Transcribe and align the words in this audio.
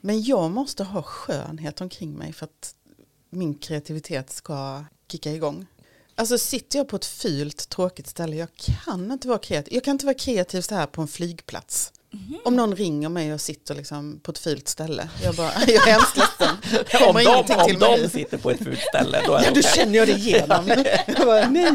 Men 0.00 0.22
jag 0.22 0.50
måste 0.50 0.84
ha 0.84 1.02
skönhet 1.02 1.80
omkring 1.80 2.12
mig 2.12 2.32
för 2.32 2.44
att 2.44 2.74
min 3.30 3.54
kreativitet 3.54 4.30
ska 4.30 4.84
kicka 5.12 5.32
igång. 5.32 5.66
Alltså 6.14 6.38
sitter 6.38 6.78
jag 6.78 6.88
på 6.88 6.96
ett 6.96 7.04
fult 7.04 7.68
tråkigt 7.68 8.06
ställe, 8.06 8.36
jag 8.36 8.48
kan 8.54 9.12
inte 9.12 9.28
vara 9.28 9.38
kreativ. 9.38 9.74
Jag 9.74 9.84
kan 9.84 9.92
inte 9.92 10.06
vara 10.06 10.14
kreativ 10.14 10.60
så 10.60 10.74
här 10.74 10.86
på 10.86 11.02
en 11.02 11.08
flygplats. 11.08 11.92
Mm. 12.12 12.40
Om 12.44 12.56
någon 12.56 12.76
ringer 12.76 13.08
mig 13.08 13.34
och 13.34 13.40
sitter 13.40 13.74
liksom 13.74 14.20
på 14.22 14.30
ett 14.30 14.38
fult 14.38 14.68
ställe. 14.68 15.08
Jag, 15.22 15.34
bara, 15.34 15.52
jag 15.66 15.88
är 15.88 15.92
hemskt 15.92 16.16
ledsen. 16.16 16.56
om 17.08 17.14
de, 17.14 17.54
om 17.54 17.98
de 18.00 18.08
sitter 18.08 18.38
på 18.38 18.50
ett 18.50 18.64
fult 18.64 18.80
ställe, 18.80 19.22
då 19.26 19.34
är 19.34 19.44
ja, 19.44 19.50
då 19.54 19.62
känner 19.62 19.98
jag 19.98 20.08
det 20.08 20.12
igenom. 20.12 20.68
jag 21.06 21.26
bara, 21.26 21.48
nej. 21.48 21.72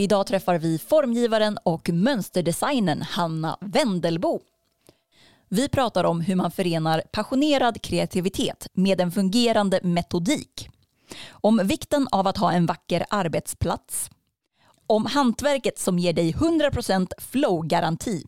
Idag 0.00 0.26
träffar 0.26 0.58
vi 0.58 0.78
formgivaren 0.78 1.58
och 1.64 1.88
mönsterdesignern 1.88 3.02
Hanna 3.02 3.58
Wendelbo. 3.60 4.40
Vi 5.48 5.68
pratar 5.68 6.04
om 6.04 6.20
hur 6.20 6.36
man 6.36 6.50
förenar 6.50 7.02
passionerad 7.12 7.82
kreativitet 7.82 8.66
med 8.72 9.00
en 9.00 9.12
fungerande 9.12 9.80
metodik. 9.82 10.68
Om 11.30 11.60
vikten 11.64 12.08
av 12.12 12.26
att 12.26 12.36
ha 12.36 12.52
en 12.52 12.66
vacker 12.66 13.06
arbetsplats. 13.10 14.10
Om 14.86 15.06
hantverket 15.06 15.78
som 15.78 15.98
ger 15.98 16.12
dig 16.12 16.32
100% 16.32 17.12
flow-garanti. 17.18 18.24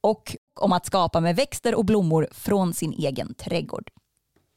Och 0.00 0.36
om 0.60 0.72
att 0.72 0.86
skapa 0.86 1.20
med 1.20 1.36
växter 1.36 1.74
och 1.74 1.84
blommor 1.84 2.28
från 2.30 2.74
sin 2.74 2.92
egen 2.92 3.34
trädgård. 3.34 3.90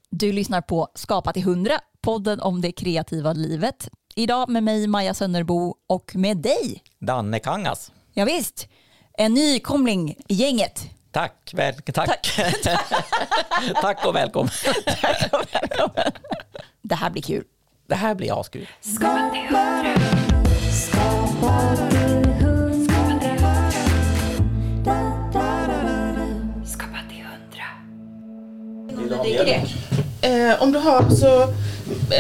Du 0.10 0.32
lyssnar 0.32 0.62
på 0.62 0.88
Skapa 0.96 1.34
till 1.34 1.44
100, 1.44 1.74
podden 2.02 2.40
om 2.40 2.62
det 2.62 2.72
kreativa 2.72 3.34
livet 3.34 3.90
Idag 4.16 4.50
med 4.50 4.64
mig 4.64 4.88
Maja 4.88 5.14
Sönnerbo 5.14 5.76
och 5.88 6.16
med 6.16 6.38
dig. 6.38 6.84
Danne 7.00 7.40
Kangas. 7.40 7.92
Ja, 8.14 8.26
visst. 8.26 8.68
En 9.14 9.34
nykomling 9.34 10.16
i 10.28 10.34
gänget. 10.34 10.90
Tack, 11.12 11.52
väl, 11.54 11.74
tack. 11.94 12.08
Tack. 12.08 12.40
tack 13.82 14.06
och 14.06 14.16
välkommen. 14.16 14.52
tack 15.02 15.34
och 15.34 15.46
välkommen. 15.52 16.12
Det 16.82 16.96
här 16.96 17.10
blir 17.10 17.22
kul. 17.22 17.44
Det 17.88 17.96
här 17.96 18.16
blir 18.16 18.40
askul. 18.40 18.68
Skapa 18.82 19.30
till 19.32 19.58
hundra. 19.58 20.02
Eh, 30.22 30.64
om 30.64 30.72
du 30.72 30.80
har 30.80 31.10
så 31.10 31.54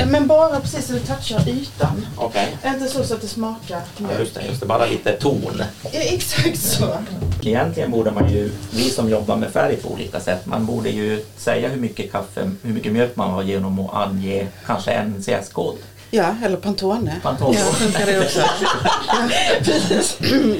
men 0.08 0.28
bara 0.28 0.60
precis 0.60 0.88
så 0.88 0.94
du 0.94 1.00
touchar 1.00 1.50
ytan. 1.50 2.06
Okay. 2.18 2.48
Inte 2.66 2.88
så, 2.88 3.04
så 3.04 3.14
att 3.14 3.22
det 3.22 3.28
smakar 3.28 3.82
mjölk. 3.98 4.14
Ja, 4.14 4.20
just 4.20 4.36
det, 4.36 4.42
just 4.46 4.60
det, 4.60 4.66
bara 4.66 4.86
lite 4.86 5.12
ton. 5.12 5.64
Ja, 5.84 5.90
exakt 6.00 6.60
så. 6.60 6.98
Egentligen 7.44 7.92
borde 7.92 8.12
man 8.12 8.34
ju, 8.34 8.52
vi 8.72 8.90
som 8.90 9.10
jobbar 9.10 9.36
med 9.36 9.52
färg 9.52 9.76
på 9.76 9.90
olika 9.92 10.20
sätt, 10.20 10.46
man 10.46 10.66
borde 10.66 10.90
ju 10.90 11.26
säga 11.38 11.70
hur 11.70 11.78
mycket 11.78 12.12
kaffe, 12.12 12.52
hur 12.64 12.74
mycket 12.74 12.94
mjölk 12.94 13.16
man 13.16 13.32
har 13.32 13.44
genom 13.44 13.80
att 13.80 13.94
ange 13.94 14.48
kanske 14.66 14.92
en 14.92 15.24
CS-kod. 15.24 15.76
Ja, 16.14 16.36
eller 16.44 16.58
Pantone. 16.58 17.16
Pantone. 17.24 17.58
Ja, 17.60 17.66
funkar 17.66 18.06
det 18.06 18.20
också. 18.20 18.40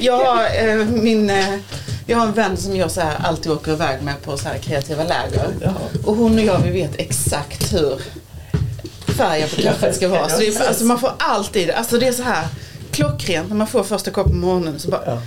jag, 0.00 0.24
har, 0.24 0.44
eh, 0.44 0.86
min, 0.86 1.30
eh, 1.30 1.54
jag 2.06 2.18
har 2.18 2.26
en 2.26 2.32
vän 2.32 2.56
som 2.56 2.76
jag 2.76 2.90
så 2.90 3.00
här, 3.00 3.16
alltid 3.22 3.52
åker 3.52 3.72
iväg 3.72 4.02
med 4.02 4.22
på 4.22 4.36
så 4.36 4.48
här 4.48 4.58
kreativa 4.58 5.04
läger. 5.04 5.50
Och 6.04 6.16
hon 6.16 6.38
och 6.38 6.44
jag 6.44 6.58
vi 6.58 6.70
vet 6.70 7.00
exakt 7.00 7.72
hur 7.72 8.00
färgen 9.12 9.48
på 9.48 9.62
kaffet 9.62 9.96
ska 9.96 10.08
vara. 10.08 10.28
Så 10.28 10.38
det 10.38 10.48
är, 10.48 10.68
alltså 10.68 10.84
man 10.84 10.98
får 10.98 11.12
alltid, 11.18 11.70
alltså 11.70 11.98
det 11.98 12.08
är 12.08 12.12
så 12.12 12.22
här 12.22 12.46
klockrent 12.90 13.48
när 13.48 13.56
man 13.56 13.66
får 13.66 13.84
första 13.84 14.10
koppen 14.10 14.32
på 14.32 14.38
morgonen 14.38 14.78
så 14.78 14.88
bara 14.88 15.02
ja. 15.06 15.22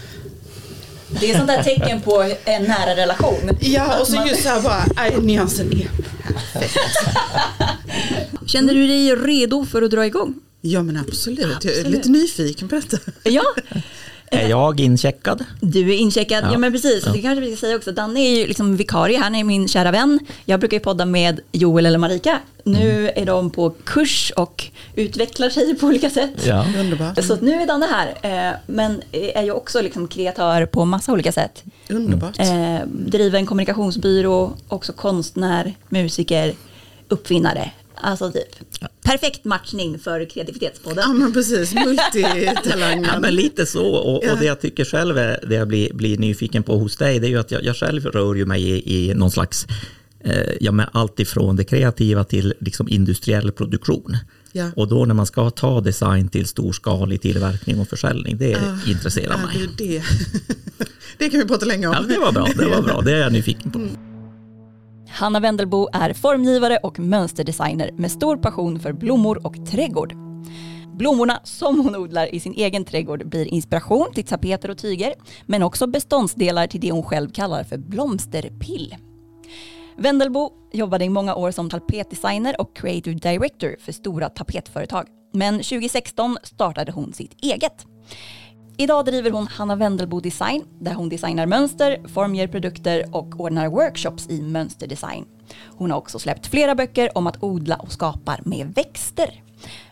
Det 1.19 1.31
är 1.31 1.35
sånt 1.35 1.47
där 1.47 1.63
tecken 1.63 2.01
på 2.01 2.35
en 2.45 2.63
nära 2.63 2.95
relation. 2.95 3.57
Ja, 3.61 3.99
och 3.99 4.07
så 4.07 4.23
just 4.27 4.43
så 4.43 4.49
här 4.49 4.61
bara, 4.61 4.85
nej, 4.95 5.17
nyansen 5.21 5.73
är. 5.73 5.89
Känner 8.45 8.73
du 8.73 8.87
dig 8.87 9.15
redo 9.15 9.65
för 9.65 9.81
att 9.81 9.91
dra 9.91 10.05
igång? 10.05 10.33
Ja 10.61 10.83
men 10.83 10.97
absolut, 10.97 11.55
absolut. 11.55 11.77
jag 11.77 11.85
är 11.85 11.89
lite 11.89 12.09
nyfiken 12.09 12.67
på 12.69 12.75
detta. 12.75 12.97
Ja, 13.23 13.43
är 14.31 14.49
jag 14.49 14.79
incheckad? 14.79 15.45
Du 15.61 15.93
är 15.93 15.97
incheckad, 15.97 16.43
ja, 16.43 16.51
ja 16.51 16.57
men 16.57 16.71
precis. 16.71 17.03
Ja. 17.05 17.11
Det 17.11 17.21
kanske 17.21 17.41
vi 17.41 17.55
ska 17.55 17.65
säga 17.65 17.75
också. 17.75 17.91
Danne 17.91 18.19
är 18.19 18.39
ju 18.39 18.47
liksom 18.47 18.77
vikarie, 18.77 19.17
han 19.17 19.35
är 19.35 19.43
min 19.43 19.67
kära 19.67 19.91
vän. 19.91 20.19
Jag 20.45 20.59
brukar 20.59 20.77
ju 20.77 20.81
podda 20.81 21.05
med 21.05 21.39
Joel 21.51 21.85
eller 21.85 21.97
Marika. 21.97 22.39
Nu 22.63 22.91
mm. 22.91 23.11
är 23.15 23.25
de 23.25 23.49
på 23.49 23.69
kurs 23.83 24.31
och 24.35 24.65
utvecklar 24.95 25.49
sig 25.49 25.75
på 25.75 25.87
olika 25.87 26.09
sätt. 26.09 26.45
Ja. 26.45 26.65
Underbart. 26.79 27.23
Så 27.23 27.35
nu 27.35 27.61
är 27.61 27.67
Danne 27.67 27.85
här, 27.85 28.47
eh, 28.49 28.55
men 28.67 29.01
är 29.11 29.43
ju 29.43 29.51
också 29.51 29.81
liksom 29.81 30.07
kreatör 30.07 30.65
på 30.65 30.85
massa 30.85 31.11
olika 31.11 31.31
sätt. 31.31 31.63
Underbart. 31.89 32.39
Eh, 32.39 32.79
driver 32.87 33.39
en 33.39 33.45
kommunikationsbyrå, 33.45 34.53
också 34.67 34.93
konstnär, 34.93 35.73
musiker, 35.89 36.53
uppfinnare. 37.07 37.71
Alltså 38.05 38.31
typ 38.31 38.79
perfekt 39.03 39.45
matchning 39.45 39.99
för 39.99 40.25
kreativitetspodden. 40.29 41.03
Ja 41.07 41.13
men 41.13 41.33
precis, 41.33 41.73
multitalangen. 41.73 43.03
ja 43.13 43.19
men 43.19 43.35
lite 43.35 43.65
så 43.65 43.85
och, 43.85 44.23
och, 44.31 44.37
det 44.39 44.45
jag 44.45 44.61
tycker 44.61 44.85
själv 44.85 45.17
är 45.17 45.45
det 45.47 45.55
jag 45.55 45.67
blir, 45.67 45.93
blir 45.93 46.17
nyfiken 46.17 46.63
på 46.63 46.77
hos 46.77 46.97
dig 46.97 47.19
det 47.19 47.27
är 47.27 47.29
ju 47.29 47.39
att 47.39 47.51
jag, 47.51 47.63
jag 47.63 47.75
själv 47.75 48.05
rör 48.05 48.35
ju 48.35 48.45
mig 48.45 48.63
i, 48.63 49.09
i 49.09 49.13
någon 49.13 49.31
slags 49.31 49.67
eh, 50.19 50.51
ja, 50.59 50.71
med 50.71 50.89
allt 50.91 51.19
ifrån 51.19 51.55
det 51.55 51.63
kreativa 51.63 52.23
till 52.23 52.53
liksom 52.59 52.87
industriell 52.89 53.51
produktion. 53.51 54.17
Ja. 54.51 54.71
Och 54.75 54.87
då 54.87 55.05
när 55.05 55.13
man 55.13 55.25
ska 55.25 55.49
ta 55.49 55.81
design 55.81 56.29
till 56.29 56.47
storskalig 56.47 57.21
tillverkning 57.21 57.79
och 57.79 57.87
försäljning, 57.87 58.37
det 58.37 58.55
uh, 58.55 58.89
intresserar 58.89 59.37
mig. 59.37 59.69
Det, 59.77 60.03
det 61.17 61.29
kan 61.29 61.39
vi 61.39 61.45
prata 61.45 61.65
länge 61.65 61.87
om. 61.87 61.93
Ja, 61.93 62.01
det 62.15 62.19
var 62.19 62.31
bra, 62.31 62.47
det 62.55 62.65
var 62.65 62.81
bra, 62.81 63.01
det 63.01 63.11
är 63.11 63.19
jag 63.19 63.33
nyfiken 63.33 63.71
på. 63.71 63.79
Mm. 63.79 64.14
Hanna 65.15 65.39
Wendelbo 65.39 65.89
är 65.93 66.13
formgivare 66.13 66.77
och 66.77 66.99
mönsterdesigner 66.99 67.91
med 67.91 68.11
stor 68.11 68.37
passion 68.37 68.79
för 68.79 68.93
blommor 68.93 69.45
och 69.47 69.65
trädgård. 69.65 70.13
Blommorna 70.97 71.39
som 71.43 71.79
hon 71.79 71.95
odlar 71.95 72.35
i 72.35 72.39
sin 72.39 72.53
egen 72.53 72.85
trädgård 72.85 73.27
blir 73.27 73.45
inspiration 73.45 74.13
till 74.13 74.23
tapeter 74.23 74.71
och 74.71 74.77
tyger, 74.77 75.13
men 75.45 75.63
också 75.63 75.87
beståndsdelar 75.87 76.67
till 76.67 76.81
det 76.81 76.91
hon 76.91 77.03
själv 77.03 77.29
kallar 77.29 77.63
för 77.63 77.77
blomsterpill. 77.77 78.95
Wendelbo 79.97 80.51
jobbade 80.73 81.05
i 81.05 81.09
många 81.09 81.35
år 81.35 81.51
som 81.51 81.69
tapetdesigner 81.69 82.61
och 82.61 82.75
creative 82.75 83.19
director 83.19 83.75
för 83.79 83.91
stora 83.91 84.29
tapetföretag. 84.29 85.07
Men 85.33 85.53
2016 85.53 86.37
startade 86.43 86.91
hon 86.91 87.13
sitt 87.13 87.43
eget. 87.43 87.85
Idag 88.77 89.05
driver 89.05 89.31
hon 89.31 89.47
Hanna 89.47 89.75
Wendelbo 89.75 90.19
Design 90.19 90.63
där 90.79 90.93
hon 90.93 91.09
designar 91.09 91.45
mönster, 91.45 92.07
formger 92.07 92.47
produkter 92.47 93.15
och 93.15 93.39
ordnar 93.39 93.67
workshops 93.67 94.29
i 94.29 94.41
mönsterdesign. 94.41 95.25
Hon 95.77 95.91
har 95.91 95.97
också 95.97 96.19
släppt 96.19 96.47
flera 96.47 96.75
böcker 96.75 97.17
om 97.17 97.27
att 97.27 97.43
odla 97.43 97.75
och 97.75 97.91
skapa 97.91 98.37
med 98.45 98.73
växter. 98.75 99.43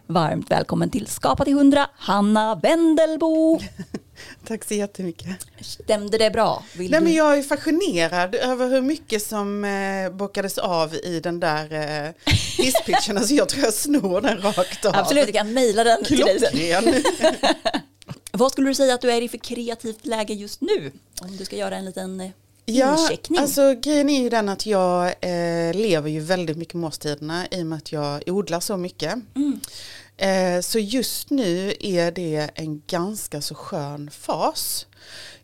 Varmt 0.08 0.52
välkommen 0.52 0.90
till 0.90 1.08
Skapa 1.08 1.46
till 1.46 1.54
100, 1.54 1.90
Hanna 1.96 2.56
Wendelbo. 2.56 3.60
Tack 4.48 4.64
så 4.64 4.74
jättemycket. 4.74 5.30
Stämde 5.62 6.18
det 6.18 6.32
bra? 6.32 6.64
Vill 6.78 6.92
Nej, 6.92 7.00
du... 7.00 7.04
men 7.04 7.14
jag 7.14 7.38
är 7.38 7.44
fascinerad 7.44 8.36
över 8.36 8.70
hur 8.70 8.82
mycket 8.82 9.24
som 9.24 9.66
eh, 9.66 10.16
bockades 10.18 10.58
av 10.58 10.94
i 10.94 11.20
den 11.24 11.40
där 11.40 11.74
eh, 11.74 12.32
hisspitchen. 12.58 13.18
alltså 13.18 13.34
jag 13.34 13.50
tror 13.50 13.64
jag 13.64 13.74
snor 13.74 14.22
den 14.22 14.42
rakt 14.42 14.86
av. 14.86 14.96
Absolut, 14.96 15.28
du 15.28 15.34
kan 15.34 15.54
mejla 15.54 15.84
den 15.84 16.04
Klockren. 16.04 16.40
till 16.40 16.60
dig. 16.60 17.04
Vad 18.38 18.52
skulle 18.52 18.70
du 18.70 18.76
säga 18.76 18.94
att 18.94 19.02
du 19.02 19.12
är 19.12 19.22
i 19.22 19.30
för 19.30 19.38
kreativt 19.38 20.06
läge 20.06 20.34
just 20.34 20.62
nu? 20.62 20.92
Om 21.22 21.38
du 21.38 21.46
ska 21.46 21.56
göra 21.56 21.76
en 21.76 21.86
liten 21.86 22.22
eh, 22.22 22.32
Ja, 22.66 23.10
alltså 23.38 23.74
grejen 23.74 24.10
är 24.10 24.22
ju 24.22 24.30
den 24.30 24.50
att 24.50 24.66
jag 24.66 25.06
eh, 25.06 25.74
lever 25.74 26.10
ju 26.10 26.20
väldigt 26.20 26.58
mycket 26.58 26.74
med 26.74 26.88
årstiderna 26.88 27.48
i 27.52 27.62
och 27.62 27.66
med 27.66 27.78
att 27.78 27.92
jag 27.92 28.24
odlar 28.28 28.60
så 28.60 28.78
mycket. 28.78 29.14
Mm. 29.36 29.60
Eh, 30.18 30.62
så 30.62 30.80
just 30.80 31.30
nu 31.30 31.74
är 31.80 32.12
det 32.12 32.50
en 32.56 32.82
ganska 32.88 33.42
så 33.42 33.56
skön 33.56 34.10
fas. 34.12 34.86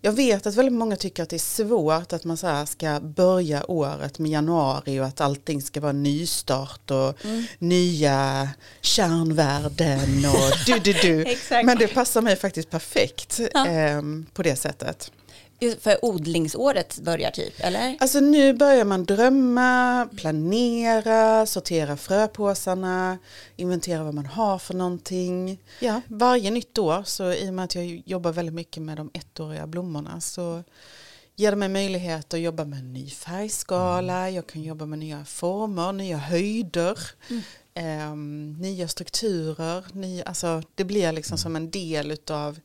Jag 0.02 0.12
vet 0.12 0.48
att 0.48 0.56
väldigt 0.56 0.74
många 0.74 0.96
tycker 0.96 1.24
att 1.24 1.30
det 1.30 1.36
är 1.36 1.66
svårt 1.66 2.14
att 2.14 2.24
man 2.24 2.38
så 2.38 2.66
ska 2.66 3.00
börja 3.00 3.72
året 3.72 4.20
med 4.20 4.32
januari 4.32 5.00
och 5.00 5.06
att 5.06 5.22
allting 5.22 5.62
ska 5.62 5.82
vara 5.82 5.92
nystart 5.92 6.92
och 6.92 7.26
mm. 7.26 7.46
nya 7.60 8.50
kärnvärden 8.82 10.26
och 10.26 10.52
du 10.66 10.80
du 10.80 10.94
du. 10.94 11.36
Men 11.64 11.78
det 11.78 11.88
passar 11.88 12.22
mig 12.22 12.36
faktiskt 12.36 12.70
perfekt 12.70 13.40
ja. 13.54 13.68
eh, 13.68 14.02
på 14.34 14.44
det 14.44 14.56
sättet. 14.56 15.12
För 15.80 16.06
odlingsåret 16.06 17.00
börjar 17.00 17.32
typ, 17.32 17.54
eller? 17.60 17.98
Alltså 18.00 18.20
nu 18.20 18.54
börjar 18.54 18.86
man 18.86 19.06
drömma, 19.06 20.10
planera, 20.16 21.46
sortera 21.46 21.98
fröpåsarna, 21.98 23.18
inventera 23.56 24.04
vad 24.04 24.14
man 24.14 24.26
har 24.26 24.60
för 24.60 24.74
någonting. 24.74 25.60
Ja, 25.80 26.02
varje 26.08 26.52
nytt 26.52 26.78
år, 26.78 27.04
så 27.04 27.32
i 27.32 27.50
och 27.50 27.54
med 27.54 27.66
att 27.66 27.76
jag 27.76 28.04
jobbar 28.06 28.32
väldigt 28.32 28.56
mycket 28.56 28.84
med 28.84 28.98
de 28.98 29.12
ettåriga 29.14 29.68
blommorna 29.68 30.22
så 30.22 30.64
ger 31.40 31.52
det 31.52 31.58
mig 31.58 31.70
möjlighet 31.70 32.34
att 32.34 32.40
jobba 32.40 32.66
med 32.66 32.80
en 32.80 32.94
ny 32.94 33.10
färgskala, 33.10 34.30
jag 34.30 34.48
kan 34.48 34.64
jobba 34.64 34.86
med 34.86 35.00
nya 35.00 35.26
former, 35.26 35.94
nya 35.94 36.18
höjder, 36.18 37.00
mm. 37.30 37.42
eh, 37.74 38.16
nya 38.62 38.88
strukturer. 38.88 39.86
Nya, 39.94 40.24
alltså 40.24 40.64
det 40.76 40.84
blir 40.84 41.12
liksom 41.12 41.38
som 41.38 41.56
en 41.56 41.72
del 41.72 42.12
utav 42.12 42.60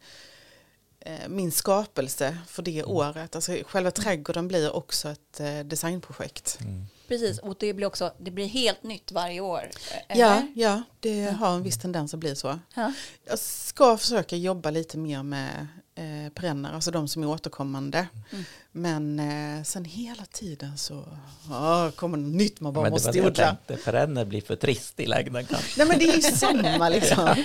min 1.29 1.53
skapelse 1.53 2.39
för 2.47 2.63
det 2.63 2.79
mm. 2.79 2.91
året. 2.91 3.35
Alltså 3.35 3.57
själva 3.67 3.91
trädgården 3.91 4.49
blir 4.49 4.77
också 4.77 5.09
ett 5.09 5.41
eh, 5.41 5.59
designprojekt. 5.59 6.59
Mm. 6.61 6.87
Precis, 7.09 7.39
och 7.39 7.57
det 7.59 7.75
blir 7.75 7.87
också 7.87 8.13
det 8.19 8.31
blir 8.31 8.47
helt 8.47 8.83
nytt 8.83 9.13
varje 9.13 9.41
år. 9.41 9.71
Eller? 10.09 10.21
Ja, 10.21 10.43
ja, 10.55 10.83
det 11.01 11.25
har 11.25 11.55
en 11.55 11.63
viss 11.63 11.79
tendens 11.79 12.15
att 12.15 12.21
bli 12.21 12.37
så. 12.37 12.59
Ja. 12.75 12.93
Jag 13.25 13.39
ska 13.39 13.97
försöka 13.97 14.37
jobba 14.37 14.71
lite 14.71 14.99
mer 14.99 15.23
med 15.23 15.67
eh, 15.95 16.33
perenner, 16.35 16.73
alltså 16.73 16.91
de 16.91 17.09
som 17.09 17.23
är 17.23 17.27
återkommande. 17.27 18.07
Mm. 18.33 18.45
Men 18.73 19.21
eh, 19.59 19.63
sen 19.63 19.85
hela 19.85 20.25
tiden 20.25 20.79
så 20.79 21.05
åh, 21.51 21.91
kommer 21.91 22.19
något 22.19 22.35
nytt 22.35 22.61
man 22.61 22.73
bara 22.73 22.83
men 22.83 22.93
måste 22.93 23.27
odla. 23.27 23.57
Perenner 23.85 24.25
blir 24.25 24.41
för 24.41 24.57
trist 24.57 25.01
i 25.01 25.07
längden 25.07 25.47
kanske. 25.47 25.79
Nej 25.79 25.89
men 25.89 25.99
det 25.99 26.05
är 26.05 26.17
ju 26.17 26.23
samma 26.23 26.89
liksom. 26.89 27.29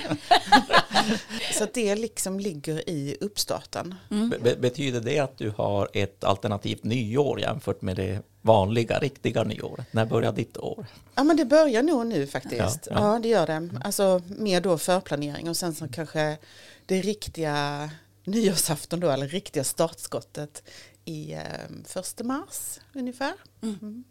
så 1.54 1.68
det 1.74 1.96
liksom 1.96 2.40
ligger 2.40 2.90
i 2.90 3.18
uppstarten. 3.22 3.96
Mm. 4.12 4.34
Be 4.44 4.56
betyder 4.56 5.02
det 5.02 5.20
att 5.20 5.38
du 5.38 5.50
har 5.50 5.90
ett 5.94 6.24
alternativt 6.24 6.84
nyår 6.84 7.40
jämfört 7.40 7.82
med 7.82 7.96
det 7.96 8.22
vanliga, 8.42 9.00
riktiga 9.00 9.44
nyåret? 9.44 9.94
När 9.94 10.06
börjar 10.06 10.32
ditt 10.32 10.58
år? 10.58 10.86
Ja 11.16 11.24
men 11.24 11.38
det 11.38 11.46
börjar 11.46 11.84
nog 11.84 12.08
nu 12.08 12.28
faktiskt. 12.28 12.88
Ja, 12.90 12.94
ja. 12.96 13.14
ja 13.14 13.20
det 13.20 13.28
gör 13.28 13.48
det. 13.48 13.70
Alltså 13.84 14.22
mer 14.28 14.62
då 14.62 14.78
förplanering 14.78 15.50
och 15.50 15.58
sen 15.58 15.76
så 15.76 15.88
kanske 15.88 16.38
det 16.86 17.02
riktiga 17.02 17.90
nyårsafton 18.24 19.00
då, 19.00 19.10
eller 19.10 19.28
riktiga 19.28 19.64
startskottet 19.64 20.64
i 21.06 21.34
eh, 21.34 21.42
första 21.86 22.24
mars 22.24 22.80
ungefär. 22.94 23.34
Mm. 23.62 23.76
Mm. 23.82 24.04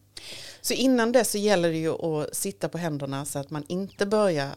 Så 0.60 0.74
innan 0.74 1.12
det 1.12 1.24
så 1.24 1.38
gäller 1.38 1.68
det 1.68 1.78
ju 1.78 1.90
att 1.90 2.36
sitta 2.36 2.68
på 2.68 2.78
händerna 2.78 3.24
så 3.24 3.38
att 3.38 3.50
man 3.50 3.64
inte 3.68 4.06
börjar 4.06 4.50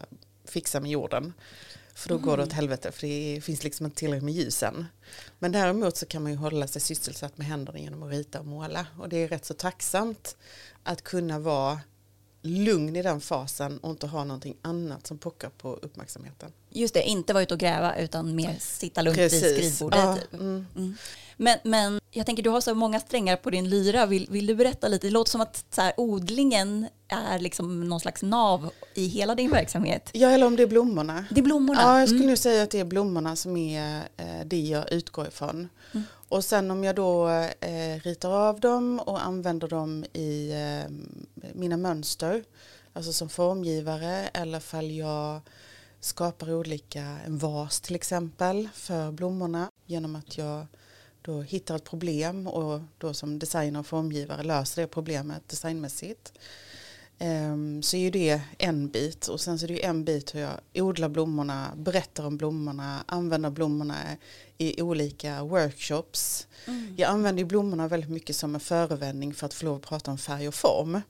fixa 0.46 0.80
med 0.80 0.92
jorden. 0.92 1.34
För 2.02 2.10
då 2.10 2.16
mm. 2.16 2.26
går 2.26 2.38
det 2.38 2.44
åt 2.44 2.50
mm. 2.50 2.56
helvete 2.56 2.92
för 2.92 3.08
det 3.08 3.42
finns 3.44 3.64
liksom 3.64 3.86
inte 3.86 3.98
tillräckligt 3.98 4.24
med 4.24 4.34
ljus 4.34 4.64
än. 4.64 4.86
Men 5.40 5.52
däremot 5.52 5.98
så 5.98 6.06
kan 6.06 6.24
man 6.24 6.32
ju 6.32 6.38
hålla 6.38 6.68
sig 6.68 6.82
sysselsatt 6.82 7.38
med 7.38 7.48
händerna 7.48 7.80
genom 7.80 8.04
att 8.04 8.12
rita 8.12 8.40
och 8.40 8.46
måla. 8.46 8.88
Och 9.00 9.10
det 9.10 9.18
är 9.18 9.28
rätt 9.28 9.46
så 9.46 9.54
tacksamt 9.54 10.36
att 10.84 11.02
kunna 11.02 11.40
vara 11.40 11.80
lugn 12.42 12.96
i 12.96 13.02
den 13.02 13.22
fasen 13.22 13.78
och 13.78 13.90
inte 13.90 14.08
ha 14.08 14.24
någonting 14.24 14.58
annat 14.62 15.08
som 15.08 15.18
pockar 15.18 15.50
på 15.50 15.74
uppmärksamheten. 15.74 16.52
Just 16.70 16.94
det, 16.94 17.04
inte 17.04 17.34
vara 17.34 17.44
ute 17.44 17.54
och 17.54 17.60
gräva 17.60 17.96
utan 17.96 18.36
mer 18.36 18.56
sitta 18.60 19.02
lugnt 19.02 19.18
Precis. 19.18 19.44
vid 19.44 19.74
skrivbordet. 19.74 20.00
Ja, 20.00 20.16
typ. 20.16 20.34
mm. 20.34 20.66
Mm. 20.76 20.96
Men, 21.42 21.58
men 21.64 22.00
jag 22.12 22.26
tänker 22.26 22.44
du 22.44 22.50
har 22.50 22.62
så 22.62 22.76
många 22.76 23.00
strängar 23.00 23.36
på 23.36 23.50
din 23.50 23.70
lyra. 23.70 24.06
Vill, 24.06 24.28
vill 24.30 24.48
du 24.48 24.56
berätta 24.56 24.88
lite? 24.88 25.08
Det 25.08 25.12
låter 25.12 25.32
som 25.32 25.42
att 25.42 25.66
så 25.70 25.82
här, 25.82 25.94
odlingen 25.98 26.88
är 27.08 27.40
liksom 27.40 27.90
någon 27.90 28.00
slags 28.00 28.22
nav 28.22 28.70
i 28.94 29.08
hela 29.08 29.36
din 29.36 29.52
verksamhet. 29.52 30.10
Ja, 30.14 30.30
eller 30.30 30.46
om 30.46 30.56
det 30.56 30.64
är 30.64 30.68
blommorna. 30.68 31.26
Det 31.30 31.42
är 31.42 31.44
blommorna. 31.44 31.82
Ja, 31.82 32.00
jag 32.00 32.08
skulle 32.08 32.20
mm. 32.20 32.30
nu 32.30 32.38
säga 32.38 32.64
att 32.64 32.72
det 32.72 32.80
är 32.80 32.86
blommorna 32.86 33.36
som 33.36 33.58
är 33.58 34.04
eh, 34.18 34.46
det 34.46 34.60
jag 34.60 34.92
utgår 34.94 35.28
ifrån. 35.28 35.70
Mm. 35.92 36.06
Och 36.30 36.44
sen 36.46 36.72
om 36.72 36.84
jag 36.84 36.96
då 36.96 37.30
eh, 37.60 38.00
ritar 38.04 38.32
av 38.32 38.60
dem 38.60 39.00
och 39.00 39.26
använder 39.26 39.68
dem 39.68 40.06
i 40.14 40.52
eh, 40.52 40.92
mina 41.54 41.78
mönster, 41.78 42.44
alltså 42.94 43.14
som 43.14 43.30
formgivare 43.30 44.28
eller 44.34 44.60
fall 44.60 44.92
jag 44.92 45.42
skapar 46.00 46.54
olika, 46.54 47.18
en 47.26 47.38
vas 47.38 47.82
till 47.82 47.96
exempel 47.96 48.70
för 48.74 49.12
blommorna 49.12 49.70
genom 49.86 50.16
att 50.16 50.38
jag 50.38 50.68
då 51.22 51.42
hittar 51.42 51.76
ett 51.76 51.84
problem 51.84 52.48
och 52.48 52.82
då 52.98 53.14
som 53.14 53.40
designer 53.40 53.80
och 53.80 53.88
formgivare 53.88 54.44
löser 54.44 54.82
det 54.82 54.88
problemet 54.88 55.50
designmässigt. 55.50 56.34
Um, 57.20 57.84
så 57.84 57.98
är 57.98 58.02
ju 58.02 58.10
det 58.10 58.42
en 58.58 58.90
bit 58.90 59.28
och 59.28 59.42
sen 59.42 59.60
så 59.60 59.66
är 59.66 59.68
det 59.68 59.74
ju 59.74 59.82
en 59.82 60.04
bit 60.04 60.36
hur 60.36 60.40
jag 60.40 60.60
odlar 60.74 61.10
blommorna, 61.10 61.72
berättar 61.76 62.26
om 62.26 62.38
blommorna, 62.38 63.04
använder 63.06 63.50
blommorna 63.50 63.96
i 64.58 64.82
olika 64.82 65.44
workshops. 65.44 66.48
Mm. 66.68 66.94
Jag 66.98 67.10
använder 67.10 67.44
ju 67.44 67.46
blommorna 67.46 67.88
väldigt 67.88 68.10
mycket 68.10 68.36
som 68.36 68.56
en 68.56 68.62
förevändning 68.62 69.34
för 69.34 69.46
att 69.46 69.54
få 69.54 69.66
lov 69.66 69.76
att 69.76 69.82
prata 69.82 70.12
om 70.12 70.18
färg 70.18 70.48
och 70.48 70.56
form. 70.56 71.02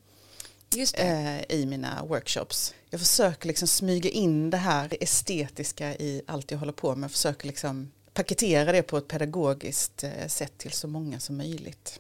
Uh, 0.76 1.52
I 1.52 1.66
mina 1.66 2.06
workshops. 2.06 2.74
Jag 2.90 3.00
försöker 3.00 3.48
liksom 3.48 3.68
smyga 3.68 4.10
in 4.10 4.50
det 4.50 4.58
här 4.58 4.98
estetiska 5.00 5.96
i 5.96 6.22
allt 6.28 6.52
jag 6.52 6.58
håller 6.58 6.74
på 6.74 6.96
med. 6.96 7.04
Jag 7.04 7.12
försöker 7.12 7.48
liksom 7.48 7.92
paketera 8.14 8.72
det 8.72 8.82
på 8.82 8.98
ett 8.98 9.08
pedagogiskt 9.08 10.04
eh, 10.04 10.28
sätt 10.28 10.58
till 10.58 10.72
så 10.72 10.88
många 10.88 11.20
som 11.20 11.38
möjligt. 11.38 12.00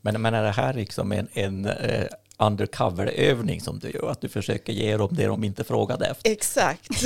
Men, 0.00 0.22
men 0.22 0.34
är 0.34 0.42
det 0.42 0.50
här 0.50 0.74
liksom 0.74 1.12
en, 1.12 1.28
en 1.32 1.66
uh, 1.66 2.06
undercover-övning 2.38 3.60
som 3.60 3.78
du 3.78 3.90
gör, 3.90 4.10
att 4.10 4.20
du 4.20 4.28
försöker 4.28 4.72
ge 4.72 4.96
dem 4.96 5.08
det 5.12 5.26
de 5.26 5.44
inte 5.44 5.64
frågade 5.64 6.06
efter? 6.06 6.30
Exakt. 6.30 6.88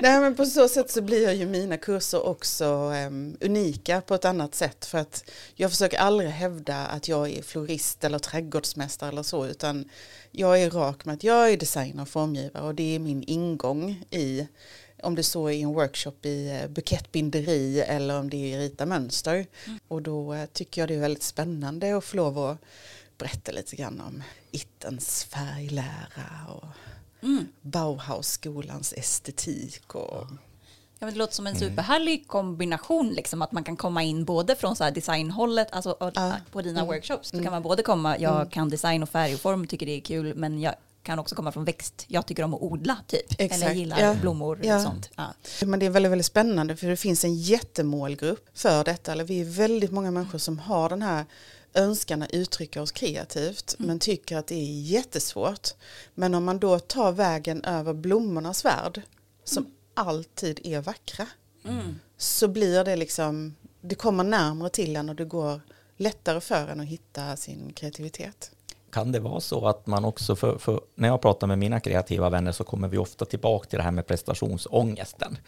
Nej, 0.00 0.20
men 0.20 0.34
på 0.34 0.44
så 0.44 0.68
sätt 0.68 0.90
så 0.90 1.02
blir 1.02 1.32
ju 1.32 1.46
mina 1.46 1.76
kurser 1.76 2.26
också 2.26 2.64
um, 2.64 3.36
unika 3.40 4.00
på 4.00 4.14
ett 4.14 4.24
annat 4.24 4.54
sätt 4.54 4.84
för 4.84 4.98
att 4.98 5.30
jag 5.54 5.70
försöker 5.70 5.98
aldrig 5.98 6.30
hävda 6.30 6.86
att 6.86 7.08
jag 7.08 7.30
är 7.30 7.42
florist 7.42 8.04
eller 8.04 8.18
trädgårdsmästare 8.18 9.08
eller 9.08 9.22
så 9.22 9.46
utan 9.46 9.88
jag 10.30 10.62
är 10.62 10.70
rak 10.70 11.04
med 11.04 11.14
att 11.14 11.24
jag 11.24 11.52
är 11.52 11.56
designer 11.56 12.02
och 12.02 12.08
formgivare 12.08 12.64
och 12.64 12.74
det 12.74 12.94
är 12.94 12.98
min 12.98 13.24
ingång 13.26 14.04
i 14.10 14.46
om 15.04 15.14
det 15.14 15.22
så 15.22 15.46
är 15.46 15.52
i 15.52 15.62
en 15.62 15.74
workshop 15.74 16.14
i 16.22 16.60
eh, 16.62 16.68
bukettbinderi 16.68 17.80
eller 17.80 18.18
om 18.18 18.30
det 18.30 18.36
är 18.36 18.58
i 18.58 18.64
rita 18.64 18.86
mönster. 18.86 19.46
Mm. 19.66 19.78
Och 19.88 20.02
då 20.02 20.34
eh, 20.34 20.46
tycker 20.46 20.82
jag 20.82 20.88
det 20.88 20.94
är 20.94 21.00
väldigt 21.00 21.22
spännande 21.22 21.96
att 21.96 22.04
få 22.04 22.16
lov 22.16 22.38
att 22.38 22.58
berätta 23.18 23.52
lite 23.52 23.76
grann 23.76 24.00
om 24.00 24.22
Ittens 24.50 25.24
färglära 25.24 26.52
och 26.54 26.68
mm. 27.22 27.46
Bauhausskolans 27.60 28.92
estetik. 28.92 29.94
Och, 29.94 30.26
Ja, 30.98 31.10
det 31.10 31.16
låter 31.16 31.34
som 31.34 31.46
en 31.46 31.56
mm. 31.56 31.68
superhärlig 31.68 32.28
kombination, 32.28 33.12
liksom, 33.12 33.42
att 33.42 33.52
man 33.52 33.64
kan 33.64 33.76
komma 33.76 34.02
in 34.02 34.24
både 34.24 34.56
från 34.56 34.76
så 34.76 34.90
designhållet, 34.90 35.68
alltså 35.72 35.96
ja. 36.14 36.36
på 36.52 36.62
dina 36.62 36.80
mm. 36.80 36.86
workshops, 36.86 37.30
då 37.30 37.42
kan 37.42 37.52
man 37.52 37.62
både 37.62 37.82
komma, 37.82 38.18
jag 38.18 38.36
mm. 38.36 38.48
kan 38.48 38.68
design 38.68 39.02
och 39.02 39.08
färg 39.08 39.34
och 39.34 39.40
form, 39.40 39.66
tycker 39.66 39.86
det 39.86 39.92
är 39.92 40.00
kul, 40.00 40.34
men 40.34 40.60
jag 40.60 40.74
kan 41.04 41.18
också 41.18 41.34
komma 41.34 41.52
från 41.52 41.64
växt. 41.64 42.04
Jag 42.08 42.26
tycker 42.26 42.42
om 42.42 42.54
att 42.54 42.62
odla 42.62 42.96
typ. 43.06 43.40
Exakt. 43.40 43.62
Eller 43.62 43.74
gillar 43.74 44.00
ja. 44.00 44.14
blommor 44.14 44.74
och 44.74 44.82
sånt. 44.82 45.10
Ja. 45.16 45.34
Men 45.66 45.78
det 45.78 45.86
är 45.86 45.90
väldigt, 45.90 46.12
väldigt 46.12 46.26
spännande 46.26 46.76
för 46.76 46.86
det 46.86 46.96
finns 46.96 47.24
en 47.24 47.34
jättemålgrupp 47.34 48.48
för 48.54 48.84
detta. 48.84 49.12
Eller 49.12 49.24
vi 49.24 49.40
är 49.40 49.44
väldigt 49.44 49.90
många 49.90 50.10
människor 50.10 50.38
som 50.38 50.58
har 50.58 50.88
den 50.88 51.02
här 51.02 51.24
önskan 51.74 52.22
att 52.22 52.30
uttrycka 52.30 52.82
oss 52.82 52.92
kreativt 52.92 53.76
mm. 53.78 53.88
men 53.88 53.98
tycker 53.98 54.36
att 54.36 54.46
det 54.46 54.54
är 54.54 54.80
jättesvårt. 54.80 55.68
Men 56.14 56.34
om 56.34 56.44
man 56.44 56.58
då 56.58 56.78
tar 56.78 57.12
vägen 57.12 57.64
över 57.64 57.92
blommornas 57.92 58.64
värld 58.64 59.02
som 59.44 59.64
mm. 59.64 59.76
alltid 59.94 60.60
är 60.64 60.80
vackra 60.80 61.26
mm. 61.64 62.00
så 62.18 62.48
blir 62.48 62.84
det 62.84 62.96
liksom, 62.96 63.54
det 63.80 63.94
kommer 63.94 64.24
närmare 64.24 64.70
till 64.70 64.96
en 64.96 65.08
och 65.08 65.16
det 65.16 65.24
går 65.24 65.60
lättare 65.96 66.40
för 66.40 66.68
en 66.68 66.80
att 66.80 66.86
hitta 66.86 67.36
sin 67.36 67.72
kreativitet 67.72 68.50
kan 68.94 69.12
det 69.12 69.20
vara 69.20 69.40
så 69.40 69.68
att 69.68 69.86
man 69.86 70.04
också, 70.04 70.36
för, 70.36 70.58
för, 70.58 70.80
när 70.94 71.08
jag 71.08 71.22
pratar 71.22 71.46
med 71.46 71.58
mina 71.58 71.80
kreativa 71.80 72.30
vänner 72.30 72.52
så 72.52 72.64
kommer 72.64 72.88
vi 72.88 72.98
ofta 72.98 73.24
tillbaka 73.24 73.68
till 73.68 73.76
det 73.76 73.82
här 73.82 73.90
med 73.90 74.06
prestationsångesten. 74.06 75.38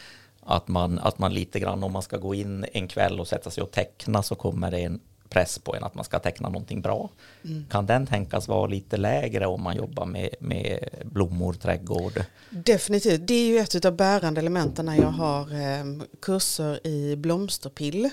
Att 0.41 0.69
man, 0.69 0.99
att 0.99 1.19
man 1.19 1.35
lite 1.35 1.61
grann 1.61 1.83
om 1.83 1.93
man 1.93 2.03
ska 2.03 2.17
gå 2.17 2.35
in 2.35 2.67
en 2.73 2.89
kväll 2.89 3.21
och 3.21 3.29
sätta 3.29 3.51
sig 3.51 3.63
och 3.63 3.71
teckna 3.71 4.23
så 4.23 4.35
kommer 4.35 4.71
det 4.71 4.79
en 4.79 5.01
press 5.29 5.59
på 5.59 5.77
en 5.77 5.85
att 5.85 5.95
man 5.95 6.05
ska 6.05 6.19
teckna 6.19 6.49
någonting 6.49 6.81
bra. 6.83 7.11
Mm. 7.45 7.67
Kan 7.71 7.87
den 7.87 8.07
tänkas 8.07 8.49
vara 8.49 8.67
lite 8.67 8.97
lägre 8.97 9.47
om 9.47 9.63
man 9.63 9.77
jobbar 9.77 10.07
med, 10.07 10.29
med 10.41 10.89
blommor, 11.05 11.53
trädgård? 11.53 12.25
Definitivt, 12.51 13.27
det 13.27 13.35
är 13.35 13.47
ju 13.47 13.59
ett 13.59 13.85
av 13.85 13.97
bärande 13.97 14.41
elementen 14.41 14.87
när 14.87 14.97
jag 14.97 15.11
har 15.11 15.41
eh, 15.41 15.85
kurser 16.23 16.87
i 16.87 17.17
blomsterpill. 17.17 18.11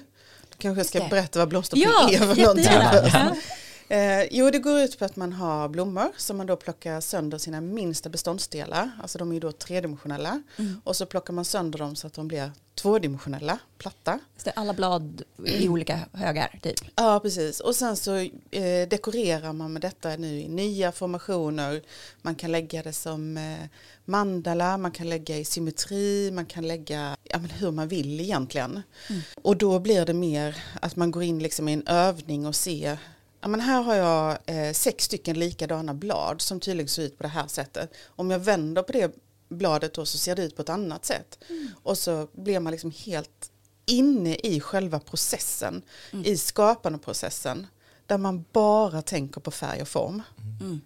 Kanske 0.57 0.79
jag 0.79 0.87
ska 0.87 1.07
berätta 1.09 1.39
vad 1.39 1.49
blomsterpill 1.49 1.89
ja, 1.93 2.09
är 2.09 2.17
för 2.17 2.41
någonting. 2.41 3.41
Eh, 3.89 4.23
jo, 4.31 4.49
det 4.49 4.59
går 4.59 4.79
ut 4.79 4.99
på 4.99 5.05
att 5.05 5.15
man 5.15 5.33
har 5.33 5.69
blommor 5.69 6.11
som 6.17 6.37
man 6.37 6.47
då 6.47 6.55
plockar 6.55 7.01
sönder 7.01 7.37
sina 7.37 7.61
minsta 7.61 8.09
beståndsdelar. 8.09 8.91
Alltså 9.01 9.17
de 9.17 9.29
är 9.29 9.33
ju 9.33 9.39
då 9.39 9.51
tredimensionella. 9.51 10.41
Mm. 10.57 10.81
Och 10.83 10.95
så 10.95 11.05
plockar 11.05 11.33
man 11.33 11.45
sönder 11.45 11.79
dem 11.79 11.95
så 11.95 12.07
att 12.07 12.13
de 12.13 12.27
blir 12.27 12.51
tvådimensionella, 12.75 13.59
platta. 13.77 14.19
Så 14.37 14.49
alla 14.55 14.73
blad 14.73 15.21
i 15.45 15.69
olika 15.69 15.99
högar 16.13 16.59
typ? 16.61 16.79
Ja, 16.95 17.19
precis. 17.19 17.59
Och 17.59 17.75
sen 17.75 17.97
så 17.97 18.15
eh, 18.51 18.87
dekorerar 18.89 19.53
man 19.53 19.73
med 19.73 19.81
detta 19.81 20.09
nu 20.09 20.41
i 20.41 20.47
nya 20.47 20.91
formationer. 20.91 21.81
Man 22.21 22.35
kan 22.35 22.51
lägga 22.51 22.83
det 22.83 22.93
som 22.93 23.37
eh, 23.37 23.67
mandala, 24.05 24.77
man 24.77 24.91
kan 24.91 25.09
lägga 25.09 25.37
i 25.37 25.45
symmetri, 25.45 26.31
man 26.31 26.45
kan 26.45 26.67
lägga 26.67 27.17
ja, 27.23 27.37
men 27.37 27.49
hur 27.49 27.71
man 27.71 27.87
vill 27.87 28.21
egentligen. 28.21 28.81
Mm. 29.09 29.21
Och 29.41 29.57
då 29.57 29.79
blir 29.79 30.05
det 30.05 30.13
mer 30.13 30.63
att 30.81 30.95
man 30.95 31.11
går 31.11 31.23
in 31.23 31.39
liksom 31.39 31.69
i 31.69 31.73
en 31.73 31.87
övning 31.87 32.45
och 32.45 32.55
ser 32.55 32.99
Ja, 33.43 33.49
men 33.49 33.59
här 33.59 33.81
har 33.81 33.95
jag 33.95 34.37
eh, 34.45 34.73
sex 34.73 35.03
stycken 35.03 35.39
likadana 35.39 35.93
blad 35.93 36.41
som 36.41 36.59
tydligen 36.59 36.87
ser 36.87 37.03
ut 37.03 37.17
på 37.17 37.23
det 37.23 37.29
här 37.29 37.47
sättet. 37.47 37.93
Om 38.05 38.31
jag 38.31 38.39
vänder 38.39 38.83
på 38.83 38.91
det 38.91 39.15
bladet 39.49 39.93
då 39.93 40.05
så 40.05 40.17
ser 40.17 40.35
det 40.35 40.43
ut 40.43 40.55
på 40.55 40.61
ett 40.61 40.69
annat 40.69 41.05
sätt. 41.05 41.39
Mm. 41.49 41.67
Och 41.83 41.97
så 41.97 42.27
blir 42.33 42.59
man 42.59 42.71
liksom 42.71 42.91
helt 42.91 43.51
inne 43.85 44.35
i 44.35 44.59
själva 44.59 44.99
processen, 44.99 45.81
mm. 46.11 46.25
i 46.25 46.37
skapandeprocessen, 46.37 47.67
där 48.05 48.17
man 48.17 48.45
bara 48.51 49.01
tänker 49.01 49.41
på 49.41 49.51
färg 49.51 49.81
och 49.81 49.87
form. 49.87 50.21
Mm. 50.61 50.81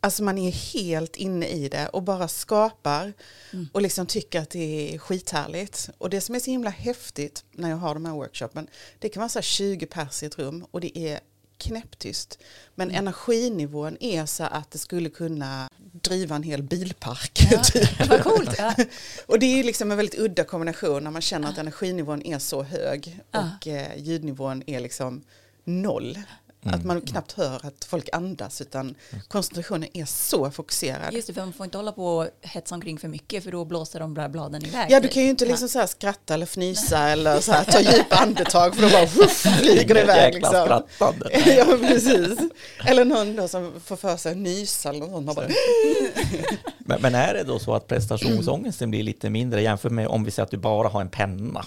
Alltså 0.00 0.22
man 0.22 0.38
är 0.38 0.50
helt 0.50 1.16
inne 1.16 1.48
i 1.48 1.68
det 1.68 1.88
och 1.88 2.02
bara 2.02 2.28
skapar 2.28 3.12
mm. 3.52 3.68
och 3.72 3.82
liksom 3.82 4.06
tycker 4.06 4.40
att 4.40 4.50
det 4.50 4.94
är 4.94 4.98
skithärligt. 4.98 5.90
Och 5.98 6.10
det 6.10 6.20
som 6.20 6.34
är 6.34 6.40
så 6.40 6.50
himla 6.50 6.70
häftigt 6.70 7.44
när 7.52 7.70
jag 7.70 7.76
har 7.76 7.94
de 7.94 8.04
här 8.04 8.12
workshopen, 8.12 8.68
det 8.98 9.08
kan 9.08 9.20
vara 9.20 9.28
så 9.28 9.40
20 9.40 9.86
pers 9.86 10.22
i 10.22 10.26
ett 10.26 10.38
rum 10.38 10.66
och 10.70 10.80
det 10.80 10.98
är 10.98 11.20
knäpptyst. 11.58 12.38
Men 12.74 12.88
mm. 12.90 12.98
energinivån 12.98 13.96
är 14.00 14.26
så 14.26 14.44
att 14.44 14.70
det 14.70 14.78
skulle 14.78 15.08
kunna 15.08 15.68
driva 15.92 16.36
en 16.36 16.42
hel 16.42 16.62
bilpark. 16.62 17.46
Ja, 17.50 17.62
typ. 17.64 18.08
Vad 18.08 18.22
coolt. 18.22 18.54
Ja. 18.58 18.74
och 19.26 19.38
det 19.38 19.46
är 19.46 19.64
liksom 19.64 19.90
en 19.90 19.96
väldigt 19.96 20.20
udda 20.20 20.44
kombination 20.44 21.04
när 21.04 21.10
man 21.10 21.22
känner 21.22 21.48
att 21.48 21.58
energinivån 21.58 22.22
är 22.22 22.38
så 22.38 22.62
hög 22.62 23.20
och 23.30 23.66
eh, 23.66 23.98
ljudnivån 23.98 24.62
är 24.66 24.80
liksom 24.80 25.22
noll. 25.64 26.18
Mm. 26.66 26.80
Att 26.80 26.84
man 26.84 27.00
knappt 27.00 27.32
hör 27.32 27.66
att 27.66 27.84
folk 27.84 28.08
andas 28.12 28.60
utan 28.60 28.94
koncentrationen 29.28 29.88
är 29.92 30.04
så 30.04 30.50
fokuserad. 30.50 31.14
Just 31.14 31.26
det, 31.26 31.34
för 31.34 31.40
man 31.40 31.52
får 31.52 31.64
inte 31.64 31.78
hålla 31.78 31.92
på 31.92 32.16
och 32.16 32.28
hetsa 32.42 32.74
omkring 32.74 32.98
för 32.98 33.08
mycket 33.08 33.44
för 33.44 33.52
då 33.52 33.64
blåser 33.64 34.00
de 34.00 34.14
där 34.14 34.28
bladen 34.28 34.66
iväg. 34.66 34.86
Ja, 34.90 35.00
du 35.00 35.08
kan 35.08 35.22
ju 35.22 35.28
inte 35.28 35.46
liksom 35.46 35.68
så 35.68 35.86
skratta 35.86 36.34
eller 36.34 36.46
fnysa 36.46 36.98
eller 36.98 37.40
så 37.40 37.52
här, 37.52 37.64
ta 37.64 37.80
djupa 37.80 38.16
andetag 38.16 38.74
för 38.74 38.82
då 38.82 38.88
bara 38.88 39.06
wuff, 39.06 39.46
flyger 39.60 39.94
det 39.94 40.02
iväg. 40.02 40.34
Liksom. 40.34 40.52
skrattande. 40.64 41.30
ja, 41.56 41.64
precis. 41.80 42.38
Eller 42.86 43.04
någon 43.04 43.36
då 43.36 43.48
som 43.48 43.80
får 43.84 43.96
för 43.96 44.16
sig 44.16 44.32
att 44.32 44.38
nysa 44.38 44.88
eller 44.88 45.06
något 45.06 45.36
Bara... 45.36 45.48
men, 46.78 47.02
men 47.02 47.14
är 47.14 47.34
det 47.34 47.44
då 47.44 47.58
så 47.58 47.74
att 47.74 47.86
prestationsångesten 47.86 48.90
blir 48.90 49.02
lite 49.02 49.30
mindre 49.30 49.62
jämfört 49.62 49.92
med 49.92 50.08
om 50.08 50.24
vi 50.24 50.30
säger 50.30 50.44
att 50.44 50.50
du 50.50 50.56
bara 50.56 50.88
har 50.88 51.00
en 51.00 51.10
penna 51.10 51.64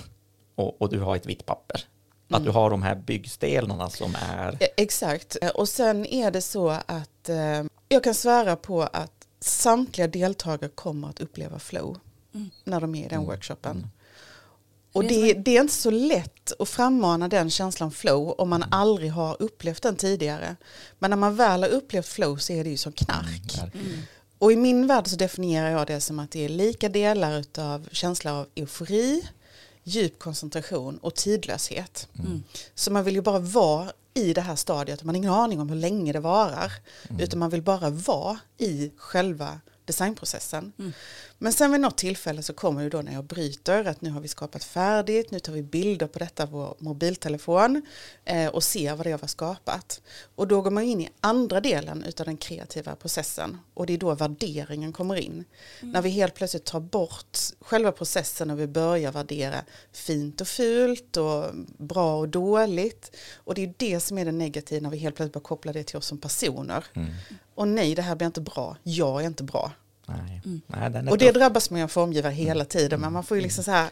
och, 0.56 0.82
och 0.82 0.90
du 0.90 1.00
har 1.00 1.16
ett 1.16 1.26
vitt 1.26 1.46
papper? 1.46 1.84
Att 2.30 2.44
du 2.44 2.50
har 2.50 2.70
de 2.70 2.84
här 2.84 2.96
byggstenarna 2.96 3.90
som 3.90 4.16
är... 4.16 4.58
Exakt. 4.78 5.38
Och 5.56 5.70
sen 5.70 6.06
är 6.06 6.32
det 6.32 6.42
så 6.42 6.70
att 6.70 7.30
eh, 7.30 7.64
jag 7.90 8.04
kan 8.04 8.14
svära 8.14 8.56
på 8.56 8.82
att 8.82 9.28
samtliga 9.40 10.08
deltagare 10.08 10.70
kommer 10.70 11.10
att 11.10 11.20
uppleva 11.20 11.60
flow 11.60 11.98
mm. 12.34 12.50
när 12.64 12.82
de 12.82 12.96
är 12.96 13.06
i 13.06 13.08
den 13.08 13.18
mm. 13.18 13.28
workshopen. 13.28 13.78
Mm. 13.78 13.90
Och 14.94 15.04
det, 15.04 15.34
det, 15.34 15.58
är 15.58 15.62
inte 15.62 15.74
så 15.74 15.92
lätt 15.92 16.62
att 16.62 16.70
frammana 16.70 17.28
den 17.28 17.50
känslan 17.50 17.92
flow 17.92 18.32
om 18.38 18.50
man 18.50 18.66
aldrig 18.72 19.12
har 19.12 19.42
upplevt 19.42 19.84
den 19.84 19.96
tidigare. 19.96 20.56
Men 21.00 21.10
när 21.10 21.18
man 21.18 21.36
väl 21.36 21.64
har 21.64 21.70
upplevt 21.70 22.08
flow 22.08 22.38
så 22.38 22.54
är 22.54 22.64
det 22.64 22.70
ju 22.70 22.78
som 22.78 22.92
knark. 22.92 23.58
Mm. 23.58 23.86
mm. 23.86 24.00
Och 24.38 24.52
i 24.52 24.56
min 24.56 24.88
värld 24.88 25.08
så 25.08 25.16
definierar 25.16 25.70
jag 25.70 25.88
det 25.88 26.02
som 26.02 26.20
att 26.20 26.32
det 26.32 26.46
är 26.46 26.50
lika 26.50 26.90
delar 26.90 27.44
av 27.58 27.88
känsla 27.92 28.34
av 28.34 28.48
eufori, 28.56 29.24
djup 29.90 30.20
koncentration 30.20 30.98
och 30.98 31.16
tidlöshet. 31.16 32.08
Mm. 32.20 32.44
Så 32.76 32.92
man 32.92 33.04
vill 33.04 33.16
ju 33.16 33.22
bara 33.22 33.40
vara 33.40 33.92
i 34.14 34.34
det 34.34 34.42
här 34.42 34.56
stadiet, 34.56 35.04
man 35.04 35.16
har 35.16 35.18
ingen 35.18 35.34
aning 35.34 35.60
om 35.60 35.70
hur 35.70 35.76
länge 35.76 36.14
det 36.14 36.20
varar, 36.20 36.74
mm. 37.10 37.22
utan 37.22 37.40
man 37.40 37.50
vill 37.50 37.62
bara 37.62 37.90
vara 37.90 38.40
i 38.58 38.92
själva 38.98 39.60
designprocessen. 39.90 40.74
Mm. 40.80 40.94
Men 41.38 41.54
sen 41.54 41.72
vid 41.72 41.82
något 41.82 41.98
tillfälle 41.98 42.44
så 42.44 42.54
kommer 42.54 42.84
det 42.84 42.90
då 42.90 43.02
när 43.02 43.14
jag 43.14 43.24
bryter 43.24 43.86
att 43.86 44.02
nu 44.02 44.10
har 44.10 44.22
vi 44.22 44.28
skapat 44.28 44.64
färdigt, 44.64 45.32
nu 45.32 45.40
tar 45.40 45.54
vi 45.54 45.62
bilder 45.62 46.08
på 46.08 46.20
detta 46.20 46.48
på 46.48 46.58
vår 46.58 46.76
mobiltelefon 46.80 47.82
eh, 48.26 48.48
och 48.48 48.64
ser 48.64 48.96
vad 48.96 49.06
det 49.06 49.12
har 49.12 49.28
skapat. 49.28 50.02
Och 50.36 50.48
då 50.48 50.62
går 50.62 50.72
man 50.72 50.84
in 50.84 51.02
i 51.02 51.10
andra 51.22 51.62
delen 51.62 52.04
av 52.20 52.26
den 52.26 52.38
kreativa 52.38 52.96
processen 52.96 53.58
och 53.74 53.86
det 53.86 53.94
är 53.94 53.98
då 53.98 54.14
värderingen 54.14 54.94
kommer 54.94 55.16
in. 55.16 55.46
Mm. 55.80 55.92
När 55.92 56.02
vi 56.02 56.10
helt 56.10 56.36
plötsligt 56.36 56.66
tar 56.66 56.80
bort 56.80 57.38
själva 57.60 57.92
processen 57.92 58.50
och 58.50 58.60
vi 58.60 58.68
börjar 58.68 59.12
värdera 59.12 59.64
fint 59.92 60.42
och 60.42 60.48
fult 60.48 61.18
och 61.18 61.46
bra 61.78 62.20
och 62.20 62.30
dåligt. 62.30 63.16
Och 63.36 63.56
det 63.56 63.64
är 63.64 63.74
det 63.78 64.00
som 64.00 64.18
är 64.18 64.26
det 64.26 64.32
negativa 64.32 64.82
när 64.82 64.90
vi 64.90 64.98
helt 64.98 65.16
plötsligt 65.16 65.34
börjar 65.34 65.44
koppla 65.44 65.74
det 65.74 65.84
till 65.84 65.98
oss 65.98 66.06
som 66.06 66.18
personer. 66.18 66.86
Mm. 66.94 67.10
Och 67.56 67.68
nej, 67.68 67.96
det 67.96 68.02
här 68.02 68.16
blir 68.16 68.28
inte 68.28 68.42
bra, 68.42 68.78
jag 68.84 69.22
är 69.22 69.28
inte 69.28 69.44
bra. 69.44 69.72
Nej. 70.10 70.42
Mm. 70.46 70.62
Nej, 70.68 71.12
och 71.12 71.18
det 71.18 71.32
drabbas 71.32 71.70
man 71.70 71.80
ju 71.80 71.84
av 71.84 71.88
formgivare 71.88 72.34
hela 72.34 72.66
tiden, 72.66 73.02
men 73.02 73.14
man 73.14 73.24
får 73.24 73.38
ju 73.38 73.44
liksom 73.44 73.64
så 73.64 73.72
här 73.72 73.90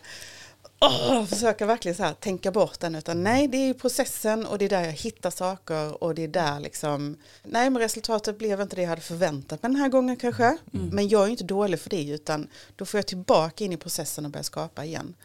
oh, 0.80 1.26
försöka 1.26 1.66
verkligen 1.66 1.96
så 1.96 2.04
här, 2.04 2.14
tänka 2.14 2.52
bort 2.52 2.80
den 2.80 2.96
utan 2.96 3.24
nej 3.24 3.48
det 3.48 3.58
är 3.58 3.74
processen 3.74 4.46
och 4.46 4.58
det 4.58 4.66
är 4.66 4.70
där 4.70 4.86
jag 4.86 4.92
hittar 4.92 5.30
saker 5.30 6.04
och 6.04 6.16
det 6.16 6.24
är 6.24 6.28
där 6.28 6.60
liksom 6.60 7.18
nej 7.44 7.70
men 7.70 7.82
resultatet 7.82 8.38
blev 8.38 8.62
inte 8.62 8.76
det 8.76 8.82
jag 8.82 8.90
hade 8.90 9.02
förväntat 9.02 9.64
mig 9.64 9.72
den 9.72 9.82
här 9.82 9.90
gången 9.90 10.16
kanske 10.16 10.44
mm. 10.74 10.90
men 10.90 11.08
jag 11.08 11.24
är 11.24 11.28
inte 11.28 11.44
dålig 11.44 11.80
för 11.80 11.90
det 11.90 12.10
utan 12.10 12.48
då 12.76 12.86
får 12.86 12.98
jag 12.98 13.08
tillbaka 13.08 13.64
in 13.64 13.74
i 13.74 13.78
processen 13.78 14.26
och 14.26 14.32
börja 14.32 14.44
skapa 14.44 14.86
igen 14.86 15.16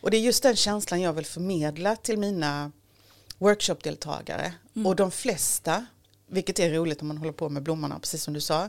och 0.00 0.10
det 0.10 0.16
är 0.16 0.20
just 0.20 0.42
den 0.42 0.56
känslan 0.56 1.00
jag 1.00 1.12
vill 1.12 1.26
förmedla 1.26 1.96
till 1.96 2.18
mina 2.18 2.72
workshopdeltagare 3.38 4.52
mm. 4.76 4.86
och 4.86 4.96
de 4.96 5.10
flesta 5.10 5.86
vilket 6.26 6.58
är 6.58 6.70
roligt 6.70 7.02
om 7.02 7.08
man 7.08 7.18
håller 7.18 7.32
på 7.32 7.48
med 7.48 7.62
blommorna 7.62 7.98
precis 7.98 8.22
som 8.22 8.34
du 8.34 8.40
sa 8.40 8.68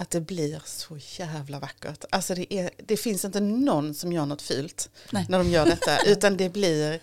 att 0.00 0.10
det 0.10 0.20
blir 0.20 0.62
så 0.64 0.98
jävla 0.98 1.58
vackert. 1.58 2.04
Alltså 2.10 2.34
det, 2.34 2.54
är, 2.54 2.70
det 2.76 2.96
finns 2.96 3.24
inte 3.24 3.40
någon 3.40 3.94
som 3.94 4.12
gör 4.12 4.26
något 4.26 4.42
fult 4.42 4.90
Nej. 5.10 5.26
när 5.28 5.38
de 5.38 5.50
gör 5.50 5.66
detta, 5.66 5.98
utan 6.06 6.36
det 6.36 6.48
blir, 6.48 7.00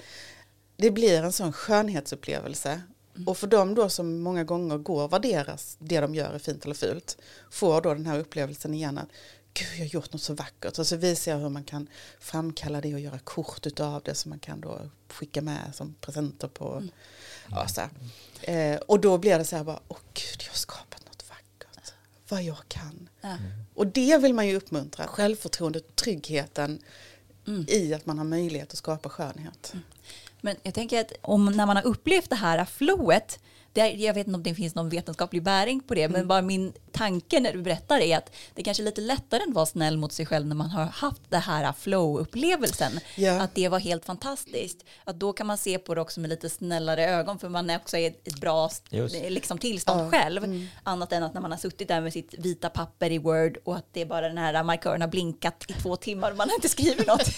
det 0.75 0.91
blir 0.91 1.23
en 1.23 1.31
sån 1.31 1.53
skönhetsupplevelse. 1.53 2.81
Mm. 3.15 3.27
Och 3.27 3.37
för 3.37 3.47
dem 3.47 3.75
då 3.75 3.89
som 3.89 4.21
många 4.21 4.43
gånger 4.43 4.77
går 4.77 5.03
och 5.03 5.13
värderas 5.13 5.77
det 5.79 5.99
de 5.99 6.15
gör 6.15 6.33
är 6.33 6.39
fint 6.39 6.65
eller 6.65 6.75
fult, 6.75 7.17
får 7.51 7.81
då 7.81 7.93
den 7.93 8.05
här 8.05 8.19
upplevelsen 8.19 8.73
igen 8.73 8.97
att 8.97 9.09
gud 9.53 9.67
jag 9.73 9.79
har 9.79 9.85
gjort 9.85 10.13
något 10.13 10.21
så 10.21 10.33
vackert 10.33 10.79
och 10.79 10.87
så 10.87 10.95
visar 10.95 11.31
jag 11.31 11.39
hur 11.39 11.49
man 11.49 11.63
kan 11.63 11.87
framkalla 12.19 12.81
det 12.81 12.93
och 12.93 12.99
göra 12.99 13.19
kort 13.19 13.79
av 13.79 14.01
det 14.05 14.15
som 14.15 14.29
man 14.29 14.39
kan 14.39 14.61
då 14.61 14.79
skicka 15.09 15.41
med 15.41 15.71
som 15.73 15.95
presenter 16.01 16.47
på. 16.47 16.71
Mm. 16.73 16.89
Ja, 17.51 17.67
så 17.67 17.81
eh, 18.41 18.77
och 18.77 18.99
då 18.99 19.17
blir 19.17 19.37
det 19.37 19.45
så 19.45 19.55
här 19.55 19.63
bara, 19.63 19.79
åh 19.87 19.97
gud 20.13 20.41
jag 20.43 20.49
har 20.49 20.57
skapat 20.57 20.86
vad 22.29 22.43
jag 22.43 22.57
kan. 22.67 23.09
Mm. 23.21 23.37
Och 23.73 23.87
det 23.87 24.17
vill 24.17 24.33
man 24.33 24.47
ju 24.47 24.55
uppmuntra, 24.55 25.07
självförtroendet, 25.07 25.95
tryggheten 25.95 26.79
mm. 27.47 27.65
i 27.69 27.93
att 27.93 28.05
man 28.05 28.17
har 28.17 28.25
möjlighet 28.25 28.71
att 28.71 28.77
skapa 28.77 29.09
skönhet. 29.09 29.69
Mm. 29.73 29.85
Men 30.41 30.55
jag 30.63 30.73
tänker 30.73 31.01
att 31.01 31.11
om 31.21 31.45
när 31.45 31.65
man 31.65 31.75
har 31.75 31.85
upplevt 31.85 32.29
det 32.29 32.35
här 32.35 32.65
flowet 32.65 33.39
det, 33.77 33.89
jag 33.89 34.13
vet 34.13 34.27
inte 34.27 34.35
om 34.35 34.43
det 34.43 34.55
finns 34.55 34.75
någon 34.75 34.89
vetenskaplig 34.89 35.43
bäring 35.43 35.79
på 35.79 35.95
det, 35.95 36.03
mm. 36.03 36.11
men 36.11 36.27
bara 36.27 36.41
min 36.41 36.73
tanke 36.91 37.39
när 37.39 37.53
du 37.53 37.61
berättar 37.61 37.99
är 37.99 38.17
att 38.17 38.35
det 38.53 38.63
kanske 38.63 38.83
är 38.83 38.85
lite 38.85 39.01
lättare 39.01 39.43
att 39.47 39.53
vara 39.53 39.65
snäll 39.65 39.97
mot 39.97 40.13
sig 40.13 40.25
själv 40.25 40.45
när 40.47 40.55
man 40.55 40.69
har 40.69 40.85
haft 40.85 41.21
det 41.29 41.37
här 41.37 41.73
flow-upplevelsen. 41.73 42.99
Yeah. 43.15 43.43
Att 43.43 43.55
det 43.55 43.69
var 43.69 43.79
helt 43.79 44.05
fantastiskt. 44.05 44.85
Att 45.03 45.19
då 45.19 45.33
kan 45.33 45.47
man 45.47 45.57
se 45.57 45.79
på 45.79 45.95
det 45.95 46.01
också 46.01 46.19
med 46.19 46.29
lite 46.29 46.49
snällare 46.49 47.05
ögon, 47.09 47.39
för 47.39 47.49
man 47.49 47.69
är 47.69 47.77
också 47.77 47.97
i 47.97 48.05
ett 48.05 48.39
bra 48.41 48.69
liksom, 49.29 49.57
tillstånd 49.57 50.01
uh. 50.01 50.09
själv. 50.09 50.43
Mm. 50.43 50.67
Annat 50.83 51.13
än 51.13 51.23
att 51.23 51.33
när 51.33 51.41
man 51.41 51.51
har 51.51 51.57
suttit 51.57 51.87
där 51.87 52.01
med 52.01 52.13
sitt 52.13 52.33
vita 52.37 52.69
papper 52.69 53.11
i 53.11 53.17
Word 53.17 53.57
och 53.63 53.75
att 53.75 53.85
det 53.91 54.01
är 54.01 54.05
bara 54.05 54.27
den 54.27 54.37
här 54.37 54.63
markören 54.63 55.01
har 55.01 55.07
blinkat 55.07 55.65
i 55.67 55.73
två 55.73 55.95
timmar 55.95 56.31
och 56.31 56.37
man 56.37 56.49
har 56.49 56.55
inte 56.55 56.69
skrivit 56.69 57.07
något. 57.07 57.29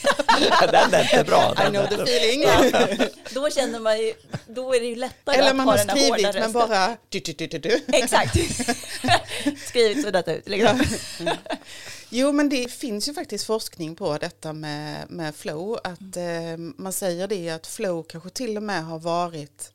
den 0.72 0.94
är 0.94 1.02
inte 1.02 1.24
bra. 1.24 1.54
I 1.68 1.70
know 1.70 1.86
the 1.88 1.96
feeling. 1.96 2.42
Ja. 2.42 3.06
Då 3.34 3.50
känner 3.50 3.80
man 3.80 3.98
ju, 3.98 4.14
då 4.48 4.76
är 4.76 4.80
det 4.80 4.86
ju 4.86 4.96
lättare 4.96 5.36
Eller 5.36 5.50
att 5.50 5.56
man 5.56 5.66
ha 5.66 5.72
har 5.72 5.78
den 5.78 5.90
här 5.90 6.29
skrivit 6.32 6.54
men 6.54 6.70
bara 6.70 6.98
du, 7.10 7.20
du, 7.20 7.48
du, 7.48 7.60
du. 7.60 7.82
Exakt. 7.88 8.36
Skrivit 9.68 10.04
suddat 10.04 10.28
ut. 10.28 10.50
Liksom. 10.50 10.84
Ja. 11.20 11.36
Jo 12.10 12.32
men 12.32 12.50
det 12.50 12.72
finns 12.72 13.08
ju 13.08 13.14
faktiskt 13.14 13.46
forskning 13.46 13.96
på 13.96 14.18
detta 14.18 14.54
med, 14.54 15.10
med 15.10 15.36
flow. 15.36 15.80
Att 15.84 16.18
eh, 16.18 16.58
man 16.58 16.94
säger 16.94 17.28
det 17.28 17.50
att 17.50 17.68
flow 17.68 18.04
kanske 18.04 18.30
till 18.30 18.58
och 18.58 18.64
med 18.64 18.86
har 18.86 19.00
varit 19.00 19.72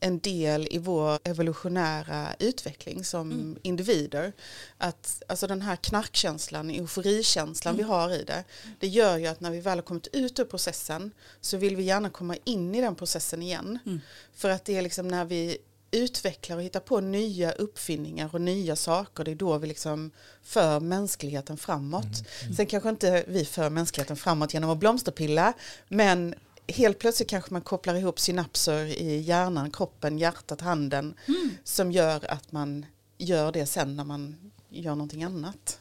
en 0.00 0.18
del 0.18 0.68
i 0.70 0.78
vår 0.78 1.18
evolutionära 1.24 2.34
utveckling 2.38 3.04
som 3.04 3.32
mm. 3.32 3.58
individer. 3.62 4.32
Att 4.78 5.22
alltså 5.28 5.46
den 5.46 5.62
här 5.62 5.76
knarkkänslan, 5.76 6.70
euforikänslan 6.70 7.74
mm. 7.74 7.86
vi 7.86 7.92
har 7.92 8.12
i 8.12 8.24
det, 8.24 8.44
det 8.78 8.88
gör 8.88 9.16
ju 9.16 9.26
att 9.26 9.40
när 9.40 9.50
vi 9.50 9.60
väl 9.60 9.78
har 9.78 9.82
kommit 9.82 10.06
ut 10.12 10.38
ur 10.38 10.44
processen 10.44 11.10
så 11.40 11.56
vill 11.56 11.76
vi 11.76 11.82
gärna 11.82 12.10
komma 12.10 12.36
in 12.44 12.74
i 12.74 12.80
den 12.80 12.94
processen 12.94 13.42
igen. 13.42 13.78
Mm. 13.86 14.00
För 14.34 14.48
att 14.48 14.64
det 14.64 14.76
är 14.76 14.82
liksom 14.82 15.08
när 15.08 15.24
vi 15.24 15.58
utvecklar 15.96 16.56
och 16.56 16.62
hittar 16.62 16.80
på 16.80 17.00
nya 17.00 17.52
uppfinningar 17.52 18.30
och 18.32 18.40
nya 18.40 18.76
saker, 18.76 19.24
det 19.24 19.30
är 19.30 19.34
då 19.34 19.58
vi 19.58 19.66
liksom 19.66 20.10
för 20.42 20.80
mänskligheten 20.80 21.56
framåt. 21.56 22.04
Mm. 22.42 22.54
Sen 22.54 22.66
kanske 22.66 22.88
inte 22.88 23.24
vi 23.28 23.44
för 23.44 23.70
mänskligheten 23.70 24.16
framåt 24.16 24.54
genom 24.54 24.70
att 24.70 24.78
blomsterpilla, 24.78 25.52
men 25.88 26.34
helt 26.68 26.98
plötsligt 26.98 27.28
kanske 27.28 27.52
man 27.52 27.62
kopplar 27.62 27.94
ihop 27.94 28.20
synapser 28.20 28.84
i 28.84 29.16
hjärnan, 29.16 29.70
kroppen, 29.70 30.18
hjärtat, 30.18 30.60
handen 30.60 31.14
mm. 31.28 31.50
som 31.64 31.92
gör 31.92 32.30
att 32.30 32.52
man 32.52 32.86
gör 33.18 33.52
det 33.52 33.66
sen 33.66 33.96
när 33.96 34.04
man 34.04 34.36
gör 34.68 34.94
någonting 34.94 35.24
annat. 35.24 35.78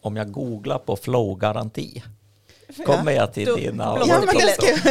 Om 0.00 0.16
jag 0.16 0.32
googlar 0.32 0.78
på 0.78 0.96
flow-garanti, 0.96 2.02
kommer 2.86 3.12
jag 3.12 3.32
till 3.32 3.46
Då, 3.46 3.56
dina... 3.56 3.84
Ja, 4.06 4.22
men 4.26 4.34
det 4.34 4.52
ska, 4.52 4.90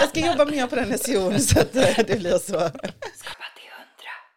jag 0.00 0.08
ska 0.08 0.26
jobba 0.26 0.44
mer 0.44 0.66
på 0.66 0.76
den 0.76 0.98
SEO 0.98 1.38
så 1.38 1.60
att 1.60 1.72
det 1.72 2.18
blir 2.18 2.38
så. 2.38 2.70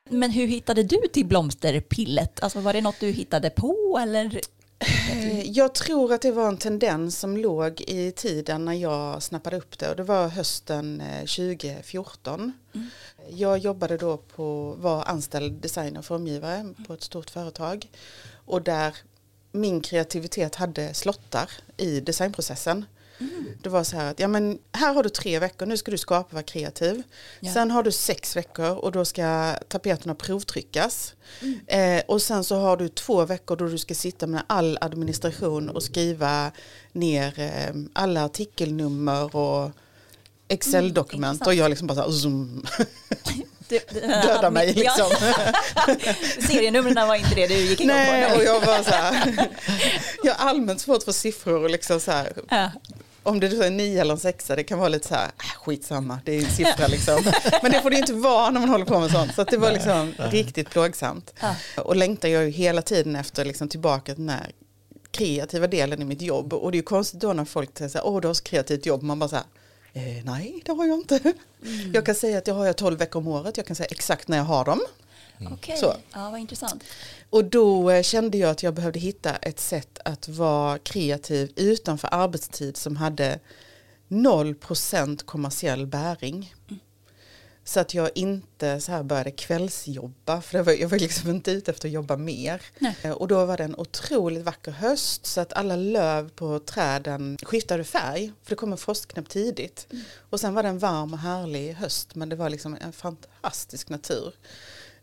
Men 0.09 0.31
hur 0.31 0.47
hittade 0.47 0.83
du 0.83 0.97
till 1.13 1.25
blomsterpillet? 1.25 2.43
Alltså 2.43 2.59
var 2.59 2.73
det 2.73 2.81
något 2.81 2.99
du 2.99 3.11
hittade 3.11 3.49
på 3.49 3.99
eller? 4.01 4.41
Eh, 5.11 5.51
jag 5.51 5.75
tror 5.75 6.13
att 6.13 6.21
det 6.21 6.31
var 6.31 6.47
en 6.47 6.57
tendens 6.57 7.19
som 7.19 7.37
låg 7.37 7.81
i 7.81 8.11
tiden 8.11 8.65
när 8.65 8.73
jag 8.73 9.23
snappade 9.23 9.57
upp 9.57 9.79
det 9.79 9.89
och 9.89 9.95
det 9.95 10.03
var 10.03 10.27
hösten 10.27 11.03
2014. 11.19 12.53
Eh, 12.73 12.79
mm. 12.79 12.89
Jag 13.29 13.57
jobbade 13.57 13.97
då 13.97 14.17
på, 14.17 14.75
var 14.77 15.03
anställd 15.05 15.53
designer 15.53 15.99
och 15.99 16.05
formgivare 16.05 16.73
på 16.87 16.93
ett 16.93 17.03
stort 17.03 17.29
företag 17.29 17.87
och 18.45 18.61
där 18.61 18.97
min 19.51 19.81
kreativitet 19.81 20.55
hade 20.55 20.93
slottar 20.93 21.49
i 21.77 21.99
designprocessen. 21.99 22.85
Mm. 23.31 23.45
Det 23.61 23.69
var 23.69 23.83
så 23.83 23.97
här 23.97 24.11
att 24.11 24.19
ja, 24.19 24.27
men 24.27 24.59
här 24.71 24.93
har 24.93 25.03
du 25.03 25.09
tre 25.09 25.39
veckor, 25.39 25.65
nu 25.65 25.77
ska 25.77 25.91
du 25.91 25.97
skapa 25.97 26.27
och 26.27 26.33
vara 26.33 26.43
kreativ. 26.43 27.03
Ja. 27.39 27.53
Sen 27.53 27.71
har 27.71 27.83
du 27.83 27.91
sex 27.91 28.35
veckor 28.35 28.71
och 28.71 28.91
då 28.91 29.05
ska 29.05 29.55
tapeterna 29.67 30.15
provtryckas. 30.15 31.13
Mm. 31.41 31.59
Eh, 31.67 32.03
och 32.07 32.21
sen 32.21 32.43
så 32.43 32.55
har 32.55 32.77
du 32.77 32.89
två 32.89 33.25
veckor 33.25 33.55
då 33.55 33.67
du 33.67 33.77
ska 33.77 33.95
sitta 33.95 34.27
med 34.27 34.43
all 34.47 34.77
administration 34.81 35.69
och 35.69 35.83
skriva 35.83 36.51
ner 36.91 37.39
eh, 37.39 37.75
alla 37.93 38.25
artikelnummer 38.25 39.35
och 39.35 39.71
Excel-dokument 40.47 41.41
mm, 41.41 41.47
och 41.47 41.53
jag 41.53 41.69
liksom 41.69 41.87
bara 41.87 41.95
så 41.95 42.01
här, 42.01 42.11
zoom. 42.11 42.65
Döda 43.99 44.49
mig 44.49 44.73
liksom. 44.73 45.11
Serienumren 46.47 47.07
var 47.07 47.15
inte 47.15 47.35
det 47.35 47.47
du 47.47 47.55
gick 47.55 47.81
igång 47.81 47.95
Nej, 47.95 48.29
på? 48.29 48.29
Nej, 48.29 48.37
och 48.37 48.43
jag 48.43 48.65
var 48.65 48.83
så 48.83 48.91
här, 48.91 49.47
jag 50.23 50.33
har 50.33 50.49
allmänt 50.49 50.81
svårt 50.81 51.03
för 51.03 51.11
siffror 51.11 51.63
och 51.63 51.69
liksom 51.69 51.99
så 51.99 52.11
här, 52.11 52.33
ja. 52.49 52.71
Om 53.23 53.39
det 53.39 53.47
är 53.47 53.63
en 53.63 53.77
nio 53.77 54.01
eller 54.01 54.13
en 54.13 54.19
sexa, 54.19 54.55
det 54.55 54.63
kan 54.63 54.79
vara 54.79 54.89
lite 54.89 55.07
så 55.07 55.15
här, 55.15 55.25
äh, 55.25 55.61
skitsamma, 55.63 56.19
det 56.25 56.31
är 56.31 56.43
en 56.43 56.51
siffra 56.51 56.87
liksom. 56.87 57.23
Men 57.61 57.71
det 57.71 57.81
får 57.81 57.89
det 57.89 57.97
inte 57.97 58.13
vara 58.13 58.49
när 58.49 58.59
man 58.59 58.69
håller 58.69 58.85
på 58.85 58.99
med 58.99 59.11
sånt, 59.11 59.35
så 59.35 59.43
det 59.43 59.57
var 59.57 59.71
liksom 59.71 60.13
riktigt 60.17 60.69
plågsamt. 60.69 61.33
Ja. 61.41 61.55
Och 61.83 61.95
längtar 61.95 62.29
jag 62.29 62.43
ju 62.43 62.49
hela 62.49 62.81
tiden 62.81 63.15
efter 63.15 63.45
liksom 63.45 63.69
tillbaka 63.69 64.15
till 64.15 64.25
den 64.25 64.35
här 64.35 64.51
kreativa 65.11 65.67
delen 65.67 66.01
i 66.01 66.05
mitt 66.05 66.21
jobb. 66.21 66.53
Och 66.53 66.71
det 66.71 66.75
är 66.75 66.79
ju 66.79 66.83
konstigt 66.83 67.19
då 67.19 67.33
när 67.33 67.45
folk 67.45 67.77
säger, 67.77 68.05
åh 68.05 68.21
du 68.21 68.27
har 68.27 68.33
så 68.33 68.43
kreativt 68.43 68.85
jobb, 68.85 69.03
man 69.03 69.19
bara 69.19 69.29
så 69.29 69.35
här, 69.35 69.45
Eh, 69.93 70.23
nej, 70.23 70.61
det 70.65 70.71
har 70.71 70.85
jag 70.85 70.97
inte. 70.97 71.19
Mm. 71.63 71.91
Jag 71.93 72.05
kan 72.05 72.15
säga 72.15 72.37
att 72.37 72.47
jag 72.47 72.55
har 72.55 72.73
12 72.73 72.97
veckor 72.99 73.19
om 73.19 73.27
året. 73.27 73.57
Jag 73.57 73.65
kan 73.65 73.75
säga 73.75 73.87
exakt 73.91 74.27
när 74.27 74.37
jag 74.37 74.43
har 74.43 74.65
dem. 74.65 74.79
Mm. 75.39 75.53
Okej, 75.53 75.77
okay. 75.77 75.99
ja, 76.13 76.29
vad 76.29 76.39
intressant. 76.39 76.83
Och 77.33 77.45
då 77.45 77.91
eh, 77.91 78.03
kände 78.03 78.37
jag 78.37 78.49
att 78.49 78.63
jag 78.63 78.73
behövde 78.73 78.99
hitta 78.99 79.35
ett 79.35 79.59
sätt 79.59 79.99
att 80.05 80.27
vara 80.27 80.77
kreativ 80.77 81.51
utanför 81.55 82.09
arbetstid 82.11 82.77
som 82.77 82.95
hade 82.95 83.39
0% 84.09 85.25
kommersiell 85.25 85.87
bäring. 85.87 86.55
Mm. 86.69 86.79
Så 87.63 87.79
att 87.79 87.93
jag 87.93 88.11
inte 88.15 88.81
så 88.81 88.91
här 88.91 89.03
började 89.03 89.31
kvällsjobba, 89.31 90.41
för 90.41 90.61
var, 90.61 90.73
jag 90.73 90.89
var 90.89 90.99
liksom 90.99 91.29
inte 91.29 91.51
ute 91.51 91.71
efter 91.71 91.87
att 91.87 91.93
jobba 91.93 92.17
mer. 92.17 92.61
Nej. 92.79 92.95
Eh, 93.01 93.11
och 93.11 93.27
då 93.27 93.45
var 93.45 93.57
det 93.57 93.63
en 93.63 93.75
otroligt 93.75 94.43
vacker 94.43 94.71
höst, 94.71 95.25
så 95.25 95.41
att 95.41 95.53
alla 95.53 95.75
löv 95.75 96.29
på 96.29 96.59
träden 96.59 97.37
skiftade 97.43 97.83
färg, 97.83 98.31
för 98.43 98.49
det 98.49 98.55
kom 98.55 98.71
en 98.71 98.77
frostknäpp 98.77 99.29
tidigt. 99.29 99.87
Mm. 99.91 100.03
Och 100.29 100.39
sen 100.39 100.53
var 100.53 100.63
det 100.63 100.69
en 100.69 100.79
varm 100.79 101.13
och 101.13 101.19
härlig 101.19 101.73
höst, 101.73 102.15
men 102.15 102.29
det 102.29 102.35
var 102.35 102.49
liksom 102.49 102.77
en 102.81 102.93
fantastisk 102.93 103.89
natur. 103.89 104.33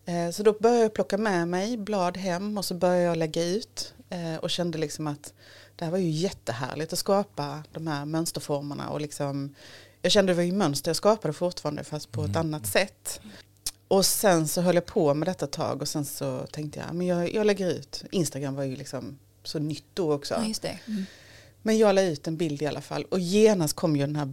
Eh, 0.04 0.30
så 0.30 0.42
då 0.42 0.52
började 0.52 0.83
jag 0.83 0.95
plocka 0.95 1.19
med 1.19 1.49
mig 1.49 1.76
blad 1.76 2.16
hem 2.16 2.59
och 2.59 2.64
så 2.64 2.75
började 2.75 3.02
jag 3.02 3.16
lägga 3.16 3.45
ut 3.45 3.95
eh, 4.11 4.37
och 4.37 4.50
kände 4.50 4.78
liksom 4.78 5.07
att 5.07 5.33
det 5.76 5.85
här 5.85 5.92
var 5.92 5.99
ju 5.99 6.11
jättehärligt 6.11 6.92
att 6.92 6.99
skapa 6.99 7.62
de 7.73 7.87
här 7.87 8.04
mönsterformerna 8.04 8.88
och 8.88 9.00
liksom 9.00 9.54
jag 10.02 10.12
kände 10.12 10.33
det 10.33 10.37
var 10.37 10.42
ju 10.42 10.52
mönster 10.52 10.88
jag 10.88 10.97
skapade 10.97 11.35
fortfarande 11.35 11.85
fast 11.85 12.12
på 12.12 12.21
ett 12.21 12.28
mm. 12.28 12.40
annat 12.40 12.66
sätt. 12.66 13.21
Och 13.88 14.07
sen 14.07 14.49
så 14.49 14.61
höll 14.61 14.75
jag 14.75 14.87
på 14.87 15.14
med 15.14 15.28
detta 15.28 15.45
ett 15.45 15.52
tag 15.52 15.83
och 15.83 15.88
sen 15.88 16.04
så 16.04 16.47
tänkte 16.47 16.78
jag, 16.78 16.95
men 16.95 17.07
jag, 17.07 17.35
jag 17.35 17.47
lägger 17.47 17.71
ut, 17.71 18.04
Instagram 18.11 18.54
var 18.54 18.64
ju 18.64 18.76
liksom 18.76 19.19
så 19.45 19.59
nytt 19.59 19.87
då 19.95 20.12
också. 20.12 20.35
Ja, 20.35 20.71
mm. 20.87 21.04
Men 21.62 21.78
jag 21.78 21.95
la 21.95 22.02
ut 22.02 22.26
en 22.26 22.37
bild 22.37 22.62
i 22.62 22.66
alla 22.66 22.80
fall 22.80 23.04
och 23.04 23.21
genast 23.21 23.76
kom 23.76 23.97
ju 23.97 24.07
den 24.07 24.16
här 24.16 24.26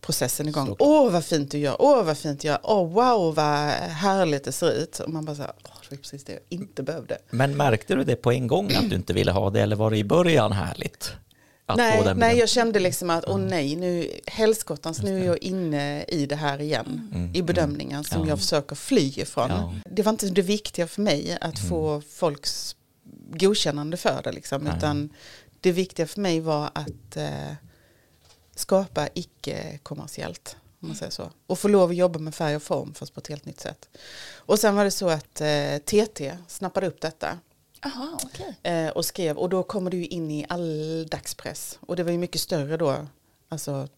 bedömningsprocessen 0.00 0.48
igång. 0.48 0.76
Åh 0.78 1.06
oh, 1.06 1.12
vad 1.12 1.24
fint 1.24 1.50
du 1.50 1.58
gör, 1.58 1.76
åh 1.78 2.00
oh, 2.00 2.04
vad 2.04 2.18
fint 2.18 2.40
du 2.40 2.48
gör, 2.48 2.58
åh 2.62 2.82
oh, 2.82 2.92
wow 2.92 3.34
vad 3.34 3.70
härligt 3.90 4.44
det 4.44 4.52
ser 4.52 4.70
ut. 4.70 5.00
Och 5.00 5.10
man 5.10 5.24
bara 5.24 5.36
så 5.36 5.42
här, 5.42 5.50
oh, 5.50 5.80
det 5.88 5.96
var 5.96 6.02
precis 6.02 6.24
det 6.24 6.32
jag 6.32 6.42
inte 6.48 6.82
behövde. 6.82 7.18
Men 7.30 7.56
märkte 7.56 7.94
du 7.94 8.04
det 8.04 8.16
på 8.16 8.32
en 8.32 8.46
gång 8.46 8.72
att 8.72 8.90
du 8.90 8.96
inte 8.96 9.12
ville 9.12 9.32
ha 9.32 9.50
det 9.50 9.60
eller 9.60 9.76
var 9.76 9.90
det 9.90 9.98
i 9.98 10.04
början 10.04 10.52
härligt? 10.52 11.12
nej, 11.76 12.14
nej, 12.16 12.38
jag 12.38 12.48
kände 12.48 12.80
liksom 12.80 13.10
att, 13.10 13.24
åh 13.28 13.36
oh, 13.36 13.40
nej, 13.40 13.76
nu, 13.76 14.10
helskottans, 14.26 15.02
nu 15.02 15.20
är 15.20 15.26
jag 15.26 15.38
inne 15.42 16.04
i 16.08 16.26
det 16.26 16.36
här 16.36 16.60
igen, 16.60 16.86
mm. 16.86 17.22
mm. 17.22 17.34
i 17.34 17.42
bedömningen 17.42 18.04
som 18.04 18.22
ja. 18.22 18.28
jag 18.28 18.38
försöker 18.38 18.76
fly 18.76 19.12
ifrån. 19.16 19.50
Ja. 19.50 19.74
Det 19.90 20.02
var 20.02 20.10
inte 20.10 20.26
det 20.26 20.42
viktiga 20.42 20.86
för 20.86 21.02
mig 21.02 21.38
att 21.40 21.58
mm. 21.58 21.70
få 21.70 22.02
folks 22.10 22.76
godkännande 23.32 23.96
för 23.96 24.20
det, 24.24 24.32
liksom, 24.32 24.66
utan 24.66 25.10
det 25.60 25.72
viktiga 25.72 26.06
för 26.06 26.20
mig 26.20 26.40
var 26.40 26.70
att 26.74 27.16
eh, 27.16 27.54
skapa 28.60 29.08
icke-kommersiellt. 29.14 30.56
Om 30.82 30.88
man 30.88 30.96
säger 30.96 31.12
så. 31.12 31.30
Och 31.46 31.58
få 31.58 31.68
lov 31.68 31.90
att 31.90 31.96
jobba 31.96 32.18
med 32.18 32.34
färg 32.34 32.56
och 32.56 32.62
form 32.62 32.94
fast 32.94 33.14
på 33.14 33.20
ett 33.20 33.28
helt 33.28 33.44
nytt 33.44 33.60
sätt. 33.60 33.88
Och 34.36 34.58
sen 34.58 34.74
var 34.76 34.84
det 34.84 34.90
så 34.90 35.08
att 35.08 35.40
eh, 35.40 35.78
TT 35.84 36.36
snappade 36.48 36.86
upp 36.86 37.00
detta 37.00 37.38
Aha, 37.84 38.18
okay. 38.24 38.72
eh, 38.72 38.90
och 38.90 39.04
skrev, 39.04 39.36
och 39.36 39.48
då 39.48 39.62
kommer 39.62 39.90
du 39.90 40.04
in 40.04 40.30
i 40.30 40.46
all 40.48 41.06
dagspress. 41.06 41.78
Och 41.80 41.96
det 41.96 42.02
var 42.02 42.12
ju 42.12 42.18
mycket 42.18 42.40
större 42.40 42.76
då, 42.76 43.06
alltså 43.48 43.88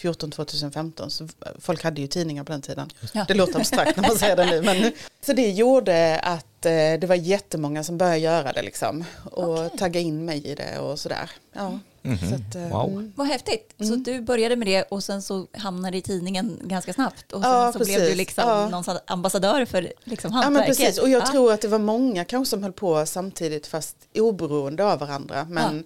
2014-2015. 0.00 1.08
Så 1.08 1.28
folk 1.58 1.84
hade 1.84 2.00
ju 2.00 2.06
tidningar 2.06 2.44
på 2.44 2.52
den 2.52 2.62
tiden. 2.62 2.90
Ja. 3.12 3.24
Det 3.28 3.34
låter 3.34 3.60
abstrakt 3.60 3.96
när 3.96 4.08
man 4.08 4.18
säger 4.18 4.36
det 4.36 4.46
nu. 4.46 4.62
Men, 4.62 4.92
så 5.20 5.32
det 5.32 5.50
gjorde 5.50 6.20
att 6.20 6.66
eh, 6.66 6.72
det 6.72 7.06
var 7.06 7.14
jättemånga 7.14 7.84
som 7.84 7.98
började 7.98 8.18
göra 8.18 8.52
det 8.52 8.62
liksom. 8.62 9.04
Och 9.24 9.52
okay. 9.52 9.78
tagga 9.78 10.00
in 10.00 10.24
mig 10.24 10.46
i 10.46 10.54
det 10.54 10.78
och 10.78 10.98
sådär. 10.98 11.30
Ja. 11.52 11.78
Mm 12.04 12.16
-hmm. 12.16 12.28
så 12.28 12.34
att, 12.34 12.54
eh, 12.54 12.78
wow. 12.78 12.90
Mm. 12.90 13.12
Vad 13.16 13.26
häftigt. 13.26 13.74
Mm. 13.78 13.90
Så 13.90 14.10
du 14.10 14.20
började 14.20 14.56
med 14.56 14.68
det 14.68 14.82
och 14.82 15.04
sen 15.04 15.22
så 15.22 15.46
hamnade 15.52 15.96
i 15.96 16.02
tidningen 16.02 16.58
ganska 16.62 16.92
snabbt. 16.92 17.32
Och 17.32 17.42
sen 17.42 17.50
ja, 17.50 17.72
så 17.72 17.78
precis. 17.78 17.96
blev 17.96 18.08
du 18.08 18.14
liksom 18.14 18.48
ja. 18.48 18.68
någon 18.68 18.84
ambassadör 19.06 19.64
för 19.64 19.92
liksom 20.04 20.32
hantverket. 20.32 20.44
Ja, 20.44 20.50
men 20.50 20.86
precis. 20.86 20.98
Och 20.98 21.08
jag 21.08 21.22
ja. 21.22 21.26
tror 21.26 21.52
att 21.52 21.60
det 21.60 21.68
var 21.68 21.78
många 21.78 22.24
kanske 22.24 22.50
som 22.50 22.62
höll 22.62 22.72
på 22.72 23.06
samtidigt 23.06 23.66
fast 23.66 23.96
oberoende 24.14 24.84
av 24.84 24.98
varandra. 24.98 25.46
Men 25.50 25.84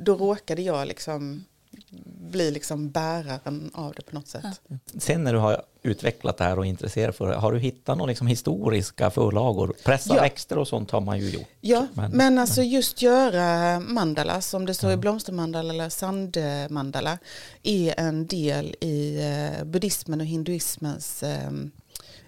då 0.00 0.14
råkade 0.14 0.62
jag 0.62 0.88
liksom 0.88 1.44
bli 2.32 2.50
liksom 2.50 2.90
bäraren 2.90 3.70
av 3.74 3.92
det 3.96 4.02
på 4.02 4.14
något 4.14 4.28
sätt. 4.28 4.60
Sen 4.98 5.24
när 5.24 5.32
du 5.32 5.38
har 5.38 5.62
utvecklat 5.82 6.38
det 6.38 6.44
här 6.44 6.58
och 6.58 6.66
är 6.66 6.68
intresserad 6.68 7.14
för 7.14 7.28
det, 7.28 7.36
har 7.36 7.52
du 7.52 7.58
hittat 7.58 7.98
några 7.98 8.08
liksom 8.08 8.26
historiska 8.26 9.10
förlagor? 9.10 9.74
Pressa 9.84 10.14
ja. 10.14 10.22
växter 10.22 10.58
och 10.58 10.68
sånt 10.68 10.90
har 10.90 11.00
man 11.00 11.18
ju 11.18 11.30
gjort. 11.30 11.48
Ja, 11.60 11.86
men, 11.94 12.10
men 12.10 12.38
alltså 12.38 12.62
just 12.62 13.02
göra 13.02 13.80
mandala, 13.80 14.40
som 14.40 14.66
det 14.66 14.74
står 14.74 14.90
ja. 14.90 14.94
i 14.94 14.96
blomstermandala 14.96 15.74
eller 15.74 15.88
sandmandala, 15.88 17.18
är 17.62 18.00
en 18.00 18.26
del 18.26 18.76
i 18.80 19.18
eh, 19.20 19.64
buddhismen 19.64 20.20
och 20.20 20.26
hinduismens 20.26 21.22
eh, 21.22 21.50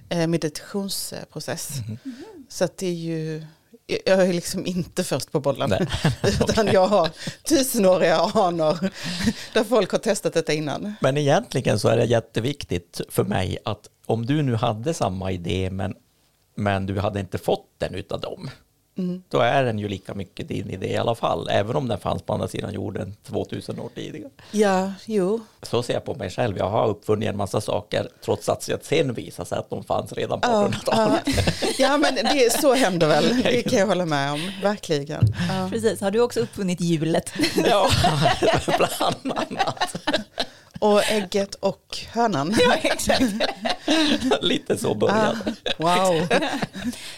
eh 0.09 0.27
meditationsprocess. 0.27 1.71
Mm 1.79 1.99
-hmm. 2.05 2.11
Så 2.49 2.69
det 2.77 2.87
är 2.87 2.93
ju 2.93 3.47
jag 3.87 4.29
är 4.29 4.33
liksom 4.33 4.67
inte 4.67 5.05
först 5.05 5.33
på 5.33 5.41
bollen. 5.41 5.73
utan 6.23 6.67
jag 6.67 6.87
har 6.87 7.11
tusenåriga 7.49 8.17
anor 8.17 8.91
där 9.55 9.65
folk 9.65 9.93
har 9.93 9.99
testat 9.99 10.33
detta 10.33 10.53
innan. 10.53 10.95
Men 11.01 11.17
egentligen 11.17 11.79
så 11.79 11.89
är 11.89 11.97
det 11.97 12.05
jätteviktigt 12.05 13.01
för 13.09 13.25
mig 13.25 13.59
att 13.65 13.89
om 14.07 14.27
du 14.27 14.43
nu 14.43 14.55
hade 14.55 14.95
samma 14.95 15.33
idé 15.33 15.71
men, 15.71 15.95
men 16.55 16.87
du 16.87 16.99
hade 17.01 17.21
inte 17.21 17.39
fått 17.39 17.69
den 17.79 17.95
utav 17.95 18.21
dem. 18.21 18.51
Mm. 18.99 19.23
Då 19.29 19.39
är 19.39 19.65
den 19.65 19.79
ju 19.79 19.89
lika 19.89 20.15
mycket 20.15 20.49
din 20.49 20.71
idé 20.71 20.87
i 20.93 20.97
alla 20.97 21.15
fall, 21.15 21.49
även 21.51 21.77
om 21.77 21.89
den 21.89 21.99
fanns 21.99 22.23
på 22.23 22.33
andra 22.33 22.49
sidan 22.49 22.73
jorden 22.73 23.17
2000 23.23 23.81
år 23.81 23.91
tidigare. 23.95 24.31
Ja, 24.51 24.93
jo. 25.07 25.41
Så 25.63 25.83
ser 25.83 25.95
jag 25.95 26.05
på 26.05 26.15
mig 26.15 26.31
själv, 26.31 26.59
jag 26.59 26.71
har 26.71 26.89
uppfunnit 26.89 27.29
en 27.29 27.37
massa 27.37 27.61
saker 27.61 28.09
trots 28.25 28.49
att 28.49 28.67
det 28.67 28.85
sen 28.85 29.15
visar 29.15 29.45
sig 29.45 29.59
att 29.59 29.71
de 29.71 29.85
fanns 29.85 30.13
redan 30.13 30.41
på 30.41 30.49
1800-talet. 30.49 31.23
Ja, 31.27 31.69
ja, 31.79 31.97
men 31.99 32.15
det, 32.15 32.61
så 32.61 32.75
händer 32.75 33.07
väl, 33.09 33.43
det 33.43 33.63
kan 33.63 33.79
jag 33.79 33.87
hålla 33.87 34.07
med 34.07 34.33
om, 34.33 34.51
verkligen. 34.63 35.35
Ja. 35.49 35.69
Precis, 35.71 36.01
har 36.01 36.11
du 36.11 36.21
också 36.21 36.41
uppfunnit 36.41 36.81
hjulet? 36.81 37.33
ja, 37.57 37.89
bland 38.79 39.39
annat. 39.39 39.97
Och 40.85 41.11
ägget 41.11 41.55
och 41.55 41.99
hönan. 42.13 42.55
Ja, 42.61 42.75
exakt. 42.75 43.23
Lite 44.43 44.77
så 44.79 44.95
började 44.95 45.21
ah, 45.21 45.35
Wow. 45.79 46.27
Nej, 46.31 46.51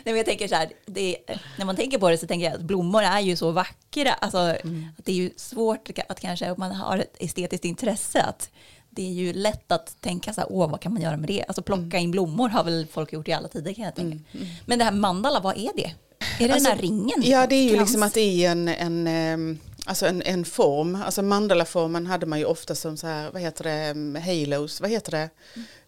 men 0.04 0.16
jag 0.16 0.26
tänker 0.26 0.48
så 0.48 0.54
här, 0.54 0.68
det, 0.86 1.16
när 1.58 1.64
man 1.66 1.76
tänker 1.76 1.98
på 1.98 2.08
det 2.10 2.18
så 2.18 2.26
tänker 2.26 2.46
jag 2.46 2.54
att 2.54 2.60
blommor 2.62 3.02
är 3.02 3.20
ju 3.20 3.36
så 3.36 3.50
vackra. 3.50 4.12
Alltså, 4.12 4.38
Mm. 4.38 4.86
att 4.98 5.04
det 5.04 5.12
är 5.12 5.16
ju 5.16 5.30
svårt 5.36 5.90
att 6.08 6.20
kanske, 6.20 6.50
om 6.50 6.56
man 6.58 6.72
har 6.72 6.98
ett 6.98 7.16
estetiskt 7.20 7.64
intresse, 7.64 8.22
att 8.22 8.50
det 8.90 9.02
är 9.08 9.12
ju 9.12 9.32
lätt 9.32 9.72
att 9.72 9.96
tänka 10.00 10.32
så 10.32 10.40
här, 10.40 10.48
åh, 10.52 10.70
vad 10.70 10.80
kan 10.80 10.92
man 10.92 11.02
göra 11.02 11.16
med 11.16 11.28
det? 11.28 11.44
Alltså 11.48 11.62
Mm. 11.66 11.80
plocka 11.90 11.98
in 11.98 12.10
blommor 12.10 12.48
har 12.48 12.64
väl 12.64 12.86
folk 12.92 13.12
gjort 13.12 13.28
i 13.28 13.32
alla 13.32 13.48
tider 13.48 13.72
kan 13.72 13.84
jag 13.84 13.94
tänka. 13.94 14.18
Men 14.66 14.78
det 14.78 14.84
här 14.84 14.92
mandala, 14.92 15.40
vad 15.40 15.56
är 15.56 15.70
det? 15.76 15.92
Är 16.38 16.48
det 16.48 16.54
Alltså, 16.54 16.68
den 16.70 16.76
här 16.78 16.82
ringen? 16.82 17.22
Ja, 17.22 17.46
det 17.46 17.54
är 17.54 17.62
ju 17.62 17.74
Krans? 17.74 17.88
liksom 17.88 18.02
att 18.02 18.14
det 18.14 18.44
är 18.44 18.50
en, 18.50 18.68
en, 18.68 19.06
ehm, 19.06 19.58
alltså 19.86 20.06
en, 20.06 20.22
en 20.22 20.44
form. 20.44 20.94
Alltså 20.94 21.22
mandalaformen 21.22 22.06
hade 22.06 22.26
man 22.26 22.38
ju 22.38 22.44
ofta 22.44 22.74
som 22.74 22.96
så 22.96 23.06
här, 23.06 23.30
vad 23.30 23.42
heter 23.42 23.64
det, 23.64 23.70
mm, 23.70 24.22
halos, 24.22 24.80
vad 24.80 24.90
heter 24.90 25.10
det? 25.12 25.30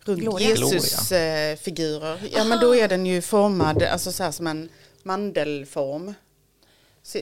Runt. 0.00 0.40
Jesus-figurer. 0.40 2.28
Ja, 2.32 2.44
men 2.44 2.61
då 2.61 2.76
är 2.76 2.88
den 2.88 3.06
ju 3.06 3.22
formad, 3.22 3.82
alltså 3.82 4.12
så 4.12 4.22
här 4.22 4.30
som 4.30 4.46
en 4.46 4.68
mandelform. 5.02 6.14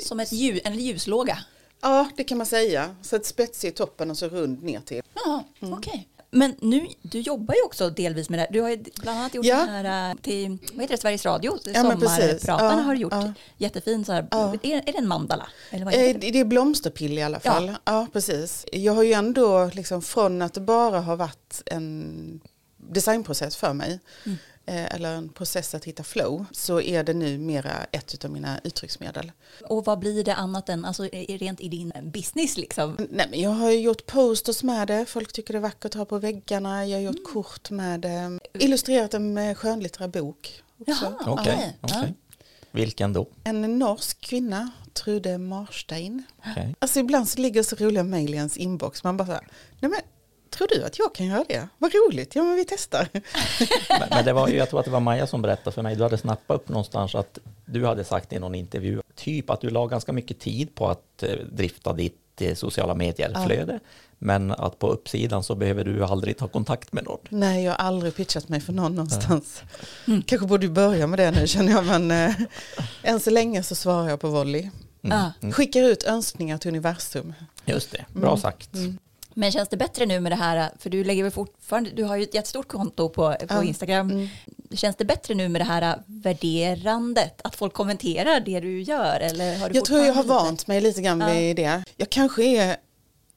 Som 0.03 0.21
ett 0.21 0.33
ljus, 0.33 0.61
en 0.65 0.79
ljuslåga? 0.79 1.39
Ja, 1.81 2.09
det 2.17 2.25
kan 2.25 2.39
man 2.39 2.47
säga. 2.47 2.97
Så 3.03 3.17
ett 3.17 3.27
spetsig 3.27 3.69
i 3.69 3.73
toppen 3.73 4.11
och 4.11 4.19
så 4.19 4.29
rund 4.29 4.63
ner 4.63 4.81
till. 4.81 5.03
Ja, 5.15 5.45
Mm. 5.61 5.75
okej. 5.75 6.09
Men 6.37 6.55
nu, 6.61 6.87
du 7.03 7.21
jobbar 7.21 7.55
ju 7.55 7.63
också 7.63 7.91
delvis 7.91 8.29
med 8.31 8.39
det 8.39 8.43
här. 8.43 8.53
Du 8.53 8.61
har 8.61 8.71
ju 8.71 8.85
bland 9.03 9.19
annat 9.19 9.35
gjort 9.35 9.47
Ja. 9.47 9.57
den 9.57 9.69
här 9.69 10.11
äh, 10.11 10.17
till, 10.17 10.59
vad 10.73 10.81
heter 10.83 10.95
det, 10.97 11.01
Sveriges 11.01 11.27
Radio, 11.27 11.59
Ja. 11.65 11.75
Sommarpratarna 11.83 12.63
Ja, 12.79 12.83
har 12.83 12.95
gjort. 12.95 13.13
ja. 13.13 13.33
Jättefin 13.57 14.05
så 14.05 14.13
här, 14.13 14.29
Ja. 14.31 14.55
är, 14.63 14.77
är 14.89 14.93
det 14.93 14.99
en 14.99 15.09
mandala? 15.09 15.49
Eller 15.71 15.85
vad 15.85 15.95
är 15.95 16.09
Eh, 16.09 16.15
det? 16.19 16.31
Det 16.31 16.41
är 16.41 16.45
blomsterpill 16.45 17.19
i 17.19 17.23
alla 17.23 17.41
Ja. 17.45 17.51
fall. 17.53 17.73
Ja. 17.85 18.07
precis. 18.13 18.67
Jag 18.73 18.93
har 18.93 19.03
ju 19.03 19.13
ändå 19.13 19.71
liksom 19.75 20.03
från 20.03 20.43
att 20.43 20.55
det 20.55 20.61
bara 20.61 21.01
har 21.01 21.17
varit 21.17 21.63
en 21.67 22.41
designprocess 22.77 23.57
för 23.57 23.73
mig. 23.73 24.01
Mm. 24.27 24.39
Eh, 24.67 24.95
Eller 24.95 25.15
en 25.15 25.29
process 25.29 25.75
att 25.75 25.85
hitta 25.85 26.03
flow. 26.03 26.45
Så 26.53 26.81
är 26.81 27.05
det 27.05 27.15
nu 27.15 27.39
mera 27.39 27.73
ett 27.93 28.25
av 28.25 28.31
mina 28.31 28.61
uttrycksmedel. 28.65 29.33
Och 29.69 29.85
vad 29.85 29.99
blir 29.99 30.25
det 30.25 30.35
annat 30.35 30.69
än, 30.69 30.85
alltså 30.85 31.05
är- 31.05 31.39
rent 31.39 31.61
i 31.61 31.69
din 31.69 31.93
business 32.05 32.57
liksom? 32.57 32.97
Nej, 33.11 33.27
men 33.31 33.41
jag 33.41 33.51
har 33.51 33.71
ju 33.71 33.81
gjort 33.81 34.07
posters 34.07 34.63
med 34.63 34.89
det. 34.89 35.07
Folk 35.07 35.33
tycker 35.33 35.53
det 35.55 35.59
är 35.59 35.61
vackert 35.63 35.85
att 35.85 35.95
ha 35.95 36.05
på 36.05 36.19
väggarna. 36.19 36.87
Jag 36.87 36.97
har 36.99 37.03
gjort 37.03 37.17
Mm. 37.17 37.33
kort 37.33 37.71
med 37.71 38.01
det. 38.01 38.39
Illustrerat 38.59 39.15
en 39.15 39.35
med 39.35 39.57
skönlitterär 39.59 40.09
bok. 40.09 40.63
Också. 40.81 40.93
Jaha. 41.21 41.33
Okej, 41.33 41.77
Ja. 41.81 41.89
okej. 41.99 42.15
Vilken 42.71 43.13
då? 43.13 43.27
En 43.45 43.79
norsk 43.79 44.21
kvinna, 44.21 44.71
Trude 44.93 45.39
Marstein. 45.39 46.23
Okej. 46.51 46.75
Alltså 46.79 47.01
ibland 47.01 47.29
så 47.29 47.41
ligger 47.41 47.63
så 47.63 47.77
roliga 47.77 48.03
mejl 48.05 48.35
i 48.35 48.37
ens 48.37 48.57
inbox. 48.57 49.05
Man 49.05 49.17
bara 49.17 49.27
så 49.27 49.33
här, 49.33 49.49
nej 49.81 49.91
men 49.91 50.01
tror 50.51 50.69
du 50.69 50.85
att 50.85 50.99
jag 50.99 51.15
kan 51.15 51.27
göra 51.27 51.45
det? 51.49 51.69
Vad 51.79 51.93
roligt, 51.95 52.35
ja 52.35 52.43
men 52.43 52.57
vi 52.57 52.65
testar. 52.65 53.09
Men, 54.01 54.09
men 54.11 54.25
det 54.25 54.33
var 54.33 54.49
ju, 54.49 54.57
jag 54.57 54.71
tror 54.71 54.81
att 54.81 54.85
det 54.87 54.93
var 54.93 55.01
Maja 55.01 55.27
som 55.27 55.43
berättade 55.43 55.75
för 55.75 55.83
mig, 55.83 55.97
du 55.97 56.03
hade 56.03 56.19
snappat 56.19 56.57
upp 56.57 56.69
någonstans 56.69 57.15
att 57.15 57.39
du 57.65 57.87
hade 57.87 58.05
sagt 58.05 58.33
i 58.33 58.39
någon 58.39 58.55
intervju, 58.55 59.03
typ 59.15 59.51
att 59.51 59.61
du 59.61 59.71
la 59.71 59.87
ganska 59.87 60.13
mycket 60.13 60.39
tid 60.39 60.75
på 60.75 60.89
att 60.89 61.23
eh, 61.23 61.31
drifta 61.53 61.93
ditt 61.93 62.41
eh, 62.41 62.55
sociala 62.55 62.95
medier-flöde, 62.95 63.81
men 64.19 64.51
att 64.51 64.79
på 64.79 64.89
uppsidan 64.89 65.43
så 65.43 65.55
behöver 65.55 65.85
du 65.85 66.05
aldrig 66.05 66.37
ta 66.37 66.49
kontakt 66.49 66.93
med 66.93 67.05
någon. 67.05 67.19
Nej, 67.29 67.65
jag 67.65 67.73
har 67.73 67.79
aldrig 67.79 68.17
pitchat 68.17 68.49
mig 68.49 68.61
för 68.61 68.73
någon 68.73 68.95
någonstans. 68.95 69.63
Kanske 70.27 70.47
borde 70.47 70.67
du 70.67 70.73
börja 70.73 71.07
med 71.07 71.19
det 71.19 71.31
nu 71.31 71.47
känner 71.47 71.73
jag, 71.73 71.87
men 71.87 72.11
eh, 72.11 72.35
än 73.03 73.21
så 73.21 73.31
länge 73.31 73.63
så 73.63 73.75
svarar 73.75 74.09
jag 74.09 74.21
på 74.21 74.29
volley. 74.29 74.71
Ja. 75.01 75.33
Skickar 75.53 75.83
ut 75.83 76.05
önskningar 76.05 76.59
till 76.59 76.69
universum. 76.69 77.35
Just 77.65 77.91
det, 77.91 78.05
bra 78.13 78.37
sagt. 78.37 78.71
Men 79.39 79.53
känns 79.53 79.69
det 79.69 79.77
bättre 79.77 80.07
nu 80.07 80.21
med 80.21 80.33
det 80.33 80.37
här, 80.37 80.71
för 80.79 80.91
du 80.91 81.05
lägger 81.05 81.23
väl 81.23 81.33
fortfarande, 81.33 81.91
du 81.91 82.05
har 82.05 82.17
ju 82.17 82.23
ett 82.23 82.35
jättestort 82.35 82.69
konto 82.69 83.09
på, 83.09 83.33
på 83.33 83.47
Ja. 83.49 83.65
Instagram. 83.65 84.29
Känns 84.73 84.97
det 84.97 85.05
bättre 85.05 85.35
nu 85.35 85.49
med 85.49 85.61
det 85.61 85.65
här 85.65 86.03
värderandet, 86.07 87.41
att 87.45 87.57
folk 87.57 87.73
kommenterar 87.73 88.41
det 88.41 88.61
du 88.61 88.83
gör? 88.83 89.21
Eller 89.21 89.59
har 89.59 89.69
du 89.69 89.75
Jag 89.75 89.85
tror 89.85 90.01
jag 90.01 90.15
har 90.15 90.23
lite- 90.23 90.35
vant 90.35 90.67
mig 90.67 90.81
lite 90.81 91.03
grann 91.03 91.21
Ja. 91.21 91.33
vid 91.33 91.57
det. 91.57 91.85
Jag 91.97 92.11
kanske 92.11 92.45
är 92.45 92.77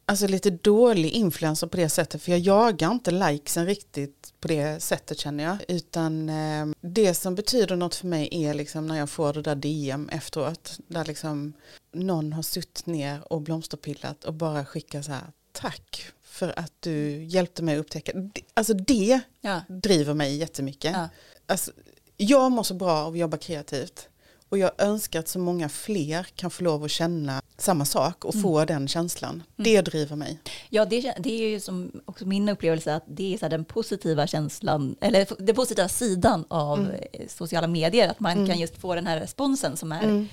alltså, 0.05 0.27
lite 0.27 0.49
dålig 0.49 1.09
influencer 1.11 1.67
på 1.67 1.77
det 1.77 1.89
sättet 1.89 2.21
för 2.21 2.31
jag 2.31 2.39
jagar 2.39 2.91
inte 2.91 3.11
likesen 3.11 3.65
riktigt 3.65 4.33
på 4.39 4.47
det 4.47 4.83
sättet 4.83 5.19
känner 5.19 5.43
jag. 5.43 5.57
Utan 5.67 6.29
eh, 6.29 6.65
det 6.81 7.13
som 7.13 7.35
betyder 7.35 7.75
något 7.75 7.95
för 7.95 8.07
mig 8.07 8.29
är 8.31 8.53
liksom 8.53 8.87
när 8.87 8.97
jag 8.97 9.09
får 9.09 9.33
det 9.33 9.41
där 9.41 9.55
DM 9.55 10.09
efteråt. 10.11 10.77
Där 10.87 11.05
liksom 11.05 11.53
någon 11.93 12.33
har 12.33 12.43
suttit 12.43 12.85
ner 12.85 13.33
och 13.33 13.41
blomsterpillat 13.41 14.23
och 14.23 14.33
bara 14.33 14.65
skickat 14.65 15.05
så 15.05 15.11
här 15.11 15.23
tack 15.51 16.05
för 16.23 16.59
att 16.59 16.73
du 16.79 17.23
hjälpte 17.23 17.63
mig 17.63 17.75
att 17.75 17.79
upptäcka. 17.79 18.11
Alltså 18.53 18.73
det 18.73 19.19
Ja. 19.41 19.61
driver 19.67 20.13
mig 20.13 20.35
jättemycket. 20.37 20.91
Ja. 20.93 21.09
Alltså, 21.45 21.71
jag 22.17 22.51
mår 22.51 22.63
så 22.63 22.73
bra 22.73 22.91
av 22.91 23.13
att 23.13 23.19
jobba 23.19 23.37
kreativt. 23.37 24.07
Och 24.49 24.57
jag 24.57 24.71
önskar 24.77 25.19
att 25.19 25.27
så 25.27 25.39
många 25.39 25.69
fler 25.69 26.23
kan 26.35 26.51
få 26.51 26.63
lov 26.63 26.83
att 26.83 26.91
känna 26.91 27.41
samma 27.57 27.85
sak 27.85 28.25
och 28.25 28.41
få 28.41 28.65
den 28.65 28.87
känslan. 28.87 29.43
Det 29.55 29.81
driver 29.81 30.15
mig. 30.15 30.39
Ja, 30.69 30.85
det, 30.85 31.13
det 31.19 31.29
är 31.43 31.49
ju 31.49 31.59
som 31.59 32.01
också 32.05 32.25
min 32.25 32.49
upplevelse 32.49 32.95
att 32.95 33.03
det 33.07 33.33
är 33.33 33.37
så 33.37 33.47
den 33.47 33.65
positiva 33.65 34.27
känslan, 34.27 34.95
eller 35.01 35.27
den 35.39 35.55
positiva 35.55 35.89
sidan 35.89 36.45
av 36.47 36.79
Mm. 36.79 36.91
eh, 37.13 37.27
sociala 37.27 37.67
medier, 37.67 38.09
att 38.09 38.19
man 38.19 38.47
kan 38.47 38.59
just 38.59 38.77
få 38.77 38.95
den 38.95 39.07
här 39.07 39.19
responsen 39.19 39.77
som 39.77 39.91
är 39.91 40.03
Mm. 40.03 40.27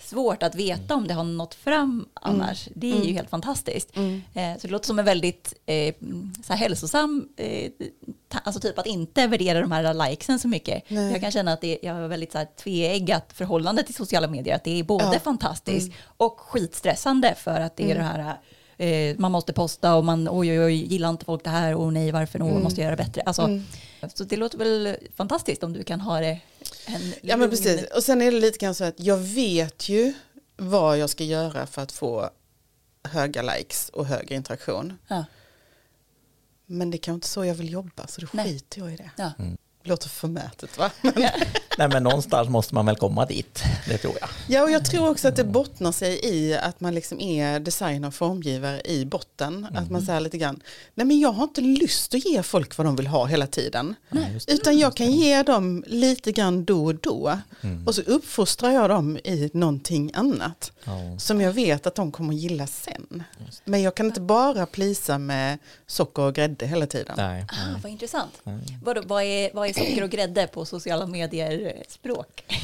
Svårt 0.00 0.42
att 0.42 0.54
veta 0.54 0.94
om 0.94 1.08
det 1.08 1.14
har 1.14 1.24
nått 1.24 1.54
fram 1.54 2.08
annars. 2.14 2.68
Det 2.74 2.86
är 2.90 2.94
Mm. 2.94 3.06
ju 3.06 3.12
helt 3.12 3.30
fantastiskt. 3.30 3.96
Eh, 3.96 4.52
så 4.58 4.66
det 4.66 4.68
låter 4.68 4.86
som 4.86 4.98
en 4.98 5.04
väldigt 5.04 5.54
eh, 5.66 5.94
så 6.44 6.52
här 6.52 6.56
hälsosam, 6.56 7.28
eh, 7.36 7.70
alltså 8.44 8.60
typ 8.60 8.78
att 8.78 8.86
inte 8.86 9.26
värdera 9.26 9.60
de 9.60 9.72
här 9.72 9.94
likesen 10.10 10.38
så 10.38 10.48
mycket. 10.48 10.82
Nej. 10.90 11.12
Jag 11.12 11.20
kan 11.20 11.30
känna 11.30 11.52
att 11.52 11.60
det, 11.60 11.78
jag 11.82 11.94
har 11.94 12.08
väldigt 12.08 12.32
så 12.32 12.38
här 12.38 12.48
tveeggat 12.62 13.32
förhållande 13.32 13.82
till 13.82 13.94
sociala 13.94 14.28
medier, 14.28 14.54
att 14.54 14.64
det 14.64 14.78
är 14.78 14.84
både 14.84 15.04
Ja. 15.04 15.18
fantastiskt 15.20 15.92
och 16.16 16.40
skitstressande 16.40 17.34
för 17.38 17.60
att 17.60 17.76
det 17.76 17.90
är 17.90 17.94
det 17.94 18.02
här 18.02 18.36
eh, 18.78 19.16
man 19.18 19.32
måste 19.32 19.52
posta 19.52 19.94
och 19.94 20.04
man 20.04 20.28
oj 20.30 20.50
oj 20.50 20.60
oj 20.60 20.74
gillar 20.92 21.10
inte 21.10 21.24
folk 21.24 21.44
det 21.44 21.50
här 21.50 21.74
och 21.74 21.92
nej 21.92 22.10
varför 22.12 22.38
nog 22.38 22.62
måste 22.62 22.80
jag 22.80 22.84
göra 22.86 22.96
bättre. 22.96 23.22
Alltså, 23.26 23.48
Så 24.14 24.24
det 24.24 24.36
låter 24.36 24.58
väl 24.58 24.96
fantastiskt 25.16 25.62
om 25.62 25.72
du 25.72 25.84
kan 25.84 26.00
ha 26.00 26.20
det 26.20 26.40
en 26.88 27.14
Ja 27.22 27.36
men 27.36 27.50
precis. 27.50 27.84
Och 27.96 28.02
sen 28.02 28.22
är 28.22 28.32
det 28.32 28.40
lite 28.40 28.58
grann 28.58 28.74
så 28.74 28.84
att 28.84 29.00
jag 29.00 29.16
vet 29.16 29.88
ju 29.88 30.14
vad 30.56 30.98
jag 30.98 31.10
ska 31.10 31.24
göra 31.24 31.66
för 31.66 31.82
att 31.82 31.92
få 31.92 32.30
höga 33.02 33.42
likes 33.42 33.88
och 33.88 34.06
högre 34.06 34.34
interaktion. 34.34 34.98
Ja, 35.08 35.24
Men 36.66 36.90
det 36.90 36.96
är 36.96 36.98
kanske 36.98 37.14
inte 37.14 37.28
så 37.28 37.44
jag 37.44 37.54
vill 37.54 37.72
jobba 37.72 38.06
så 38.06 38.20
då 38.20 38.26
Nej. 38.32 38.46
skiter 38.46 38.80
jag 38.80 38.92
i 38.92 38.96
det. 38.96 39.10
ja. 39.16 39.32
Låter 39.88 40.08
förmätet 40.08 40.78
va? 40.78 40.90
Nej, 41.78 41.88
men 41.88 42.02
någonstans 42.02 42.48
måste 42.48 42.74
man 42.74 42.86
väl 42.86 42.96
komma 42.96 43.26
dit, 43.26 43.62
det 43.88 43.98
tror 43.98 44.14
jag. 44.20 44.28
Ja, 44.48 44.62
och 44.62 44.70
jag 44.70 44.84
tror 44.84 45.08
också 45.10 45.28
att 45.28 45.36
det 45.36 45.44
bottnar 45.44 45.92
sig 45.92 46.20
i 46.22 46.54
att 46.54 46.80
man 46.80 46.94
liksom 46.94 47.20
är 47.20 47.60
designer 47.60 48.08
och 48.08 48.14
formgivare 48.14 48.80
i 48.84 49.04
botten. 49.04 49.66
Att 49.74 49.90
man 49.90 50.02
säger 50.02 50.20
lite 50.20 50.38
grann, 50.38 50.60
nej 50.94 51.06
men 51.06 51.20
jag 51.20 51.32
har 51.32 51.44
inte 51.44 51.60
lust 51.60 52.14
att 52.14 52.24
ge 52.26 52.42
folk 52.42 52.76
vad 52.78 52.86
de 52.86 52.96
vill 52.96 53.06
ha 53.06 53.24
hela 53.26 53.46
tiden. 53.46 53.94
Nej. 54.10 54.38
Utan 54.48 54.78
jag 54.78 54.96
kan 54.96 55.10
ge 55.12 55.42
dem 55.42 55.84
lite 55.86 56.32
grann 56.32 56.64
då 56.64 56.84
och 56.84 56.94
då. 56.94 57.38
Och 57.86 57.94
så 57.94 58.02
uppfostrar 58.02 58.70
jag 58.70 58.90
dem 58.90 59.16
i 59.16 59.50
någonting 59.52 60.10
annat. 60.14 60.72
Ja. 60.84 61.18
Som 61.18 61.40
jag 61.40 61.52
vet 61.52 61.86
att 61.86 61.94
de 61.94 62.12
kommer 62.12 62.34
gilla 62.34 62.66
sen. 62.66 63.22
Men 63.64 63.82
jag 63.82 63.94
kan 63.94 64.06
inte 64.06 64.20
bara 64.20 64.66
plisa 64.66 65.18
med 65.18 65.58
socker 65.86 66.22
och 66.22 66.34
grädde 66.34 66.66
hela 66.66 66.86
tiden. 66.86 67.14
Nej, 67.16 67.46
Ah, 67.50 67.78
vad 67.82 67.92
intressant. 67.92 68.32
Vad, 68.84 69.04
vad, 69.04 69.22
är, 69.22 69.50
vad 69.54 69.68
är 69.68 69.72
socker 69.78 70.02
och 70.02 70.10
grädde 70.10 70.46
på 70.46 70.64
sociala 70.64 71.06
medier-språk? 71.06 72.44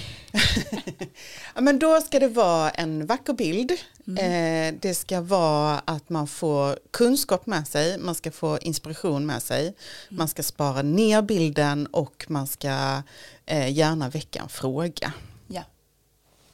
Ja, 1.55 1.61
men 1.61 1.79
då 1.79 2.01
ska 2.01 2.19
det 2.19 2.29
vara 2.29 2.71
en 2.71 3.07
vacker 3.07 3.33
bild. 3.33 3.71
Eh, 4.19 4.75
det 4.81 4.95
ska 4.95 5.21
vara 5.21 5.79
att 5.85 6.09
man 6.09 6.27
får 6.27 6.79
kunskap 6.91 7.47
med 7.47 7.69
sig, 7.69 7.99
man 7.99 8.15
ska 8.15 8.31
få 8.31 8.59
inspiration 8.59 9.27
med 9.27 9.43
sig. 9.43 9.75
Man 10.09 10.29
ska 10.29 10.43
spara 10.43 10.83
ner 10.83 11.23
bilden 11.23 11.87
och 11.87 12.27
man 12.29 12.47
ska 12.47 13.03
eh, 13.47 13.73
gärna 13.73 14.09
väcka 14.09 14.41
en 14.41 14.49
fråga. 14.49 15.13
Ja, 15.47 15.63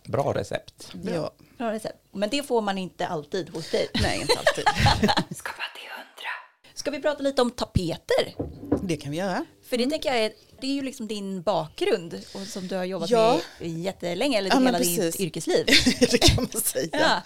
bra 0.07 0.33
recept. 0.35 0.93
bra. 0.95 1.15
Ja. 1.15 1.33
bra 1.59 1.73
recept. 1.73 1.99
Men 2.13 2.29
det 2.31 2.43
får 2.43 2.61
man 2.61 2.79
inte 2.79 3.07
alltid 3.07 3.51
hos 3.51 3.71
dig. 3.71 3.89
Nej, 4.03 4.21
inte 4.21 4.39
alltid. 4.39 4.65
Skapa 5.37 5.63
till 5.75 5.89
hundra. 5.91 6.33
Ska 6.75 6.91
vi 6.91 7.01
prata 7.03 7.23
lite 7.23 7.43
om 7.43 7.51
tapeter? 7.51 8.35
det 8.83 8.97
kan 8.97 9.11
vi 9.11 9.17
göra. 9.19 9.45
För 9.63 9.77
det 9.77 9.87
tänker 9.91 10.09
jag 10.09 10.19
är, 10.25 10.33
det 10.61 10.67
är 10.67 10.75
ju 10.75 10.83
liksom 10.83 11.09
din 11.09 11.43
bakgrund 11.43 12.21
och 12.35 12.41
som 12.47 12.69
du 12.69 12.75
har 12.77 12.85
jobbat 12.85 13.11
Ja. 13.11 13.41
med 13.61 13.69
jättelänge, 13.71 14.39
eller 14.39 14.51
Ja, 14.51 14.55
men 14.61 14.67
hela 14.67 14.79
precis. 14.79 14.99
ditt 15.17 15.21
yrkesliv. 15.21 15.67
det 16.01 16.19
kan 16.19 16.49
man 16.53 16.63
säga. 16.63 16.89
Ja. 16.93 17.23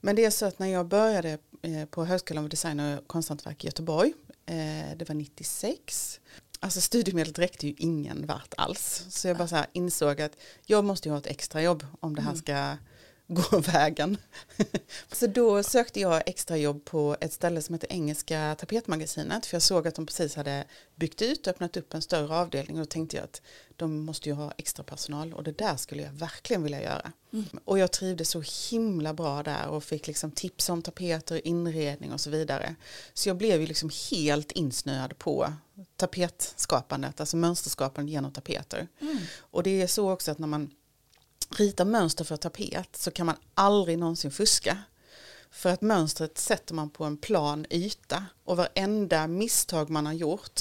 Men 0.00 0.16
det 0.16 0.24
är 0.24 0.30
så 0.30 0.46
att 0.46 0.58
när 0.58 0.66
jag 0.66 0.86
började 0.88 1.38
eh, 1.62 1.84
på 1.90 2.04
Högskolan 2.04 2.44
för 2.44 2.48
design 2.50 2.80
och 2.80 3.06
konsthantverk 3.06 3.64
i 3.64 3.66
Göteborg, 3.66 4.12
eh, 4.46 4.96
det 4.96 5.08
var 5.08 5.14
96, 5.14 6.20
alltså 6.60 6.80
studiemedlet 6.80 7.38
räckte 7.38 7.66
ju 7.66 7.74
ingen 7.78 8.26
vart 8.26 8.54
alls. 8.56 9.04
Så 9.10 9.28
jag 9.28 9.36
bara 9.36 9.48
så 9.48 9.64
insåg 9.72 10.20
att 10.20 10.32
jag 10.66 10.84
måste 10.84 11.08
ju 11.08 11.12
ha 11.12 11.18
ett 11.18 11.26
extrajobb 11.26 11.86
om 12.00 12.14
det 12.16 12.22
här 12.22 12.34
ska 12.34 12.76
gå 13.28 13.58
vägen. 13.72 14.16
så 15.12 15.26
då 15.26 15.62
sökte 15.62 16.00
jag 16.00 16.22
extra 16.26 16.56
jobb 16.56 16.84
på 16.84 17.16
ett 17.20 17.32
ställe 17.32 17.62
som 17.62 17.74
heter 17.74 17.92
Engelska 17.92 18.56
tapetmagasinet 18.58 19.46
för 19.46 19.54
jag 19.54 19.62
såg 19.62 19.88
att 19.88 19.94
de 19.94 20.06
precis 20.06 20.34
hade 20.36 20.64
byggt 20.94 21.22
ut 21.22 21.46
och 21.46 21.50
öppnat 21.50 21.76
upp 21.76 21.94
en 21.94 22.02
större 22.02 22.36
avdelning 22.36 22.76
och 22.76 22.82
då 22.82 22.86
tänkte 22.86 23.16
jag 23.16 23.24
att 23.24 23.42
de 23.76 24.04
måste 24.04 24.28
ju 24.28 24.34
ha 24.34 24.52
extra 24.56 24.84
personal 24.84 25.34
och 25.34 25.42
det 25.42 25.58
där 25.58 25.76
skulle 25.76 26.02
jag 26.02 26.12
verkligen 26.12 26.62
vilja 26.62 26.82
göra. 26.82 27.12
Mm. 27.32 27.44
Och 27.64 27.78
jag 27.78 27.92
trivdes 27.92 28.30
så 28.30 28.42
himla 28.70 29.14
bra 29.14 29.42
där 29.42 29.68
och 29.68 29.84
fick 29.84 30.06
liksom 30.06 30.30
tips 30.30 30.68
om 30.68 30.82
tapeter, 30.82 31.46
inredning 31.46 32.12
och 32.12 32.20
så 32.20 32.30
vidare. 32.30 32.74
Så 33.14 33.28
jag 33.28 33.36
blev 33.36 33.60
ju 33.60 33.66
liksom 33.66 33.90
helt 34.10 34.52
insnöad 34.52 35.18
på 35.18 35.52
tapetskapandet, 35.96 37.20
alltså 37.20 37.36
mönsterskapandet 37.36 38.12
genom 38.12 38.32
tapeter. 38.32 38.88
Mm. 39.00 39.18
Och 39.38 39.62
det 39.62 39.82
är 39.82 39.86
så 39.86 40.10
också 40.10 40.30
att 40.30 40.38
när 40.38 40.46
man 40.46 40.70
ritar 41.56 41.84
mönster 41.84 42.24
för 42.24 42.36
tapet 42.36 42.96
så 42.96 43.10
kan 43.10 43.26
man 43.26 43.36
aldrig 43.54 43.98
någonsin 43.98 44.30
fuska. 44.30 44.78
För 45.50 45.70
att 45.70 45.80
mönstret 45.80 46.38
sätter 46.38 46.74
man 46.74 46.90
på 46.90 47.04
en 47.04 47.16
plan 47.16 47.66
yta 47.70 48.24
och 48.44 48.56
varenda 48.56 49.26
misstag 49.26 49.90
man 49.90 50.06
har 50.06 50.12
gjort 50.12 50.60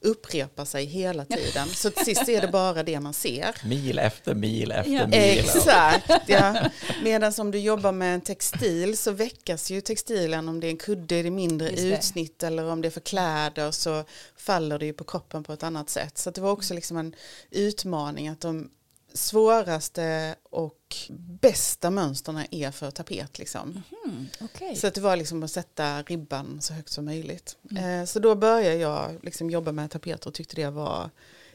upprepar 0.00 0.64
sig 0.64 0.84
hela 0.84 1.24
tiden. 1.24 1.68
Så 1.68 1.90
till 1.90 2.04
sist 2.04 2.28
är 2.28 2.40
det 2.40 2.48
bara 2.48 2.82
det 2.82 3.00
man 3.00 3.14
ser. 3.14 3.56
Mil 3.64 3.98
efter 3.98 4.34
mil 4.34 4.72
efter 4.72 4.92
ja. 4.92 5.06
mil. 5.06 5.38
Exakt, 5.38 6.10
ja. 6.26 6.70
Medan 7.02 7.32
om 7.38 7.50
du 7.50 7.58
jobbar 7.58 7.92
med 7.92 8.14
en 8.14 8.20
textil 8.20 8.96
så 8.96 9.10
väckas 9.10 9.70
ju 9.70 9.80
textilen 9.80 10.48
om 10.48 10.60
det 10.60 10.66
är 10.66 10.70
en 10.70 10.76
kudde 10.76 11.16
i 11.16 11.30
mindre 11.30 11.70
utsnitt 11.70 12.42
eller 12.42 12.64
om 12.64 12.82
det 12.82 12.88
är 12.88 12.90
för 12.90 13.00
kläder 13.00 13.70
så 13.70 14.04
faller 14.36 14.78
det 14.78 14.86
ju 14.86 14.92
på 14.92 15.04
kroppen 15.04 15.44
på 15.44 15.52
ett 15.52 15.62
annat 15.62 15.90
sätt. 15.90 16.18
Så 16.18 16.30
det 16.30 16.40
var 16.40 16.50
också 16.50 16.74
liksom 16.74 16.96
en 16.96 17.14
utmaning 17.50 18.28
att 18.28 18.40
de 18.40 18.70
svåraste 19.12 20.34
och 20.50 20.96
bästa 21.40 21.90
mönsterna 21.90 22.46
är 22.50 22.70
för 22.70 22.90
tapet. 22.90 23.38
Liksom. 23.38 23.82
Mm, 24.04 24.26
okay. 24.40 24.76
Så 24.76 24.86
att 24.86 24.94
det 24.94 25.00
var 25.00 25.16
liksom 25.16 25.42
att 25.42 25.50
sätta 25.50 26.02
ribban 26.02 26.60
så 26.60 26.72
högt 26.72 26.88
som 26.88 27.04
möjligt. 27.04 27.56
Mm. 27.70 28.00
Eh, 28.00 28.06
så 28.06 28.18
då 28.18 28.34
började 28.34 28.76
jag 28.76 29.18
liksom 29.22 29.50
jobba 29.50 29.72
med 29.72 29.90
tapeter 29.90 30.28
och 30.28 30.34
tyckte 30.34 30.56
det 30.56 30.70
var 30.70 31.10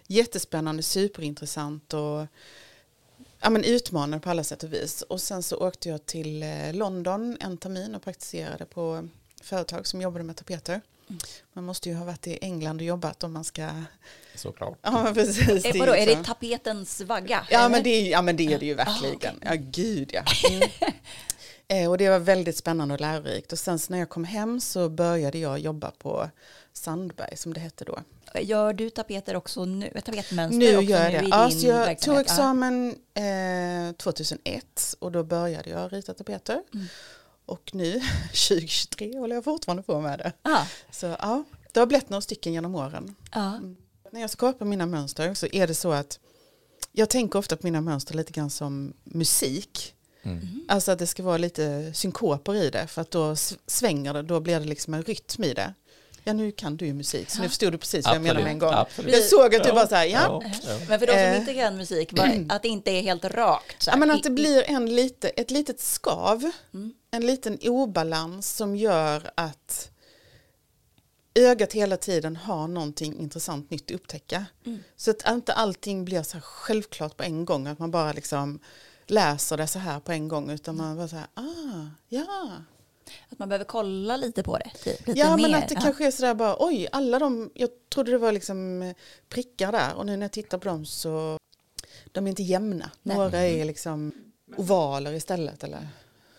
jättespännande, 0.08 0.84
superintressant 0.84 1.94
och 1.94 2.28
ja, 3.40 3.50
men 3.50 3.64
utmanande 3.64 4.20
på 4.20 4.30
alla 4.30 4.44
sätt 4.44 4.64
och 4.64 4.74
vis. 4.74 5.02
Och 5.02 5.22
sen 5.22 5.44
så 5.44 5.58
åkte 5.58 5.90
jag 5.90 6.06
till 6.06 6.44
eh, 6.44 6.74
London 6.74 7.38
en 7.40 7.58
termin 7.58 7.96
och 7.96 8.02
praktiserade 8.02 8.66
på 8.66 9.08
företag 9.42 9.88
som 9.88 10.02
jobbade 10.02 10.24
med 10.24 10.36
tapeter. 10.36 10.82
Man 11.54 11.64
måste 11.64 11.90
ju 11.90 11.96
ha 11.96 12.06
varit 12.06 12.28
i 12.28 12.38
England 12.42 12.82
och 12.82 12.88
jobbat 12.88 13.24
om 13.24 13.34
man 13.34 13.44
ska... 13.44 13.70
Såklart. 14.36 14.80
Ja, 14.82 15.12
precis. 15.14 15.66
Är, 15.66 15.80
vadå, 15.80 15.96
är 15.96 16.06
det 16.06 16.24
tapetens 16.24 17.02
vagga? 17.02 17.48
Ja 17.50 17.70
men, 17.70 17.84
det 17.84 17.90
är, 17.90 18.12
ja, 18.12 18.22
men 18.22 18.38
det 18.38 18.54
är 18.54 18.60
det 18.60 18.66
ju 18.66 18.74
verkligen. 18.74 19.14
Ah, 19.14 19.16
okay. 19.16 19.34
Ja, 19.42 19.56
gud 19.56 20.12
ja. 20.14 20.24
Mm. 21.68 21.84
eh, 21.84 21.90
och 21.90 21.98
det 21.98 22.10
var 22.10 22.20
väldigt 22.20 22.58
spännande 22.58 22.94
och 22.94 23.02
lärorikt. 23.02 23.52
Och 23.52 23.60
sen 23.60 23.80
när 23.90 24.00
jag 24.00 24.10
kom 24.10 24.24
hem 24.24 24.62
så 24.62 24.90
började 24.90 25.38
jag 25.38 25.60
jobba 25.60 25.92
på 25.92 26.30
Sandberg, 26.74 27.38
som 27.38 27.54
det 27.54 27.60
hette 27.60 27.86
då. 27.86 28.00
Gör 28.42 28.74
du 28.74 28.90
tapeter 28.90 29.36
också 29.36 29.66
nu? 29.66 29.90
Tapetmönster 30.06 30.60
nu 30.60 30.78
också 30.78 30.90
gör 30.90 31.10
jag 31.10 31.24
det. 31.24 31.30
Ja, 31.30 31.52
så 31.52 31.68
jag 31.68 32.00
tog 32.00 32.18
examen 32.18 32.96
eh, 33.14 33.96
2001 33.96 34.96
och 35.00 35.12
då 35.12 35.24
började 35.24 35.70
jag 35.70 35.94
rita 35.94 36.14
tapeter. 36.14 36.62
Mm. 36.74 36.86
Och 37.46 37.70
nu, 37.74 38.02
2023, 38.50 39.18
håller 39.18 39.36
jag 39.36 39.44
fortfarande 39.44 39.84
på 39.84 40.02
med 40.02 40.20
det. 40.20 40.32
Ah. 40.42 40.66
Så 40.92 41.06
ja, 41.06 41.44
det 41.72 41.80
har 41.80 41.88
blivit 41.88 42.10
några 42.10 42.22
stycken 42.22 42.54
genom 42.54 42.76
åren. 42.76 43.16
Mm. 43.32 43.76
När 44.12 44.22
jag 44.22 44.30
skapar 44.30 44.66
mina 44.66 44.86
mönster 44.86 45.34
så 45.34 45.48
är 45.52 45.68
det 45.68 45.76
så 45.76 45.92
att 45.92 46.20
jag 46.92 47.10
tänker 47.10 47.40
ofta 47.40 47.56
på 47.56 47.68
mina 47.68 47.82
mönster 47.82 48.16
lite 48.16 48.34
grann 48.34 48.50
som 48.50 48.94
musik. 49.04 49.94
Mm. 50.24 50.66
Alltså 50.68 50.92
att 50.92 51.00
det 51.00 51.08
ska 51.08 51.24
vara 51.24 51.38
lite 51.38 51.94
synkoper 51.94 52.56
i 52.56 52.70
det 52.70 52.88
för 52.88 53.02
att 53.02 53.12
då 53.12 53.36
svänger 53.68 54.14
det, 54.14 54.22
då 54.22 54.40
blir 54.40 54.60
det 54.60 54.66
liksom 54.66 54.94
en 54.94 55.04
rytm 55.04 55.44
i 55.44 55.54
det. 55.54 55.74
Ja 56.28 56.34
nu 56.34 56.52
kan 56.52 56.78
du 56.78 56.86
ju 56.86 56.94
musik 56.94 57.30
så 57.30 57.42
nu 57.42 57.50
förstod 57.50 57.72
du 57.72 57.78
precis 57.78 58.06
vad 58.06 58.16
jag 58.16 58.22
menade 58.22 58.44
med 58.44 58.52
en 58.52 58.60
gång. 58.60 58.74
Absolut. 58.74 59.14
Jag 59.14 59.24
såg 59.24 59.56
att 59.56 59.64
du 59.64 59.72
bara 59.72 59.88
så 59.88 59.96
här, 59.96 60.06
ja. 60.06 60.42
ja. 60.44 60.78
Men 60.90 61.00
för 61.00 61.08
de 61.08 61.14
som 61.14 61.22
eh. 61.22 61.40
inte 61.40 61.54
kan 61.54 61.78
musik, 61.78 62.14
att 62.50 62.62
det 62.62 62.68
inte 62.68 62.92
är 62.92 63.02
helt 63.02 63.26
rakt. 63.26 63.84
Så 63.84 63.92
här. 63.92 63.98
Ja 63.98 64.00
men 64.00 64.12
att 64.12 64.24
det 64.24 64.30
blir 64.30 64.64
en 64.70 64.96
lite, 64.96 65.30
ett 65.30 65.52
litet 65.52 65.80
skav, 65.80 66.52
mm. 66.74 66.94
en 67.12 67.26
liten 67.26 67.58
obalans 67.62 68.56
som 68.56 68.76
gör 68.76 69.32
att 69.36 69.90
ögat 71.36 71.74
hela 71.74 71.98
tiden 71.98 72.36
har 72.36 72.68
någonting 72.68 73.20
intressant 73.20 73.70
nytt 73.70 73.92
att 73.92 73.96
upptäcka. 73.96 74.46
Mm. 74.66 74.84
Så 74.96 75.12
att 75.12 75.30
inte 75.30 75.54
allting 75.54 76.06
blir 76.06 76.24
så 76.24 76.34
här 76.34 76.42
självklart 76.42 77.18
på 77.18 77.24
en 77.24 77.46
gång, 77.46 77.68
att 77.68 77.80
man 77.80 77.92
bara 77.92 78.14
liksom 78.14 78.60
läser 79.08 79.58
det 79.58 79.68
så 79.68 79.80
här 79.80 80.00
på 80.00 80.12
en 80.12 80.28
gång, 80.28 80.52
utan 80.52 80.78
man 80.78 80.98
bara 80.98 81.08
så 81.08 81.16
här, 81.16 81.28
ah, 81.34 81.88
ja, 82.08 82.52
att 83.30 83.40
man 83.40 83.50
behöver 83.50 83.66
kolla 83.66 84.18
lite 84.18 84.44
på 84.44 84.58
det. 84.58 84.72
Typ, 84.84 85.08
lite 85.08 85.20
ja, 85.20 85.38
mer. 85.38 85.42
men 85.50 85.56
att 85.56 85.70
det 85.70 85.76
ja. 85.76 85.82
kanske 85.82 86.08
är 86.08 86.12
sådär 86.12 86.34
bara, 86.34 86.56
oj, 86.60 86.88
alla 86.92 87.20
de, 87.20 87.52
jag 87.54 87.70
trodde 87.94 88.12
det 88.12 88.18
var 88.18 88.32
liksom 88.32 88.94
prickar 89.30 89.72
där 89.72 89.96
och 89.96 90.06
nu 90.06 90.18
när 90.18 90.24
jag 90.24 90.32
tittar 90.32 90.58
på 90.58 90.68
dem 90.68 90.86
så, 90.86 91.38
de 92.12 92.26
är 92.26 92.30
inte 92.30 92.44
jämna. 92.44 92.92
Nej. 93.04 93.18
Några 93.18 93.40
är 93.40 93.66
liksom 93.66 94.12
ovaler 94.58 95.14
istället 95.14 95.64
eller? 95.64 95.88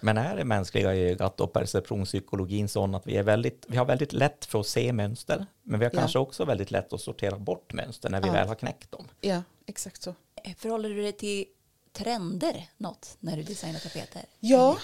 Men 0.01 0.19
är 0.19 0.37
det 0.37 0.45
mänskliga 0.45 0.95
ögat 0.95 1.41
och 1.41 1.53
perceptionspsykologin 1.53 2.69
sån 2.69 2.95
att 2.95 3.07
vi, 3.07 3.17
är 3.17 3.23
väldigt, 3.23 3.67
vi 3.69 3.77
har 3.77 3.85
väldigt 3.85 4.13
lätt 4.13 4.45
för 4.45 4.61
att 4.61 4.67
se 4.67 4.93
mönster, 4.93 5.47
men 5.63 5.81
vi 5.81 5.87
har 5.87 5.93
ja. 5.95 6.01
kanske 6.01 6.19
också 6.19 6.45
väldigt 6.45 6.71
lätt 6.71 6.93
att 6.93 7.01
sortera 7.01 7.39
bort 7.39 7.73
mönster 7.73 8.11
när 8.11 8.21
vi 8.21 8.27
ja. 8.27 8.33
väl 8.33 8.49
har 8.49 8.55
knäckt 8.55 8.91
dem? 8.91 9.09
Ja, 9.21 9.43
exakt 9.67 10.03
så. 10.03 10.15
Förhåller 10.57 10.89
du 10.89 11.03
dig 11.03 11.13
till 11.13 11.45
trender 11.97 12.69
något 12.77 13.17
när 13.21 13.37
du 13.37 13.43
designar 13.43 13.81
tapeter? 13.81 14.25
Ja, 14.41 14.79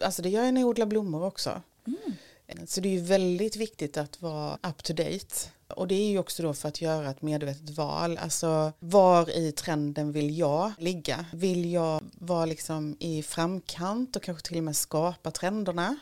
alltså 0.00 0.22
det 0.22 0.28
gör 0.28 0.44
jag 0.44 0.54
när 0.54 0.60
jag 0.60 0.68
odlar 0.68 0.86
blommor 0.86 1.24
också. 1.24 1.62
Mm. 1.86 2.66
Så 2.66 2.80
det 2.80 2.88
är 2.88 2.92
ju 2.92 3.00
väldigt 3.00 3.56
viktigt 3.56 3.96
att 3.96 4.22
vara 4.22 4.58
up 4.62 4.82
to 4.82 4.92
date. 4.92 5.36
Och 5.68 5.88
det 5.88 5.94
är 5.94 6.10
ju 6.10 6.18
också 6.18 6.42
då 6.42 6.54
för 6.54 6.68
att 6.68 6.80
göra 6.80 7.10
ett 7.10 7.22
medvetet 7.22 7.70
val. 7.70 8.18
Alltså 8.18 8.72
var 8.78 9.30
i 9.30 9.52
trenden 9.52 10.12
vill 10.12 10.38
jag 10.38 10.72
ligga? 10.78 11.24
Vill 11.32 11.72
jag 11.72 12.02
vara 12.14 12.46
liksom 12.46 12.96
i 12.98 13.22
framkant 13.22 14.16
och 14.16 14.22
kanske 14.22 14.48
till 14.48 14.58
och 14.58 14.64
med 14.64 14.76
skapa 14.76 15.30
trenderna? 15.30 15.96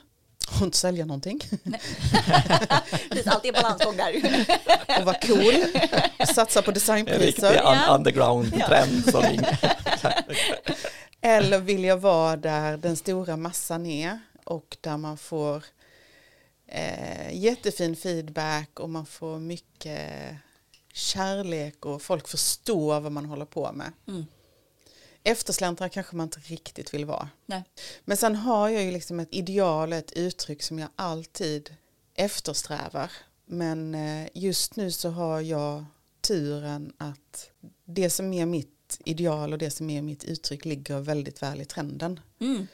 Och 0.57 0.63
inte 0.63 0.77
sälja 0.77 1.05
någonting. 1.05 1.41
det 3.11 3.27
är 3.27 3.31
alltid 3.31 3.55
balansgång 3.55 3.97
där. 3.97 4.15
och 4.99 5.05
vara 5.05 5.17
cool, 5.21 5.55
satsa 6.35 6.63
på 6.63 6.71
designpriser. 6.71 7.47
En 7.47 7.53
riktig 7.53 7.93
underground-trend. 7.95 9.11
Som 9.11 9.25
Eller 11.21 11.59
vill 11.59 11.85
jag 11.85 11.97
vara 11.97 12.37
där 12.37 12.77
den 12.77 12.97
stora 12.97 13.37
massan 13.37 13.87
är 13.87 14.19
och 14.45 14.77
där 14.81 14.97
man 14.97 15.19
får 15.19 15.65
eh, 16.67 17.33
jättefin 17.33 17.97
feedback 17.97 18.81
och 18.81 18.91
man 18.91 19.07
får 19.07 19.39
mycket 19.39 20.11
kärlek 20.93 21.87
och 21.87 22.03
folk 22.03 22.29
förstår 22.29 23.01
vad 23.01 23.13
man 23.13 23.25
håller 23.25 23.45
på 23.45 23.73
med. 23.73 23.93
Mm. 24.09 24.27
Eftersläntrare 25.25 25.91
kanske 25.91 26.17
man 26.17 26.27
inte 26.27 26.41
riktigt 26.41 26.95
vill 26.95 27.05
vara. 27.05 27.29
Nej. 27.47 27.65
Men 28.05 28.17
sen 28.17 28.37
har 28.37 28.69
jag 28.69 28.83
ju 28.83 28.91
liksom 28.91 29.21
ett 29.21 29.29
ideal, 29.31 29.93
ett 29.93 30.13
uttryck 30.13 30.63
som 30.63 30.79
jag 30.79 30.89
alltid 30.97 31.75
eftersträvar. 32.15 33.11
Men 33.47 33.95
eh, 33.95 34.29
just 34.35 34.77
nu 34.77 34.91
så 34.91 35.11
har 35.11 35.41
jag 35.41 35.85
turen 36.21 36.93
att 36.99 37.51
det 37.85 38.11
som 38.11 38.33
är 38.33 38.47
mitt 38.47 39.01
ideal 39.05 39.53
och 39.53 39.59
det 39.59 39.71
som 39.71 39.91
är 39.91 40.03
mitt 40.03 40.25
uttryck 40.25 40.65
ligger 40.65 41.01
väldigt 41.01 41.43
väl 41.43 41.61
i 41.61 41.65
trenden. 41.65 42.21
Mm. 42.41 42.67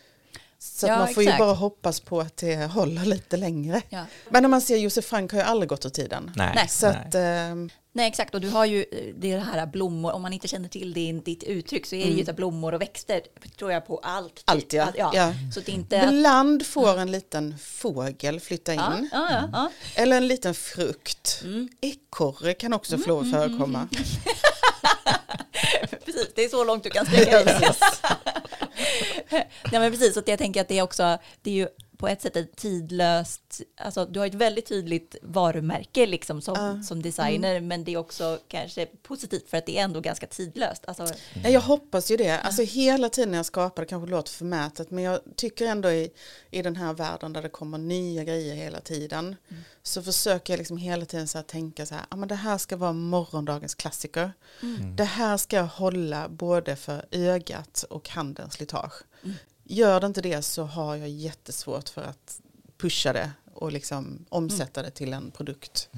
Så 0.58 0.86
ja, 0.86 0.98
man 0.98 1.14
får 1.14 1.22
exakt. 1.22 1.38
ju 1.38 1.38
bara 1.38 1.54
hoppas 1.54 2.00
på 2.00 2.20
att 2.20 2.36
det 2.36 2.66
håller 2.66 3.04
lite 3.04 3.36
längre. 3.36 3.82
Ja. 3.88 4.04
Men 4.30 4.42
när 4.42 4.48
man 4.48 4.60
ser 4.60 4.76
Josef 4.76 5.04
Frank 5.04 5.32
har 5.32 5.38
ju 5.38 5.44
aldrig 5.44 5.68
gått 5.68 5.84
åt 5.84 5.94
tiden. 5.94 6.30
Nej. 6.36 6.68
Så 6.68 6.86
nej. 6.86 6.96
Att, 6.96 7.14
eh, 7.14 7.76
Nej 7.96 8.08
exakt 8.08 8.34
och 8.34 8.40
du 8.40 8.48
har 8.48 8.64
ju 8.64 8.80
eh, 8.92 9.14
det 9.14 9.38
här 9.38 9.66
blommor, 9.66 10.12
om 10.12 10.22
man 10.22 10.32
inte 10.32 10.48
känner 10.48 10.68
till 10.68 10.92
din, 10.92 11.22
ditt 11.22 11.42
uttryck 11.42 11.86
så 11.86 11.94
är 11.94 12.04
det 12.04 12.10
ju 12.10 12.22
mm. 12.22 12.36
blommor 12.36 12.74
och 12.74 12.80
växter 12.80 13.22
tror 13.58 13.72
jag 13.72 13.86
på 13.86 13.98
allt. 13.98 14.34
Typ. 14.34 14.42
Allt 14.46 14.72
ja. 14.72 14.92
ja. 14.96 15.10
ja. 15.14 15.32
Så 15.54 15.60
det 15.60 15.72
inte 15.72 15.96
Ibland 15.96 16.66
får 16.66 16.98
en 16.98 17.10
liten 17.10 17.58
fågel 17.58 18.40
flytta 18.40 18.72
in. 18.72 18.80
Ja, 19.12 19.28
ja, 19.30 19.48
ja, 19.52 19.70
Eller 19.94 20.16
en 20.16 20.28
liten 20.28 20.54
frukt. 20.54 21.40
Mm. 21.44 21.68
Ekorre 21.80 22.54
kan 22.54 22.72
också 22.72 22.94
mm, 22.94 23.04
få 23.04 23.18
mm, 23.18 23.32
förekomma. 23.32 23.88
precis, 26.04 26.28
det 26.34 26.44
är 26.44 26.48
så 26.48 26.64
långt 26.64 26.82
du 26.82 26.90
kan 26.90 27.06
sträcka 27.06 27.44
dig. 27.44 27.70
Nej 29.72 29.80
men 29.80 29.90
precis, 29.90 30.14
så 30.14 30.22
jag 30.26 30.38
tänker 30.38 30.60
att 30.60 30.68
det 30.68 30.78
är 30.78 30.82
också, 30.82 31.18
det 31.42 31.50
är 31.50 31.54
ju 31.54 31.68
på 31.96 32.08
ett 32.08 32.22
sätt 32.22 32.36
ett 32.36 32.56
tidlöst, 32.56 33.60
alltså 33.76 34.06
du 34.06 34.18
har 34.18 34.26
ett 34.26 34.34
väldigt 34.34 34.66
tydligt 34.66 35.16
varumärke 35.22 36.06
liksom 36.06 36.40
som, 36.40 36.56
uh, 36.56 36.82
som 36.82 37.02
designer, 37.02 37.50
mm. 37.50 37.68
men 37.68 37.84
det 37.84 37.92
är 37.92 37.96
också 37.96 38.38
kanske 38.48 38.86
positivt 38.86 39.50
för 39.50 39.56
att 39.56 39.66
det 39.66 39.78
är 39.78 39.84
ändå 39.84 40.00
ganska 40.00 40.26
tidlöst. 40.26 40.84
Alltså, 40.86 41.02
mm. 41.34 41.52
Jag 41.52 41.60
hoppas 41.60 42.10
ju 42.10 42.16
det, 42.16 42.38
alltså 42.40 42.62
hela 42.62 43.08
tiden 43.08 43.30
när 43.30 43.38
jag 43.38 43.46
skapar, 43.46 43.82
det 43.82 43.88
kanske 43.88 44.10
låter 44.10 44.32
förmätet, 44.32 44.90
men 44.90 45.04
jag 45.04 45.20
tycker 45.36 45.66
ändå 45.66 45.90
i, 45.90 46.10
i 46.50 46.62
den 46.62 46.76
här 46.76 46.92
världen 46.92 47.32
där 47.32 47.42
det 47.42 47.48
kommer 47.48 47.78
nya 47.78 48.24
grejer 48.24 48.54
hela 48.54 48.80
tiden, 48.80 49.36
mm. 49.48 49.62
så 49.82 50.02
försöker 50.02 50.52
jag 50.52 50.58
liksom 50.58 50.76
hela 50.76 51.04
tiden 51.04 51.28
så 51.28 51.38
här 51.38 51.42
tänka 51.42 51.86
så 51.86 51.94
här, 51.94 52.04
ah, 52.08 52.16
men 52.16 52.28
det 52.28 52.34
här 52.34 52.58
ska 52.58 52.76
vara 52.76 52.92
morgondagens 52.92 53.74
klassiker. 53.74 54.32
Mm. 54.62 54.96
Det 54.96 55.04
här 55.04 55.36
ska 55.36 55.60
hålla 55.60 56.28
både 56.28 56.76
för 56.76 57.04
ögat 57.10 57.84
och 57.90 58.08
handens 58.08 58.54
slitage. 58.54 59.02
Mm 59.68 59.78
Gör 59.78 60.00
det 60.00 60.06
inte 60.06 60.20
det 60.20 60.42
så 60.42 60.62
har 60.62 60.96
jag 60.96 61.08
jättesvårt 61.08 61.88
för 61.88 62.02
att 62.02 62.40
pusha 62.76 63.12
det 63.12 63.30
och 63.54 63.72
liksom 63.72 64.26
omsätta 64.28 64.82
det 64.82 64.90
till 64.90 65.12
en 65.12 65.30
produkt. 65.30 65.88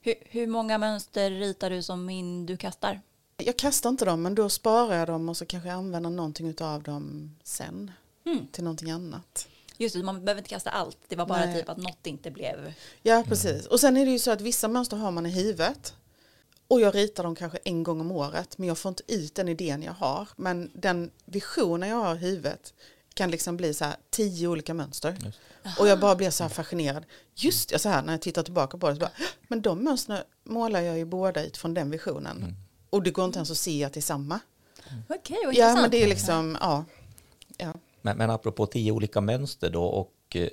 Hur, 0.00 0.14
hur 0.20 0.46
många 0.46 0.78
mönster 0.78 1.30
ritar 1.30 1.70
du 1.70 1.82
som 1.82 2.10
in 2.10 2.46
du 2.46 2.56
kastar? 2.56 3.00
Jag 3.36 3.56
kastar 3.58 3.90
inte 3.90 4.04
dem 4.04 4.22
men 4.22 4.34
då 4.34 4.48
sparar 4.48 4.94
jag 4.98 5.08
dem 5.08 5.28
och 5.28 5.36
så 5.36 5.46
kanske 5.46 5.68
jag 5.68 5.76
använder 5.78 6.10
någonting 6.10 6.54
av 6.60 6.82
dem 6.82 7.36
sen 7.42 7.90
Mm. 8.26 8.46
till 8.46 8.64
någonting 8.64 8.90
annat. 8.90 9.48
Just 9.78 9.96
det, 9.96 10.02
man 10.02 10.24
behöver 10.24 10.40
inte 10.40 10.48
kasta 10.48 10.70
allt. 10.70 10.98
Det 11.08 11.16
var 11.16 11.26
bara 11.26 11.46
Nej. 11.46 11.60
typ 11.60 11.68
att 11.68 11.76
något 11.76 12.06
inte 12.06 12.30
blev... 12.30 12.72
Ja 13.02 13.24
precis. 13.28 13.66
Och 13.66 13.80
sen 13.80 13.96
är 13.96 14.04
det 14.04 14.10
ju 14.10 14.18
så 14.18 14.30
att 14.30 14.40
vissa 14.40 14.68
mönster 14.68 14.96
har 14.96 15.10
man 15.10 15.26
i 15.26 15.30
huvudet. 15.30 15.94
Och 16.68 16.80
jag 16.80 16.94
ritar 16.94 17.22
dem 17.22 17.34
kanske 17.34 17.58
en 17.64 17.82
gång 17.82 18.00
om 18.00 18.10
året 18.12 18.58
men 18.58 18.68
jag 18.68 18.78
får 18.78 18.88
inte 18.88 19.02
ut 19.08 19.34
den 19.34 19.48
idén 19.48 19.82
jag 19.82 19.92
har. 19.92 20.28
Men 20.36 20.70
den 20.74 21.10
visionen 21.24 21.88
jag 21.88 21.96
har 21.96 22.14
i 22.14 22.18
huvudet 22.18 22.74
kan 23.14 23.30
liksom 23.30 23.56
bli 23.56 23.74
så 23.74 23.84
här 23.84 23.96
tio 24.10 24.48
olika 24.48 24.74
mönster. 24.74 25.32
Och 25.78 25.88
jag 25.88 26.00
bara 26.00 26.16
blir 26.16 26.30
så 26.30 26.42
här 26.44 26.50
fascinerad. 26.50 27.04
Just 27.34 27.68
det, 27.68 27.78
så 27.78 27.88
här 27.88 28.02
när 28.02 28.12
jag 28.12 28.20
tittar 28.22 28.42
tillbaka 28.42 28.78
på 28.78 28.88
det. 28.88 28.94
Så 28.94 29.00
bara, 29.00 29.10
men 29.48 29.62
de 29.62 29.84
mönstren 29.84 30.22
målar 30.44 30.80
jag 30.80 30.98
ju 30.98 31.04
båda 31.04 31.44
utifrån 31.44 31.74
den 31.74 31.90
visionen. 31.90 32.36
Mm. 32.36 32.54
Och 32.90 33.02
det 33.02 33.10
går 33.10 33.24
inte 33.24 33.38
ens 33.38 33.50
att 33.50 33.56
se 33.56 33.84
att 33.84 33.92
det 33.92 34.00
är 34.00 34.02
samma. 34.02 34.40
Okej, 35.08 35.38
vad 35.44 35.54
Ja 35.54 35.74
men 35.74 35.90
det 35.90 36.02
är 36.02 36.08
liksom, 36.08 36.58
ja. 36.60 36.84
ja. 37.56 37.74
Men, 38.02 38.16
men 38.16 38.30
apropå 38.30 38.66
tio 38.66 38.92
olika 38.92 39.20
mönster 39.20 39.70
då 39.70 39.84
och 39.84 40.14
eh, 40.34 40.48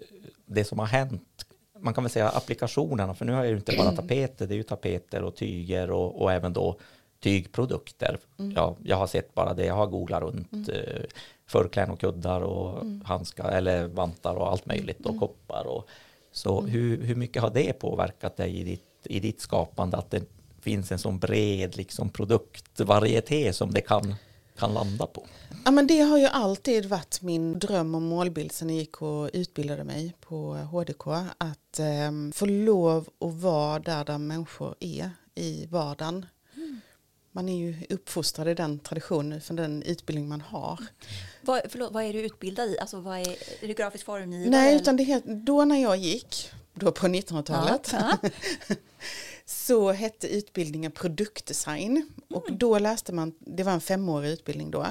det 0.46 0.66
som 0.66 0.80
har 0.80 0.86
hänt, 0.86 1.46
man 1.82 1.94
kan 1.94 2.04
väl 2.04 2.12
säga 2.12 2.30
applikationerna, 2.30 3.14
för 3.14 3.26
nu 3.26 3.32
har 3.32 3.44
jag 3.44 3.50
ju 3.50 3.56
inte 3.56 3.78
bara 3.78 3.92
tapeter, 3.92 4.48
det 4.48 4.54
är 4.54 4.58
ju 4.58 4.64
tapeter 4.64 5.24
och 5.24 5.36
tyger 5.36 5.92
och, 5.92 6.22
och 6.22 6.32
även 6.32 6.54
då 6.54 6.80
tygprodukter. 7.20 8.18
Ja, 8.56 8.76
jag 8.84 8.98
har 8.98 9.08
sett 9.08 9.34
bara 9.34 9.54
det, 9.54 9.66
jag 9.66 9.76
har 9.76 9.88
googlat 9.88 10.22
runt 10.22 10.70
eh, 10.70 11.04
förkläden 11.46 11.94
och 11.94 12.00
kuddar 12.00 12.42
och 12.42 12.86
handskar 13.04 13.52
eller 13.52 13.88
vantar 13.88 14.36
och 14.36 14.52
allt 14.52 14.66
möjligt 14.66 15.06
och 15.06 15.20
koppar. 15.20 15.68
Och, 15.68 15.88
så. 16.32 16.62
Hur, 16.62 17.04
hur 17.04 17.16
mycket 17.16 17.42
har 17.42 17.50
det 17.50 17.74
påverkat 17.74 18.38
dig 18.38 18.60
i 18.60 18.64
ditt, 18.64 18.84
i 19.04 19.20
ditt 19.20 19.42
skapande 19.42 19.98
att 19.98 20.12
det 20.12 20.24
finns 20.62 20.92
en 20.92 21.00
sån 21.00 21.20
bred 21.20 21.78
liksom, 21.78 22.10
produktvarieté 22.10 23.54
som 23.54 23.72
det 23.72 23.82
kan, 23.82 24.16
kan 24.62 24.74
landa 24.74 25.08
på? 25.08 25.28
Ja 25.66 25.72
men 25.72 25.88
det 25.88 26.02
har 26.02 26.18
ju 26.18 26.26
alltid 26.26 26.86
varit 26.86 27.22
min 27.22 27.60
dröm 27.60 27.96
och 27.96 28.02
målbild 28.02 28.52
sen 28.52 28.70
jag 28.70 28.78
gick 28.78 29.02
och 29.02 29.30
utbildade 29.34 29.84
mig 29.84 30.16
på 30.20 30.54
HDK. 30.54 31.08
Att 31.38 31.80
eh, 31.80 32.12
få 32.34 32.46
lov 32.46 33.10
att 33.20 33.34
vara 33.34 33.80
där, 33.80 34.06
där 34.06 34.18
människor 34.18 34.76
är 34.80 35.12
i 35.36 35.66
vardagen. 35.66 36.26
Man 37.32 37.50
är 37.50 37.58
ju 37.58 37.76
uppfostrad 37.90 38.48
i 38.48 38.54
den 38.54 38.80
traditionen 38.80 39.42
för 39.42 39.54
den 39.54 39.84
utbildning 39.84 40.30
man 40.30 40.42
har. 40.42 40.80
Vad, 41.42 41.62
förlåt, 41.70 41.92
vad 41.92 42.04
är 42.04 42.14
du 42.14 42.20
utbildad 42.20 42.70
i? 42.70 42.80
Alltså, 42.80 43.00
vad 43.00 43.18
är, 43.18 43.30
är 43.64 43.68
det 43.68 43.74
grafisk 43.74 44.06
formgivare? 44.06 44.50
Nej, 44.50 44.76
utan 44.76 44.98
det 44.98 45.22
då 45.26 45.66
när 45.66 45.82
jag 45.82 45.98
gick, 45.98 46.52
då 46.74 46.92
på 46.92 47.08
1900-talet, 47.08 47.90
Ja, 47.94 48.18
ja. 48.22 48.76
så 49.52 49.92
hette 49.92 50.28
utbildningen 50.28 50.92
produktdesign. 50.92 52.10
Och 52.30 52.48
Mm. 52.48 52.58
då 52.60 52.80
läste 52.80 53.14
man, 53.14 53.34
det 53.40 53.64
var 53.64 53.72
en 53.72 53.82
femårig 53.82 54.30
utbildning 54.30 54.72
då. 54.72 54.86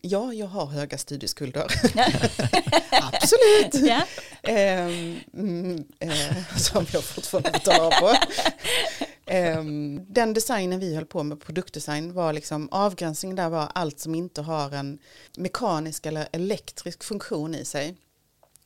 Ja, 0.00 0.32
jag 0.32 0.46
har 0.46 0.66
höga 0.66 0.98
studieskulder. 0.98 1.66
Absolut. 2.90 3.90
Ehm, 4.42 5.16
mm, 5.34 5.84
eh, 6.00 6.56
som 6.56 6.86
jag 6.92 7.04
fortfarande 7.04 7.50
betalar 7.50 8.00
på. 8.00 8.14
Ehm, 9.26 10.00
den 10.08 10.34
designen 10.34 10.80
vi 10.80 10.94
höll 10.94 11.06
på 11.06 11.22
med, 11.22 11.40
produktdesign, 11.40 12.12
var 12.12 12.32
liksom 12.32 12.68
avgränsningen 12.70 13.36
där 13.36 13.48
var 13.48 13.70
allt 13.74 14.00
som 14.00 14.14
inte 14.14 14.42
har 14.42 14.70
en 14.74 14.98
mekanisk 15.36 16.06
eller 16.06 16.28
elektrisk 16.32 17.04
funktion 17.04 17.54
i 17.54 17.64
sig. 17.64 17.94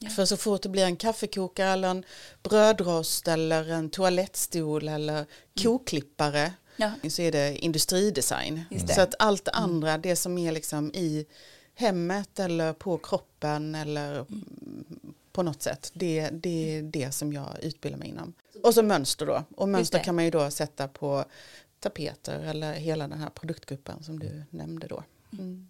Ja. 0.02 0.10
För 0.10 0.24
så 0.24 0.36
fort 0.36 0.62
det 0.62 0.68
blir 0.68 0.84
en 0.84 0.96
kaffekokare 0.96 1.70
eller 1.70 1.88
en 1.88 2.04
brödrost 2.42 3.28
eller 3.28 3.70
en 3.70 3.90
toalettstol 3.90 4.88
eller 4.88 5.26
koklippare 5.62 6.52
Ja. 6.76 6.92
så 7.10 7.22
är 7.22 7.32
det 7.32 7.56
industridesign. 7.56 8.64
Det. 8.70 8.94
Så 8.94 9.00
att 9.00 9.14
allt 9.18 9.44
det 9.44 9.50
andra, 9.50 9.98
det 9.98 10.16
som 10.16 10.38
är 10.38 10.52
liksom 10.52 10.90
i 10.94 11.26
hemmet 11.74 12.38
eller 12.38 12.72
på 12.72 12.98
kroppen 12.98 13.74
eller 13.74 14.26
på 15.32 15.42
något 15.42 15.62
sätt, 15.62 15.90
det, 15.94 16.30
det 16.32 16.76
är 16.78 16.82
det 16.82 17.12
som 17.12 17.32
jag 17.32 17.48
utbildar 17.62 17.98
mig 17.98 18.08
inom. 18.08 18.32
Och 18.62 18.74
så 18.74 18.82
mönster 18.82 19.26
då. 19.26 19.44
Och 19.56 19.68
mönster 19.68 19.98
kan 19.98 20.14
man 20.14 20.24
ju 20.24 20.30
då 20.30 20.50
sätta 20.50 20.88
på 20.88 21.24
tapeter 21.80 22.40
eller 22.40 22.72
hela 22.72 23.08
den 23.08 23.18
här 23.18 23.30
produktgruppen 23.30 24.02
som 24.02 24.18
du 24.18 24.42
nämnde 24.50 24.86
då. 24.86 25.02
Mm. 25.32 25.68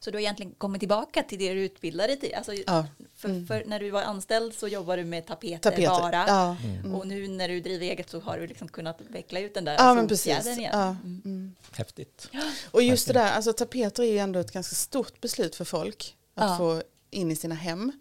Så 0.00 0.10
du 0.10 0.16
har 0.16 0.20
egentligen 0.20 0.52
kommit 0.58 0.80
tillbaka 0.80 1.22
till 1.22 1.38
det 1.38 1.54
du 1.54 1.60
utbildade 1.60 2.06
dig 2.08 2.20
till? 2.20 2.34
Alltså, 2.34 2.52
Ja. 2.66 2.86
för, 3.16 3.46
för 3.46 3.62
när 3.66 3.80
du 3.80 3.90
var 3.90 4.02
anställd 4.02 4.54
så 4.54 4.68
jobbade 4.68 5.02
du 5.02 5.08
med 5.08 5.26
tapeter, 5.26 5.70
Tapeter. 5.70 5.88
bara. 5.88 6.24
Ja. 6.28 6.56
Och 6.94 7.06
nu 7.06 7.28
när 7.28 7.48
du 7.48 7.60
driver 7.60 7.86
eget 7.86 8.10
så 8.10 8.20
har 8.20 8.38
du 8.38 8.46
liksom 8.46 8.68
kunnat 8.68 9.00
veckla 9.08 9.40
ut 9.40 9.54
den 9.54 9.64
där 9.64 9.74
Ja 9.78 9.94
men 9.94 10.08
precis. 10.08 10.46
igen. 10.46 10.60
Ja. 10.72 10.86
Mm. 10.88 11.22
Mm. 11.24 11.54
Häftigt. 11.72 12.30
Och 12.70 12.82
just 12.82 13.06
det 13.06 13.12
där, 13.12 13.32
alltså 13.32 13.52
tapeter 13.52 14.02
är 14.02 14.06
ju 14.12 14.18
ändå 14.18 14.38
ett 14.40 14.52
ganska 14.52 14.74
stort 14.74 15.20
beslut 15.20 15.54
för 15.56 15.64
folk 15.64 16.16
att 16.34 16.50
Ja. 16.50 16.56
få 16.58 16.82
in 17.10 17.30
i 17.30 17.36
sina 17.36 17.54
hem. 17.54 17.92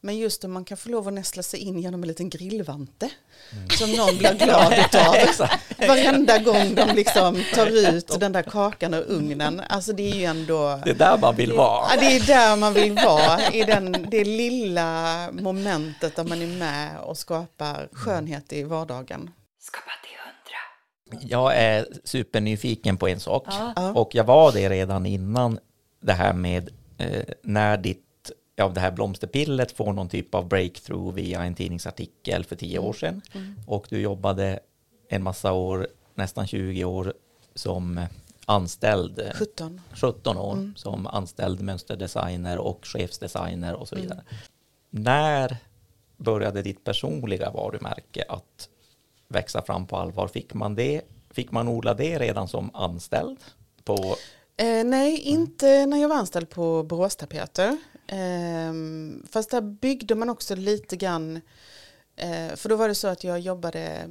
Men 0.00 0.16
just 0.18 0.44
om 0.44 0.52
man 0.52 0.64
kan 0.64 0.76
få 0.76 0.88
lov 0.88 1.08
att 1.08 1.14
nästla 1.14 1.42
sig 1.42 1.60
in 1.60 1.78
genom 1.78 2.02
en 2.02 2.08
liten 2.08 2.30
grillvante 2.30 3.10
som 3.78 3.92
någon 3.92 4.18
blir 4.18 4.34
glad 4.34 4.72
utav. 4.78 5.14
Varenda 5.88 6.38
gång 6.38 6.74
de 6.74 6.94
liksom 6.94 7.42
tar 7.54 7.66
ut 7.96 8.20
den 8.20 8.32
där 8.32 8.42
kakan 8.42 8.94
ur 8.94 9.04
ugnen. 9.10 9.60
Alltså 9.68 9.92
det 9.92 10.10
är 10.10 10.14
ju 10.14 10.24
ändå, 10.24 10.80
Det 10.84 10.90
är 10.90 10.94
där 10.94 11.18
man 11.18 11.36
vill 11.36 11.52
vara. 11.52 11.86
ja, 11.94 12.00
det 12.00 12.16
är 12.16 12.26
där 12.26 12.56
man 12.56 12.74
vill 12.74 12.94
vara. 12.94 13.50
I 13.52 13.62
den, 13.64 14.06
det 14.10 14.24
lilla 14.24 15.28
momentet 15.32 16.16
där 16.16 16.24
man 16.24 16.42
är 16.42 16.46
med 16.46 16.98
och 17.00 17.18
skapar 17.18 17.88
skönhet 17.92 18.52
i 18.52 18.62
vardagen. 18.62 19.30
Skapa 19.60 19.90
till 20.02 20.16
hundra. 20.24 21.28
Jag 21.28 21.56
är 21.56 21.86
supernyfiken 22.04 22.96
på 22.96 23.08
en 23.08 23.20
sak 23.20 23.44
Ja. 23.46 23.92
och 23.92 24.14
jag 24.14 24.24
var 24.24 24.52
det 24.52 24.68
redan 24.68 25.06
innan 25.06 25.58
det 26.02 26.12
här 26.12 26.32
med 26.32 26.68
eh, 26.98 27.22
när 27.42 27.76
ditt 27.76 28.04
ja, 28.58 28.68
det 28.68 28.80
här 28.80 28.90
blomsterpillet 28.90 29.72
får 29.72 29.92
någon 29.92 30.08
typ 30.08 30.34
av 30.34 30.48
breakthrough 30.48 31.14
via 31.14 31.44
en 31.44 31.54
tidningsartikel 31.54 32.44
för 32.44 32.56
tio 32.56 32.78
år 32.78 32.92
sedan 32.92 33.22
och 33.66 33.86
du 33.88 34.00
jobbade 34.00 34.60
en 35.08 35.22
massa 35.22 35.52
år, 35.52 35.88
nästan 36.14 36.46
20 36.46 36.84
år 36.84 37.14
som 37.54 38.06
anställd, 38.46 39.18
eh, 39.18 39.32
17. 39.34 39.80
17 39.92 40.36
år 40.36 40.72
som 40.76 41.06
anställd 41.06 41.60
mönsterdesigner 41.60 42.58
och 42.58 42.86
chefsdesigner 42.86 43.74
och 43.74 43.88
så 43.88 43.96
vidare. 43.96 44.22
När 44.90 45.56
började 46.16 46.62
ditt 46.62 46.84
personliga 46.84 47.50
varumärke 47.50 48.24
att 48.28 48.68
växa 49.28 49.62
fram 49.62 49.86
på 49.86 49.96
allvar? 49.96 50.28
Fick 50.28 50.54
man 50.54 50.74
det? 50.74 51.02
Fick 51.30 51.50
man 51.50 51.68
odla 51.68 51.94
det 51.94 52.18
redan 52.18 52.48
som 52.48 52.70
anställd? 52.74 53.38
På, 53.84 54.16
Eh, 54.60 54.84
nej, 54.84 55.20
inte 55.20 55.86
när 55.86 55.96
jag 55.96 56.08
var 56.08 56.16
anställd 56.16 56.50
på 56.50 56.82
Boråstapeter. 56.82 57.78
Eh, 58.08 58.72
fast 59.30 59.50
där 59.50 59.60
byggde 59.60 60.14
man 60.14 60.30
också 60.30 60.54
lite 60.54 60.96
grann, 60.96 61.40
eh, 62.16 62.56
för 62.56 62.68
då 62.68 62.76
var 62.76 62.88
det 62.88 62.94
så 62.94 63.08
att 63.08 63.24
jag 63.24 63.40
jobbade, 63.40 64.08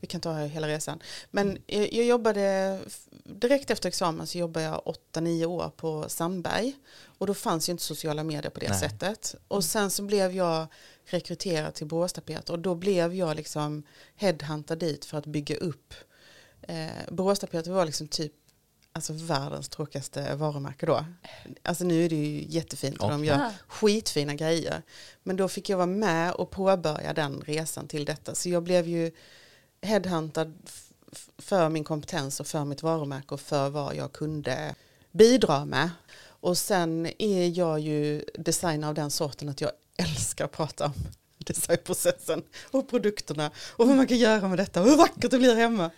vi 0.00 0.06
kan 0.06 0.20
ta 0.20 0.34
hela 0.38 0.68
resan, 0.68 1.02
men 1.30 1.58
jag, 1.66 1.92
jag 1.92 2.04
jobbade, 2.04 2.78
direkt 3.24 3.70
efter 3.70 3.88
examen 3.88 4.26
så 4.26 4.38
jobbade 4.38 4.66
jag 4.66 4.96
8-9 5.12 5.46
år 5.46 5.70
på 5.76 6.08
Sandberg. 6.08 6.72
Och 7.18 7.26
då 7.26 7.34
fanns 7.34 7.68
ju 7.68 7.70
inte 7.70 7.84
sociala 7.84 8.24
medier 8.24 8.50
på 8.50 8.60
det 8.60 8.68
Nej. 8.68 8.80
sättet. 8.80 9.34
Och 9.48 9.64
sen 9.64 9.90
så 9.90 10.02
blev 10.02 10.36
jag 10.36 10.66
rekryterad 11.04 11.74
till 11.74 11.86
Boråstapeter 11.86 12.52
och 12.52 12.58
då 12.58 12.74
blev 12.74 13.14
jag 13.14 13.36
liksom 13.36 13.82
headhuntad 14.16 14.78
dit 14.78 15.04
för 15.04 15.18
att 15.18 15.26
bygga 15.26 15.56
upp 15.56 15.94
eh, 16.68 16.88
Boråstapeter 17.10 17.70
var 17.70 17.86
liksom 17.86 18.08
typ 18.08 18.32
alltså 18.96 19.12
världens 19.12 19.68
tråkigaste 19.68 20.34
varumärke 20.34 20.86
då. 20.86 21.04
Alltså 21.62 21.84
nu 21.84 22.04
är 22.04 22.08
det 22.08 22.16
ju 22.16 22.44
jättefint 22.48 22.98
och 22.98 23.10
de 23.10 23.24
gör 23.24 23.50
skitfina 23.68 24.34
grejer. 24.34 24.82
Men 25.22 25.36
då 25.36 25.48
fick 25.48 25.68
jag 25.68 25.76
vara 25.76 25.86
med 25.86 26.32
och 26.32 26.50
påbörja 26.50 27.12
den 27.12 27.40
resan 27.40 27.88
till 27.88 28.04
detta. 28.04 28.34
Så 28.34 28.48
jag 28.48 28.62
blev 28.62 28.88
ju 28.88 29.10
headhuntad 29.82 30.52
för 31.38 31.68
min 31.68 31.84
kompetens 31.84 32.40
och 32.40 32.46
för 32.46 32.64
mitt 32.64 32.82
varumärke 32.82 33.34
och 33.34 33.40
för 33.40 33.70
vad 33.70 33.96
jag 33.96 34.12
kunde 34.12 34.74
bidra 35.12 35.64
med. 35.64 35.90
Och 36.26 36.58
sen 36.58 37.10
är 37.18 37.58
jag 37.58 37.80
ju 37.80 38.24
designer 38.34 38.88
av 38.88 38.94
den 38.94 39.10
sorten 39.10 39.48
att 39.48 39.60
jag 39.60 39.70
älskar 39.96 40.44
att 40.44 40.52
prata 40.52 40.86
om 40.86 40.92
designprocessen 41.46 42.42
och 42.70 42.88
produkterna 42.88 43.50
och 43.70 43.86
vad 43.86 43.96
man 43.96 44.06
kan 44.06 44.18
göra 44.18 44.48
med 44.48 44.58
detta 44.58 44.82
och 44.82 44.88
hur 44.88 44.96
vackert 44.96 45.30
det 45.30 45.38
blir 45.38 45.56
hemma. 45.56 45.90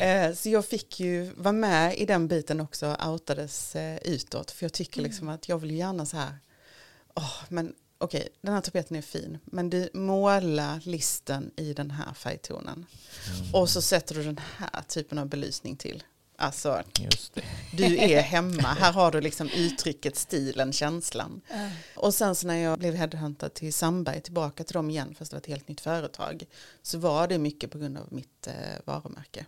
Eh, 0.00 0.34
så 0.34 0.48
jag 0.48 0.64
fick 0.64 1.00
ju 1.00 1.30
vara 1.36 1.52
med 1.52 1.98
i 1.98 2.06
den 2.06 2.28
biten 2.28 2.60
också, 2.60 2.96
outades 3.06 3.76
eh, 3.76 3.98
utåt. 4.04 4.50
För 4.50 4.64
jag 4.64 4.72
tycker 4.72 5.02
liksom 5.02 5.28
att 5.28 5.48
jag 5.48 5.58
vill 5.58 5.70
gärna 5.70 6.06
så 6.06 6.16
här, 6.16 6.38
åh, 7.14 7.36
men 7.48 7.74
okej, 7.98 8.28
den 8.40 8.54
här 8.54 8.60
tapeten 8.60 8.96
är 8.96 9.02
fin, 9.02 9.38
men 9.44 9.70
du 9.70 9.88
måla 9.94 10.80
listen 10.84 11.50
i 11.56 11.72
den 11.72 11.90
här 11.90 12.14
färgtonen. 12.14 12.86
Och 13.52 13.68
så 13.68 13.82
sätter 13.82 14.14
du 14.14 14.22
den 14.22 14.40
här 14.56 14.82
typen 14.88 15.18
av 15.18 15.26
belysning 15.26 15.76
till. 15.76 16.02
Alltså, 16.40 16.82
Just 16.98 17.34
det. 17.34 17.42
du 17.76 17.98
är 17.98 18.20
hemma. 18.20 18.62
Här 18.62 18.92
har 18.92 19.10
du 19.12 19.20
liksom 19.20 19.48
uttrycket, 19.56 20.16
stilen, 20.16 20.72
känslan. 20.72 21.40
Och 21.96 22.14
sen 22.14 22.34
så 22.34 22.46
när 22.46 22.56
jag 22.56 22.78
blev 22.78 22.94
headhuntad 22.94 23.54
till 23.54 23.74
Sandberg, 23.74 24.20
tillbaka 24.20 24.64
till 24.64 24.74
dem 24.74 24.90
igen, 24.90 25.14
fast 25.18 25.30
det 25.30 25.34
var 25.34 25.40
ett 25.40 25.46
helt 25.46 25.68
nytt 25.68 25.80
företag, 25.80 26.44
så 26.82 26.98
var 26.98 27.28
det 27.28 27.38
mycket 27.38 27.70
på 27.70 27.78
grund 27.78 27.98
av 27.98 28.12
mitt 28.12 28.46
eh, 28.46 28.54
varumärke. 28.84 29.46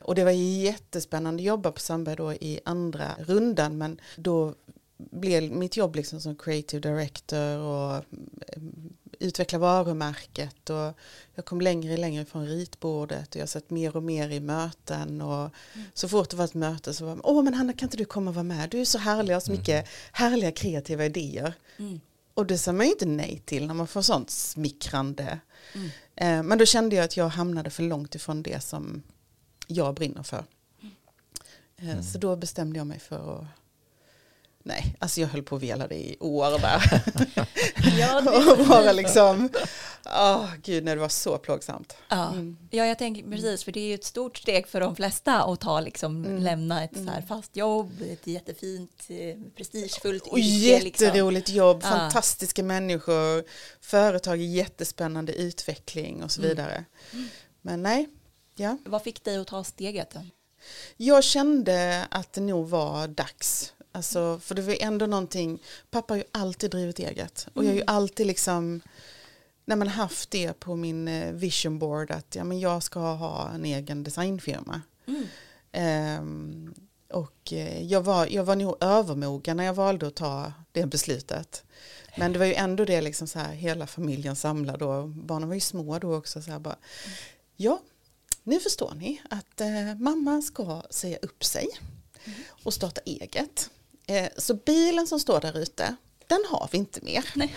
Och 0.00 0.14
det 0.14 0.24
var 0.24 0.30
jättespännande 0.30 1.40
att 1.40 1.46
jobba 1.46 1.72
på 1.72 1.80
Sandberg 1.80 2.16
då 2.16 2.32
i 2.32 2.60
andra 2.64 3.14
rundan, 3.18 3.78
men 3.78 4.00
då 4.16 4.54
blev 4.96 5.42
mitt 5.42 5.76
jobb 5.76 5.96
liksom 5.96 6.20
som 6.20 6.36
creative 6.36 6.80
director 6.90 7.58
och 7.58 7.94
eh, 7.94 8.02
utveckla 9.22 9.58
varumärket 9.58 10.70
och 10.70 10.92
jag 11.34 11.44
kom 11.44 11.60
längre 11.60 11.92
och 11.92 11.98
längre 11.98 12.24
från 12.24 12.46
ritbordet 12.46 13.34
och 13.34 13.40
jag 13.40 13.48
satt 13.48 13.70
mer 13.70 13.96
och 13.96 14.02
mer 14.02 14.28
i 14.30 14.40
möten 14.40 15.20
och 15.22 15.50
så 15.94 16.08
fort 16.08 16.30
det 16.30 16.36
var 16.36 16.44
ett 16.44 16.54
möte 16.54 16.94
så 16.94 17.04
var 17.06 17.20
åh 17.26 17.42
men 17.44 17.54
Hanna 17.54 17.72
kan 17.72 17.86
inte 17.86 17.96
du 17.96 18.04
komma 18.04 18.30
och 18.30 18.34
vara 18.34 18.42
med, 18.44 18.70
du 18.70 18.80
är 18.80 18.84
så 18.84 18.98
härlig 18.98 19.30
och 19.30 19.34
har 19.34 19.40
så 19.40 19.50
mycket 19.50 19.88
härliga 20.12 20.52
kreativa 20.52 21.04
idéer. 21.04 21.54
Och 22.34 22.46
det 22.46 22.58
sa 22.58 22.72
man 22.72 22.86
ju 22.86 22.92
inte 22.92 23.06
nej 23.06 23.42
till 23.44 23.66
när 23.66 23.74
man 23.74 23.86
får 23.86 24.02
sånt 24.02 24.30
smickrande. 24.30 25.38
Eh, 26.16 26.42
men 26.42 26.58
då 26.58 26.66
kände 26.66 26.96
jag 26.96 27.04
att 27.04 27.16
jag 27.16 27.28
hamnade 27.28 27.70
för 27.70 27.82
långt 27.82 28.14
ifrån 28.14 28.42
det 28.42 28.60
som 28.64 29.02
jag 29.66 29.94
brinner 29.94 30.22
för. 30.22 30.44
Eh, 31.76 32.00
Så 32.02 32.18
då 32.18 32.36
bestämde 32.36 32.78
jag 32.78 32.86
mig 32.86 32.98
för 32.98 33.38
att 33.40 33.46
Nej, 34.64 34.96
alltså 34.98 35.20
jag 35.20 35.28
höll 35.28 35.42
på 35.42 35.56
att 35.56 35.62
vela 35.62 35.86
det 35.88 35.94
i 35.94 36.16
år 36.20 36.58
där. 36.58 37.02
Ja, 37.98 38.18
och 38.58 38.66
bara 38.66 38.92
liksom, 38.92 39.48
åh 40.06 40.50
gud 40.62 40.84
nej 40.84 40.94
det 40.94 41.00
var 41.00 41.08
så 41.08 41.38
plågsamt. 41.38 41.96
Ja. 42.08 42.28
Mm. 42.32 42.56
ja, 42.70 42.86
jag 42.86 42.98
tänker 42.98 43.30
precis, 43.30 43.64
för 43.64 43.72
det 43.72 43.80
är 43.80 43.86
ju 43.86 43.94
ett 43.94 44.04
stort 44.04 44.36
steg 44.38 44.68
för 44.68 44.80
de 44.80 44.96
flesta 44.96 45.42
att 45.42 45.60
ta, 45.60 45.80
liksom, 45.80 46.24
Mm. 46.24 46.42
lämna 46.42 46.84
ett 46.84 46.94
så 46.94 47.04
här 47.10 47.22
fast 47.22 47.56
jobb, 47.56 48.02
ett 48.02 48.26
jättefint, 48.26 49.04
eh, 49.08 49.36
prestigefullt 49.56 50.22
Och 50.26 50.38
yrke, 50.38 50.84
liksom. 50.84 51.06
jätteroligt 51.06 51.48
jobb, 51.48 51.80
Ja. 51.82 51.88
fantastiska 51.90 52.62
människor, 52.62 53.44
företag 53.80 54.36
jättespännande 54.36 55.32
utveckling 55.32 56.22
och 56.22 56.30
så 56.32 56.40
Mm. 56.40 56.48
vidare. 56.48 56.84
Men 57.62 57.82
nej, 57.82 58.08
ja. 58.56 58.76
Vad 58.84 59.02
fick 59.02 59.24
dig 59.24 59.36
att 59.36 59.46
ta 59.46 59.64
steget? 59.64 60.14
Jag 60.96 61.24
kände 61.24 62.06
att 62.10 62.32
det 62.32 62.40
nog 62.40 62.68
var 62.68 63.08
dags. 63.08 63.72
Alltså, 63.92 64.40
för 64.42 64.54
det 64.54 64.62
var 64.62 64.76
ändå 64.80 65.06
någonting, 65.06 65.62
pappa 65.90 66.14
har 66.14 66.18
ju 66.18 66.24
alltid 66.32 66.70
drivit 66.70 66.98
eget. 66.98 67.48
Och 67.54 67.64
jag 67.64 67.70
har 67.70 67.76
ju 67.76 67.84
alltid 67.86 68.26
liksom 68.26 68.80
när 69.64 69.76
man 69.76 69.88
haft 69.88 70.30
det 70.30 70.60
på 70.60 70.76
min 70.76 71.08
eh, 71.08 71.32
vision 71.32 71.78
board 71.78 72.10
att 72.10 72.34
ja, 72.34 72.44
men 72.44 72.60
jag 72.60 72.82
ska 72.82 73.00
ha 73.00 73.50
en 73.50 73.64
egen 73.64 74.02
designfirma. 74.02 74.80
Ehm, 75.72 76.74
och 77.08 77.52
eh, 77.52 77.82
jag 77.82 78.02
var, 78.02 78.26
jag 78.26 78.44
var 78.44 78.56
nog 78.56 78.76
övermogen 78.80 79.56
när 79.56 79.64
jag 79.64 79.74
valde 79.74 80.06
att 80.06 80.14
ta 80.14 80.52
det 80.72 80.86
beslutet. 80.86 81.64
Men 82.16 82.32
det 82.32 82.38
var 82.38 82.46
ju 82.46 82.54
ändå 82.54 82.84
det 82.84 83.00
liksom 83.00 83.28
så 83.28 83.38
här, 83.38 83.52
hela 83.52 83.86
familjen 83.86 84.36
samlad 84.36 84.82
och 84.82 85.08
barnen 85.08 85.48
var 85.48 85.54
ju 85.54 85.60
små 85.60 85.98
då 85.98 86.14
också. 86.14 86.42
Så 86.42 86.50
här 86.50 86.58
bara, 86.58 86.76
ja, 87.56 87.80
nu 88.42 88.60
förstår 88.60 88.94
ni 88.94 89.22
att 89.30 89.60
eh, 89.60 89.94
mamma 89.98 90.42
ska 90.42 90.82
säga 90.90 91.18
upp 91.22 91.44
sig 91.44 91.68
och 92.64 92.74
starta 92.74 93.00
eget. 93.04 93.70
Eh, 94.06 94.28
så 94.36 94.54
bilen 94.54 95.06
som 95.06 95.20
står 95.20 95.40
där 95.40 95.58
ute, 95.58 95.96
den 96.26 96.44
har 96.48 96.68
vi 96.72 96.78
inte 96.78 97.00
mer. 97.02 97.24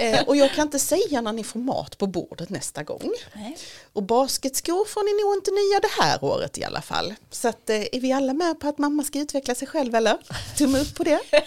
eh, 0.00 0.22
och 0.26 0.36
jag 0.36 0.54
kan 0.54 0.62
inte 0.62 0.78
säga 0.78 1.20
när 1.20 1.32
ni 1.32 1.44
får 1.44 1.60
mat 1.60 1.98
på 1.98 2.06
bordet 2.06 2.50
nästa 2.50 2.82
gång. 2.82 3.12
Nej. 3.34 3.58
Och 3.92 4.02
basketskor 4.02 4.84
får 4.84 5.04
ni 5.04 5.24
nog 5.24 5.34
inte 5.34 5.50
nya 5.50 5.80
det 5.80 6.02
här 6.02 6.24
året 6.24 6.58
i 6.58 6.64
alla 6.64 6.82
fall. 6.82 7.14
Så 7.30 7.48
att, 7.48 7.70
eh, 7.70 7.76
är 7.76 8.00
vi 8.00 8.12
alla 8.12 8.34
med 8.34 8.60
på 8.60 8.68
att 8.68 8.78
mamma 8.78 9.04
ska 9.04 9.18
utveckla 9.18 9.54
sig 9.54 9.68
själv 9.68 9.94
eller? 9.94 10.18
Tumme 10.56 10.80
upp 10.80 10.94
på 10.94 11.04
det. 11.04 11.20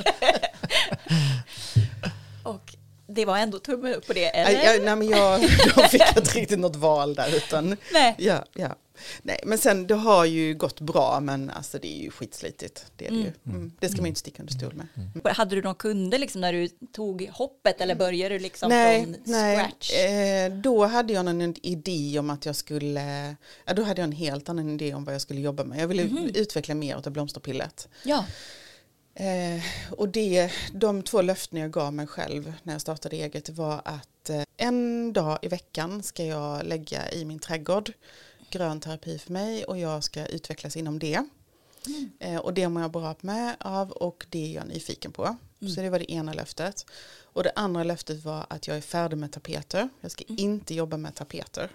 Och 2.43 2.75
det 3.07 3.25
var 3.25 3.37
ändå 3.37 3.59
tumme 3.59 3.93
upp 3.93 4.07
på 4.07 4.13
det, 4.13 4.31
Nej, 4.33 4.55
eller? 4.55 4.73
jag, 4.73 4.83
nej, 4.83 4.95
men 4.95 5.09
jag, 5.09 5.41
då 5.75 5.83
fick 5.83 6.01
jag 6.01 6.17
inte 6.17 6.39
riktigt 6.39 6.59
något 6.59 6.75
val 6.75 7.15
där 7.15 7.35
utan 7.35 7.77
Nej. 7.91 8.15
ja, 8.17 8.45
ja. 8.53 8.75
Nej, 9.21 9.39
men 9.45 9.57
sen 9.57 9.87
det 9.87 9.95
har 9.95 10.25
ju 10.25 10.53
gått 10.53 10.81
bra 10.81 11.19
men 11.19 11.49
alltså 11.49 11.79
det 11.79 11.99
är 11.99 12.03
ju 12.03 12.11
skitslitigt. 12.11 12.85
Det, 12.95 13.07
är 13.07 13.11
det, 13.11 13.17
ju. 13.17 13.31
Mm. 13.45 13.71
det 13.79 13.89
ska 13.89 13.97
man 13.97 14.05
ju 14.05 14.09
inte 14.09 14.19
sticka 14.19 14.43
under 14.43 14.53
stol 14.53 14.73
med. 14.73 15.35
Hade 15.35 15.55
du 15.55 15.61
någon 15.61 15.75
kunder 15.75 16.17
liksom 16.17 16.41
när 16.41 16.53
du 16.53 16.67
tog 16.67 17.29
hoppet 17.33 17.81
eller 17.81 17.95
började 17.95 18.35
du 18.35 18.39
liksom 18.39 18.69
nej, 18.69 19.03
från 19.03 19.15
nej. 19.25 19.57
scratch? 19.57 19.93
Eh, 19.93 20.53
då 20.61 20.85
hade 20.85 21.13
jag 21.13 21.27
en 21.27 21.55
idé 21.65 22.19
om 22.19 22.29
att 22.29 22.45
jag 22.45 22.55
skulle, 22.55 23.35
ja, 23.65 23.73
då 23.73 23.83
hade 23.83 24.01
jag 24.01 24.07
en 24.07 24.11
helt 24.11 24.49
annan 24.49 24.69
idé 24.69 24.93
om 24.93 25.03
vad 25.05 25.13
jag 25.13 25.21
skulle 25.21 25.41
jobba 25.41 25.63
med. 25.63 25.79
Jag 25.79 25.87
ville 25.87 26.03
Mhm. 26.03 26.31
utveckla 26.35 26.75
mer 26.75 26.95
av 26.95 27.11
blomsterpillet. 27.11 27.87
Ja, 28.03 28.25
Eh, 29.19 29.63
och 29.91 30.09
det, 30.09 30.51
de 30.73 31.03
två 31.03 31.21
löften 31.21 31.59
jag 31.59 31.71
gav 31.71 31.93
mig 31.93 32.07
själv 32.07 32.53
när 32.63 32.73
jag 32.73 32.81
startade 32.81 33.15
eget 33.15 33.49
var 33.49 33.81
att 33.85 34.29
eh, 34.29 34.41
en 34.57 35.13
dag 35.13 35.39
i 35.41 35.47
veckan 35.47 36.03
ska 36.03 36.25
jag 36.25 36.65
lägga 36.65 37.11
i 37.11 37.25
min 37.25 37.39
trädgård 37.39 37.91
grön 38.49 38.79
terapi 38.79 39.19
för 39.19 39.33
mig 39.33 39.63
och 39.63 39.77
jag 39.77 40.03
ska 40.03 40.25
utvecklas 40.25 40.77
inom 40.77 40.99
det. 40.99 41.23
Eh, 42.19 42.37
och 42.37 42.53
det 42.53 42.69
mår 42.69 42.81
jag 42.81 42.91
bra 42.91 43.15
med 43.21 43.55
av 43.59 43.91
och 43.91 44.25
det 44.29 44.45
är 44.45 44.55
jag 44.55 44.67
nyfiken 44.67 45.11
på. 45.11 45.37
Så 45.75 45.81
det 45.81 45.89
var 45.89 45.99
det 45.99 46.11
ena 46.11 46.33
löftet. 46.33 46.85
Och 47.23 47.43
det 47.43 47.51
andra 47.55 47.83
löftet 47.83 48.23
var 48.25 48.45
att 48.49 48.67
jag 48.67 48.77
är 48.77 48.81
färdig 48.81 49.17
med 49.17 49.31
tapeter. 49.31 49.89
Jag 50.01 50.11
ska 50.11 50.23
inte 50.27 50.73
jobba 50.73 50.97
med 50.97 51.15
tapeter. 51.15 51.71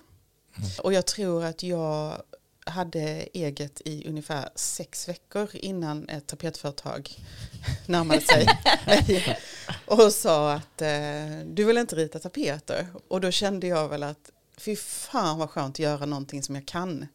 Och 0.82 0.92
jag 0.92 1.06
tror 1.06 1.44
att 1.44 1.62
jag 1.62 2.22
hade 2.66 3.28
eget 3.32 3.80
i 3.84 4.08
ungefär 4.08 4.48
sex 4.54 5.08
veckor 5.08 5.48
innan 5.52 6.08
ett 6.08 6.26
tapetföretag 6.26 7.10
närmade 7.86 8.20
sig 8.20 8.46
mig 8.86 9.38
och 9.86 10.12
sa 10.12 10.52
att 10.52 10.82
eh, 10.82 11.38
du 11.46 11.64
vill 11.64 11.78
inte 11.78 11.96
rita 11.96 12.18
tapeter. 12.18 12.86
Och 13.08 13.20
då 13.20 13.30
kände 13.30 13.66
jag 13.66 13.88
väl 13.88 14.02
att 14.02 14.30
fy 14.56 14.76
fan 14.76 15.38
vad 15.38 15.50
skönt 15.50 15.74
att 15.74 15.78
göra 15.78 16.06
någonting 16.06 16.42
som 16.42 16.54
jag 16.54 16.66
kan. 16.66 17.06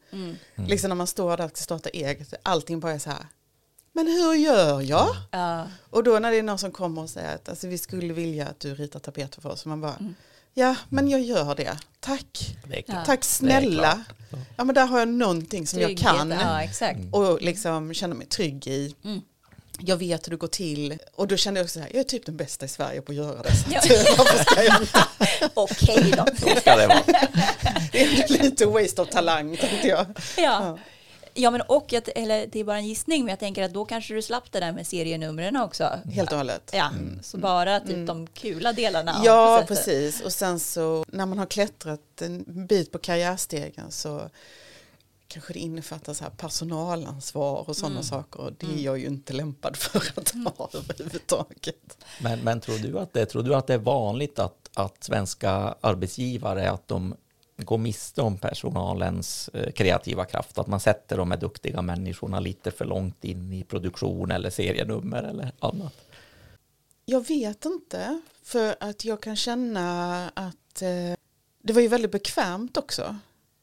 Liksom 0.56 0.90
när 0.90 0.96
man 0.96 1.08
står 1.08 1.38
där 1.38 1.46
och 1.46 1.50
ska 1.58 1.64
starta 1.64 1.90
eget, 1.90 2.34
allting 2.44 2.80
bara 2.80 2.92
är 2.94 3.00
så 3.00 3.10
här, 3.10 3.26
men 3.94 4.08
hur 4.08 4.34
gör 4.34 4.82
jag? 4.82 5.16
ja, 5.32 5.68
Och 5.90 6.04
då 6.04 6.20
när 6.20 6.32
det 6.32 6.38
är 6.38 6.44
någon 6.44 6.58
som 6.58 6.72
kommer 6.72 7.02
och 7.02 7.10
säger 7.10 7.36
att 7.36 7.50
alltså, 7.50 7.68
vi 7.68 7.78
skulle 7.78 8.14
vilja 8.14 8.48
att 8.48 8.60
du 8.60 8.76
ritar 8.76 9.00
tapeter 9.00 9.42
för 9.42 9.50
oss, 9.50 9.62
så 9.62 9.70
man 9.70 9.82
bara, 9.82 9.96
ja 10.54 10.76
men 10.90 11.08
jag 11.10 11.22
gör 11.22 11.56
det, 11.56 11.78
tack. 12.00 12.56
Det. 12.68 12.84
Tack 13.06 13.24
snälla. 13.24 14.04
Ja 14.58 14.64
men 14.64 14.76
där 14.76 14.86
har 14.86 15.00
jag 15.00 15.08
någonting 15.08 15.68
som 15.68 15.80
trygghet, 15.80 16.02
jag 16.02 16.16
kan 16.18 16.32
Ja, 16.32 16.62
exakt. 16.64 17.00
och 17.12 17.42
liksom 17.42 17.94
känner 17.94 18.16
mig 18.16 18.28
trygg 18.28 18.68
i. 18.68 18.96
Mm. 19.80 19.90
Jag 19.90 19.98
vet 19.98 20.28
hur 20.28 20.32
det 20.32 20.38
går 20.38 20.48
till 20.48 20.98
och 21.16 21.28
då 21.28 21.38
kände 21.38 21.60
jag 21.60 21.66
också 21.66 21.74
så 21.74 21.80
här, 21.80 21.90
jag 21.94 22.00
är 22.00 22.04
typ 22.04 22.26
den 22.26 22.38
bästa 22.38 22.66
i 22.66 22.70
Sverige 22.70 23.02
på 23.02 23.12
att 23.12 23.16
göra 23.16 23.42
det. 23.42 23.56
Så 23.56 23.72
Ja. 23.72 23.80
att, 23.80 24.18
varför 24.18 24.44
ska 24.44 24.64
jag 24.64 24.82
inte? 24.82 25.00
Okej 25.54 26.14
då. 26.18 26.26
Så 26.50 26.60
ska 26.60 26.76
det 26.76 26.88
vara. 26.88 27.04
Det 27.92 28.04
är 28.04 28.44
lite 28.44 28.66
waste 28.66 29.02
of 29.02 29.10
talang 29.10 29.58
tänkte 29.58 29.88
jag. 29.88 30.06
Ja. 30.38 30.78
Ja 31.34 31.52
men 31.52 31.62
och, 31.62 31.86
jag, 31.90 32.04
eller 32.16 32.48
det 32.48 32.60
är 32.60 32.64
bara 32.64 32.78
en 32.78 32.88
gissning, 32.88 33.24
men 33.26 33.30
jag 33.30 33.40
tänker 33.40 33.64
att 33.64 33.74
då 33.74 33.86
kanske 33.86 34.14
du 34.14 34.22
slapp 34.22 34.52
det 34.52 34.60
där 34.60 34.72
med 34.72 34.88
serienumren 34.88 35.58
också. 35.58 36.00
Helt 36.14 36.32
och 36.32 36.38
hållet. 36.38 36.70
Ja, 36.74 36.92
så 37.24 37.38
bara 37.38 37.80
typ 37.80 38.08
de 38.08 38.28
kula 38.28 38.74
delarna. 38.74 39.22
Ja, 39.26 39.64
precis. 39.68 40.22
Och 40.22 40.34
sen 40.34 40.60
så 40.60 41.06
när 41.08 41.26
man 41.26 41.38
har 41.40 41.46
klättrat 41.46 42.22
en 42.22 42.44
bit 42.68 42.92
på 42.92 42.98
karriärstegen 42.98 43.92
så 43.92 44.22
kanske 45.30 45.54
det 45.54 45.60
innefattar 45.60 46.14
så 46.14 46.24
här 46.24 46.32
personalansvar 46.32 47.70
och 47.70 47.78
sådana 47.78 48.04
saker. 48.04 48.40
Och 48.40 48.54
det 48.54 48.66
är 48.66 48.84
jag 48.84 49.00
ju 49.00 49.06
inte 49.06 49.34
lämpad 49.34 49.76
för 49.78 50.20
att 50.20 50.30
ha 50.58 50.70
överhuvudtaget. 50.74 52.06
Men, 52.22 52.40
men 52.40 52.62
tror, 52.62 52.78
du 52.78 53.00
att 53.00 53.14
det, 53.14 53.26
tror 53.26 53.44
du 53.44 53.56
att 53.56 53.68
det 53.68 53.74
är 53.74 53.78
vanligt 53.78 54.40
att, 54.40 54.70
att 54.74 55.04
svenska 55.04 55.52
arbetsgivare 55.82 56.72
att 56.72 56.88
de 56.88 57.16
går 57.58 57.78
miste 57.78 58.22
om 58.22 58.38
personalens 58.38 59.50
eh, 59.54 59.72
kreativa 59.72 60.26
kraft? 60.26 60.58
Att 60.58 60.68
man 60.68 60.80
sätter 60.80 61.18
de 61.18 61.32
här 61.32 61.40
duktiga 61.40 61.82
människorna 61.82 62.40
lite 62.40 62.72
för 62.72 62.86
långt 62.86 63.24
in 63.24 63.54
i 63.54 63.64
produktion 63.64 64.32
eller 64.32 64.50
serienummer 64.50 65.24
eller 65.24 65.52
annat? 65.60 65.94
Jag 67.06 67.28
vet 67.28 67.66
inte, 67.66 68.22
för 68.44 68.76
att 68.80 69.06
jag 69.06 69.22
kan 69.22 69.36
känna 69.36 70.30
att 70.30 70.82
eh, 70.82 71.18
det 71.64 71.74
var 71.74 71.82
ju 71.82 71.88
väldigt 71.88 72.12
bekvämt 72.12 72.78
också. 72.78 73.16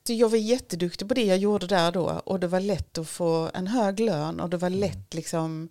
Så 0.07 0.13
jag 0.13 0.29
var 0.29 0.39
jätteduktig 0.39 1.09
på 1.09 1.15
det 1.15 1.25
jag 1.25 1.39
gjorde 1.39 1.67
där 1.67 1.93
då 1.93 2.21
och 2.25 2.41
det 2.41 2.47
var 2.47 2.61
lätt 2.61 2.99
att 2.99 3.09
få 3.09 3.51
en 3.55 3.67
hög 3.67 4.01
lön 4.01 4.41
och 4.41 4.51
det 4.51 4.57
var 4.57 4.71
lätt 4.71 5.15
liksom, 5.15 5.69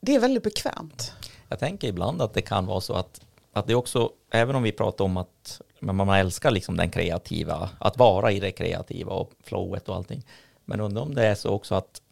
det 0.00 0.14
är 0.14 0.20
väldigt 0.20 0.42
bekvämt. 0.42 1.12
Jag 1.48 1.58
tänker 1.58 1.88
ibland 1.88 2.22
att 2.22 2.34
det 2.34 2.42
kan 2.42 2.66
vara 2.66 2.80
så 2.80 2.94
att, 2.94 3.20
att 3.52 3.66
det 3.66 3.74
också, 3.74 4.10
även 4.30 4.56
om 4.56 4.62
vi 4.62 4.72
pratar 4.72 5.04
om 5.04 5.16
att 5.16 5.60
man 5.80 6.08
älskar 6.08 6.50
liksom 6.50 6.76
den 6.76 6.90
kreativa, 6.90 7.70
att 7.78 7.96
vara 7.96 8.32
i 8.32 8.40
det 8.40 8.52
kreativa 8.52 9.12
och 9.12 9.32
flowet 9.44 9.88
och 9.88 9.96
allting. 9.96 10.26
Men 10.64 10.80
undrar 10.80 11.02
om 11.02 11.14
det 11.14 11.26
är 11.26 11.34
så 11.34 11.50
också 11.50 11.74
att 11.74 12.02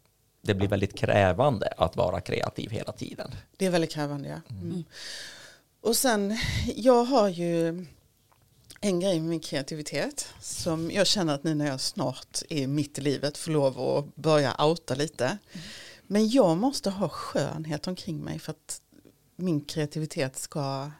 det 0.42 0.54
blir 0.54 0.68
väldigt 0.68 0.98
krävande 0.98 1.72
att 1.76 1.96
vara 1.96 2.20
kreativ 2.20 2.70
hela 2.70 2.92
tiden. 2.92 3.30
Det 3.56 3.66
är 3.66 3.70
väldigt 3.70 3.92
krävande, 3.92 4.28
ja. 4.28 4.54
Mm. 4.54 4.84
Och 5.80 5.96
sen, 5.96 6.38
jag 6.76 7.04
har 7.04 7.28
ju 7.28 7.86
en 8.80 9.00
grej 9.00 9.20
med 9.20 9.28
min 9.28 9.40
kreativitet 9.40 10.28
som 10.40 10.90
jag 10.90 11.06
känner 11.06 11.34
att 11.34 11.44
nu 11.44 11.54
när 11.54 11.66
jag 11.66 11.80
snart 11.80 12.42
är 12.48 12.66
mitt 12.66 12.98
i 12.98 13.00
livet 13.00 13.38
får 13.38 13.50
lov 13.50 13.80
att 13.80 14.16
börja 14.16 14.64
outa 14.64 14.94
lite. 14.94 15.24
Mm. 15.24 15.66
Men 16.06 16.28
jag 16.28 16.56
måste 16.56 16.90
ha 16.90 17.08
skönhet 17.08 17.86
omkring 17.86 18.24
mig 18.24 18.38
för 18.38 18.50
att 18.50 18.80
min 19.36 19.64
kreativitet 19.64 20.38
ska 20.38 20.90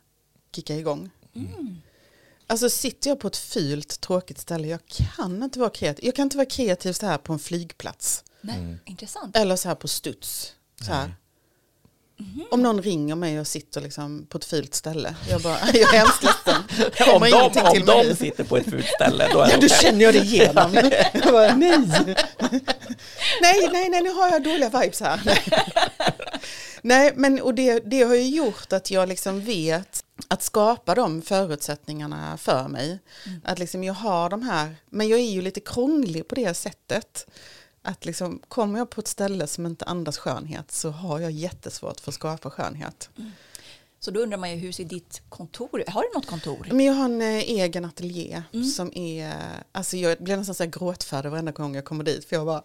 kicka 0.52 0.76
igång. 0.76 1.10
Mm. 1.34 1.76
Alltså 2.46 2.70
sitter 2.70 3.10
jag 3.10 3.20
på 3.20 3.28
ett 3.28 3.36
fult 3.36 4.00
tråkigt 4.00 4.38
ställe, 4.38 4.68
jag 4.68 4.80
kan 4.86 5.42
inte 5.42 5.58
vara 5.58 5.70
kreativ. 5.70 6.04
Jag 6.04 6.14
kan 6.14 6.22
inte 6.22 6.36
vara 6.36 6.46
kreativ 6.46 6.92
så 6.92 7.06
här 7.06 7.18
på 7.18 7.32
en 7.32 7.38
flygplats. 7.38 8.24
Nej, 8.40 8.58
mm. 8.58 8.78
intressant. 8.84 9.36
Eller 9.36 9.56
så 9.56 9.68
här 9.68 9.74
på 9.74 9.88
studs. 9.88 10.54
Så 10.80 10.92
här. 10.92 11.14
Mm. 12.20 12.46
Om 12.50 12.62
någon 12.62 12.82
ringer 12.82 13.14
mig 13.14 13.40
och 13.40 13.46
sitter 13.46 13.80
liksom 13.80 14.26
på 14.28 14.38
ett 14.38 14.44
fult 14.44 14.74
ställe. 14.74 15.14
Jag, 15.30 15.40
bara, 15.40 15.58
jag 15.74 15.94
är 15.94 15.98
hemskt 15.98 16.22
ledsen. 16.22 16.62
om 17.14 17.20
de, 17.30 17.60
om 17.60 18.04
de 18.06 18.16
sitter 18.16 18.44
på 18.44 18.56
ett 18.56 18.70
fult 18.70 18.86
ställe 18.86 19.28
då 19.32 19.40
är 19.40 19.50
ja, 19.50 19.56
då 19.60 19.68
känner 19.68 20.04
jag 20.04 20.14
det 20.14 20.20
igenom. 20.20 20.74
jag 21.12 21.32
bara, 21.32 21.56
nej. 21.56 21.78
nej, 23.40 23.68
nej, 23.72 23.88
nej, 23.88 24.02
nu 24.02 24.10
har 24.10 24.28
jag 24.28 24.42
dåliga 24.42 24.68
vibes 24.68 25.00
här. 25.00 25.20
nej, 26.82 27.12
men 27.16 27.40
och 27.40 27.54
det, 27.54 27.80
det 27.80 28.02
har 28.02 28.14
ju 28.14 28.28
gjort 28.28 28.72
att 28.72 28.90
jag 28.90 29.08
liksom 29.08 29.44
vet 29.44 30.04
att 30.28 30.42
skapa 30.42 30.94
de 30.94 31.22
förutsättningarna 31.22 32.36
för 32.36 32.68
mig. 32.68 32.98
Mm. 33.26 33.40
Att 33.44 33.58
liksom 33.58 33.84
jag 33.84 33.94
har 33.94 34.30
de 34.30 34.42
här, 34.42 34.76
men 34.90 35.08
jag 35.08 35.18
är 35.18 35.30
ju 35.30 35.42
lite 35.42 35.60
krånglig 35.60 36.28
på 36.28 36.34
det 36.34 36.54
sättet 36.54 37.26
att 37.82 38.04
liksom, 38.04 38.42
kommer 38.48 38.78
jag 38.78 38.90
på 38.90 39.00
ett 39.00 39.08
ställe 39.08 39.46
som 39.46 39.66
inte 39.66 39.84
andas 39.84 40.18
skönhet 40.18 40.72
så 40.72 40.90
har 40.90 41.20
jag 41.20 41.30
jättesvårt 41.30 42.00
för 42.00 42.10
att 42.10 42.14
skapa 42.14 42.50
skönhet. 42.50 43.10
Mm. 43.18 43.30
Så 44.00 44.10
då 44.10 44.20
undrar 44.20 44.38
man 44.38 44.50
ju 44.50 44.56
hur 44.56 44.72
ser 44.72 44.84
ditt 44.84 45.22
kontor 45.28 45.84
Har 45.86 46.02
du 46.02 46.08
något 46.14 46.26
kontor? 46.26 46.66
Men 46.70 46.86
jag 46.86 46.94
har 46.94 47.04
en 47.04 47.22
eh, 47.22 47.38
egen 47.38 47.84
ateljé 47.84 48.42
mm. 48.52 48.64
som 48.64 48.92
är, 48.94 49.34
alltså 49.72 49.96
jag 49.96 50.18
blir 50.18 50.36
nästan 50.36 50.54
så 50.54 50.62
här 50.62 50.70
gråtfärdig 50.70 51.30
varenda 51.30 51.52
gång 51.52 51.74
jag 51.74 51.84
kommer 51.84 52.04
dit 52.04 52.24
för 52.24 52.36
jag 52.36 52.46
bara 52.46 52.62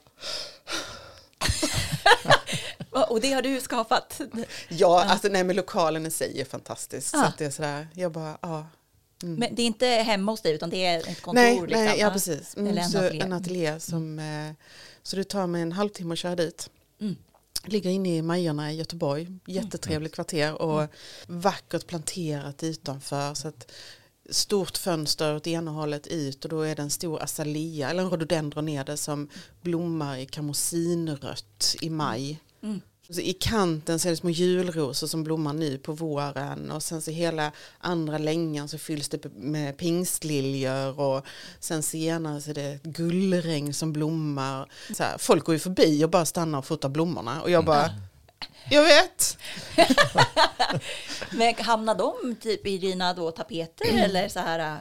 Och 3.09 3.21
det 3.21 3.33
har 3.33 3.41
du 3.41 3.61
skapat? 3.61 4.21
Ja, 4.33 4.47
ja. 4.69 5.03
alltså 5.03 5.27
nej 5.27 5.43
men 5.43 5.55
lokalen 5.55 6.05
i 6.05 6.11
sig 6.11 6.41
är 6.41 6.45
fantastisk. 6.45 7.15
Ja. 7.15 7.19
Så 7.19 7.25
att 7.25 7.37
det 7.37 7.45
är 7.45 7.49
sådär, 7.49 7.87
jag 7.93 8.11
bara, 8.11 8.37
ja. 8.41 8.67
Mm. 9.23 9.35
Men 9.35 9.55
det 9.55 9.61
är 9.61 9.65
inte 9.65 9.87
hemma 9.87 10.31
hos 10.31 10.41
dig 10.41 10.53
utan 10.53 10.69
det 10.69 10.85
är 10.85 10.97
ett 10.97 11.21
kontor? 11.21 11.41
Nej, 11.41 11.61
liksom, 11.61 11.85
nej 11.85 11.99
ja 11.99 12.09
precis. 12.09 12.57
Mm, 12.57 12.77
en, 12.77 12.83
ateljé. 12.83 13.21
en 13.21 13.33
ateljé 13.33 13.79
som 13.79 14.19
eh, 14.19 14.51
så 15.07 15.15
det 15.15 15.23
tar 15.23 15.47
mig 15.47 15.61
en 15.61 15.71
halvtimme 15.71 16.13
att 16.13 16.19
köra 16.19 16.35
dit. 16.35 16.69
Mm. 17.01 17.15
Ligger 17.65 17.89
inne 17.89 18.17
i 18.17 18.21
Majorna 18.21 18.71
i 18.71 18.75
Göteborg. 18.75 19.27
Jättetrevligt 19.45 20.15
kvarter 20.15 20.61
och 20.61 20.79
mm. 20.79 20.89
vackert 21.27 21.87
planterat 21.87 22.63
utanför. 22.63 23.33
Så 23.33 23.47
att 23.47 23.71
stort 24.29 24.77
fönster 24.77 25.35
åt 25.35 25.47
ena 25.47 25.71
hållet 25.71 26.07
ut 26.07 26.45
och 26.45 26.49
då 26.49 26.61
är 26.61 26.75
det 26.75 26.81
en 26.81 26.89
stor 26.89 27.23
azalea 27.23 27.89
eller 27.89 28.03
en 28.03 28.09
rhododendron 28.09 28.65
nere 28.65 28.97
som 28.97 29.29
blommar 29.61 30.17
i 30.17 30.25
kamosinrött 30.25 31.75
i 31.81 31.89
maj. 31.89 32.39
Mm. 32.63 32.81
I 33.09 33.33
kanten 33.33 33.99
så 33.99 34.07
är 34.07 34.09
det 34.09 34.17
små 34.17 34.29
julrosor 34.29 35.07
som 35.07 35.23
blommar 35.23 35.53
nu 35.53 35.77
på 35.77 35.91
våren 35.91 36.71
och 36.71 36.83
sen 36.83 37.01
så 37.01 37.11
hela 37.11 37.51
andra 37.77 38.17
längan 38.17 38.67
så 38.67 38.77
fylls 38.77 39.09
det 39.09 39.25
med 39.35 39.77
pingstliljor 39.77 40.99
och 40.99 41.25
sen 41.59 41.83
senare 41.83 42.41
så 42.41 42.49
är 42.49 42.53
det 42.53 42.79
gullregn 42.83 43.73
som 43.73 43.93
blommar. 43.93 44.71
Så 44.93 45.03
här, 45.03 45.17
folk 45.17 45.45
går 45.45 45.55
ju 45.55 45.59
förbi 45.59 46.05
och 46.05 46.09
bara 46.09 46.25
stannar 46.25 46.59
och 46.59 46.65
fotar 46.65 46.89
blommorna 46.89 47.41
och 47.41 47.49
jag 47.49 47.65
bara 47.65 47.91
jag 48.69 48.83
vet. 48.83 49.37
Men 51.31 51.55
hamnar 51.55 51.95
de 51.95 52.35
typ 52.35 52.67
i 52.67 52.77
dina 52.77 53.13
då 53.13 53.31
tapeter 53.31 53.89
mm. 53.89 54.03
eller 54.03 54.29
så 54.29 54.39
här? 54.39 54.79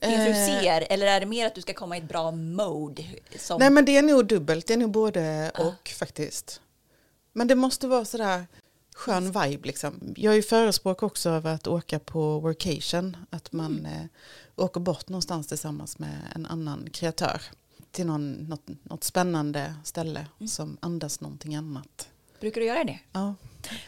Det 0.00 0.24
du 0.24 0.30
eh. 0.30 0.46
ser 0.46 0.86
eller 0.90 1.06
är 1.06 1.20
det 1.20 1.26
mer 1.26 1.46
att 1.46 1.54
du 1.54 1.60
ska 1.60 1.74
komma 1.74 1.96
i 1.96 2.00
ett 2.00 2.08
bra 2.08 2.30
mode? 2.30 3.04
Som... 3.38 3.58
Nej 3.58 3.70
men 3.70 3.84
det 3.84 3.96
är 3.96 4.02
nog 4.02 4.26
dubbelt, 4.26 4.66
det 4.66 4.72
är 4.72 4.78
nog 4.78 4.90
både 4.90 5.50
och 5.54 5.64
uh. 5.64 5.94
faktiskt. 5.98 6.60
Men 7.32 7.46
det 7.46 7.54
måste 7.54 7.86
vara 7.86 8.04
sådär 8.04 8.46
skön 8.94 9.24
vibe 9.24 9.66
liksom. 9.66 10.14
Jag 10.16 10.32
är 10.32 10.36
ju 10.36 10.42
förespråk 10.42 11.02
också 11.02 11.30
av 11.30 11.46
att 11.46 11.66
åka 11.66 11.98
på 11.98 12.40
workation. 12.40 13.16
Att 13.30 13.52
man 13.52 13.78
mm. 13.78 13.86
eh, 13.86 14.06
åker 14.56 14.80
bort 14.80 15.08
någonstans 15.08 15.46
tillsammans 15.46 15.98
med 15.98 16.18
en 16.34 16.46
annan 16.46 16.90
kreatör. 16.92 17.42
Till 17.90 18.06
någon, 18.06 18.32
något, 18.32 18.66
något 18.82 19.04
spännande 19.04 19.74
ställe 19.84 20.26
mm. 20.38 20.48
som 20.48 20.76
andas 20.80 21.20
någonting 21.20 21.54
annat. 21.54 22.08
Brukar 22.40 22.60
du 22.60 22.66
göra 22.66 22.84
det? 22.84 23.00
Ja. 23.12 23.34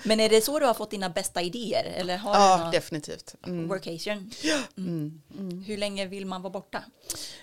Men 0.04 0.20
är 0.20 0.28
det 0.28 0.40
så 0.40 0.58
du 0.58 0.66
har 0.66 0.74
fått 0.74 0.90
dina 0.90 1.10
bästa 1.10 1.42
idéer? 1.42 1.84
Eller 1.84 2.16
har 2.16 2.34
ja, 2.34 2.68
definitivt. 2.72 3.34
Mm. 3.46 3.68
Workation? 3.68 4.30
Mm. 4.76 5.22
Mm. 5.38 5.62
Hur 5.62 5.76
länge 5.76 6.06
vill 6.06 6.26
man 6.26 6.42
vara 6.42 6.52
borta? 6.52 6.82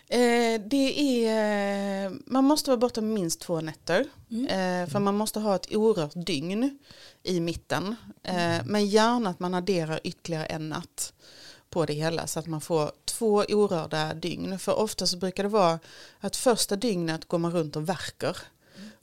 Eh, 0.07 0.61
det 0.65 1.25
är, 1.25 2.11
man 2.25 2.43
måste 2.43 2.69
vara 2.69 2.77
borta 2.77 3.01
minst 3.01 3.39
två 3.39 3.61
nätter. 3.61 4.05
Mm. 4.31 4.47
Eh, 4.47 4.89
för 4.89 4.99
man 4.99 5.17
måste 5.17 5.39
ha 5.39 5.55
ett 5.55 5.75
orört 5.75 6.13
dygn 6.15 6.79
i 7.23 7.39
mitten. 7.39 7.95
Eh, 8.23 8.57
men 8.65 8.85
gärna 8.85 9.29
att 9.29 9.39
man 9.39 9.53
adderar 9.53 9.99
ytterligare 10.03 10.45
en 10.45 10.69
natt 10.69 11.13
på 11.69 11.85
det 11.85 11.93
hela 11.93 12.27
så 12.27 12.39
att 12.39 12.47
man 12.47 12.61
får 12.61 12.91
två 13.05 13.45
orörda 13.49 14.13
dygn. 14.13 14.59
För 14.59 14.79
ofta 14.79 15.07
så 15.07 15.17
brukar 15.17 15.43
det 15.43 15.49
vara 15.49 15.79
att 16.19 16.35
första 16.35 16.75
dygnet 16.75 17.27
går 17.27 17.37
man 17.37 17.51
runt 17.51 17.75
och 17.75 17.89
verkar 17.89 18.37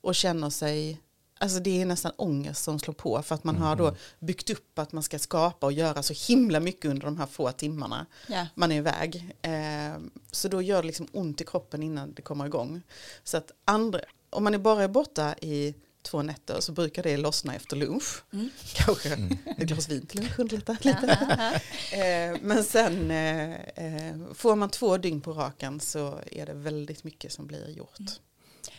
och 0.01 0.15
känner 0.15 0.51
sig 0.51 1.01
Alltså 1.39 1.61
det 1.61 1.83
är 1.83 1.87
nästan 1.87 2.13
ångest 2.17 2.65
som 2.65 2.79
slår 2.79 2.95
på 2.95 3.23
för 3.23 3.35
att 3.35 3.45
man 3.45 3.57
mm. 3.57 3.69
har 3.69 3.77
då 3.77 3.85
mm. 3.89 3.99
byggt 4.19 4.51
upp 4.51 4.79
att 4.79 4.93
man 4.93 5.03
ska 5.03 5.19
skapa 5.19 5.67
och 5.67 5.73
göra 5.73 6.03
så 6.03 6.33
himla 6.33 6.61
mycket 6.61 6.91
under 6.91 7.05
de 7.05 7.19
här 7.19 7.27
få 7.27 7.53
timmarna 7.53 8.07
yeah. 8.29 8.47
man 8.55 8.73
är 8.73 8.77
iväg. 8.77 9.37
Eh, 9.43 10.01
så 10.31 10.49
då 10.49 10.63
gör 10.63 10.83
det 10.83 10.87
liksom 10.87 11.09
ont 11.13 11.41
i 11.41 11.45
kroppen 11.45 11.83
innan 11.83 12.15
det 12.15 12.23
kommer 12.23 12.47
igång. 12.47 12.83
Så 13.25 13.37
att 13.37 13.53
andra, 13.65 14.01
om 14.31 14.45
man 14.45 14.55
är 14.55 14.59
bara 14.59 14.85
är 14.85 14.89
borta 14.89 15.35
i 15.41 15.75
två 16.03 16.23
nätter 16.23 16.61
så 16.61 16.73
brukar 16.73 17.03
det 17.03 17.17
lossna 17.17 17.55
efter 17.55 17.77
lunch. 17.77 18.23
Mm. 18.33 18.51
Kanske 18.75 19.15
mm. 19.15 19.39
ett 19.57 19.69
glas 19.69 19.89
vin 19.89 20.07
till 20.07 20.21
lunch 20.21 20.53
lite. 20.53 20.77
lite. 20.81 21.61
eh, 21.93 22.37
men 22.43 22.65
sen 22.65 23.11
eh, 23.11 23.55
eh, 23.55 24.17
får 24.35 24.57
man 24.57 24.71
två 24.71 24.97
dygn 24.97 25.21
på 25.21 25.33
raken 25.33 25.81
så 25.81 26.21
är 26.33 26.47
det 26.47 26.55
väldigt 26.55 27.05
mycket 27.05 27.33
som 27.33 27.47
blir 27.47 27.71
gjort. 27.71 28.21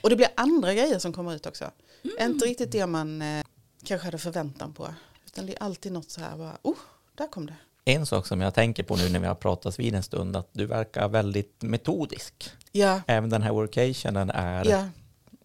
Och 0.02 0.10
det 0.10 0.16
blir 0.16 0.28
andra 0.36 0.74
grejer 0.74 1.00
som 1.00 1.14
kommer 1.14 1.36
ut 1.36 1.46
också. 1.46 1.72
Mm. 2.04 2.32
Inte 2.32 2.46
riktigt 2.46 2.72
det 2.72 2.88
man 2.88 3.22
eh, 3.22 3.44
kanske 3.84 4.06
hade 4.08 4.18
förväntan 4.18 4.74
på. 4.74 4.94
Utan 5.26 5.46
det 5.46 5.54
är 5.54 5.64
alltid 5.64 5.92
något 5.92 6.12
så 6.12 6.22
här, 6.22 6.38
bara, 6.38 6.58
oh, 6.62 6.78
där 7.18 7.28
kom 7.28 7.46
det. 7.46 7.56
En 7.86 8.06
sak 8.06 8.28
som 8.28 8.42
jag 8.42 8.54
tänker 8.54 8.84
på 8.84 8.96
nu 8.96 9.10
när 9.10 9.20
vi 9.20 9.28
har 9.28 9.36
pratat 9.36 9.80
vid 9.80 9.96
en 9.96 10.04
stund, 10.04 10.36
att 10.36 10.50
du 10.52 10.66
verkar 10.66 11.10
väldigt 11.10 11.62
metodisk. 11.62 12.52
Ja. 12.72 13.02
Även 13.08 13.30
den 13.30 13.42
här 13.42 13.52
workationen 13.52 14.30
är, 14.30 14.66
ja. 14.70 14.88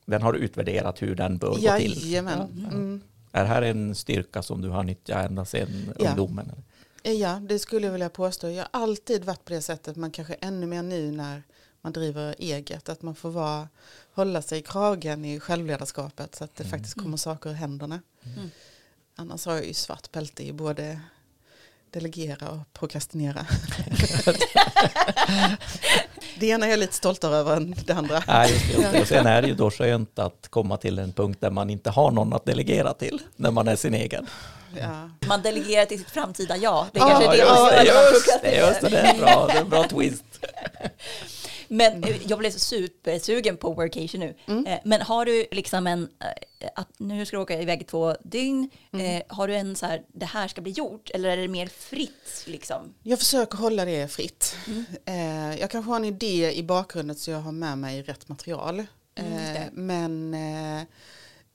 den 0.05 0.23
har 0.23 0.35
utvärderat 0.35 1.03
hur 1.03 1.15
den 1.15 1.39
bör 1.39 1.57
ja, 1.61 1.73
gå 1.73 1.79
till. 1.79 2.03
Jajamän. 2.03 2.69
Mm. 2.73 3.01
Är 3.33 3.43
det 3.43 3.49
här 3.49 3.63
en 3.63 3.95
styrka 3.95 4.43
som 4.43 4.63
du 4.63 4.69
har 4.69 4.83
nyttjat 4.83 5.27
ända 5.27 5.45
sedan 5.45 5.95
ja. 5.99 6.09
ungdomen? 6.09 6.53
Ja, 7.03 7.41
det 7.43 7.59
skulle 7.59 7.87
jag 7.87 7.93
vilja 7.93 8.09
påstå. 8.09 8.49
Jag 8.49 8.63
har 8.63 8.83
alltid 8.83 9.25
varit 9.25 9.45
på 9.45 9.53
det 9.53 9.63
sättet, 9.63 9.97
men 9.97 10.11
kanske 10.11 10.35
ännu 10.35 10.67
mer 10.67 10.83
nu 10.83 11.11
när 11.11 11.43
man 11.81 11.93
driver 11.93 12.35
eget, 12.39 12.89
att 12.89 13.03
man 13.03 13.15
får 13.15 13.31
vara, 13.31 13.69
hålla 14.15 14.43
sig 14.43 14.59
i 14.59 14.63
kragen 14.63 15.25
i 15.25 15.41
självledarskapet 15.41 16.35
så 16.35 16.45
att 16.45 16.57
det 16.57 16.65
mm. 16.65 16.71
faktiskt 16.71 17.01
kommer 17.01 17.17
saker 17.17 17.51
ur 17.51 17.55
händerna. 17.55 18.01
Mm. 18.37 18.51
Annars 19.17 19.47
har 19.47 19.55
jag 19.55 19.67
ju 19.67 19.75
svart 19.75 20.13
bälte 20.13 20.43
i 20.43 20.53
både 20.53 21.01
delegera 21.91 22.51
och 22.51 22.73
prokrastinera. 22.73 23.47
det 26.39 26.47
ena 26.47 26.67
är 26.67 26.71
jag 26.71 26.79
lite 26.79 26.95
stoltare 26.95 27.37
över 27.37 27.57
än 27.57 27.75
det 27.87 27.93
andra. 27.93 28.23
Ja, 28.27 28.49
just 28.49 28.93
det, 28.93 29.01
Och 29.01 29.09
sen 29.09 29.27
är 29.27 29.43
det 29.43 29.49
ju 29.49 29.55
då 29.55 29.71
skönt 29.71 30.19
att 30.19 30.49
komma 30.51 30.77
till 30.77 30.99
en 30.99 31.13
punkt 31.13 31.41
där 31.41 31.51
man 31.51 31.71
inte 31.71 31.91
har 31.91 32.11
någon 32.11 32.33
att 32.33 32.45
delegera 32.45 32.95
till 32.95 33.23
när 33.37 33.51
man 33.51 33.69
är 33.69 33.77
sin 33.77 33.95
egen. 33.95 34.27
Ja. 34.81 35.11
Man 35.27 35.43
delegerar 35.43 35.87
till 35.87 35.99
sitt 35.99 36.11
framtida 36.11 36.57
jag. 36.57 36.87
Det 36.93 36.99
är 36.99 37.03
ja, 37.03 37.09
kanske 37.09 37.31
det 37.31 37.37
gör. 37.37 37.85
Just 38.13 38.43
det, 38.43 38.57
just 38.57 38.81
det, 38.81 38.89
det 38.89 38.99
är 38.99 39.19
bra, 39.19 39.47
det 39.47 39.53
är 39.53 39.61
en 39.61 39.69
bra 39.69 39.89
twist. 39.89 40.25
Men 41.69 42.05
mm. 42.05 42.21
jag 42.27 42.39
blev 42.39 42.51
supersugen 42.51 43.57
på 43.57 43.73
workation 43.73 44.21
nu. 44.21 44.35
Mm. 44.47 44.67
Eh, 44.67 44.79
men 44.85 45.01
har 45.01 45.25
du 45.25 45.47
liksom 45.51 45.87
en, 45.87 46.03
eh, 46.61 46.69
att 46.75 46.89
nu 46.97 47.27
ska 47.27 47.37
du 47.37 47.43
åka 47.43 47.61
iväg 47.61 47.83
i 47.83 47.85
två 47.85 48.17
dygn, 48.23 48.71
mm. 48.93 49.07
Eh, 49.07 49.23
har 49.29 49.49
du 49.49 49.55
en 49.55 49.77
så 49.77 49.87
här, 49.87 50.03
det 50.09 50.27
här 50.27 50.49
ska 50.49 50.61
bli 50.61 50.73
gjort, 50.73 51.11
eller 51.11 51.29
är 51.29 51.37
det 51.37 51.49
mer 51.49 51.67
fritt 51.67 52.45
liksom? 52.47 52.95
Jag 53.03 53.19
försöker 53.19 53.59
hålla 53.59 53.85
det 53.85 54.13
fritt. 54.13 54.57
Mm. 54.67 55.59
Jag 55.59 55.71
kanske 55.71 55.91
har 55.91 55.97
en 55.97 56.05
idé 56.05 56.53
i 56.53 56.63
bakgrunden 56.63 57.17
så 57.17 57.31
jag 57.31 57.39
har 57.39 57.53
med 57.53 57.79
mig 57.79 58.03
rätt 58.03 58.29
material. 58.29 58.87
Mm, 59.15 59.69
men 59.73 60.37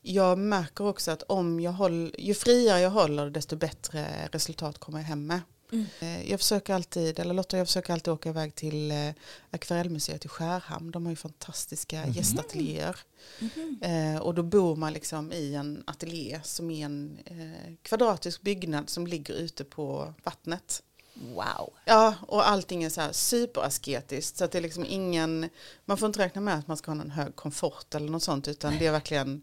jag 0.01 0.37
märker 0.37 0.87
också 0.87 1.11
att 1.11 1.23
om 1.23 1.59
jag 1.59 1.71
håller, 1.71 2.21
ju 2.21 2.33
friare 2.33 2.79
jag 2.79 2.89
håller 2.89 3.29
desto 3.29 3.55
bättre 3.55 4.07
resultat 4.31 4.77
kommer 4.77 4.99
jag 4.99 5.05
hem 5.05 5.27
med. 5.27 5.41
Mm. 5.71 5.85
Eh, 5.99 6.31
jag 6.31 6.39
försöker 6.39 6.73
alltid, 6.73 7.19
eller 7.19 7.33
Lotta 7.33 7.57
jag 7.57 7.67
försöker 7.67 7.93
alltid 7.93 8.13
åka 8.13 8.29
iväg 8.29 8.55
till 8.55 8.91
eh, 8.91 9.09
Akvarellmuseet 9.51 10.25
i 10.25 10.27
Skärhamn. 10.27 10.91
De 10.91 11.05
har 11.05 11.11
ju 11.11 11.15
fantastiska 11.15 11.97
mm. 11.97 12.11
gästateljéer. 12.11 12.97
Mm. 13.39 14.15
Eh, 14.15 14.21
och 14.21 14.35
då 14.35 14.43
bor 14.43 14.75
man 14.75 14.93
liksom 14.93 15.31
i 15.31 15.55
en 15.55 15.83
ateljé 15.87 16.39
som 16.43 16.71
är 16.71 16.85
en 16.85 17.19
eh, 17.25 17.73
kvadratisk 17.81 18.41
byggnad 18.41 18.89
som 18.89 19.07
ligger 19.07 19.33
ute 19.33 19.63
på 19.63 20.13
vattnet. 20.23 20.83
Wow. 21.13 21.73
Ja, 21.85 22.15
och 22.21 22.49
allting 22.49 22.83
är 22.83 22.89
så 22.89 23.01
här 23.01 23.11
superasketiskt. 23.11 24.37
Så 24.37 24.45
att 24.45 24.51
det 24.51 24.57
är 24.57 24.61
liksom 24.61 24.85
ingen, 24.89 25.49
man 25.85 25.97
får 25.97 26.07
inte 26.07 26.19
räkna 26.19 26.41
med 26.41 26.57
att 26.57 26.67
man 26.67 26.77
ska 26.77 26.91
ha 26.91 26.95
någon 26.95 27.11
hög 27.11 27.35
komfort 27.35 27.95
eller 27.95 28.09
något 28.09 28.23
sånt. 28.23 28.47
Utan 28.47 28.77
det 28.79 28.87
är 28.87 28.91
verkligen, 28.91 29.41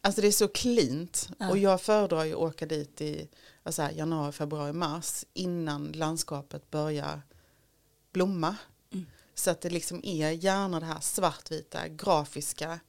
alltså 0.00 0.20
det 0.20 0.26
är 0.26 0.32
så 0.32 0.48
cleant. 0.48 1.28
Ja. 1.38 1.50
Och 1.50 1.58
jag 1.58 1.80
föredrar 1.80 2.24
ju 2.24 2.32
att 2.32 2.38
åka 2.38 2.66
dit 2.66 3.00
i 3.00 3.28
alltså 3.64 3.82
här, 3.82 3.92
januari, 3.92 4.32
februari, 4.32 4.72
mars. 4.72 5.24
Innan 5.32 5.92
landskapet 5.92 6.70
börjar 6.70 7.22
blomma. 8.12 8.56
Mm. 8.92 9.06
Så 9.34 9.50
att 9.50 9.60
det 9.60 9.70
liksom 9.70 10.00
är 10.04 10.30
gärna 10.30 10.80
det 10.80 10.86
här 10.86 11.00
svartvita, 11.00 11.88
grafiska. 11.88 12.80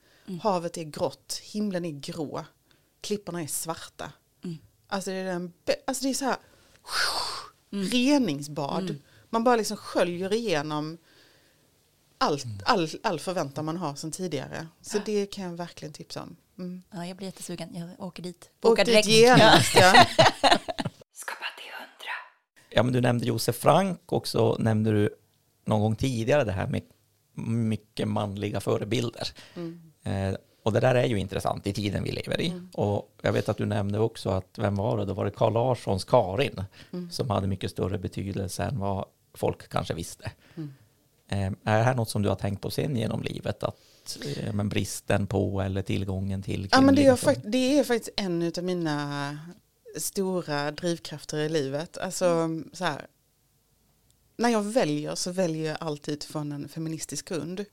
Havet 0.42 0.78
är 0.78 0.84
grått, 0.84 1.42
himlen 1.44 1.86
är 1.86 1.92
grå. 1.92 2.46
Klipporna 3.02 3.42
är 3.42 3.48
svarta. 3.48 4.12
Mm. 4.44 4.58
Alltså 4.88 5.12
det 5.12 5.18
är, 5.18 5.26
den, 5.26 5.54
alltså 5.88 6.04
det 6.04 6.10
är 6.10 6.14
så 6.14 6.26
här 6.26 6.38
reningsbad. 7.70 8.96
Man 9.30 9.44
bara 9.44 9.56
liksom 9.56 9.78
sköljer 9.78 10.34
igenom 10.34 10.98
allt, 12.18 12.46
all, 12.66 12.90
all 13.04 13.20
förväntan 13.20 13.66
man 13.66 13.78
har 13.78 13.96
sedan 13.96 14.12
tidigare. 14.12 14.68
Så 14.82 14.98
det 15.06 15.26
kan 15.26 15.44
jag 15.44 15.52
verkligen 15.52 15.94
tipsa 15.94 16.24
om. 16.24 16.36
Mm. 16.58 16.84
Ja, 16.94 17.06
jag 17.06 17.18
blir 17.18 17.28
jättesugen. 17.28 17.70
Jag 17.76 18.08
åker 18.08 18.24
dit. 18.24 18.50
Bokar 18.62 18.86
det 18.86 18.92
direkt. 18.92 19.08
genast, 19.08 19.76
ja. 19.76 19.92
Skapa 21.14 21.46
till 21.58 21.72
hundra. 21.78 22.16
Ja, 22.70 22.84
men 22.84 22.94
du 22.94 23.02
nämnde 23.02 23.26
Josef 23.26 23.56
Frank 23.56 24.12
och 24.12 24.28
så 24.28 24.58
nämnde 24.58 24.92
du 24.92 25.10
någon 25.66 25.82
gång 25.82 25.96
tidigare 25.96 26.44
det 26.44 26.52
här 26.52 26.68
med 26.68 26.82
mycket 27.48 28.08
manliga 28.08 28.60
förebilder. 28.60 29.28
Eh, 30.04 30.36
och 30.64 30.74
det 30.74 30.80
där 30.80 30.96
är 30.96 31.06
ju 31.06 31.20
intressant 31.20 31.68
i 31.68 31.74
tiden 31.74 32.04
vi 32.04 32.12
lever 32.12 32.42
i. 32.42 32.62
Och 32.74 33.20
jag 33.22 33.34
vet 33.34 33.50
att 33.50 33.58
du 33.58 33.66
nämnde 33.66 34.00
också 34.00 34.30
att, 34.30 34.58
vem 34.58 34.76
var 34.76 34.98
det? 34.98 35.06
Då 35.06 35.14
var 35.14 35.26
det 35.26 35.32
Carl 35.32 35.54
Larssons 35.54 36.04
Karin 36.04 36.64
som 37.12 37.30
hade 37.30 37.48
mycket 37.48 37.72
större 37.72 37.98
betydelse 37.98 38.64
än 38.64 38.80
vad 38.80 39.06
folk 39.34 39.70
kanske 39.70 39.94
visste. 39.94 40.32
Eh, 41.28 41.46
är 41.64 41.78
det 41.78 41.84
här 41.84 41.96
något 41.96 42.10
som 42.10 42.22
du 42.22 42.30
har 42.30 42.36
tänkt 42.36 42.62
på 42.62 42.72
sen 42.72 42.96
genom 42.96 43.22
livet? 43.22 43.64
Att 43.64 43.78
eh, 44.38 44.54
men 44.54 44.70
bristen 44.70 45.28
på 45.28 45.62
eller 45.62 45.82
tillgången 45.82 46.44
till 46.44 46.70
ja 46.72 46.82
men 46.82 46.96
det 46.96 47.06
är, 47.06 47.16
fakt- 47.16 47.42
det 47.52 47.80
är 47.80 47.84
faktiskt 47.84 48.14
en 48.18 48.52
av 48.58 48.64
mina 48.64 49.40
stora 49.98 50.72
drivkrafter 50.72 51.38
i 51.38 51.50
livet. 51.50 51.98
Alltså 51.98 52.50
så 52.74 52.84
här. 52.86 53.08
När 54.38 54.50
jag 54.50 54.64
väljer 54.64 55.16
så 55.16 55.32
väljer 55.32 55.68
jag 55.70 55.78
alltid 55.80 56.14
utifrån 56.14 56.52
en 56.52 56.70
feministisk 56.70 57.28
grund. 57.30 57.66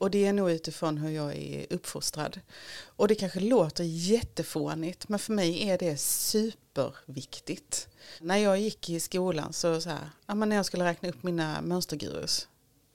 Och 0.00 0.10
det 0.10 0.26
är 0.26 0.32
nog 0.32 0.50
utifrån 0.50 0.98
hur 0.98 1.10
jag 1.10 1.36
är 1.36 1.66
uppfostrad. 1.70 2.40
Och 2.84 3.08
det 3.08 3.14
kanske 3.14 3.40
låter 3.40 3.84
jättefånigt 3.84 5.08
men 5.08 5.18
för 5.18 5.32
mig 5.32 5.68
är 5.70 5.78
det 5.78 5.96
superviktigt. 6.00 7.88
När 8.20 8.36
jag 8.36 8.60
gick 8.60 8.90
i 8.90 9.00
skolan 9.00 9.52
så, 9.52 9.80
så 9.80 9.88
här, 9.88 10.10
ja, 10.26 10.34
men 10.34 10.48
när 10.48 10.56
jag 10.56 10.66
skulle 10.66 10.84
räkna 10.84 11.08
upp 11.08 11.22
mina 11.22 11.60
mönstergurus. 11.62 12.48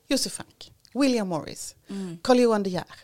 Josef 0.08 0.32
Frank, 0.34 0.72
William 0.96 1.28
Morris, 1.28 1.76
Carl 2.22 2.39
Johan 2.39 2.64
De 2.64 2.70
Geer, 2.70 2.96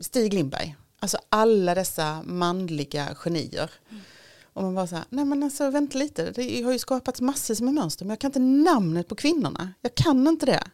Stig 0.00 0.32
Lindberg. 0.32 0.76
Alltså 1.00 1.18
alla 1.28 1.74
dessa 1.74 2.22
manliga 2.22 3.14
genier. 3.14 3.70
Och 4.52 4.62
man 4.62 4.74
bara 4.74 4.86
så 4.86 4.96
här, 4.96 5.04
nej 5.08 5.24
men 5.24 5.42
alltså 5.42 5.70
vänta 5.70 5.98
lite, 5.98 6.30
det 6.30 6.62
har 6.62 6.72
ju 6.72 6.78
skapats 6.78 7.20
massor 7.20 7.64
med 7.64 7.74
mönster 7.74 8.04
men 8.04 8.10
jag 8.10 8.18
kan 8.18 8.28
inte 8.28 8.38
namnet 8.38 9.08
på 9.08 9.14
kvinnorna. 9.14 9.74
Jag 9.80 9.94
kan 9.94 10.28
inte 10.28 10.46
det. 10.46 10.64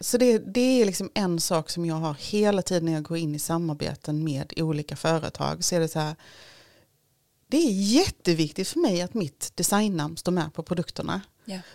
Så 0.00 0.18
det, 0.18 0.38
det 0.38 0.60
är 0.60 0.84
liksom 0.84 1.10
en 1.14 1.40
sak 1.40 1.70
som 1.70 1.86
jag 1.86 1.94
har 1.94 2.14
hela 2.14 2.62
tiden 2.62 2.84
när 2.84 2.92
jag 2.92 3.02
går 3.02 3.18
in 3.18 3.34
i 3.34 3.38
samarbeten 3.38 4.24
med 4.24 4.52
olika 4.56 4.96
företag. 4.96 5.64
Så 5.64 5.74
är 5.74 5.80
det 5.80 5.88
så 5.88 5.98
här, 5.98 6.16
det 7.48 7.56
är 7.56 7.70
jätteviktigt 7.72 8.68
för 8.68 8.80
mig 8.80 9.02
att 9.02 9.14
mitt 9.14 9.52
designnamn 9.56 10.16
står 10.16 10.32
med 10.32 10.54
på 10.54 10.62
produkterna. 10.62 11.20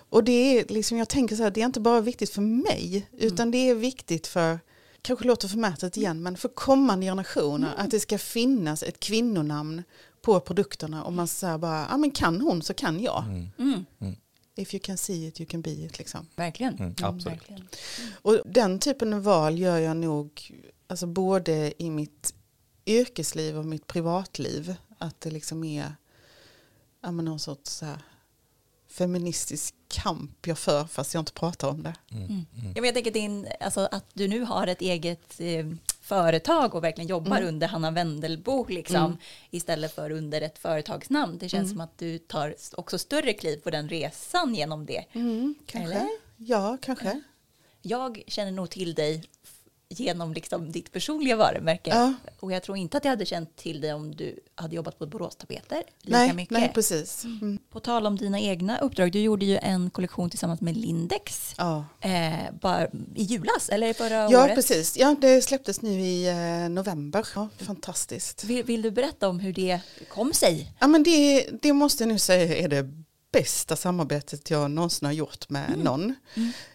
Och 0.10 0.24
det 0.24 0.32
är 0.32 0.66
liksom, 0.74 0.98
jag 0.98 1.10
tänker 1.10 1.36
så 1.36 1.44
här, 1.44 1.52
det 1.52 1.62
är 1.62 1.66
inte 1.66 1.80
bara 1.80 2.02
viktigt 2.02 2.30
för 2.30 2.42
mig, 2.42 3.08
utan 3.12 3.52
det 3.52 3.70
är 3.70 3.76
viktigt 3.76 4.28
för, 4.28 4.60
kanske 5.02 5.26
låter 5.26 5.48
förmätet 5.48 5.98
igen, 5.98 6.24
men 6.24 6.38
för 6.38 6.50
kommande 6.50 7.06
generationer, 7.06 7.74
att 7.78 7.92
det 7.92 8.00
ska 8.00 8.18
finnas 8.18 8.84
ett 8.84 9.00
kvinnonamn 9.00 9.84
på 10.22 10.40
produkterna 10.40 11.04
och 11.04 11.14
man 11.14 11.28
säger 11.28 11.58
bara, 11.58 11.88
ja 11.90 11.98
men 11.98 12.12
kan 12.12 12.42
hon 12.42 12.62
så 12.62 12.74
kan 12.74 13.00
jag. 13.00 13.24
Mm. 13.58 14.16
If 14.58 14.74
you 14.74 14.82
can 14.84 14.98
see 14.98 15.28
it, 15.28 15.40
you 15.42 15.48
can 15.48 15.62
be 15.62 15.72
it 15.72 15.98
liksom. 15.98 16.28
Verkligen. 16.36 16.78
Mm, 16.78 16.96
absolut. 17.02 17.26
verkligen. 17.26 17.68
Och 18.22 18.40
den 18.46 18.80
typen 18.80 19.14
av 19.14 19.24
val 19.24 19.60
gör 19.60 19.78
jag 19.78 19.98
nog, 19.98 20.52
alltså 20.88 21.08
både 21.08 21.84
i 21.84 21.90
mitt 21.90 22.34
yrkesliv 22.86 23.58
och 23.58 23.66
mitt 23.66 23.88
privatliv, 23.88 24.76
att 24.98 25.22
det 25.22 25.32
liksom 25.32 25.64
är, 25.64 25.96
ja 27.02 27.12
men 27.12 27.26
någon 27.26 27.40
sorts 27.40 27.72
så 27.72 27.86
här, 27.86 28.02
feministisk 28.96 29.76
kamp 29.88 30.48
jag 30.48 30.58
för 30.58 30.86
fast 30.86 31.14
jag 31.14 31.22
inte 31.22 31.34
pratar 31.34 31.68
om 31.70 31.84
det. 31.84 31.94
Ja, 32.10 32.16
men 32.76 32.84
jag 32.86 32.94
tänker 32.94 33.12
din, 33.12 33.48
alltså, 33.60 33.88
att 33.92 34.06
du 34.14 34.28
nu 34.28 34.42
har 34.42 34.68
ett 34.68 34.82
eget 34.82 35.40
eh, 35.40 35.66
företag 36.02 36.76
och 36.76 36.84
verkligen 36.84 37.08
jobbar 37.08 37.38
Mm. 37.38 37.48
under 37.50 37.68
Hanna 37.68 37.92
Wendelbo 37.92 38.66
liksom, 38.70 39.18
istället 39.52 39.96
för 39.96 40.10
under 40.12 40.42
ett 40.42 40.58
företagsnamn. 40.60 41.38
Det 41.38 41.50
känns 41.50 41.66
Mm. 41.66 41.70
som 41.70 41.82
att 41.82 41.98
du 41.98 42.18
tar 42.18 42.56
också 42.78 42.98
större 42.98 43.34
kliv 43.34 43.58
på 43.58 43.70
den 43.70 43.90
resan 43.90 44.56
genom 44.56 44.86
det. 44.86 45.06
kanske. 45.66 45.80
Eller? 45.94 46.08
Ja, 46.38 46.78
kanske. 46.82 47.22
Jag 47.82 48.24
känner 48.28 48.52
nog 48.52 48.70
till 48.70 48.94
dig 48.94 49.24
genom 49.90 50.34
liksom 50.34 50.72
ditt 50.72 50.92
personliga 50.92 51.36
varumärke. 51.36 51.90
Ja. 51.90 52.14
Och 52.40 52.52
jag 52.52 52.64
tror 52.64 52.78
inte 52.78 52.98
att 52.98 53.06
jag 53.06 53.12
hade 53.12 53.26
känt 53.26 53.56
till 53.56 53.82
dig 53.82 53.94
om 53.94 54.16
du 54.16 54.40
hade 54.56 54.76
jobbat 54.76 55.00
på 55.00 55.06
Borås 55.06 55.36
Tapeter 55.36 55.84
lika 56.02 56.18
Nej, 56.18 56.34
mycket. 56.34 56.52
nej, 56.52 56.72
precis. 56.74 57.24
Mm. 57.24 57.60
På 57.70 57.80
tal 57.80 58.06
om 58.06 58.18
dina 58.18 58.40
egna 58.40 58.78
uppdrag, 58.78 59.12
du 59.12 59.20
gjorde 59.20 59.46
ju 59.46 59.58
en 59.58 59.90
kollektion 59.90 60.30
tillsammans 60.30 60.62
med 60.62 60.78
Lindex. 60.78 61.56
Ja. 61.58 61.86
Eh, 62.02 62.54
bara 62.62 62.88
i 63.16 63.24
julas, 63.24 63.70
eller 63.70 63.94
förra 63.94 64.32
ja, 64.32 64.44
året? 64.44 64.56
precis. 64.56 64.98
Ja, 64.98 65.16
det 65.22 65.42
släpptes 65.42 65.82
nu 65.82 66.02
i 66.02 66.28
eh, 66.28 66.70
november. 66.70 67.28
Ja, 67.36 67.50
fantastiskt. 67.58 68.44
Vill, 68.44 68.64
vill 68.64 68.82
du 68.82 68.92
berätta 68.92 69.30
om 69.30 69.40
hur 69.40 69.54
det 69.54 69.80
kom 70.10 70.34
sig? 70.34 70.74
Ja, 70.80 70.88
men 70.88 71.04
det, 71.04 71.50
det 71.62 71.74
måste 71.74 72.04
jag 72.04 72.08
nu 72.08 72.20
säga 72.20 72.58
är 72.58 72.68
det 72.68 73.06
bästa 73.32 73.76
samarbetet 73.76 74.50
jag 74.50 74.72
någonsin 74.72 75.06
har 75.06 75.14
gjort 75.14 75.50
med 75.50 75.78
någon. 75.78 76.16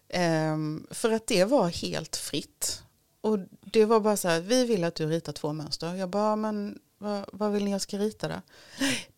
Ehm, 0.09 0.87
för 0.91 1.11
att 1.11 1.27
det 1.27 1.45
var 1.45 1.69
helt 1.69 2.17
fritt. 2.17 2.83
Och 3.21 3.39
det 3.61 3.85
var 3.85 4.01
bara 4.01 4.17
så 4.17 4.29
här, 4.29 4.41
vi 4.41 4.65
vill 4.65 4.85
att 4.85 4.95
du 4.95 5.07
ritar 5.07 5.33
två 5.33 5.53
mönster. 5.53 5.95
Jag 5.95 6.09
bara, 6.09 6.37
men 6.37 6.79
vad, 6.99 7.25
vad 7.33 7.53
vill 7.53 7.65
ni 7.65 7.71
jag 7.71 7.81
ska 7.81 7.99
rita 7.99 8.29
då? 8.29 8.35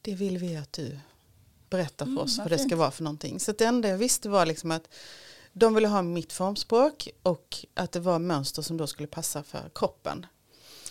Det 0.03 0.14
vill 0.14 0.38
vi 0.38 0.57
att 0.57 0.72
du 0.72 0.98
berättar 1.70 2.07
för 2.07 2.18
oss 2.18 2.38
vad 2.38 2.44
vad 2.44 2.59
det 2.59 2.64
ska 2.64 2.76
vara 2.76 2.90
för 2.90 3.05
någonting. 3.05 3.40
Så 3.40 3.53
det 3.53 3.64
enda 3.64 3.88
jag 3.88 3.98
visste 3.98 4.28
var 4.28 4.46
liksom 4.46 4.70
att 4.70 4.88
de 5.53 5.74
ville 5.74 5.88
ha 5.88 6.03
mitt 6.03 6.32
formspråk 6.32 7.09
och 7.22 7.66
att 7.74 7.92
det 7.92 8.00
var 8.00 8.18
mönster 8.18 8.62
som 8.62 8.76
då 8.76 8.86
skulle 8.86 9.09
passa 9.09 9.42
för 9.42 9.70
kroppen. 9.74 10.26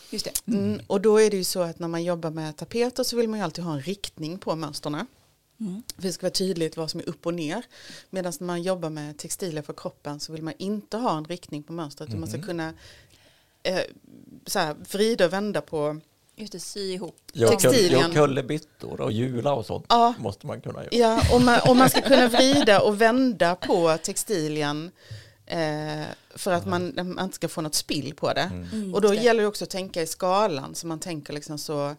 Just 0.10 0.26
det. 0.26 0.54
Mm, 0.54 0.82
och 0.88 1.02
då 1.02 1.22
är 1.22 1.30
det 1.30 1.38
ju 1.38 1.44
så 1.44 1.62
att 1.62 1.80
när 1.80 1.88
man 1.88 2.04
jobbar 2.04 2.30
med 2.30 2.58
tapeter 2.58 3.04
så 3.04 3.18
vill 3.18 3.30
man 3.30 3.40
ju 3.40 3.46
alltid 3.46 3.64
ha 3.64 3.74
en 3.74 3.82
riktning 3.82 4.38
på 4.38 4.56
mönsterna. 4.56 5.08
Mm. 5.62 5.84
För 5.96 6.02
det 6.02 6.14
ska 6.14 6.26
vara 6.26 6.32
tydligt 6.32 6.78
vad 6.78 6.92
som 6.92 7.00
är 7.00 7.10
upp 7.10 7.26
och 7.26 7.34
ner. 7.34 7.66
Medan 8.10 8.34
när 8.40 8.48
man 8.48 8.62
jobbar 8.64 8.90
med 8.90 9.18
textiler 9.18 9.62
för 9.62 9.74
kroppen 9.74 10.20
så 10.20 10.34
vill 10.34 10.44
man 10.44 10.54
inte 10.58 10.98
ha 10.98 11.18
en 11.18 11.26
riktning 11.26 11.64
på 11.64 11.74
mönstret. 11.74 12.10
utan 12.10 12.20
Man 12.20 12.30
ska 12.30 12.42
kunna 12.42 12.74
eh, 13.64 13.80
så 14.46 14.60
här, 14.60 14.76
vrida 14.92 15.26
och 15.26 15.34
vända 15.34 15.62
på. 15.62 16.00
Just 16.36 16.52
det, 16.54 16.60
sy 16.60 16.94
ihop. 16.94 17.18
Textilien. 17.34 18.02
ja, 18.02 18.14
kullerbyttor 18.16 19.02
och 19.02 19.12
hjula 19.12 19.54
och 19.54 19.66
sånt 19.66 19.86
Ja. 19.90 20.14
måste 20.20 20.48
man 20.48 20.62
kunna 20.62 20.80
göra. 20.84 20.90
Ja, 20.92 21.36
och 21.36 21.42
man, 21.42 21.60
och 21.70 21.76
man 21.76 21.90
ska 21.90 22.02
kunna 22.02 22.28
vrida 22.28 22.82
och 22.82 23.02
vända 23.02 23.56
på 23.56 23.98
textilien. 24.04 24.92
Eh, 25.46 26.02
för 26.36 26.52
att 26.52 26.66
man, 26.66 26.94
man 26.96 27.20
inte 27.20 27.36
ska 27.36 27.48
få 27.48 27.62
något 27.62 27.76
spill 27.76 28.14
på 28.16 28.34
det. 28.34 28.52
Mm, 28.74 28.94
Och 28.94 29.02
då 29.02 29.14
gäller 29.14 29.42
det 29.42 29.48
också 29.48 29.64
att 29.64 29.70
tänka 29.70 30.02
i 30.02 30.08
skalan 30.08 30.76
så 30.76 30.88
man 30.88 31.00
tänker 31.00 31.34
liksom 31.34 31.58
så 31.58 31.96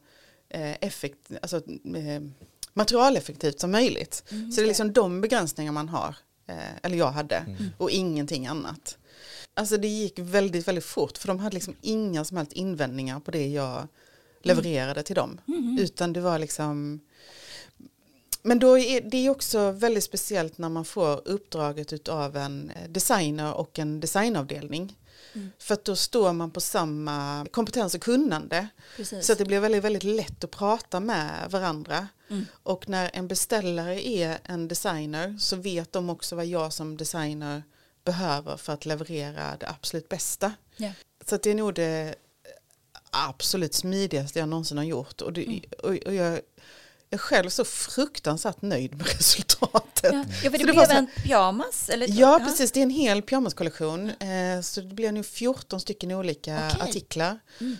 eh, 0.48 0.72
effekt, 0.80 1.30
alltså, 1.42 1.56
eh, 1.96 2.22
materialeffektivt 2.74 3.60
som 3.60 3.70
möjligt. 3.70 4.24
Mm, 4.30 4.52
så 4.52 4.60
det 4.60 4.64
är 4.64 4.68
liksom 4.68 4.92
de 4.92 5.20
begränsningar 5.20 5.72
man 5.72 5.88
har, 5.88 6.16
eh, 6.48 6.56
eller 6.82 6.96
jag 6.96 7.10
hade, 7.10 7.36
Mm. 7.36 7.70
och 7.78 7.90
ingenting 7.90 8.46
annat. 8.46 8.98
Alltså 9.54 9.76
det 9.76 9.88
gick 9.88 10.18
väldigt, 10.18 10.68
väldigt 10.68 10.84
fort 10.84 11.18
för 11.18 11.28
de 11.28 11.38
hade 11.38 11.54
liksom 11.54 11.76
inga 11.80 12.24
som 12.24 12.36
helst 12.36 12.52
invändningar 12.52 13.20
på 13.20 13.30
det 13.30 13.46
jag 13.48 13.88
levererade 14.42 15.02
till 15.02 15.14
dem. 15.16 15.40
Mm. 15.48 15.78
Utan 15.80 16.12
det 16.12 16.20
var 16.20 16.38
liksom 16.38 17.00
men 18.42 18.58
då 18.58 18.78
är 18.78 19.00
det 19.00 19.26
är 19.26 19.30
också 19.30 19.70
väldigt 19.70 20.04
speciellt 20.04 20.58
när 20.58 20.68
man 20.68 20.84
får 20.84 21.28
uppdraget 21.28 22.08
av 22.08 22.36
en 22.36 22.70
eh, 22.70 22.88
designer 22.88 23.54
och 23.54 23.78
en 23.78 24.00
designavdelning. 24.00 24.96
För 25.58 25.74
att 25.74 25.84
då 25.84 25.96
står 25.96 26.32
man 26.32 26.50
på 26.50 26.60
samma 26.60 27.46
kompetens 27.50 27.94
och 27.94 28.02
kunnande. 28.02 28.68
Precis. 28.96 29.26
Så 29.26 29.32
att 29.32 29.38
det 29.38 29.44
blir 29.44 29.60
väldigt, 29.60 29.84
väldigt 29.84 30.02
lätt 30.02 30.44
att 30.44 30.50
prata 30.50 31.00
med 31.00 31.50
varandra. 31.50 32.08
Mm. 32.30 32.44
Och 32.62 32.88
när 32.88 33.10
en 33.14 33.28
beställare 33.28 34.08
är 34.08 34.38
en 34.44 34.68
designer 34.68 35.36
så 35.40 35.56
vet 35.56 35.92
de 35.92 36.10
också 36.10 36.36
vad 36.36 36.46
jag 36.46 36.72
som 36.72 36.96
designer 36.96 37.62
behöver 38.04 38.56
för 38.56 38.72
att 38.72 38.86
leverera 38.86 39.56
det 39.60 39.68
absolut 39.68 40.08
bästa. 40.08 40.52
Ja. 40.76 40.92
Så 41.26 41.34
att 41.34 41.42
det 41.42 41.50
är 41.50 41.54
nog 41.54 41.74
det 41.74 42.14
absolut 43.10 43.74
smidigaste 43.74 44.38
jag 44.38 44.48
någonsin 44.48 44.78
har 44.78 44.84
gjort. 44.84 45.20
Och, 45.20 45.32
det, 45.32 45.60
och, 45.82 45.90
och 45.90 46.14
jag 46.14 46.40
är 47.12 47.18
själv 47.18 47.50
så 47.50 47.64
fruktansvärt 47.64 48.62
nöjd 48.62 48.94
med 48.96 49.06
resultatet. 49.16 50.12
Ja, 50.12 50.24
ja 50.44 50.50
för 50.50 50.58
det, 50.58 50.58
Så 50.58 50.64
blev 50.64 50.74
så 50.74 50.80
här- 50.80 50.98
en 50.98 51.06
pyjamas? 51.06 51.88
Eller? 51.88 52.06
Ja, 52.10 52.40
precis. 52.46 52.72
Det 52.72 52.80
är 52.80 52.82
en 52.82 52.90
hel 52.90 53.22
pyjamaskollektion. 53.22 54.10
Eh, 54.10 54.60
så 54.62 54.80
det 54.80 54.94
blir 54.94 55.12
nu 55.12 55.22
14 55.22 55.80
stycken 55.80 56.12
olika 56.12 56.70
Okej. 56.74 56.88
artiklar. 56.88 57.38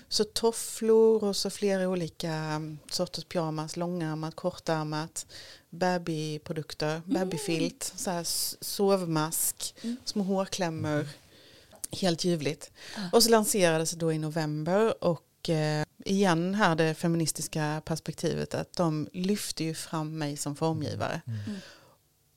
Så 0.09 0.24
tofflor 0.24 1.24
och 1.24 1.37
så 1.37 1.51
flera 1.51 1.89
olika 1.89 2.33
mm, 2.33 2.78
sorters 2.91 3.24
pyjamas. 3.24 3.76
Långärmat, 3.76 4.35
kortärmat, 4.37 5.26
babyprodukter, 5.70 7.03
babyfilt, 7.05 7.93
så 7.97 8.11
här 8.11 8.24
sovmask, 8.64 9.74
små 10.05 10.24
hårklämmor. 10.24 11.09
Helt 12.01 12.24
ljuvligt. 12.24 12.70
Och 13.12 13.22
så 13.22 13.30
lanserades 13.30 13.91
det 13.91 13.97
då 13.97 14.12
i 14.12 14.18
november 14.18 15.05
och 15.05 15.20
eh, 15.49 15.84
igen 16.05 16.55
här 16.55 16.74
det 16.74 16.95
feministiska 16.95 17.82
perspektivet 17.84 18.55
att 18.55 18.72
de 18.76 19.09
lyfte 19.12 19.64
ju 19.64 19.74
fram 19.74 20.18
mig 20.18 20.36
som 20.36 20.57
formgivare. 20.57 21.20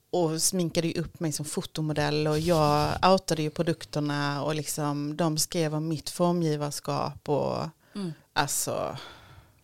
Och 0.09 0.41
sminkade 0.41 0.87
ju 0.87 0.93
upp 1.01 1.19
mig 1.19 1.31
som 1.31 1.45
fotomodell 1.45 2.27
och 2.27 2.39
jag 2.39 2.89
outade 3.11 3.41
ju 3.41 3.49
produkterna 3.49 4.43
och 4.43 4.55
liksom 4.55 5.17
de 5.17 5.37
skrev 5.37 5.75
om 5.75 5.87
mitt 5.87 6.09
formgivarskap 6.09 7.29
och 7.29 7.57
Mm. 7.95 8.13
alltså, 8.33 8.97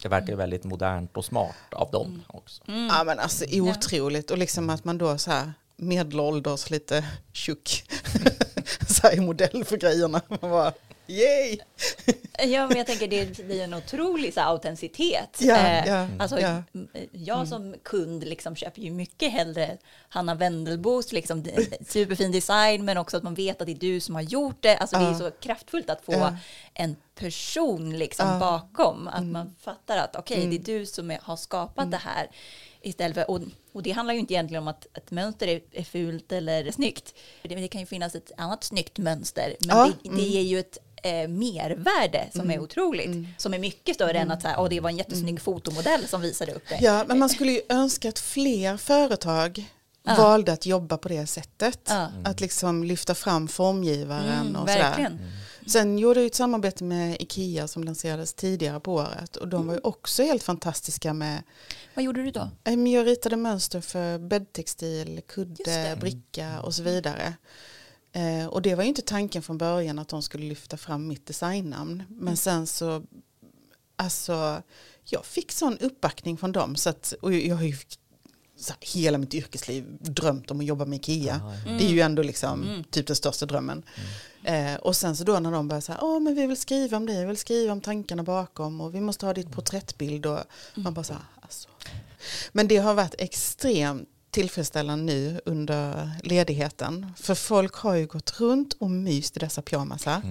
Det 0.01 0.07
verkar 0.07 0.35
väldigt 0.35 0.63
modernt 0.63 1.17
och 1.17 1.25
smart 1.25 1.55
av 1.71 1.91
dem 1.91 2.23
också. 2.27 2.63
ja 2.67 3.03
men 3.05 3.19
alltså 3.19 3.45
otroligt. 3.51 4.31
Och 4.31 4.37
liksom 4.37 4.69
att 4.69 4.83
man 4.83 4.97
då 4.97 5.17
så 5.17 5.31
här 5.31 5.53
medelålders 5.75 6.69
lite 6.69 7.05
tjock 7.33 7.83
så 8.87 9.07
här 9.07 9.15
i 9.15 9.19
modell 9.19 9.65
för 9.65 9.77
grejerna. 9.77 10.21
Man 10.27 10.39
bara, 10.41 10.73
yay! 11.11 11.57
Ja, 12.43 12.67
men 12.67 12.77
jag 12.77 12.87
tänker 12.87 13.07
det 13.07 13.45
blir 13.45 13.61
en 13.63 13.73
otrolig 13.73 14.33
så 14.33 14.41
autenticitet. 14.41 15.37
Ja, 15.41 15.57
Eh, 15.57 15.87
ja, 15.87 16.07
alltså, 16.19 16.39
ja. 16.39 16.63
m- 16.73 16.87
Jag 17.11 17.47
som 17.47 17.75
kund 17.83 18.23
liksom 18.27 18.55
köper 18.55 18.81
ju 18.81 18.91
mycket 18.91 19.31
hellre 19.31 19.77
Hanna 20.09 20.35
Wendelbos 20.35 21.11
liksom, 21.11 21.45
superfin 21.87 22.31
design, 22.31 22.85
men 22.85 22.97
också 22.97 23.17
att 23.17 23.23
man 23.23 23.33
vet 23.33 23.61
att 23.61 23.67
det 23.67 23.71
är 23.73 23.75
du 23.75 23.99
som 23.99 24.15
har 24.15 24.21
gjort 24.21 24.57
det. 24.59 24.77
Alltså, 24.77 24.97
Det 24.99 25.05
är 25.05 25.13
så 25.13 25.31
kraftfullt 25.31 25.89
att 25.89 26.05
få 26.05 26.35
en 26.73 26.95
person 27.15 27.97
liksom, 27.97 28.39
bakom. 28.39 29.07
Att 29.07 29.17
Mm. 29.19 29.31
man 29.31 29.55
fattar 29.61 29.97
att 29.97 30.15
okej, 30.15 30.47
det 30.47 30.55
är 30.55 30.79
du 30.79 30.85
som 30.85 31.11
är, 31.11 31.19
har 31.23 31.35
skapat 31.35 31.91
det 31.91 31.97
här. 31.97 32.29
Istället 32.83 33.15
för, 33.15 33.31
och, 33.31 33.39
och 33.71 33.83
det 33.83 33.91
handlar 33.91 34.13
ju 34.13 34.19
inte 34.19 34.33
egentligen 34.33 34.63
om 34.63 34.67
att 34.67 34.97
ett 34.97 35.11
mönster 35.11 35.47
är, 35.47 35.61
är 35.71 35.83
fult 35.83 36.31
eller 36.31 36.71
snyggt. 36.71 37.13
Det, 37.43 37.55
det 37.55 37.67
kan 37.67 37.81
ju 37.81 37.87
finnas 37.87 38.15
ett 38.15 38.31
annat 38.37 38.63
snyggt 38.63 38.97
mönster, 38.97 39.55
men 39.67 39.93
det, 40.03 40.09
det 40.15 40.37
är 40.37 40.41
ju 40.41 40.59
ett 40.59 40.77
eh, 41.01 41.27
mervärde 41.27 42.29
som 42.35 42.51
är 42.51 42.59
otroligt. 42.59 43.27
Som 43.37 43.53
är 43.53 43.59
mycket 43.59 43.95
större 43.95 44.19
än 44.19 44.31
att 44.31 44.41
så 44.41 44.47
här, 44.47 44.59
åh, 44.59 44.69
det 44.69 44.79
var 44.79 44.89
en 44.89 44.97
jättesnygg 44.97 45.41
fotomodell 45.41 46.07
som 46.07 46.21
visade 46.21 46.51
upp 46.53 46.63
det. 46.69 46.79
Ja, 46.81 47.03
men 47.07 47.19
man 47.19 47.29
skulle 47.29 47.51
ju 47.51 47.61
önska 47.69 48.09
att 48.09 48.19
fler 48.19 48.77
företag 48.77 49.65
Ja. 50.03 50.15
valde 50.15 50.53
att 50.53 50.65
jobba 50.65 50.97
på 50.97 51.07
det 51.09 51.27
sättet. 51.27 51.79
Ja. 51.89 52.07
Att 52.23 52.41
liksom 52.41 52.83
lyfta 52.83 53.15
fram 53.15 53.47
formgivaren 53.47 54.41
Mm, 54.47 54.55
och 54.55 54.69
sådär. 54.69 54.81
verkligen. 54.83 55.19
Sen 55.67 55.97
gjorde 55.97 56.19
jag 56.19 56.27
ett 56.27 56.35
samarbete 56.35 56.83
med 56.83 57.21
Ikea 57.21 57.67
som 57.67 57.83
lanserades 57.83 58.33
tidigare 58.33 58.79
på 58.79 58.93
året 58.93 59.35
och 59.35 59.47
de 59.47 59.67
var 59.67 59.73
ju 59.73 59.79
också 59.83 60.23
helt 60.23 60.43
fantastiska 60.43 61.13
med, 61.13 61.43
Vad 61.93 62.05
gjorde 62.05 62.23
du 62.23 62.31
då? 62.31 62.49
eh, 62.63 62.73
jag 62.73 63.07
ritade 63.07 63.35
mönster 63.35 63.81
för 63.81 64.17
bäddtextil, 64.17 65.21
kudde, 65.27 65.97
bricka 65.99 66.61
och 66.61 66.73
så 66.75 66.83
vidare. 66.83 67.33
Eh, 68.13 68.45
och 68.45 68.61
det 68.61 68.75
var 68.75 68.83
ju 68.83 68.89
inte 68.89 69.01
tanken 69.01 69.41
från 69.41 69.57
början 69.57 69.99
att 69.99 70.07
de 70.07 70.21
skulle 70.21 70.45
lyfta 70.45 70.77
fram 70.77 71.07
mitt 71.07 71.25
designnamn. 71.25 72.03
Men 72.09 72.37
sen 72.37 72.67
så, 72.67 73.03
alltså, 73.95 74.61
jag 75.03 75.25
fick 75.25 75.51
sån 75.51 75.77
uppbackning 75.77 76.37
från 76.37 76.51
dem. 76.51 76.75
Så 76.75 76.89
att, 76.89 77.13
och 77.21 77.33
jag 77.33 77.55
har 77.55 77.63
ju 77.63 77.75
så 78.57 78.73
här, 78.73 79.01
hela 79.01 79.17
mitt 79.17 79.33
yrkesliv 79.33 79.85
drömt 79.99 80.51
om 80.51 80.59
att 80.59 80.65
jobba 80.65 80.85
med 80.85 80.97
Ikea. 80.97 81.41
Det 81.79 81.85
är 81.85 81.89
ju 81.89 81.99
ändå 81.99 82.23
liksom 82.23 82.83
typ 82.89 83.07
den 83.07 83.15
största 83.15 83.45
drömmen. 83.45 83.83
Eh, 84.43 84.75
och 84.75 84.95
sen 84.95 85.15
så 85.15 85.23
då 85.23 85.39
när 85.39 85.51
de 85.51 85.67
börjar 85.67 85.81
säga, 85.81 85.99
åh 86.01 86.19
men 86.19 86.35
vi 86.35 86.47
vill 86.47 86.57
skriva 86.57 86.97
om 86.97 87.05
dig, 87.05 87.19
vi 87.19 87.25
vill 87.25 87.37
skriva 87.37 87.73
om 87.73 87.81
tankarna 87.81 88.23
bakom 88.23 88.81
och 88.81 88.95
vi 88.95 89.01
måste 89.01 89.25
ha 89.25 89.33
ditt 89.33 89.51
porträttbild. 89.51 90.25
Och 90.25 90.39
man 90.75 90.93
bara 90.93 91.03
så 91.03 91.13
här, 91.13 91.21
alltså. 91.41 91.69
Men 92.51 92.67
det 92.67 92.77
har 92.77 92.93
varit 92.93 93.15
extremt 93.17 94.09
tillfredsställande 94.31 95.13
nu 95.13 95.41
under 95.45 96.11
ledigheten. 96.23 97.05
För 97.17 97.35
folk 97.35 97.75
har 97.75 97.95
ju 97.95 98.05
gått 98.05 98.39
runt 98.39 98.73
och 98.73 98.91
myst 98.91 99.37
i 99.37 99.39
dessa 99.39 99.61
pyjamasar. 99.61 100.21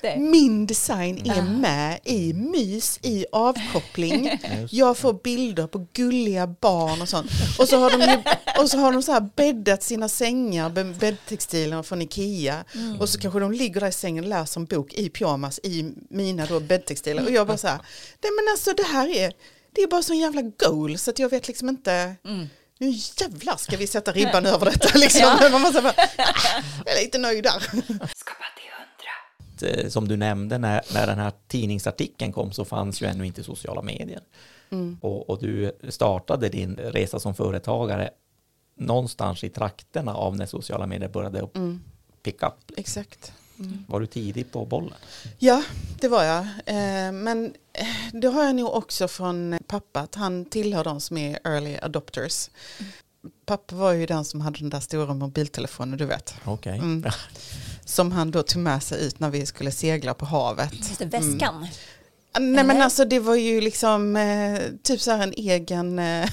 Det. 0.00 0.16
Min 0.18 0.66
design 0.66 1.30
är 1.30 1.42
med 1.42 2.00
i 2.04 2.32
mys, 2.32 2.98
i 3.02 3.26
avkoppling. 3.32 4.40
Jag 4.70 4.98
får 4.98 5.12
bilder 5.12 5.66
på 5.66 5.86
gulliga 5.92 6.46
barn 6.46 7.02
och 7.02 7.08
sånt. 7.08 7.30
Och 7.58 7.68
så 7.68 7.78
har 7.78 7.90
de, 7.90 8.00
ju, 8.00 8.18
och 8.62 8.70
så 8.70 8.78
har 8.78 8.92
de 8.92 9.02
så 9.02 9.12
här 9.12 9.28
bäddat 9.36 9.82
sina 9.82 10.08
sängar, 10.08 10.70
med 10.70 10.96
bäddtextiler 10.96 11.82
från 11.82 12.02
Ikea. 12.02 12.64
Och 13.00 13.08
så 13.08 13.18
kanske 13.20 13.40
de 13.40 13.52
ligger 13.52 13.80
där 13.80 13.88
i 13.88 13.92
sängen 13.92 14.24
och 14.24 14.30
läser 14.30 14.60
en 14.60 14.64
bok 14.66 14.94
i 14.94 15.08
pyjamas 15.08 15.60
i 15.62 15.92
mina 16.10 16.46
då 16.46 16.60
bäddtextiler. 16.60 17.24
Och 17.24 17.30
jag 17.30 17.46
bara 17.46 17.58
så 17.58 17.66
här, 17.68 17.78
nej 18.22 18.32
men 18.36 18.52
alltså 18.52 18.72
det 18.72 18.82
här 18.82 19.08
är, 19.08 19.32
det 19.72 19.82
är 19.82 19.86
bara 19.86 20.02
sån 20.02 20.18
jävla 20.18 20.42
goal 20.42 20.98
så 20.98 21.10
att 21.10 21.18
jag 21.18 21.28
vet 21.28 21.48
liksom 21.48 21.68
inte, 21.68 22.14
nu 22.78 22.90
jävlar 23.20 23.56
ska 23.56 23.76
vi 23.76 23.86
sätta 23.86 24.12
ribban 24.12 24.46
över 24.46 24.64
detta 24.66 24.98
liksom. 24.98 25.38
Man 25.52 25.60
måste 25.62 25.82
bara, 25.82 25.94
jag 26.86 26.96
är 26.98 27.04
lite 27.04 27.18
nöjd 27.18 27.44
där. 27.44 27.60
Skapa 28.16 28.44
till 28.56 28.70
hundra. 28.78 29.82
Eh, 29.82 29.88
Som 29.88 30.08
du 30.08 30.16
nämnde, 30.16 30.58
när, 30.58 30.82
när 30.94 31.06
den 31.06 31.18
här 31.18 31.32
tidningsartikeln 31.48 32.32
kom 32.32 32.52
så 32.52 32.64
fanns 32.64 33.02
ju 33.02 33.06
ännu 33.06 33.26
inte 33.26 33.44
sociala 33.44 33.82
medier. 33.82 34.20
Och, 35.00 35.30
och 35.30 35.38
du 35.42 35.78
startade 35.88 36.48
din 36.48 36.76
resa 36.76 37.20
som 37.20 37.34
företagare 37.34 38.10
någonstans 38.76 39.44
i 39.44 39.48
trakterna 39.50 40.14
av 40.14 40.36
när 40.36 40.46
sociala 40.46 40.86
medier 40.86 41.08
började 41.08 41.40
upp 41.40 41.56
pick 42.22 42.42
up. 42.42 42.54
Exakt. 42.76 43.32
Var 43.88 44.00
du 44.00 44.06
tidig 44.06 44.52
på 44.52 44.64
bollen? 44.66 44.94
Ja, 45.38 45.62
det 46.00 46.08
var 46.08 46.24
jag. 46.24 46.38
Eh, 46.66 47.12
Men 47.12 47.54
det 48.12 48.28
har 48.28 48.44
jag 48.44 48.56
nog 48.56 48.74
också 48.74 49.08
från 49.08 49.58
pappa, 49.66 50.00
att 50.00 50.14
han 50.14 50.44
tillhör 50.44 50.84
de 50.84 51.00
som 51.00 51.16
är 51.16 51.38
early 51.44 51.76
adopters. 51.82 52.50
Pappa 53.46 53.76
var 53.76 53.92
ju 53.92 54.06
den 54.06 54.24
som 54.24 54.40
hade 54.40 54.58
den 54.58 54.70
där 54.70 54.80
stora 54.80 55.14
mobiltelefonen, 55.14 55.98
du 55.98 56.04
vet. 56.04 56.34
Okej. 56.44 56.78
Mm. 56.78 57.04
Som 57.84 58.12
han 58.12 58.30
då 58.30 58.42
tog 58.42 58.62
med 58.62 58.82
sig 58.82 59.06
ut 59.06 59.20
när 59.20 59.30
vi 59.30 59.46
skulle 59.46 59.70
segla 59.70 60.14
på 60.14 60.26
havet. 60.26 60.74
Just 60.74 60.98
det, 60.98 61.04
väskan. 61.04 61.66
Nej 62.38 62.64
men 62.64 62.82
alltså 62.82 63.04
det 63.04 63.18
var 63.18 63.34
ju 63.34 63.60
liksom 63.60 64.16
eh, 64.16 64.60
typ 64.82 65.00
så 65.00 65.10
här 65.10 65.22
en 65.22 65.32
egen 65.32 65.98
eh, 65.98 66.30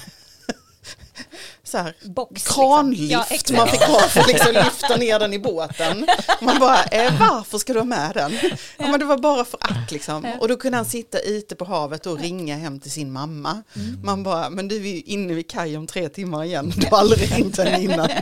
så 1.64 1.78
här, 1.78 1.96
Box. 2.04 2.32
liksom. 2.34 2.64
kranlift 2.64 3.12
Ja, 3.12 3.26
exakt. 3.30 3.52
man 3.52 3.68
fick 3.68 3.82
ha 3.82 4.00
för 4.00 4.20
att 4.20 4.28
liksom 4.28 4.54
lyfta 4.54 4.96
ner 4.96 5.20
den 5.20 5.34
i 5.34 5.40
båten. 5.40 6.08
Man 6.42 6.60
bara, 6.60 6.84
eh, 6.84 7.14
varför 7.20 7.58
ska 7.58 7.74
du 7.74 7.80
ha 7.80 7.86
med 7.86 8.12
den? 8.14 8.40
Ja, 8.78 8.88
men 8.88 9.00
det 9.00 9.06
var 9.06 9.18
bara 9.18 9.46
för 9.46 9.60
att 9.62 9.92
liksom. 9.92 10.26
Och 10.40 10.48
då 10.48 10.58
kunde 10.58 10.78
han 10.78 10.86
sitta 10.86 11.20
ute 11.20 11.56
på 11.56 11.66
havet 11.66 12.06
och 12.06 12.20
ringa 12.20 12.58
hem 12.58 12.80
till 12.80 12.92
sin 12.92 13.12
mamma. 13.12 13.64
Man 14.04 14.24
bara, 14.24 14.50
men 14.50 14.68
du 14.68 14.76
är 14.76 14.94
ju 14.94 15.02
inne 15.02 15.34
vid 15.34 15.50
kaj 15.50 15.78
om 15.78 15.88
tre 15.88 16.10
timmar 16.10 16.44
igen. 16.44 16.74
Du 16.76 16.88
har 16.92 16.98
aldrig 16.98 17.38
ringt 17.38 17.58
henne 17.58 17.82
innan. 17.82 18.10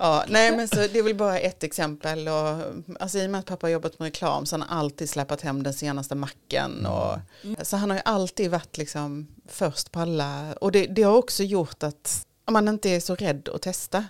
Ja, 0.00 0.24
nej 0.28 0.56
men 0.56 0.68
så 0.68 0.76
det 0.76 0.98
är 0.98 1.02
väl 1.02 1.14
bara 1.14 1.38
ett 1.38 1.62
exempel. 1.62 2.28
Och, 2.28 2.62
alltså, 3.00 3.18
I 3.18 3.26
och 3.26 3.30
med 3.30 3.38
att 3.38 3.46
pappa 3.46 3.66
har 3.66 3.72
jobbat 3.72 3.98
med 3.98 4.06
reklam 4.06 4.46
så 4.46 4.56
har 4.56 4.64
han 4.64 4.78
alltid 4.78 5.10
släpat 5.10 5.40
hem 5.40 5.62
den 5.62 5.74
senaste 5.74 6.14
macken. 6.14 6.86
Och, 6.86 7.18
Så 7.62 7.76
han 7.76 7.90
har 7.90 7.96
ju 7.96 8.02
alltid 8.04 8.50
varit 8.50 8.76
liksom 8.78 9.26
först 9.48 9.92
på 9.92 10.00
alla. 10.00 10.52
Och 10.60 10.72
det, 10.72 10.86
det 10.86 11.02
har 11.02 11.16
också 11.16 11.42
gjort 11.42 11.82
att 11.82 12.26
man 12.50 12.68
inte 12.68 12.90
är 12.90 13.00
så 13.00 13.14
rädd 13.14 13.48
att 13.54 13.62
testa. 13.62 14.04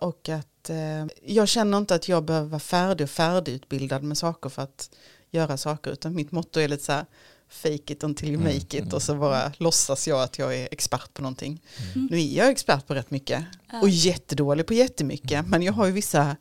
Och 0.00 0.28
att 0.28 0.70
eh, 0.70 1.06
jag 1.22 1.48
känner 1.48 1.78
inte 1.78 1.94
att 1.94 2.08
jag 2.08 2.24
behöver 2.24 2.48
vara 2.48 2.60
färdig 2.60 3.04
och 3.04 3.10
färdigutbildad 3.10 4.02
med 4.02 4.18
saker 4.18 4.48
för 4.48 4.62
att 4.62 4.90
göra 5.30 5.56
saker. 5.56 5.90
Utan 5.90 6.14
mitt 6.14 6.32
motto 6.32 6.60
är 6.60 6.68
lite 6.68 6.84
så 6.84 6.92
här 6.92 7.06
fake 7.48 7.92
it 7.92 8.04
until 8.04 8.28
you 8.28 8.38
make 8.42 8.78
it 8.78 8.92
och 8.92 9.02
så 9.02 9.14
bara 9.14 9.52
låtsas 9.58 10.08
jag 10.08 10.22
att 10.22 10.38
jag 10.38 10.56
är 10.56 10.68
expert 10.70 11.14
på 11.14 11.22
någonting. 11.22 11.62
Nu 12.10 12.20
är 12.20 12.36
jag 12.36 12.50
expert 12.50 12.86
på 12.86 12.94
rätt 12.94 13.10
mycket 13.10 13.44
och 13.82 13.88
jättedålig 13.88 14.66
på 14.66 14.74
jättemycket 14.74 15.46
men 15.46 15.62
jag 15.62 15.72
har 15.72 15.86
ju 15.86 15.92
vissa 15.92 16.36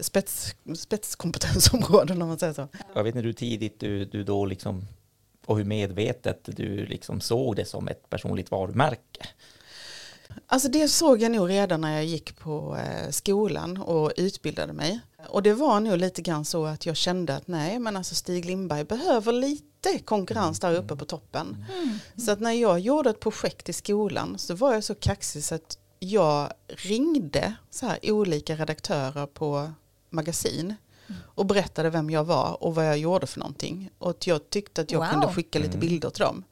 spets, 0.00 0.54
spetskompetensområden 0.76 2.22
om 2.22 2.28
man 2.28 2.38
säger 2.38 2.52
så. 2.52 2.68
Jag 2.94 3.04
vet 3.04 3.14
inte 3.14 3.26
hur 3.26 3.32
tidigt 3.32 3.80
du, 3.80 4.04
du 4.04 4.24
då 4.24 4.46
liksom 4.46 4.84
och 5.46 5.56
hur 5.56 5.64
medvetet 5.64 6.40
du 6.44 6.86
liksom 6.86 7.20
såg 7.20 7.56
det 7.56 7.64
som 7.64 7.88
ett 7.88 8.10
personligt 8.10 8.50
varumärke. 8.50 9.26
Alltså 10.46 10.68
det 10.68 10.88
såg 10.88 11.22
jag 11.22 11.32
nog 11.32 11.50
redan 11.50 11.80
när 11.80 11.94
jag 11.94 12.04
gick 12.04 12.38
på 12.38 12.76
eh, 12.76 13.10
skolan 13.10 13.76
och 13.76 14.12
utbildade 14.16 14.72
mig. 14.72 15.00
Och 15.28 15.42
det 15.42 15.52
var 15.52 15.80
nog 15.80 15.98
lite 15.98 16.22
grann 16.22 16.44
så 16.44 16.66
att 16.66 16.86
jag 16.86 16.96
kände 16.96 17.36
att 17.36 17.48
nej 17.48 17.78
men 17.78 17.96
alltså 17.96 18.14
Stig 18.14 18.44
Lindberg 18.44 18.84
behöver 18.84 19.32
lite 19.32 19.77
konkurrens 20.04 20.60
där 20.60 20.74
uppe 20.74 20.96
på 20.96 21.04
toppen. 21.04 21.64
Så 22.16 22.30
att 22.30 22.40
när 22.40 22.52
jag 22.52 22.80
gjorde 22.80 23.10
ett 23.10 23.20
projekt 23.20 23.68
i 23.68 23.72
skolan 23.72 24.38
så 24.38 24.54
var 24.54 24.74
jag 24.74 24.84
så 24.84 24.94
kaxig 24.94 25.44
så 25.44 25.54
att 25.54 25.78
jag 25.98 26.52
ringde 26.68 27.54
så 27.70 27.86
här 27.86 27.98
olika 28.02 28.54
redaktörer 28.56 29.26
på 29.26 29.72
magasin 30.10 30.74
och 31.34 31.46
berättade 31.46 31.90
vem 31.90 32.10
jag 32.10 32.24
var 32.24 32.62
och 32.62 32.74
vad 32.74 32.86
jag 32.86 32.98
gjorde 32.98 33.26
för 33.26 33.40
någonting. 33.40 33.90
Och 33.98 34.10
att 34.10 34.26
jag 34.26 34.50
tyckte 34.50 34.80
att 34.80 34.90
jag 34.90 35.00
Wow. 35.00 35.08
kunde 35.10 35.28
skicka 35.34 35.58
lite 35.58 35.78
bilder 35.78 36.10
till 36.10 36.22
dem. 36.22 36.44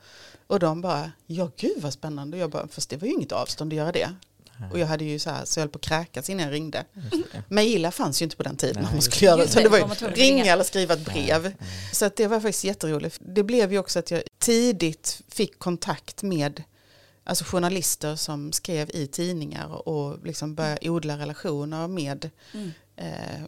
Och 0.46 0.58
de 0.60 0.80
bara, 0.80 1.12
ja 1.26 1.50
gud 1.56 1.82
vad 1.82 1.92
spännande. 1.92 2.36
Och 2.36 2.42
jag 2.42 2.50
bara, 2.50 2.68
fast 2.68 2.90
det 2.90 2.96
var 2.96 3.06
ju 3.08 3.14
inget 3.14 3.32
avstånd 3.32 3.72
att 3.72 3.76
göra 3.76 3.92
det. 3.92 4.14
Och 4.72 4.78
jag 4.78 4.86
hade 4.86 5.04
ju 5.04 5.18
så 5.18 5.30
här, 5.30 5.44
så 5.44 5.58
jag 5.60 5.62
höll 5.62 5.70
på 5.70 5.76
att 5.78 5.82
kräkas 5.84 6.30
innan 6.30 6.44
jag 6.44 6.52
ringde. 6.52 6.84
Mejla 7.48 7.90
fanns 7.90 8.22
ju 8.22 8.24
inte 8.24 8.36
på 8.36 8.42
den 8.42 8.56
tiden 8.56 8.74
Nej, 8.82 8.88
om 8.88 8.92
man 8.94 9.02
skulle 9.02 9.26
göra 9.26 9.36
det. 9.36 9.48
Så 9.48 9.60
det, 9.60 9.68
var 9.68 9.78
ju 9.78 9.84
ringa 9.84 10.10
ringa. 10.14 10.52
eller 10.52 10.64
skriva 10.64 10.94
ett 10.94 11.04
brev. 11.04 11.52
Så 11.92 12.04
att 12.04 12.16
det 12.16 12.26
var 12.26 12.40
faktiskt 12.40 12.64
jätteroligt. 12.64 13.18
Det 13.20 13.42
blev 13.42 13.72
ju 13.72 13.78
också 13.78 13.98
att 13.98 14.10
jag 14.10 14.22
tidigt 14.38 15.20
fick 15.28 15.58
kontakt 15.58 16.22
med 16.22 16.62
alltså 17.24 17.44
journalister 17.44 18.16
som 18.16 18.52
skrev 18.52 18.90
i 18.94 19.06
tidningar 19.06 19.88
och 19.88 20.26
liksom 20.26 20.54
började 20.54 20.90
odla 20.90 21.18
relationer 21.18 21.88
med 21.88 22.30
Mm. 22.54 22.72
eh, 22.96 23.42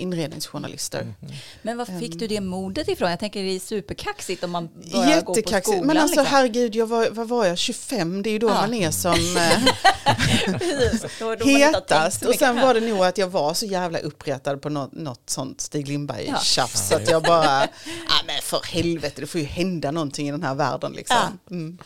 inredningsjournalister. 0.00 1.14
Men 1.62 1.76
var 1.78 1.84
fick 1.84 2.12
Ehm. 2.12 2.18
du 2.18 2.26
det 2.26 2.40
modet 2.40 2.88
ifrån? 2.88 3.10
Jag 3.10 3.18
tänker 3.20 3.42
det 3.42 3.56
är 3.56 3.60
superkaxigt 3.60 4.44
om 4.44 4.50
man 4.50 4.68
börjar 4.92 5.20
gå 5.22 5.34
på 5.34 5.60
skolan. 5.62 5.86
Men 5.86 5.96
alltså 5.98 6.20
liksom. 6.20 6.36
herregud, 6.36 6.74
jag 6.74 6.86
var, 6.86 7.08
vad 7.10 7.28
var 7.28 7.46
jag, 7.46 7.58
25, 7.58 8.22
det 8.22 8.30
är 8.30 8.32
ju 8.32 8.38
då 8.38 8.48
Ja. 8.48 8.54
man 8.54 8.74
är 8.74 8.90
som 8.90 9.12
eh, 9.36 10.58
Precis, 10.58 11.06
då- 11.18 11.34
då 11.34 11.44
hetast. 11.44 12.24
Och 12.26 12.34
sen 12.34 12.56
var 12.60 12.74
det 12.74 12.80
nog 12.80 13.04
att 13.04 13.18
jag 13.18 13.28
var 13.28 13.54
så 13.54 13.66
jävla 13.66 13.98
uppretad 13.98 14.62
på 14.62 14.68
något, 14.68 14.92
något 14.92 15.22
sånt 15.30 15.60
Stig 15.60 15.88
Lindberg-tjafs. 15.88 16.56
Ja. 16.56 16.66
Så 16.66 16.96
att 16.96 17.10
jag 17.10 17.22
bara, 17.22 17.62
ah, 17.62 18.22
men 18.26 18.42
för 18.42 18.60
helvete, 18.66 19.20
det 19.20 19.26
får 19.26 19.40
ju 19.40 19.46
hända 19.46 19.90
någonting 19.90 20.28
i 20.28 20.30
den 20.30 20.42
här 20.42 20.54
världen 20.54 20.92
liksom. 20.92 21.16
Mm. 21.50 21.78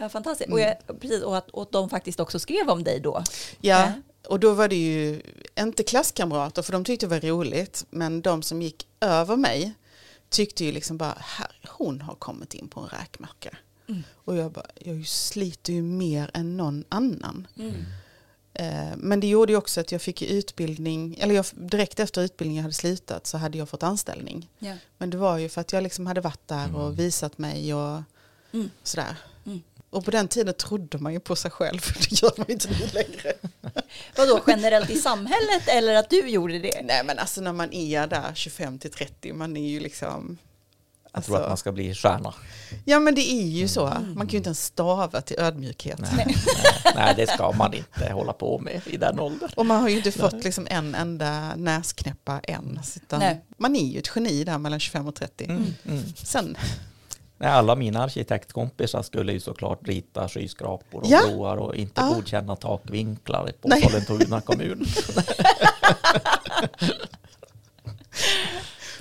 Ja, 0.00 0.08
fantastiskt. 0.08 0.50
Och, 0.52 0.60
jag, 0.60 0.74
precis, 1.00 1.22
och 1.22 1.36
att 1.38 1.50
och 1.50 1.68
de 1.72 1.90
faktiskt 1.90 2.20
också 2.20 2.38
skrev 2.38 2.70
om 2.70 2.84
dig 2.84 3.00
då. 3.00 3.22
Ja, 3.60 3.78
Ja. 3.80 3.92
Och 4.26 4.40
då 4.40 4.54
var 4.54 4.68
det 4.68 4.76
ju 4.76 5.22
inte 5.58 5.82
klasskamrater 5.82 6.62
för 6.62 6.72
de 6.72 6.84
tyckte 6.84 7.06
det 7.06 7.10
var 7.10 7.20
roligt. 7.20 7.86
Men 7.90 8.22
de 8.22 8.42
som 8.42 8.62
gick 8.62 8.86
över 9.00 9.36
mig 9.36 9.74
tyckte 10.28 10.64
ju 10.64 10.72
liksom 10.72 10.96
bara, 10.98 11.16
här, 11.20 11.60
hon 11.68 12.00
har 12.00 12.14
kommit 12.14 12.54
in 12.54 12.68
på 12.68 12.80
en 12.80 12.86
räkmacka. 12.88 13.56
Mm. 13.88 14.02
Och 14.14 14.36
jag 14.36 14.52
bara, 14.52 14.66
jag 14.74 15.06
sliter 15.06 15.72
ju 15.72 15.82
mer 15.82 16.30
än 16.34 16.56
någon 16.56 16.84
annan. 16.88 17.46
Mm. 17.56 17.74
Eh, 18.54 18.96
Men 18.96 19.20
det 19.20 19.26
gjorde 19.26 19.52
ju 19.52 19.56
också 19.58 19.80
att 19.80 19.92
jag 19.92 20.02
fick 20.02 20.22
utbildning, 20.22 21.18
eller 21.20 21.34
jag, 21.34 21.44
direkt 21.52 22.00
efter 22.00 22.22
utbildningen 22.22 22.62
hade 22.62 22.74
slutat 22.74 23.26
så 23.26 23.38
hade 23.38 23.58
jag 23.58 23.68
fått 23.68 23.82
anställning. 23.82 24.50
Ja. 24.58 24.74
Men 24.98 25.10
det 25.10 25.16
var 25.16 25.38
ju 25.38 25.48
för 25.48 25.60
att 25.60 25.72
jag 25.72 25.82
liksom 25.82 26.06
hade 26.06 26.20
varit 26.20 26.48
där 26.48 26.76
och 26.76 26.98
visat 26.98 27.38
mig 27.38 27.74
och 27.74 28.02
Mm. 28.52 28.70
sådär. 28.82 29.16
Mm. 29.90 29.98
Och 29.98 30.04
på 30.04 30.10
den 30.10 30.28
tiden 30.28 30.54
trodde 30.54 30.98
man 30.98 31.12
ju 31.12 31.20
på 31.20 31.36
sig 31.36 31.50
själv, 31.50 31.80
det 32.10 32.22
gör 32.22 32.32
man 32.36 32.44
ju 32.48 32.52
inte 32.52 32.68
nu 32.68 32.86
längre. 32.92 33.32
Vadå, 34.16 34.40
generellt 34.46 34.90
i 34.90 34.96
samhället 34.96 35.68
eller 35.68 35.94
att 35.94 36.10
du 36.10 36.28
gjorde 36.28 36.58
det? 36.58 36.80
Nej 36.84 37.02
men 37.04 37.18
alltså 37.18 37.40
när 37.40 37.52
man 37.52 37.72
är 37.72 38.06
där 38.06 38.30
25 38.34 38.78
till 38.78 38.90
30, 38.90 39.32
man 39.32 39.56
är 39.56 39.68
ju 39.68 39.80
liksom... 39.80 40.38
Jag 41.12 41.24
tror 41.24 41.36
att 41.36 41.42
man 41.42 41.50
Alltså, 41.50 41.62
ska 41.62 41.72
bli 41.72 41.94
stjärna. 41.94 42.34
ja 42.84 43.00
men 43.00 43.14
det 43.14 43.32
är 43.32 43.46
ju 43.46 43.68
så, 43.68 43.84
man 44.14 44.26
kan 44.26 44.28
ju 44.28 44.36
inte 44.36 44.48
ens 44.48 44.64
stava 44.64 45.20
till 45.20 45.36
ödmjukhet. 45.38 45.98
Nej, 46.00 46.10
nej, 46.26 46.36
nej, 46.94 47.14
det 47.16 47.26
ska 47.30 47.52
man 47.52 47.74
inte 47.74 48.12
hålla 48.12 48.32
på 48.32 48.58
med 48.58 48.80
i 48.86 48.96
den 48.96 49.20
åldern. 49.20 49.50
Och 49.56 49.66
man 49.66 49.80
har 49.82 49.88
ju 49.88 49.96
inte 49.96 50.12
fått 50.12 50.44
liksom 50.44 50.66
en 50.70 50.94
enda 50.94 51.56
näsknäppa 51.56 52.40
än. 52.42 52.80
Utan 52.96 53.20
Nej. 53.20 53.44
man 53.56 53.76
är 53.76 53.86
ju 53.86 53.98
ett 53.98 54.10
geni 54.16 54.44
där 54.44 54.58
mellan 54.58 54.80
25 54.80 55.06
och 55.08 55.14
30. 55.14 55.44
Mm, 55.44 55.64
mm. 55.88 56.02
Sen, 56.16 56.56
Nej, 57.40 57.50
alla 57.50 57.74
mina 57.76 58.02
arkitektkompisar 58.02 59.02
skulle 59.02 59.32
ju 59.32 59.40
såklart 59.40 59.88
rita 59.88 60.28
skyskrapor 60.28 61.00
och 61.00 61.06
Ja. 61.10 61.22
broar 61.28 61.56
och 61.56 61.74
inte 61.76 62.00
Ja. 62.00 62.12
godkänna 62.14 62.56
takvinklar 62.56 63.52
på 63.62 63.68
Nej. 63.68 63.82
Sollentuna 63.82 64.40
kommun. 64.40 64.86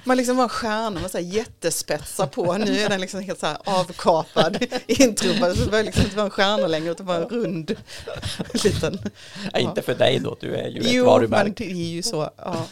man 0.04 0.18
liksom 0.18 0.38
var 0.38 0.44
en 0.44 0.50
stjärna 0.50 1.00
med 1.02 1.12
så 1.12 1.18
här 1.18 1.26
jättespetsar 1.26 2.28
på. 2.28 2.54
Nu 2.58 2.80
är 2.80 2.90
den 2.90 3.02
liksom 3.02 3.20
helt 3.22 3.40
så 3.40 3.46
här 3.46 3.58
avkapad, 3.66 4.66
intrubbad. 4.88 5.58
Så 5.58 5.66
det 5.66 5.72
var 5.72 5.84
liksom 5.84 6.04
inte 6.04 6.16
vara 6.16 6.26
en 6.26 6.32
stjärna 6.32 6.68
längre 6.68 6.92
utan 6.92 7.06
bara 7.06 7.18
en 7.18 7.30
rund 7.30 7.76
liten. 8.64 9.00
Nej, 9.54 9.64
inte 9.64 9.82
för 9.82 9.96
dig 9.96 10.20
då, 10.20 10.38
du 10.40 10.56
är 10.56 10.68
ju 10.68 10.80
ett 10.80 10.86
Jo, 10.92 11.04
men 11.04 11.14
varumärke. 11.14 11.54
det 11.64 11.72
är 11.72 11.76
ju 11.88 12.02
så. 12.02 12.30
Ja. 12.38 12.66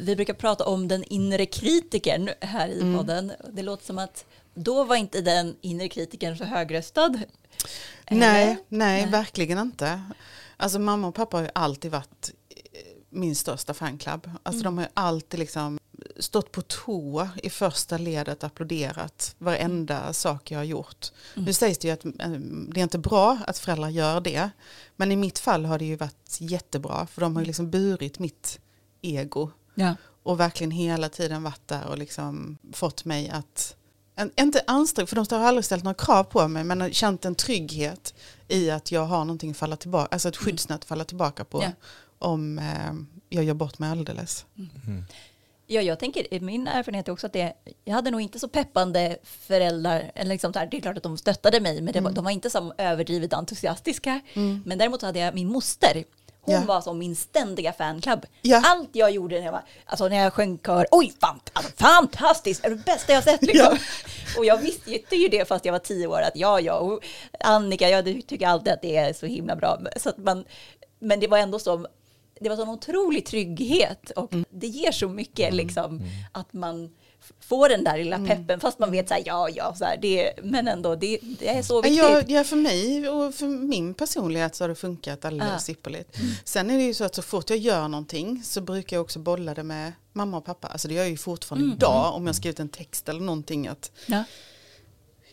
Vi 0.00 0.16
brukar 0.16 0.34
prata 0.34 0.64
om 0.64 0.88
den 0.88 1.04
inre 1.04 1.46
kritikern 1.46 2.30
här 2.40 2.68
i 2.68 2.80
Mm. 2.80 2.96
podden. 2.98 3.32
Det 3.52 3.62
låter 3.62 3.84
som 3.86 3.98
att 3.98 4.24
då 4.54 4.84
var 4.84 4.96
inte 4.96 5.20
den 5.20 5.56
inre 5.60 5.88
kritikern 5.88 6.36
så 6.36 6.44
högröstad. 6.44 7.08
Nej, 7.08 7.26
nej, 8.10 8.58
Nej. 8.68 9.06
verkligen 9.06 9.58
inte. 9.58 10.02
Alltså 10.56 10.78
mamma 10.78 11.08
och 11.08 11.14
pappa 11.14 11.36
har 11.36 11.44
ju 11.44 11.50
alltid 11.54 11.90
varit 11.90 12.30
eh, 12.48 12.80
min 13.10 13.36
största 13.36 13.74
fanclub. 13.74 14.30
Alltså 14.42 14.64
de 14.64 14.78
har 14.78 14.84
ju 14.84 14.90
alltid 14.94 15.40
liksom 15.40 15.78
stått 16.16 16.52
på 16.52 16.62
tå 16.62 17.28
i 17.42 17.50
första 17.50 17.98
ledet, 17.98 18.44
applåderat 18.44 19.34
varenda 19.38 20.12
sak 20.12 20.50
jag 20.50 20.58
har 20.58 20.64
gjort. 20.64 21.12
Nu 21.34 21.52
sägs 21.52 21.78
det 21.78 21.88
ju 21.88 21.94
att 21.94 22.04
eh, 22.04 22.30
det 22.68 22.80
är 22.80 22.82
inte 22.82 22.98
bra 22.98 23.38
att 23.46 23.58
föräldrar 23.58 23.88
gör 23.88 24.20
det. 24.20 24.50
Men 24.96 25.12
i 25.12 25.16
mitt 25.16 25.38
fall 25.38 25.64
har 25.64 25.78
det 25.78 25.84
ju 25.84 25.96
varit 25.96 26.36
jättebra. 26.38 27.06
För 27.06 27.20
de 27.20 27.36
har 27.36 27.42
ju 27.42 27.46
liksom 27.46 27.70
burit 27.70 28.18
mitt 28.18 28.60
ego. 29.02 29.50
Ja. 29.74 29.94
Och 30.22 30.40
verkligen 30.40 30.70
hela 30.70 31.08
tiden 31.08 31.42
varit 31.42 31.68
där 31.68 31.86
och 31.86 31.98
liksom 31.98 32.58
fått 32.72 33.04
mig 33.04 33.28
att, 33.28 33.76
en, 34.14 34.30
inte 34.40 34.62
ansträngt, 34.66 35.08
för 35.08 35.16
de 35.16 35.26
har 35.36 35.48
aldrig 35.48 35.64
ställt 35.64 35.84
några 35.84 35.94
krav 35.94 36.24
på 36.24 36.48
mig, 36.48 36.64
men 36.64 36.80
har 36.80 36.90
känt 36.90 37.24
en 37.24 37.34
trygghet 37.34 38.14
i 38.48 38.70
att 38.70 38.92
jag 38.92 39.04
har 39.04 39.18
någonting 39.24 39.50
att 39.50 39.56
falla 39.56 39.76
tillbaka, 39.76 40.08
alltså 40.10 40.28
ett 40.28 40.36
skyddsnät 40.36 40.74
att 40.78 40.84
falla 40.84 41.04
tillbaka 41.04 41.44
på 41.44 41.62
Ja. 41.62 41.70
om 42.18 42.58
eh, 42.58 42.92
jag 43.28 43.44
gör 43.44 43.54
bort 43.54 43.78
mig 43.78 43.90
alldeles. 43.90 44.46
Ja, 45.66 45.80
jag 45.80 45.98
tänker, 45.98 46.40
min 46.40 46.66
erfarenhet 46.66 47.08
är 47.08 47.12
också 47.12 47.26
att 47.26 47.32
det, 47.32 47.52
jag 47.84 47.94
hade 47.94 48.10
nog 48.10 48.20
inte 48.20 48.38
så 48.38 48.48
peppande 48.48 49.16
föräldrar, 49.22 50.12
eller 50.14 50.30
liksom 50.30 50.52
här, 50.54 50.66
det 50.66 50.76
är 50.76 50.80
klart 50.80 50.96
att 50.96 51.02
de 51.02 51.18
stöttade 51.18 51.60
mig, 51.60 51.80
men 51.80 51.92
det 51.92 52.00
var, 52.00 52.10
de 52.10 52.24
var 52.24 52.30
inte 52.30 52.50
så 52.50 52.74
överdrivet 52.78 53.32
entusiastiska. 53.32 54.20
Men 54.64 54.78
däremot 54.78 55.02
hade 55.02 55.18
jag 55.18 55.34
min 55.34 55.48
moster, 55.48 56.04
hon 56.44 56.54
Ja. 56.54 56.60
var 56.66 56.80
som 56.80 56.98
min 56.98 57.16
ständiga 57.16 57.72
fanclub. 57.72 58.26
Ja. 58.42 58.62
Allt 58.64 58.88
jag 58.92 59.10
gjorde 59.10 59.38
när 59.38 59.44
jag, 59.44 59.52
var, 59.52 59.62
alltså 59.84 60.08
när 60.08 60.16
jag 60.16 60.32
sjöng 60.32 60.58
kör, 60.58 60.86
oj, 60.90 61.12
fant, 61.20 61.50
alltså, 61.52 61.72
fantastiskt, 61.76 62.64
är 62.64 62.70
det 62.70 62.76
bästa 62.76 63.12
jag 63.12 63.24
sett 63.24 63.42
liksom. 63.42 63.78
Och 64.38 64.44
jag 64.44 64.56
visste 64.56 65.16
ju 65.16 65.28
det 65.28 65.48
fast 65.48 65.64
jag 65.64 65.72
var 65.72 65.78
tio 65.78 66.06
år, 66.06 66.20
att 66.22 66.36
ja, 66.36 66.60
ja, 66.60 66.74
och 66.74 67.00
Annika, 67.40 67.88
jag 67.88 68.04
tycker 68.04 68.46
alltid 68.46 68.72
att 68.72 68.82
det 68.82 68.96
är 68.96 69.12
så 69.12 69.26
himla 69.26 69.56
bra. 69.56 69.78
Så 69.96 70.08
att 70.08 70.18
man, 70.18 70.44
men 70.98 71.20
det 71.20 71.26
var 71.26 71.38
ändå 71.38 71.58
som, 71.58 71.86
det 72.40 72.48
var 72.48 72.56
sån 72.56 72.68
otrolig 72.68 73.26
trygghet 73.26 74.10
och 74.10 74.32
det 74.50 74.66
ger 74.66 74.92
så 74.92 75.08
mycket 75.08 75.54
liksom 75.54 76.02
att 76.32 76.52
man 76.52 76.90
f- 77.40 77.46
får 77.46 77.68
den 77.68 77.84
där 77.84 77.98
lilla 77.98 78.18
peppen 78.26 78.60
fast 78.60 78.78
man 78.78 78.90
vet 78.90 79.08
så 79.08 79.14
här, 79.14 79.22
ja, 79.26 79.48
ja, 79.48 79.74
så 79.74 79.84
här, 79.84 79.96
det, 79.96 80.32
men 80.42 80.68
ändå, 80.68 80.94
det, 80.94 81.18
det 81.38 81.48
är 81.48 81.62
så 81.62 81.82
viktigt. 81.82 81.98
Jag, 82.02 82.30
ja, 82.30 82.44
för 82.44 82.56
mig 82.56 83.08
och 83.08 83.34
för 83.34 83.46
min 83.46 83.94
personlighet 83.94 84.54
så 84.54 84.64
har 84.64 84.68
det 84.68 84.74
funkat 84.74 85.24
alldeles 85.24 85.68
Ja. 85.68 85.72
ypperligt. 85.72 86.16
Sen 86.44 86.70
är 86.70 86.76
det 86.78 86.82
ju 86.84 86.94
så 86.94 87.04
att 87.04 87.14
så 87.14 87.22
fort 87.22 87.50
jag 87.50 87.58
gör 87.58 87.88
någonting 87.88 88.42
så 88.44 88.60
brukar 88.60 88.96
jag 88.96 89.02
också 89.02 89.18
bolla 89.18 89.54
det 89.54 89.62
med 89.62 89.92
mamma 90.12 90.36
och 90.36 90.44
pappa. 90.44 90.68
Alltså 90.68 90.88
det 90.88 90.94
gör 90.94 91.02
jag 91.02 91.10
ju 91.10 91.16
fortfarande 91.16 91.72
idag 91.74 92.14
om 92.14 92.26
jag 92.26 92.36
skrivit 92.36 92.60
en 92.60 92.68
text 92.68 93.08
eller 93.08 93.20
någonting 93.20 93.68
att 93.68 93.90
Ja. 94.06 94.24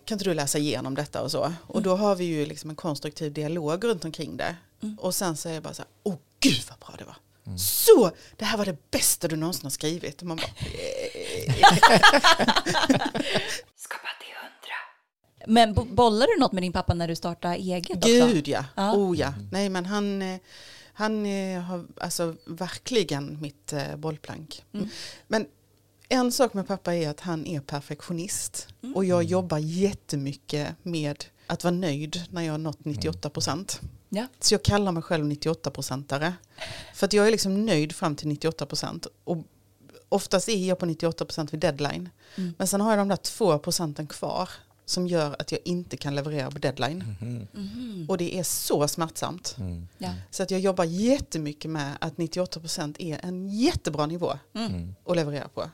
kan 0.06 0.16
inte 0.16 0.26
du 0.26 0.34
läsa 0.34 0.58
igenom 0.58 0.96
detta 0.96 1.22
och 1.22 1.32
så. 1.32 1.54
Och 1.68 1.82
då 1.82 1.96
har 1.96 2.16
vi 2.16 2.26
ju 2.26 2.46
liksom 2.46 2.70
en 2.70 2.76
konstruktiv 2.76 3.34
dialog 3.34 3.84
runt 3.84 4.06
omkring 4.06 4.38
det. 4.38 4.56
Och 4.98 5.16
sen 5.16 5.38
säger 5.38 5.54
jag 5.56 5.64
bara 5.64 5.74
så 5.74 5.82
här, 5.82 5.90
åh 6.04 6.16
gud 6.40 6.62
vad 6.70 6.80
bra 6.80 6.96
det 6.98 7.04
var. 7.04 7.16
Så, 7.58 8.12
det 8.38 8.46
här 8.46 8.58
var 8.58 8.66
det 8.66 8.92
bästa 8.92 9.28
du 9.28 9.36
någonsin 9.36 9.64
har 9.66 9.70
skrivit. 9.70 10.22
Och 10.22 10.28
man 10.28 10.38
bara, 10.38 10.48
Skapa 13.76 14.10
till 14.20 14.34
hundra. 14.42 14.78
Men 15.48 15.74
bo- 15.74 15.86
bollar 15.96 16.28
du 16.36 16.40
något 16.40 16.52
med 16.52 16.64
din 16.64 16.74
pappa 16.74 16.94
när 16.94 17.08
du 17.08 17.16
startade 17.16 17.56
eget 17.56 17.98
också? 17.98 18.08
Gud 18.28 18.48
ja, 18.48 18.66
Ja. 18.76 18.96
oh 18.96 19.18
ja. 19.20 19.34
Nej 19.52 19.70
men 19.70 19.86
han, 19.86 20.22
eh, 20.22 20.40
han 20.94 21.26
eh, 21.26 21.62
har 21.62 21.86
alltså 22.02 22.36
verkligen 22.46 23.42
mitt 23.42 23.74
eh, 23.74 23.96
bollplank. 23.96 24.64
Men 25.28 25.46
en 26.10 26.32
sak 26.32 26.54
med 26.54 26.68
pappa 26.68 26.96
är 26.96 27.10
att 27.10 27.20
han 27.20 27.46
är 27.48 27.60
perfektionist. 27.60 28.68
Och 28.96 29.06
jag 29.06 29.24
jobbar 29.24 29.58
jättemycket 29.58 30.76
med 30.84 31.26
att 31.48 31.64
vara 31.64 31.74
nöjd 31.76 32.24
när 32.30 32.42
jag 32.42 32.54
har 32.54 32.58
nått 32.58 32.86
98 32.86 33.30
procent. 33.30 33.82
Ja. 34.10 34.28
Så 34.40 34.54
jag 34.54 34.64
kallar 34.64 34.92
mig 34.92 35.04
själv 35.04 35.26
98-procentare. 35.26 36.34
För 36.94 37.06
att 37.06 37.14
jag 37.14 37.28
är 37.28 37.32
liksom 37.32 37.66
nöjd 37.66 37.96
fram 37.96 38.16
till 38.16 38.28
98 38.28 38.66
procent. 38.66 39.08
Och 39.24 39.38
oftast 40.10 40.50
är 40.50 40.68
jag 40.68 40.80
på 40.80 40.86
98 40.86 41.26
procent 41.26 41.54
vid 41.54 41.60
deadline. 41.60 42.10
Mm. 42.36 42.54
Men 42.58 42.68
sen 42.68 42.82
har 42.82 42.90
jag 42.92 43.00
de 43.00 43.08
där 43.08 43.16
2 43.16 43.60
procenten 43.60 44.08
kvar. 44.08 44.50
Som 44.86 45.08
gör 45.08 45.36
att 45.40 45.52
jag 45.52 45.62
inte 45.66 45.98
kan 45.98 46.16
leverera 46.16 46.52
på 46.52 46.58
deadline. 46.60 47.16
Mhm. 47.54 48.06
Och 48.10 48.18
det 48.18 48.36
är 48.40 48.44
så 48.44 48.88
smärtsamt. 48.88 49.56
Mm. 49.60 49.88
Ja. 49.98 50.10
Så 50.32 50.44
att 50.44 50.52
jag 50.52 50.60
jobbar 50.60 50.84
jättemycket 50.84 51.72
med 51.72 51.98
att 52.02 52.18
98 52.18 52.60
procent 52.60 52.96
är 53.00 53.26
en 53.26 53.50
jättebra 53.50 54.06
nivå 54.06 54.40
Mm. 54.54 54.96
att 55.06 55.16
leverera 55.16 55.48
på. 55.48 55.70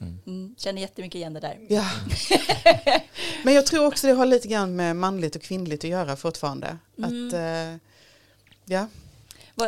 Mm. 0.00 0.54
Känner 0.58 0.80
jättemycket 0.80 1.14
igen 1.14 1.32
det 1.34 1.40
där. 1.40 1.58
Ja. 1.68 1.84
Men 3.44 3.54
jag 3.54 3.66
tror 3.66 3.86
också 3.86 4.06
det 4.06 4.12
har 4.12 4.26
lite 4.26 4.48
grann 4.48 4.76
med 4.76 4.96
manligt 4.96 5.36
och 5.36 5.42
kvinnligt 5.42 5.84
att 5.84 5.90
göra 5.90 6.16
fortfarande. 6.16 6.76
Mm. 6.98 7.28
Att, 7.28 7.32
eh, 7.34 7.76
ja. 8.64 8.86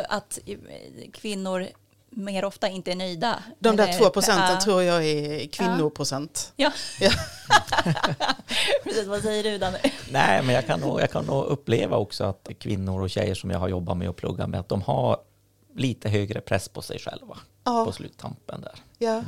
Att 0.09 0.39
eh, 0.45 0.57
kvinnor 1.13 1.67
mer 2.09 2.45
ofta 2.45 2.67
inte 2.69 2.91
är 2.91 2.95
nöjda? 2.95 3.43
De 3.59 3.75
där 3.75 3.97
två 3.99 4.09
procenten 4.09 4.49
Ja. 4.53 4.61
tror 4.61 4.83
jag 4.83 5.05
är 5.05 5.47
kvinnoprocent. 5.47 6.53
Ja, 6.55 6.71
Ja. 6.99 7.11
precis. 8.83 9.07
Vad 9.07 9.21
säger 9.21 9.43
du 9.43 9.57
Danne? 9.57 9.79
Nej, 10.11 10.43
men 10.43 10.55
jag 10.55 10.65
kan, 10.67 10.79
nog, 10.79 11.01
jag 11.01 11.11
kan 11.11 11.25
nog 11.25 11.45
uppleva 11.45 11.97
också 11.97 12.23
att 12.23 12.49
kvinnor 12.59 13.01
och 13.01 13.09
tjejer 13.09 13.35
som 13.35 13.49
jag 13.49 13.59
har 13.59 13.67
jobbat 13.67 13.97
med 13.97 14.09
och 14.09 14.15
pluggat 14.15 14.49
med, 14.49 14.59
att 14.59 14.69
de 14.69 14.81
har 14.81 15.17
lite 15.75 16.09
högre 16.09 16.41
press 16.41 16.69
på 16.69 16.81
sig 16.81 16.99
själva 16.99 17.37
Ja. 17.63 17.85
på 17.85 17.91
sluttampen 17.91 18.61
där. 18.61 18.75
Ja. 18.97 19.23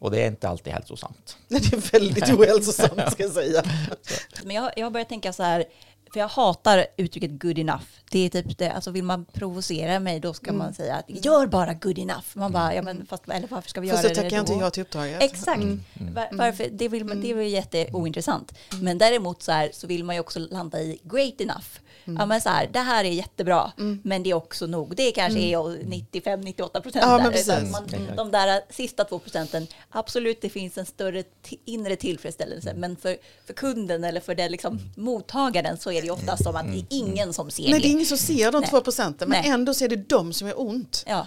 Och 0.00 0.10
det 0.10 0.22
är 0.22 0.26
inte 0.26 0.48
alltid 0.48 0.72
hälsosamt. 0.72 1.36
Det 1.48 1.56
är 1.72 1.92
väldigt 1.92 2.28
ohälsosamt 2.30 3.12
ska 3.12 3.22
jag 3.22 3.32
säga. 3.32 3.62
Men 4.44 4.56
jag, 4.56 4.70
jag 4.76 4.86
har 4.86 4.90
börjat 4.90 5.08
tänka 5.08 5.32
så 5.32 5.42
här, 5.42 5.64
för 6.12 6.20
jag 6.20 6.28
hatar 6.28 6.86
uttrycket 6.96 7.30
good 7.42 7.58
enough. 7.58 7.84
Det 8.10 8.18
är 8.18 8.28
typ 8.28 8.58
det, 8.58 8.70
alltså 8.70 8.90
vill 8.90 9.04
man 9.04 9.24
provocera 9.24 10.00
mig 10.00 10.20
då 10.20 10.34
ska 10.34 10.46
Mm. 10.48 10.58
man 10.58 10.74
säga 10.74 10.94
att 10.94 11.24
gör 11.24 11.46
bara 11.46 11.74
good 11.74 11.98
enough. 11.98 12.24
Man 12.32 12.52
bara, 12.52 12.74
ja 12.74 12.82
men 12.82 13.06
fast, 13.06 13.28
eller 13.28 13.48
varför 13.48 13.68
ska 13.70 13.80
vi 13.80 13.90
Fast 13.90 14.02
göra 14.02 14.14
det 14.14 14.22
tackar 14.22 14.36
jag 14.36 14.46
då? 14.46 14.52
inte 14.52 14.64
jag 14.64 14.72
till 14.72 14.82
uppdraget. 14.82 15.22
Exakt. 15.22 15.62
Var, 15.94 16.28
varför, 16.32 16.68
det, 16.72 16.88
vill 16.88 17.04
man, 17.04 17.20
det 17.20 17.30
är 17.30 17.34
väl 17.34 17.46
jätteointressant. 17.46 18.52
Men 18.82 18.98
däremot 18.98 19.42
så, 19.42 19.52
här, 19.52 19.70
så 19.72 19.86
vill 19.86 20.04
man 20.04 20.14
ju 20.16 20.20
också 20.20 20.38
landa 20.38 20.80
i 20.80 21.00
great 21.02 21.40
enough. 21.40 21.66
Ja, 22.04 22.26
men 22.26 22.40
så 22.40 22.48
här, 22.48 22.68
det 22.72 22.78
här 22.78 23.04
är 23.04 23.08
jättebra, 23.10 23.72
men 24.02 24.22
det 24.22 24.30
är 24.30 24.34
också 24.34 24.66
nog. 24.66 24.96
Det 24.96 25.10
kanske 25.10 25.38
är 25.40 25.56
95-98 25.58 26.80
procent 26.80 26.94
Ja, 26.94 27.18
men 27.18 27.32
där. 27.32 27.70
Man, 27.70 28.16
de 28.16 28.30
där 28.30 28.60
sista 28.70 29.04
två 29.04 29.18
procenten, 29.18 29.66
absolut 29.90 30.40
det 30.40 30.48
finns 30.48 30.78
en 30.78 30.86
större 30.86 31.24
inre 31.64 31.96
tillfredsställelse. 31.96 32.74
Men 32.74 32.96
för, 32.96 33.16
för 33.46 33.54
kunden 33.54 34.04
eller 34.04 34.20
för 34.20 34.34
den 34.34 34.52
liksom, 34.52 34.80
mottagaren 34.96 35.76
så 35.76 35.90
är 35.92 36.00
det 36.00 36.06
ju 36.06 36.12
ofta 36.12 36.36
som 36.36 36.56
att 36.56 36.66
det 36.66 36.78
är 36.78 36.86
ingen 36.88 37.32
som 37.32 37.50
ser 37.50 37.62
Nej, 37.62 37.72
det 37.72 37.78
är 37.78 37.80
det. 37.80 37.88
ingen 37.88 38.06
som 38.06 38.18
ser 38.18 38.52
de 38.52 38.60
Nej. 38.60 38.70
två 38.70 38.80
procenten, 38.80 39.28
men 39.28 39.42
Nej. 39.42 39.50
ändå 39.50 39.74
så 39.74 39.84
är 39.84 39.88
det 39.88 40.08
de 40.08 40.32
som 40.32 40.48
är 40.48 40.60
ont. 40.60 41.04
Ja, 41.06 41.26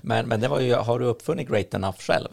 Men, 0.00 0.28
men 0.28 0.40
det 0.40 0.48
var 0.48 0.60
ju, 0.60 0.74
har 0.74 0.98
du 0.98 1.04
uppfunnit 1.06 1.48
Great 1.48 1.74
Enough 1.74 1.98
själv? 1.98 2.28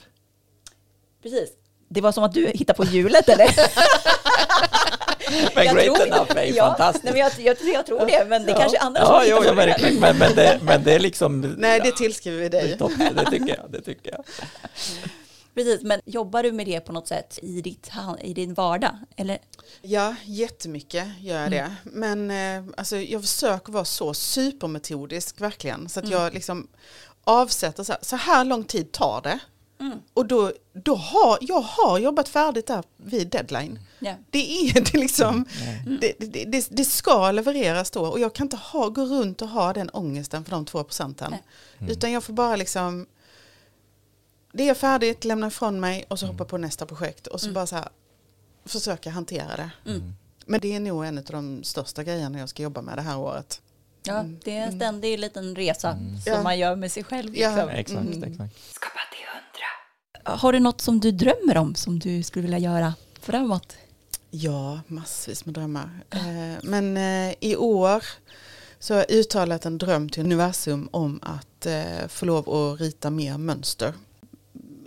precis. 1.24 1.50
Det 1.90 2.02
var 2.02 2.12
som 2.12 2.24
att 2.24 2.34
du 2.34 2.48
hittade 2.48 2.78
på 2.78 2.84
hjulet 2.84 3.30
eller? 3.30 3.48
Men 5.56 5.66
Jag 5.66 5.76
Great 5.76 5.96
tror- 5.96 6.08
Enough 6.08 6.38
är 6.38 6.44
ju 6.44 6.54
ja, 6.54 6.66
fantastiskt. 6.68 7.04
Nej, 7.04 7.14
men 7.14 7.22
jag, 7.22 7.32
jag, 7.40 7.74
jag 7.74 7.86
tror 7.86 8.06
det, 8.06 8.26
men 8.30 8.46
det 8.46 8.54
kanske 8.54 8.78
är 8.78 8.82
andra 8.82 9.02
ja, 9.02 9.08
som 9.08 9.30
jo, 9.30 9.36
hittar 9.36 9.46
ja, 9.46 9.50
på 9.50 9.60
det. 9.60 9.66
verkligen. 9.66 10.00
Men, 10.00 10.18
men, 10.18 10.36
det, 10.36 10.60
men 10.64 10.84
det 10.84 10.94
är 10.94 11.00
liksom... 11.00 11.42
Nej, 11.58 11.80
det 11.84 11.92
tillskriver 11.92 12.40
vi 12.40 12.50
dig. 12.50 12.78
Topp, 12.78 12.92
det 13.16 13.26
tycker 13.32 13.58
jag. 13.58 13.72
Det 13.72 13.82
tycker 13.82 14.12
jag. 14.12 14.24
Precis, 15.56 15.82
men 15.82 16.02
jobbar 16.06 16.44
du 16.44 16.52
med 16.52 16.66
det 16.66 16.80
på 16.80 16.94
något 16.94 17.08
sätt 17.08 17.40
i, 17.42 17.62
ditt, 17.62 17.92
i 18.22 18.34
din 18.34 18.54
vardag? 18.54 18.98
Eller? 19.16 19.38
Ja, 19.82 20.16
jättemycket 20.26 21.08
gör 21.22 21.42
jag 21.42 21.52
det. 21.52 21.76
Men 21.84 22.32
eh, 22.32 22.74
alltså, 22.78 22.98
jag 22.98 23.22
försöker 23.22 23.72
vara 23.74 23.86
så 23.86 24.14
supermetodisk 24.14 25.42
verkligen. 25.42 25.90
Så 25.90 26.00
att 26.00 26.10
jag 26.10 26.34
liksom 26.34 26.68
avsätter 27.24 27.84
så 27.84 27.92
här, 27.92 28.00
så 28.02 28.16
här 28.16 28.46
lång 28.46 28.64
tid 28.64 28.92
tar 28.92 29.22
det. 29.22 29.40
Och 30.14 30.26
då, 30.26 30.52
då 30.74 30.96
har 30.96 31.38
jag 31.42 31.62
har 31.62 32.00
jobbat 32.00 32.30
färdigt 32.30 32.68
där 32.68 32.84
vid 32.98 33.28
deadline. 33.28 33.80
Ja. 34.00 34.16
Det 34.30 34.70
är 34.70 34.74
det 34.92 34.98
liksom, 34.98 35.46
det, 36.02 36.14
det, 36.20 36.46
det, 36.46 36.68
det 36.72 36.86
ska 36.86 37.32
levereras 37.32 37.92
då 37.92 38.06
och 38.06 38.20
jag 38.20 38.34
kan 38.36 38.46
inte 38.46 38.58
ha, 38.58 38.90
gå 38.90 39.06
runt 39.06 39.42
och 39.42 39.48
ha 39.50 39.74
den 39.74 39.90
ångesten 39.90 40.44
för 40.44 40.52
de 40.52 40.66
två 40.66 40.84
procenten. 40.84 41.36
Utan 41.80 42.12
jag 42.12 42.24
får 42.24 42.34
bara 42.34 42.56
liksom, 42.56 43.08
det 44.54 44.70
är 44.70 44.74
färdigt, 44.74 45.26
lämna 45.26 45.48
ifrån 45.48 45.80
mig 45.80 46.06
och 46.08 46.20
så 46.20 46.26
hoppa 46.26 46.46
på 46.46 46.58
nästa 46.58 46.86
projekt 46.86 47.28
och 47.28 47.42
så 47.42 47.52
bara 47.52 47.68
så 47.68 47.76
här, 47.76 47.90
försöka 48.66 49.10
hantera 49.10 49.56
det. 49.58 49.70
Mm. 49.92 50.14
Men 50.46 50.60
det 50.60 50.76
är 50.76 50.80
nog 50.80 51.06
en 51.06 51.18
av 51.18 51.24
de 51.24 51.64
största 51.64 52.04
grejerna 52.04 52.40
jag 52.40 52.50
ska 52.50 52.64
jobba 52.64 52.82
med 52.82 52.98
det 52.98 53.02
här 53.02 53.18
året. 53.18 53.62
Ja, 54.04 54.26
det 54.44 54.58
är 54.58 54.66
en 54.68 54.76
ständig 54.76 55.20
liten 55.20 55.56
resa 55.56 55.92
som 55.92 56.00
Mm. 56.00 56.20
Ja. 56.26 56.44
man 56.44 56.60
gör 56.60 56.76
med 56.76 56.92
sig 56.92 57.04
själv. 57.04 57.38
Ja. 57.38 57.50
Liksom. 57.50 57.70
Exakt, 57.70 58.02
Mm. 58.18 58.24
exakt. 58.32 58.54
Har 60.28 60.54
du 60.54 60.60
något 60.60 60.82
som 60.82 61.00
du 61.00 61.12
drömmer 61.12 61.58
om 61.58 61.76
som 61.76 62.00
du 62.00 62.24
skulle 62.24 62.42
vilja 62.44 62.60
göra 62.60 62.94
framåt? 63.22 63.74
Ja, 64.32 64.80
massvis 64.88 65.46
med 65.46 65.54
drömmar. 65.56 65.90
Eh, 66.10 66.58
Men 66.64 66.98
eh, 66.98 67.34
i 67.40 67.56
år 67.56 68.04
så 68.80 68.94
har 68.94 69.00
jag 69.00 69.12
uttalat 69.12 69.66
en 69.66 69.78
dröm 69.78 70.10
till 70.10 70.24
universum 70.24 70.90
om 70.92 71.20
att 71.24 71.66
eh, 71.66 72.08
få 72.08 72.26
lov 72.26 72.50
att 72.50 72.80
rita 72.80 73.10
mer 73.10 73.38
mönster 73.38 73.94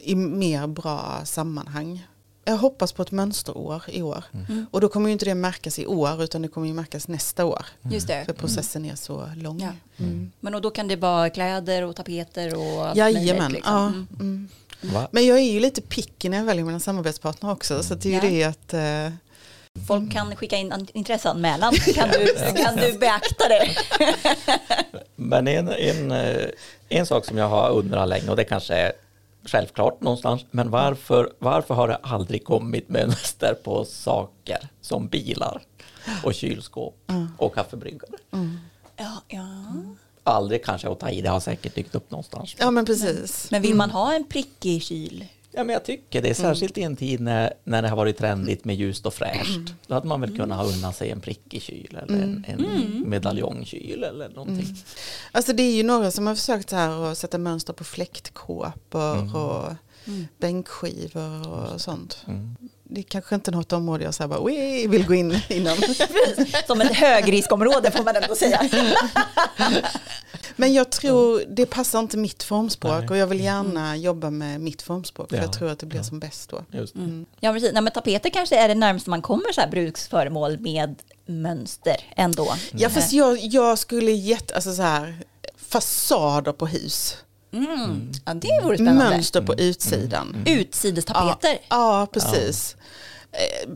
i 0.02 0.14
mer 0.14 0.66
bra 0.66 1.20
sammanhang. 1.24 2.06
Jag 2.44 2.56
hoppas 2.56 2.92
på 2.92 3.02
ett 3.02 3.10
mönsterår 3.10 3.82
i 3.88 4.02
år. 4.02 4.24
Mm. 4.32 4.66
Och 4.70 4.80
då 4.80 4.88
kommer 4.88 5.08
ju 5.08 5.12
inte 5.12 5.24
det 5.24 5.34
märkas 5.34 5.78
i 5.78 5.86
år 5.86 6.22
utan 6.22 6.42
det 6.42 6.48
kommer 6.48 6.66
ju 6.66 6.74
märkas 6.74 7.08
nästa 7.08 7.44
år. 7.44 7.66
Just 7.82 8.06
det. 8.06 8.24
För 8.24 8.32
processen 8.32 8.84
är 8.84 8.94
så 8.94 9.28
lång. 9.36 9.60
Ja. 9.60 9.72
Mm. 10.04 10.30
Men 10.40 10.54
och 10.54 10.60
då 10.62 10.70
kan 10.70 10.88
det 10.88 10.96
vara 10.96 11.30
kläder 11.30 11.82
och 11.84 11.96
tapeter 11.96 12.54
och 12.58 12.86
allt 12.86 12.96
Jajamän. 12.96 13.36
möjligt, 13.38 13.52
liksom. 13.52 13.72
Ja, 13.74 13.86
Mm. 13.86 14.06
mm. 14.20 14.48
Va? 14.80 15.08
Men 15.12 15.26
jag 15.26 15.38
är 15.38 15.52
ju 15.52 15.60
lite 15.60 15.80
picky 15.82 16.28
när 16.28 16.36
jag 16.38 16.44
väljer 16.44 16.64
mina 16.64 16.80
samarbetspartner 16.80 17.50
också. 17.50 17.82
Så 17.82 17.94
det 17.94 18.14
är 18.14 18.22
ju 18.22 18.30
det 18.30 18.44
att 18.44 18.74
eh, 18.74 19.12
Folk 19.88 20.12
kan 20.12 20.36
skicka 20.36 20.56
in 20.56 20.72
an- 20.72 20.86
intresseanmälan. 20.92 21.74
Kan 21.94 22.08
du, 22.08 22.34
kan 22.64 22.76
du 22.76 22.98
beakta 22.98 23.44
det? 23.48 23.68
Men 25.16 25.48
en, 25.48 25.68
en, 25.68 26.10
eh, 26.12 26.46
en 26.88 27.06
sak 27.06 27.24
som 27.24 27.38
jag 27.38 27.48
har 27.48 27.70
undrat 27.70 28.08
länge 28.08 28.28
och 28.30 28.36
det 28.36 28.44
kanske 28.44 28.74
är 28.74 28.92
självklart 29.44 30.00
någonstans, 30.00 30.42
men 30.50 30.70
varför, 30.70 31.32
varför 31.38 31.74
har 31.74 31.88
det 31.88 31.96
aldrig 31.96 32.44
kommit 32.44 32.88
mönster 32.88 33.54
på 33.64 33.84
saker 33.84 34.68
som 34.80 35.08
bilar 35.08 35.62
och 36.24 36.34
kylskåp 36.34 36.96
och 37.38 37.54
kaffebryggare? 37.54 38.10
Ja, 38.96 39.22
ja. 39.28 39.44
Aldrig 40.24 40.64
kanske 40.64 40.88
att 40.88 41.00
ta 41.00 41.10
i, 41.10 41.20
det 41.20 41.28
har 41.28 41.40
säkert 41.40 41.74
dykt 41.74 41.94
upp 41.94 42.10
någonstans. 42.10 42.56
ja 42.58 42.70
men 42.70 42.84
precis. 42.84 43.50
Men 43.50 43.62
vill 43.62 43.74
man 43.74 43.90
ha 43.90 44.14
en 44.14 44.24
prickig 44.24 44.82
kyl? 44.82 45.24
Ja, 45.52 45.64
men 45.64 45.72
jag 45.72 45.84
tycker 45.84 46.22
det, 46.22 46.34
särskilt 46.34 46.78
i 46.78 46.82
en 46.82 46.96
tid 46.96 47.20
när, 47.20 47.54
när 47.64 47.82
det 47.82 47.88
har 47.88 47.96
varit 47.96 48.18
trendigt 48.18 48.64
med 48.64 48.76
ljust 48.76 49.06
och 49.06 49.14
fräscht. 49.14 49.74
Då 49.86 49.94
hade 49.94 50.06
man 50.06 50.20
väl 50.20 50.36
kunnat 50.36 50.58
ha 50.58 50.64
undan 50.64 50.92
sig 50.92 51.10
en 51.10 51.20
prickig 51.20 51.62
kyl 51.62 51.98
eller 52.02 52.22
en, 52.22 52.44
en 52.48 53.02
medaljongkyl 53.10 54.04
eller 54.04 54.28
någonting. 54.28 54.76
Alltså 55.32 55.52
det 55.52 55.62
är 55.62 55.72
ju 55.74 55.82
några 55.82 56.10
som 56.10 56.26
har 56.26 56.34
försökt 56.34 56.70
så 56.70 56.76
här 56.76 57.10
att 57.12 57.18
sätta 57.18 57.38
mönster 57.38 57.72
på 57.72 57.84
fläktkåpor 57.84 59.36
och 59.36 59.72
bänkskivor 60.38 61.48
och 61.48 61.80
sånt. 61.80 62.24
Det 62.92 63.00
är 63.00 63.02
kanske 63.02 63.34
inte 63.34 63.50
något 63.50 63.72
område 63.72 64.04
jag 64.04 64.14
så 64.14 64.22
här 64.22 64.28
bara, 64.28 64.42
"Oj, 64.42 64.86
vill 64.86 65.06
gå 65.06 65.14
in 65.14 65.40
inom. 65.48 65.76
Som 66.66 66.80
ett 66.80 66.96
högriskområde 66.96 67.90
får 67.90 68.04
man 68.04 68.16
ändå 68.16 68.34
säga. 68.34 68.68
Men 70.56 70.72
jag 70.72 70.90
tror 70.90 71.42
det 71.48 71.66
passar 71.66 71.98
inte 72.00 72.16
mitt 72.16 72.42
formspråk 72.42 72.98
Nej. 73.00 73.08
och 73.08 73.16
jag 73.16 73.26
vill 73.26 73.40
gärna 73.40 73.96
jobba 73.96 74.30
med 74.30 74.60
mitt 74.60 74.82
formspråk 74.82 75.28
för 75.28 75.36
Ja. 75.36 75.42
jag 75.42 75.52
tror 75.52 75.70
att 75.70 75.78
det 75.78 75.86
blir 75.86 76.02
som 76.02 76.20
bäst 76.20 76.50
då. 76.50 76.64
Just. 76.72 76.94
Ja, 77.40 77.52
precis. 77.52 77.72
Nej, 77.72 77.82
men 77.82 77.92
tapeter 77.92 78.30
kanske 78.30 78.56
är 78.56 78.68
det 78.68 78.74
närmaste 78.74 79.10
man 79.10 79.22
kommer 79.22 79.52
så 79.52 79.60
här 79.60 79.68
bruksföremål 79.70 80.58
med 80.58 80.94
mönster 81.26 81.96
ändå. 82.16 82.54
Ja 82.72 82.88
fast 82.90 83.12
jag, 83.12 83.38
jag 83.38 83.78
skulle 83.78 84.10
jätte, 84.10 84.54
alltså 84.54 84.72
så 84.74 84.82
här, 84.82 85.18
fasader 85.56 86.52
på 86.52 86.66
hus, 86.66 87.16
Mm. 87.52 88.12
Ja, 88.24 88.34
det 88.34 88.60
vore 88.62 88.76
spännande. 88.76 89.00
Mm. 89.02 89.12
mönster 89.12 89.40
på 89.42 89.54
utsidan. 89.54 90.36
Utsidestapeter. 90.46 91.58
Ja, 91.68 92.06
precis. 92.12 92.76
Eh, 93.32 93.70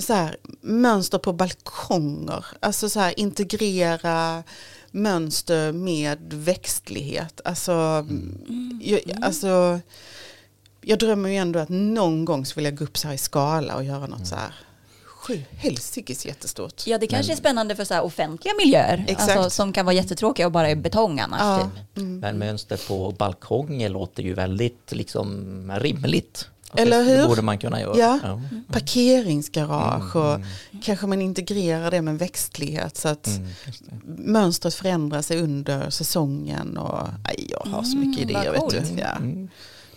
Så 0.00 0.12
här, 0.14 0.36
mönster 0.60 1.18
på 1.18 1.32
balkonger, 1.32 2.44
alltså 2.60 2.88
så 2.88 3.00
här, 3.00 3.20
integrera 3.20 4.42
mönster 4.90 5.72
med 5.72 6.18
växtlighet. 6.32 7.40
Alltså, 7.44 8.06
jag, 8.82 9.00
alltså, 9.22 9.80
jag 10.80 10.98
drömmer 10.98 11.28
ju 11.28 11.36
ändå 11.36 11.58
att 11.58 11.68
någon 11.68 12.24
gång 12.24 12.46
så 12.46 12.54
vill 12.54 12.64
jag 12.64 12.76
gå 12.76 12.84
upp 12.84 12.98
så 12.98 13.08
här 13.08 13.14
i 13.14 13.18
skala 13.18 13.76
och 13.76 13.84
göra 13.84 14.06
något 14.06 14.26
så 14.26 14.34
här 14.34 14.54
sju 15.22 15.42
helsikes 15.50 16.26
jättestort. 16.26 16.86
Ja, 16.86 16.98
det 16.98 17.06
kanske 17.06 17.32
är 17.32 17.36
spännande 17.36 17.76
för 17.76 17.84
så 17.84 17.94
här 17.94 18.02
offentliga 18.04 18.54
miljöer. 18.64 19.04
Exakt. 19.08 19.30
Alltså, 19.36 19.50
som 19.50 19.72
kan 19.72 19.86
vara 19.86 19.94
jättetråkiga 19.94 20.46
och 20.46 20.52
bara 20.52 20.68
är 20.70 20.76
betong 20.76 21.20
annars. 21.20 21.40
Ja, 21.40 21.70
Typ. 21.94 21.98
mm. 21.98 22.18
Men 22.18 22.38
mönster 22.38 22.80
på 22.88 23.10
balkonger 23.18 23.88
låter 23.88 24.22
ju 24.22 24.34
väldigt 24.34 24.92
liksom 24.92 25.72
rimligt. 25.80 26.48
Eller 26.76 27.02
hur? 27.04 27.16
Det 27.16 27.26
borde 27.26 27.42
man 27.42 27.58
kunna 27.58 27.80
göra. 27.80 27.98
Ja. 27.98 28.40
Parkeringsgarage 28.72 30.16
och 30.16 30.40
kanske 30.82 31.06
man 31.06 31.22
integrerar 31.22 31.90
det 31.90 32.02
med 32.02 32.18
växtlighet 32.18 32.96
så 32.96 33.08
att 33.08 33.26
Mm, 33.26 33.48
mönstret 34.32 34.74
förändrar 34.74 35.22
sig 35.22 35.40
under 35.42 35.90
säsongen 35.90 36.76
och 36.78 37.08
aj, 37.24 37.46
jag 37.50 37.70
har 37.72 37.82
så 37.82 37.96
mycket 37.96 38.30
Mm, 38.30 38.34
vad 38.34 38.44
idéer. 38.44 38.80
Vet 38.80 38.96
du. 38.96 39.00
Ja. 39.00 39.16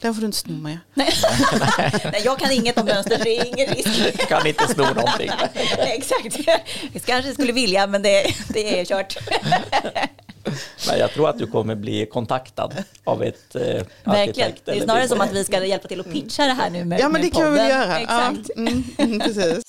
Den 0.06 0.14
får 0.14 0.22
du 0.22 0.26
inte 0.26 0.38
sno 0.38 0.54
med. 0.54 0.78
Nej, 0.94 2.22
jag 2.26 2.40
kan 2.40 2.52
inget 2.52 2.78
om 2.78 2.86
mönster, 2.86 3.22
det 3.24 3.38
är 3.38 3.46
ingen 3.46 3.68
risk. 3.76 4.28
Kan 4.28 4.48
inte 4.48 4.68
sno 4.68 4.84
någonting. 4.84 5.32
Nej, 5.78 5.98
Exakt. 5.98 6.48
Jag 6.94 7.04
kanske 7.06 7.34
skulle 7.34 7.52
vilja, 7.52 7.88
men 7.88 8.02
det, 8.02 8.36
det 8.50 8.80
är 8.80 8.86
kört. 8.86 9.18
Men 10.88 11.00
jag 11.00 11.12
tror 11.12 11.30
att 11.30 11.38
du 11.38 11.48
kommer 11.48 11.76
bli 11.76 12.06
kontaktad 12.06 12.74
av 13.04 13.24
ett 13.24 13.56
eh, 13.56 13.62
Verkligen. 13.62 13.90
arkitekt 14.06 14.62
Det 14.66 14.72
är 14.72 14.84
snarare 14.84 15.08
som 15.08 15.22
att 15.22 15.32
vi 15.32 15.44
ska 15.44 15.66
hjälpa 15.66 15.88
till 15.88 16.00
att 16.00 16.12
pitcha 16.12 16.44
det 16.46 16.54
här 16.54 16.70
nu 16.70 16.86
med 16.86 17.00
Ja 17.00 17.10
men 17.10 17.22
det 17.22 17.30
kan 17.30 17.54
vi 17.54 17.60
väl 17.60 17.70
podden. 17.72 17.88
göra. 17.88 18.00
Exakt. 18.00 18.50
Ja, 18.56 18.62
mm, 18.62 18.84
mm, 18.98 19.20
precis. 19.20 19.64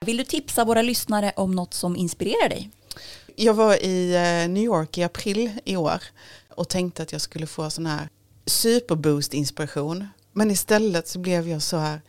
Vill 0.00 0.16
du 0.16 0.24
tipsa 0.24 0.64
våra 0.64 0.82
lyssnare 0.82 1.32
om 1.36 1.54
något 1.54 1.74
som 1.74 1.96
inspirerar 1.96 2.48
dig? 2.48 2.70
Jag 3.36 3.54
var 3.54 3.84
i 3.84 4.14
eh, 4.14 4.48
New 4.50 4.64
York 4.64 4.98
i 4.98 5.02
april 5.02 5.50
i 5.64 5.76
år 5.76 6.02
och 6.48 6.68
tänkte 6.68 7.02
att 7.02 7.12
jag 7.12 7.20
skulle 7.20 7.46
få 7.46 7.70
sån 7.70 7.86
här 7.86 8.08
superboost 8.46 9.34
inspiration. 9.34 10.08
Men 10.32 10.50
istället 10.50 11.08
så 11.08 11.18
blev 11.18 11.48
jag 11.48 11.62
så 11.62 11.76
här 11.76 12.00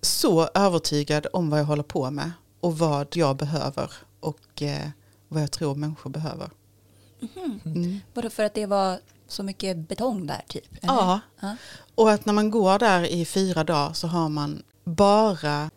så 0.00 0.48
övertygad 0.54 1.26
om 1.32 1.50
vad 1.50 1.60
jag 1.60 1.64
håller 1.64 1.82
på 1.82 2.10
med 2.10 2.30
och 2.60 2.78
vad 2.78 3.16
jag 3.16 3.36
behöver 3.36 3.92
och 4.20 4.62
eh, 4.62 4.88
vad 5.28 5.42
jag 5.42 5.50
tror 5.50 5.74
människor 5.74 6.10
behöver. 6.10 6.50
Mm. 7.64 8.00
Vadå 8.14 8.30
för 8.30 8.44
att 8.44 8.54
det 8.54 8.66
var 8.66 9.00
så 9.28 9.42
mycket 9.42 9.88
betong 9.88 10.26
där 10.26 10.44
typ? 10.48 10.72
eller? 10.82 10.94
Ja, 10.94 11.20
ja. 11.40 11.56
och 11.94 12.10
att 12.10 12.26
när 12.26 12.32
man 12.32 12.50
går 12.50 12.78
där 12.78 13.06
i 13.06 13.24
fyra 13.24 13.64
dagar 13.64 13.92
så 13.92 14.06
har 14.06 14.28
man 14.28 14.62
bara 14.84 15.70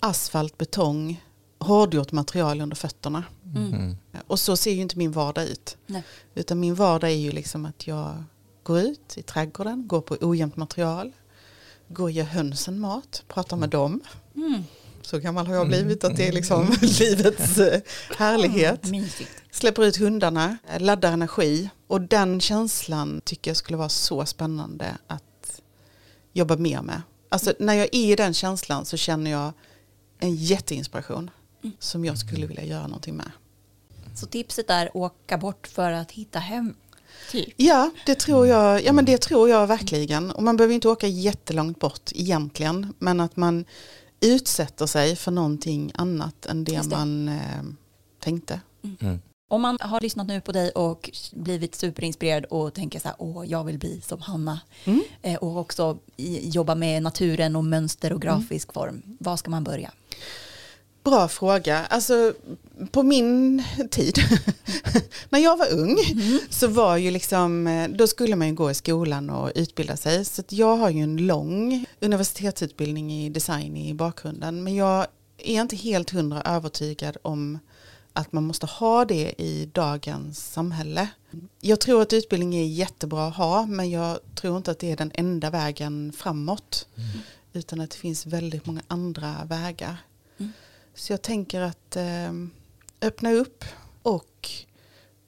asfalt, 0.00 0.58
betong, 0.58 1.24
hårdgjort 1.58 2.12
material 2.12 2.60
under 2.60 2.76
fötterna. 2.76 3.24
Mm. 3.54 3.96
Och 4.26 4.40
så 4.40 4.56
ser 4.56 4.72
ju 4.72 4.80
inte 4.80 4.98
min 4.98 5.12
vardag 5.12 5.44
ut. 5.44 5.76
Nej. 5.86 6.02
Utan 6.34 6.60
min 6.60 6.74
vardag 6.74 7.10
är 7.10 7.14
ju 7.14 7.32
liksom 7.32 7.66
att 7.66 7.86
jag 7.86 8.24
går 8.62 8.80
ut 8.80 9.18
i 9.18 9.22
trädgården, 9.22 9.88
går 9.88 10.00
på 10.00 10.16
ojämnt 10.20 10.56
material, 10.56 11.12
går 11.88 12.04
och 12.04 12.10
ger 12.10 12.24
hönsen 12.24 12.80
mat, 12.80 13.24
pratar 13.28 13.56
med 13.56 13.68
dem. 13.68 14.00
Mm. 14.36 14.64
Så 15.02 15.18
gammal 15.18 15.46
har 15.46 15.54
jag 15.54 15.68
blivit 15.68 16.04
att 16.04 16.16
det 16.16 16.28
är 16.28 16.32
liksom 16.32 16.76
livets 17.00 17.58
eh, 17.58 17.80
härlighet. 18.18 18.84
Mysigt. 18.84 19.30
Släpper 19.50 19.84
ut 19.84 19.96
hundarna, 19.96 20.58
eh, 20.68 20.80
laddar 20.80 21.12
energi 21.12 21.70
och 21.86 22.00
den 22.00 22.40
känslan 22.40 23.20
tycker 23.24 23.50
jag 23.50 23.56
skulle 23.56 23.78
vara 23.78 23.88
så 23.88 24.26
spännande 24.26 24.98
att 25.06 25.60
jobba 26.32 26.56
mer 26.56 26.82
med. 26.82 27.02
Alltså 27.28 27.52
när 27.58 27.74
jag 27.74 27.84
är 27.92 28.12
i 28.12 28.16
den 28.16 28.34
känslan 28.34 28.84
så 28.84 28.96
känner 28.96 29.30
jag 29.30 29.52
en 30.18 30.34
jätteinspiration 30.34 31.30
som 31.78 32.04
jag 32.04 32.18
skulle 32.18 32.46
vilja 32.46 32.64
göra 32.64 32.86
någonting 32.86 33.16
med. 33.16 33.30
Så 34.14 34.26
tipset 34.26 34.70
är 34.70 34.96
åka 34.96 35.38
bort 35.38 35.66
för 35.66 35.92
att 35.92 36.12
hitta 36.12 36.38
hem. 36.38 36.74
Typ. 37.30 37.54
Ja, 37.56 37.90
det 38.06 38.14
tror 38.14 38.46
jag, 38.46 38.84
ja 38.84 38.92
men 38.92 39.04
det 39.04 39.18
tror 39.18 39.48
jag 39.48 39.66
verkligen. 39.66 40.30
Och 40.30 40.42
man 40.42 40.56
behöver 40.56 40.74
inte 40.74 40.88
åka 40.88 41.06
jättelångt 41.06 41.78
bort 41.78 42.10
egentligen. 42.14 42.94
Men 42.98 43.20
att 43.20 43.36
man 43.36 43.64
utsätter 44.20 44.86
sig 44.86 45.16
för 45.16 45.30
någonting 45.30 45.92
annat 45.94 46.46
än 46.46 46.64
det, 46.64 46.72
det. 46.72 46.96
man 46.96 47.28
eh, 47.28 47.62
tänkte. 48.18 48.60
Om 49.48 49.62
man 49.62 49.78
har 49.80 50.00
lyssnat 50.00 50.26
nu 50.26 50.40
på 50.40 50.52
dig 50.52 50.70
och 50.70 51.10
blivit 51.32 51.74
superinspirerad 51.74 52.44
och 52.44 52.74
tänker 52.74 53.00
så 53.00 53.08
här, 53.08 53.16
åh, 53.18 53.44
jag 53.46 53.64
vill 53.64 53.78
bli 53.78 54.00
som 54.00 54.20
Hanna. 54.20 54.60
Mm. 54.84 55.02
Eh, 55.22 55.36
och 55.36 55.56
också 55.56 55.98
jobba 56.42 56.74
med 56.74 57.02
naturen 57.02 57.56
och 57.56 57.64
mönster 57.64 58.12
och 58.12 58.22
grafisk 58.22 58.72
form. 58.72 59.02
Var 59.20 59.36
ska 59.36 59.50
man 59.50 59.64
börja? 59.64 59.90
Bra 61.04 61.28
fråga. 61.28 61.86
Alltså 61.86 62.34
på 62.90 63.02
min 63.02 63.64
tid, 63.90 64.18
när 65.28 65.38
jag 65.38 65.56
var 65.56 65.72
ung, 65.72 65.98
så 66.50 66.68
var 66.68 66.96
ju 66.96 67.10
liksom, 67.10 67.66
eh, 67.66 67.88
då 67.88 68.06
skulle 68.06 68.36
man 68.36 68.48
ju 68.48 68.54
gå 68.54 68.70
i 68.70 68.74
skolan 68.74 69.30
och 69.30 69.52
utbilda 69.54 69.96
sig. 69.96 70.24
Så 70.24 70.42
jag 70.48 70.76
har 70.76 70.90
ju 70.90 71.02
en 71.02 71.16
lång 71.16 71.84
universitetsutbildning 72.00 73.12
i 73.12 73.30
design 73.30 73.76
i 73.76 73.94
bakgrunden. 73.94 74.64
Men 74.64 74.74
jag 74.74 75.06
är 75.38 75.60
inte 75.60 75.76
helt 75.76 76.10
hundra 76.10 76.42
övertygad 76.42 77.16
om 77.22 77.58
att 78.12 78.32
man 78.32 78.44
måste 78.44 78.66
ha 78.66 79.04
det 79.04 79.34
i 79.38 79.70
dagens 79.72 80.52
samhälle. 80.52 81.08
Jag 81.60 81.80
tror 81.80 82.02
att 82.02 82.12
utbildning 82.12 82.54
är 82.54 82.64
jättebra 82.64 83.26
att 83.26 83.36
ha, 83.36 83.66
men 83.66 83.90
jag 83.90 84.18
tror 84.34 84.56
inte 84.56 84.70
att 84.70 84.78
det 84.78 84.92
är 84.92 84.96
den 84.96 85.10
enda 85.14 85.50
vägen 85.50 86.12
framåt. 86.12 86.86
Utan 87.52 87.80
att 87.80 87.90
det 87.90 87.96
finns 87.96 88.26
väldigt 88.26 88.66
många 88.66 88.82
andra 88.88 89.34
vägar. 89.44 89.96
Så 90.94 91.12
jag 91.12 91.22
tänker 91.22 91.60
att 91.60 91.96
eh, 91.96 92.32
öppna 93.02 93.32
upp 93.32 93.64
och 94.02 94.50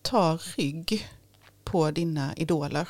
ta 0.02 0.38
rygg 0.56 1.08
på 1.64 1.90
dina 1.90 2.34
idoler. 2.36 2.88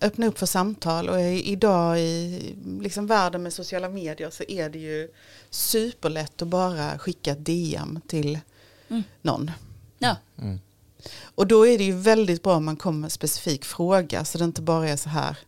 Öppna 0.00 0.26
upp 0.26 0.38
för 0.38 0.46
samtal 0.46 1.08
och 1.08 1.20
idag 1.20 2.00
i 2.00 2.40
liksom 2.80 3.06
världen 3.06 3.42
med 3.42 3.52
sociala 3.52 3.88
medier 3.88 4.30
så 4.30 4.44
är 4.48 4.68
det 4.70 4.78
ju 4.78 5.08
superlätt 5.50 6.42
att 6.42 6.48
bara 6.48 6.98
skicka 6.98 7.32
ett 7.32 7.44
DM 7.44 8.00
till 8.08 8.38
Mm. 8.88 9.02
någon. 9.22 9.50
Ja, 9.98 10.16
Och 11.34 11.46
då 11.46 11.66
är 11.66 11.78
det 11.78 11.84
ju 11.84 11.92
väldigt 11.92 12.42
bra 12.42 12.56
om 12.56 12.64
man 12.64 12.76
kommer 12.76 12.98
med 12.98 13.06
en 13.06 13.10
specifik 13.10 13.64
fråga 13.64 14.24
så 14.24 14.38
det 14.38 14.44
inte 14.44 14.62
bara 14.62 14.88
är 14.88 14.96
så 14.96 15.08
här 15.08 15.38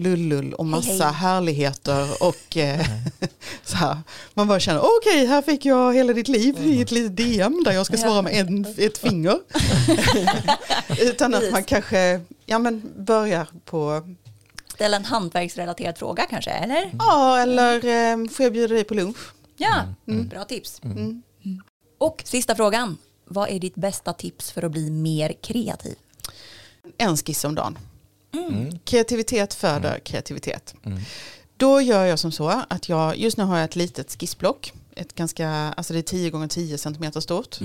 lullull 0.00 0.52
och 0.54 0.66
massa 0.66 0.90
Hej, 0.90 1.00
hej. 1.00 1.12
härligheter 1.12 2.22
och 2.22 2.56
eh, 2.56 2.86
så 3.64 3.76
här. 3.76 3.98
Man 4.34 4.48
bara 4.48 4.60
känner 4.60 4.80
okej 4.80 5.26
här 5.26 5.42
fick 5.42 5.64
jag 5.64 5.94
hela 5.94 6.12
ditt 6.12 6.28
liv 6.28 6.56
i 6.60 6.82
ett 6.82 6.90
litet 6.90 7.16
DM 7.16 7.62
där 7.64 7.72
jag 7.72 7.86
ska 7.86 7.96
svara 7.96 8.22
med 8.22 8.32
en, 8.34 8.66
ett 8.78 8.98
finger. 8.98 9.38
Utan 11.02 11.34
att 11.34 11.52
man 11.52 11.64
kanske 11.64 12.20
ja, 12.46 12.58
men 12.58 12.92
börjar 12.96 13.46
på 13.64 14.02
ställa 14.74 14.96
en 14.96 15.04
hantverksrelaterad 15.04 15.98
fråga 15.98 16.26
kanske, 16.30 16.50
eller? 16.50 16.90
ja 16.98 17.38
eller 17.38 17.74
eh, 17.74 18.28
får 18.28 18.44
jag 18.44 18.52
bjuda 18.52 18.74
dig 18.74 18.84
på 18.84 18.94
lunch? 18.94 19.18
Ja, 19.56 19.84
bra 20.04 20.44
tips. 20.44 20.80
Mm. 20.84 21.22
Och 21.98 22.22
sista 22.24 22.54
frågan. 22.54 22.98
Vad 23.32 23.50
är 23.50 23.58
ditt 23.58 23.74
bästa 23.74 24.12
tips 24.12 24.52
för 24.52 24.62
att 24.62 24.72
bli 24.72 24.90
mer 24.90 25.32
kreativ? 25.42 25.94
en 26.98 27.16
skiss 27.16 27.44
om 27.44 27.54
dagen. 27.54 27.78
Kreativitet 28.84 29.54
föder 29.54 29.98
kreativitet. 29.98 30.74
Då 31.56 31.80
gör 31.80 32.04
jag 32.04 32.18
som 32.18 32.32
så 32.32 32.62
att 32.68 32.88
jag, 32.88 33.16
just 33.18 33.36
nu 33.36 33.44
har 33.44 33.56
jag 33.56 33.64
ett 33.64 33.76
litet 33.76 34.16
skissblock. 34.20 34.72
Ett 34.96 35.14
ganska, 35.14 35.48
alltså 35.48 35.92
det 35.92 35.98
är 35.98 36.02
10 36.02 36.30
gånger 36.30 36.48
10 36.48 36.78
cm 36.78 37.12
stort. 37.12 37.58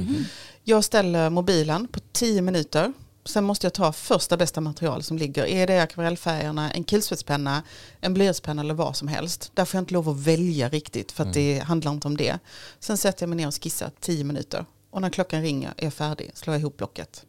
Jag 0.63 0.83
ställer 0.83 1.29
mobilen 1.29 1.87
på 1.87 1.99
10 2.11 2.41
minuter. 2.41 2.93
Sen 3.25 3.43
måste 3.43 3.65
jag 3.65 3.73
ta 3.73 3.91
första 3.91 4.37
bästa 4.37 4.61
material 4.61 5.03
som 5.03 5.17
ligger. 5.17 5.45
Är 5.45 5.67
det 5.67 5.81
akvarellfärgerna, 5.83 6.71
en 6.71 6.83
kulspetspenna, 6.83 7.63
en 8.01 8.13
blyertspenna 8.13 8.61
eller 8.61 8.73
vad 8.73 8.95
som 8.95 9.07
helst. 9.07 9.51
Där 9.53 9.65
får 9.65 9.77
jag 9.77 9.81
inte 9.81 9.93
lov 9.93 10.09
att 10.09 10.17
välja 10.17 10.69
riktigt 10.69 11.11
för 11.11 11.23
att 11.23 11.33
det 11.33 11.59
handlar 11.59 11.91
inte 11.91 12.07
om 12.07 12.17
det. 12.17 12.39
Sen 12.79 12.97
sätter 12.97 13.23
jag 13.23 13.29
mig 13.29 13.37
ner 13.37 13.47
och 13.47 13.63
skissar 13.63 13.91
10 13.99 14.23
minuter. 14.23 14.65
Och 14.91 15.01
när 15.01 15.09
klockan 15.09 15.41
ringer 15.41 15.73
är 15.77 15.83
jag 15.83 15.93
färdig, 15.93 16.31
slår 16.33 16.53
jag 16.53 16.61
ihop 16.61 16.77
blocket. 16.77 17.25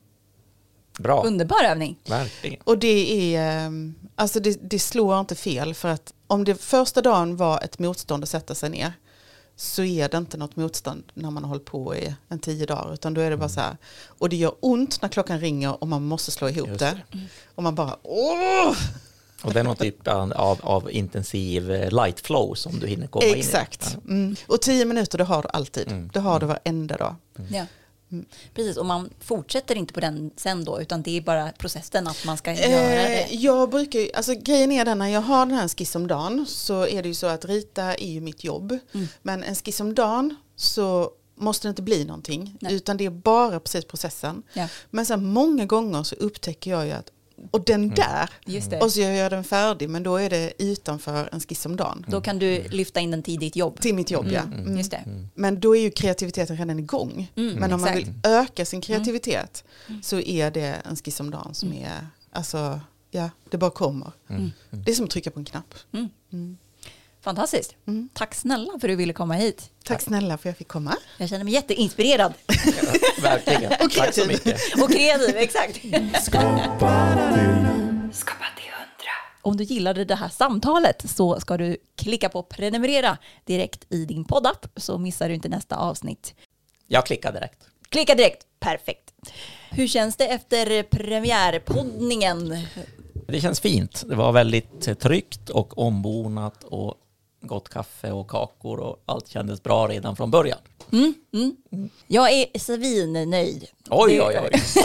Bra, 0.98 1.22
Underbar 1.22 1.64
övning. 1.64 1.98
verkligen. 2.08 2.60
Och 2.64 2.78
det 2.78 3.34
är, 3.36 3.66
ehm, 3.66 3.94
alltså 4.14 4.40
det, 4.40 4.70
det 4.70 4.78
slår 4.78 5.20
inte 5.20 5.34
fel 5.34 5.74
för 5.74 5.88
att 5.88 6.12
om 6.26 6.44
det 6.44 6.54
första 6.54 7.02
dagen 7.02 7.36
var 7.36 7.60
ett 7.60 7.78
motstånd 7.78 8.22
att 8.22 8.28
sätta 8.28 8.54
sig 8.54 8.70
ner 8.70 8.92
så 9.56 9.84
är 9.84 10.08
det 10.08 10.16
inte 10.16 10.36
något 10.36 10.56
motstånd 10.56 11.02
när 11.14 11.30
man 11.30 11.44
har 11.44 11.48
hållit 11.48 11.64
på 11.64 11.96
i 11.96 12.14
en 12.28 12.38
tio 12.38 12.66
dagar 12.66 12.94
utan 12.94 13.14
då 13.14 13.20
är 13.20 13.30
det 13.30 13.36
bara 13.36 13.48
så 13.48 13.60
här 13.60 13.76
och 14.06 14.28
det 14.28 14.36
gör 14.36 14.54
ont 14.60 15.02
när 15.02 15.08
klockan 15.08 15.40
ringer 15.40 15.82
och 15.82 15.88
man 15.88 16.04
måste 16.04 16.30
slå 16.30 16.48
ihop 16.48 16.68
Just 16.68 16.80
det. 16.80 17.00
Och 17.54 17.62
man 17.62 17.74
bara 17.74 17.96
åh! 18.02 18.76
Och 19.42 19.52
det 19.52 19.60
är 19.60 19.64
någon 19.64 19.76
typ 19.76 20.08
av, 20.08 20.60
av, 20.62 20.90
intensiv 20.90 21.70
eh, 21.70 21.90
light 21.90 22.20
flow 22.20 22.54
som 22.54 22.78
du 22.80 22.86
hinner 22.86 23.06
komma 23.06 23.24
in 23.24 23.36
i. 23.36 23.38
Exakt. 23.38 23.96
Mm. 24.08 24.36
Och 24.46 24.60
tio 24.60 24.84
minuter 24.84 25.18
det 25.18 25.24
har 25.24 25.42
du 25.42 25.48
alltid. 25.52 25.88
Mm. 25.88 26.10
Det 26.12 26.20
har 26.20 26.40
du 26.40 26.46
varenda 26.46 26.96
dag. 26.96 27.14
Ja. 27.50 27.66
Precis, 28.54 28.76
och 28.76 28.86
man 28.86 29.10
fortsätter 29.20 29.74
inte 29.74 29.94
på 29.94 30.00
den 30.00 30.30
sen 30.36 30.64
då, 30.64 30.80
utan 30.80 31.02
det 31.02 31.16
är 31.16 31.20
bara 31.20 31.52
processen 31.52 32.06
att 32.08 32.24
man 32.24 32.36
ska 32.36 32.52
göra 32.52 32.92
Eh, 33.02 33.08
det. 33.08 33.34
jag 33.34 33.70
brukar 33.70 34.00
alltså 34.14 34.34
grejen 34.34 34.72
är 34.72 34.84
den 34.84 34.98
när 34.98 35.08
jag 35.08 35.20
har 35.20 35.46
den 35.46 35.54
här 35.54 35.68
skiss 35.68 35.94
om 35.94 36.06
dagen 36.06 36.46
så 36.48 36.86
är 36.86 37.02
det 37.02 37.08
ju 37.08 37.14
så 37.14 37.26
att 37.26 37.44
rita 37.44 37.94
är 37.94 38.08
ju 38.12 38.20
mitt 38.20 38.44
jobb. 38.44 38.78
Mm. 38.94 39.06
Men 39.22 39.42
en 39.44 39.54
skiss 39.54 39.80
om 39.80 39.94
dagen 39.94 40.36
så 40.56 41.10
måste 41.38 41.68
det 41.68 41.70
inte 41.70 41.82
bli 41.82 42.04
någonting 42.04 42.56
Nej. 42.60 42.74
utan 42.74 42.96
det 42.96 43.06
är 43.06 43.10
bara 43.10 43.60
precis 43.60 43.84
processen. 43.84 44.42
Ja, 44.52 44.68
Men 44.90 45.06
sen 45.06 45.24
många 45.24 45.64
gånger 45.66 46.02
så 46.02 46.14
upptäcker 46.14 46.70
jag 46.70 46.86
ju 46.86 46.92
att 46.92 47.10
och 47.50 47.64
den 47.64 47.88
där, 47.88 48.30
just 48.46 48.70
det. 48.70 48.80
och 48.80 48.92
så 48.92 49.00
gör 49.00 49.10
jag 49.10 49.30
den 49.30 49.44
färdig 49.44 49.90
men 49.90 50.02
då 50.02 50.16
är 50.16 50.30
det 50.30 50.52
utanför 50.58 51.28
en 51.32 51.40
skiss 51.40 51.66
om 51.66 51.76
dagen. 51.76 52.06
Då 52.08 52.20
kan 52.20 52.38
du 52.38 52.68
lyfta 52.68 53.00
in 53.00 53.10
den 53.10 53.22
till 53.22 53.38
ditt 53.38 53.56
jobb. 53.56 53.80
Till 53.80 53.94
mitt 53.94 54.10
jobb 54.10 54.26
ja. 54.30 54.42
Mm. 54.42 54.76
Just 54.76 54.90
det. 54.90 55.04
Men 55.34 55.60
då 55.60 55.76
är 55.76 55.80
ju 55.80 55.90
kreativiteten 55.90 56.56
redan 56.56 56.78
igång. 56.78 57.32
Mm, 57.36 57.54
Men 57.54 57.72
om 57.72 57.80
man 57.80 57.94
vill 57.94 58.12
öka 58.22 58.64
sin 58.64 58.80
kreativitet 58.80 59.64
så 60.02 60.20
är 60.20 60.50
det 60.50 60.66
en 60.84 60.96
skiss 60.96 61.20
om 61.20 61.30
dagen 61.30 61.54
som 61.54 61.72
är, 61.72 62.06
alltså, 62.32 62.80
ja, 63.10 63.30
det 63.50 63.58
bara 63.58 63.70
kommer. 63.70 64.12
Det 64.70 64.90
är 64.90 64.94
som 64.94 65.04
att 65.04 65.10
trycka 65.10 65.30
på 65.30 65.38
en 65.38 65.44
knapp. 65.44 65.74
Fantastiskt. 67.26 67.76
Mm. 67.86 68.08
Tack 68.12 68.34
snälla 68.34 68.72
för 68.72 68.88
att 68.88 68.92
du 68.92 68.96
ville 68.96 69.12
komma 69.12 69.34
hit. 69.34 69.70
Tack 69.84 70.02
snälla 70.02 70.38
för 70.38 70.48
att 70.48 70.52
jag 70.52 70.56
fick 70.56 70.68
komma. 70.68 70.96
Jag 71.18 71.28
känner 71.28 71.44
mig 71.44 71.52
jätteinspirerad. 71.52 72.34
Verkligen. 73.22 73.72
Tack 73.90 74.14
så 74.14 74.26
mycket. 74.26 74.60
Och 74.82 74.90
kreativ, 74.90 75.36
exakt. 75.36 75.76
Skapa 76.22 77.14
till 77.34 78.12
Skapa 78.12 78.44
till 78.56 78.70
hundra. 78.72 79.12
Om 79.42 79.56
du 79.56 79.64
gillade 79.64 80.04
det 80.04 80.14
här 80.14 80.28
samtalet 80.28 81.10
så 81.10 81.40
ska 81.40 81.56
du 81.56 81.76
klicka 81.96 82.28
på 82.28 82.42
prenumerera 82.42 83.18
direkt 83.44 83.86
i 83.88 84.04
din 84.04 84.24
poddapp 84.24 84.66
så 84.76 84.98
missar 84.98 85.28
du 85.28 85.34
inte 85.34 85.48
nästa 85.48 85.76
avsnitt. 85.76 86.34
Jag 86.86 87.06
klickar 87.06 87.32
direkt. 87.32 87.58
Klicka 87.88 88.14
direkt, 88.14 88.46
perfekt. 88.60 89.14
Hur 89.70 89.86
känns 89.86 90.16
det 90.16 90.26
efter 90.26 90.82
premiärpoddningen? 90.82 92.66
Det 93.28 93.40
känns 93.40 93.60
fint. 93.60 94.04
Det 94.08 94.14
var 94.14 94.32
väldigt 94.32 95.00
tryggt 95.00 95.50
och 95.50 95.78
ombonat 95.78 96.64
och 96.64 96.94
gott 97.46 97.68
kaffe 97.68 98.10
och 98.12 98.28
kakor 98.28 98.78
och 98.80 99.02
allt 99.06 99.28
kändes 99.28 99.62
bra 99.62 99.86
redan 99.88 100.16
från 100.16 100.30
början. 100.30 100.58
Jag 102.06 102.32
är 102.32 102.58
svinnöjd. 102.58 103.66
Oj, 103.90 104.22
oj, 104.22 104.38
oj. 104.42 104.50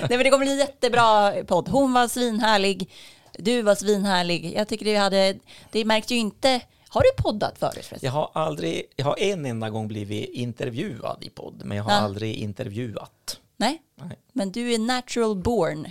Nej, 0.00 0.08
men 0.08 0.18
det 0.18 0.30
kommer 0.30 0.44
bli 0.46 0.58
jättebra 0.58 1.32
podd. 1.46 1.68
Hon 1.68 1.92
var 1.92 2.08
svinhärlig, 2.08 2.90
du 3.38 3.62
var 3.62 3.74
svinhärlig. 3.74 4.54
Jag 4.56 4.68
tycker 4.68 4.84
det 4.84 4.96
hade, 4.96 5.34
det 5.72 5.84
märks 5.84 6.10
ju 6.10 6.16
inte. 6.16 6.60
Har 6.88 7.02
du 7.02 7.22
poddat 7.22 7.58
förut 7.58 7.72
förresten? 7.72 7.98
Jag 8.02 8.12
har 8.12 8.30
aldrig, 8.32 8.82
jag 8.96 9.04
har 9.04 9.20
en 9.20 9.46
enda 9.46 9.70
gång 9.70 9.88
blivit 9.88 10.30
intervjuad 10.30 11.18
i 11.24 11.30
podd, 11.30 11.62
men 11.64 11.76
jag 11.76 11.84
har 11.84 11.90
Ja. 11.92 11.96
aldrig 11.98 12.34
intervjuat. 12.36 13.40
Nej? 13.56 13.82
Nej. 14.00 14.18
Men 14.32 14.52
du 14.52 14.74
är 14.74 14.78
natural 14.78 15.36
born. 15.36 15.88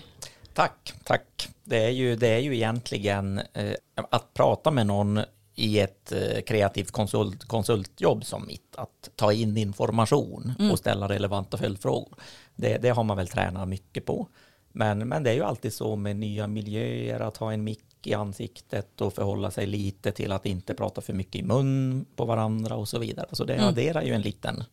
Tack, 0.53 0.93
tack. 1.03 1.47
Det 1.63 1.77
är 1.85 1.89
ju, 1.89 2.15
det 2.15 2.27
är 2.27 2.39
ju 2.39 2.55
egentligen 2.55 3.41
eh, 3.53 3.71
att 4.11 4.33
prata 4.33 4.71
med 4.71 4.87
någon 4.87 5.19
i 5.55 5.79
ett 5.79 6.11
eh, 6.11 6.41
kreativt 6.41 6.91
konsult, 6.91 7.43
konsultjobb 7.43 8.25
som 8.25 8.47
mitt, 8.47 8.75
att 8.75 9.09
ta 9.15 9.33
in 9.33 9.57
information 9.57 10.53
och 10.71 10.79
ställa 10.79 11.09
relevanta 11.09 11.57
följdfrågor. 11.57 12.15
Det, 12.55 12.77
det 12.77 12.89
har 12.89 13.03
man 13.03 13.17
väl 13.17 13.27
tränat 13.27 13.67
mycket 13.67 14.05
på. 14.05 14.27
Men, 14.71 15.07
men 15.07 15.23
det 15.23 15.29
är 15.29 15.33
ju 15.33 15.43
alltid 15.43 15.73
så 15.73 15.95
med 15.95 16.15
nya 16.15 16.47
miljöer, 16.47 17.19
att 17.19 17.37
ha 17.37 17.53
en 17.53 17.63
mick 17.63 18.07
i 18.07 18.13
ansiktet 18.13 19.01
och 19.01 19.13
förhålla 19.13 19.51
sig 19.51 19.65
lite 19.65 20.11
till 20.11 20.31
att 20.31 20.45
inte 20.45 20.73
prata 20.73 21.01
för 21.01 21.13
mycket 21.13 21.35
i 21.35 21.43
mun 21.43 22.05
på 22.15 22.25
varandra 22.25 22.75
och 22.75 22.87
så 22.87 22.99
vidare. 22.99 23.27
Så 23.31 23.43
det 23.43 23.59
adderar 23.67 24.01
ju 24.01 24.13
en 24.13 24.21
liten, 24.21 24.63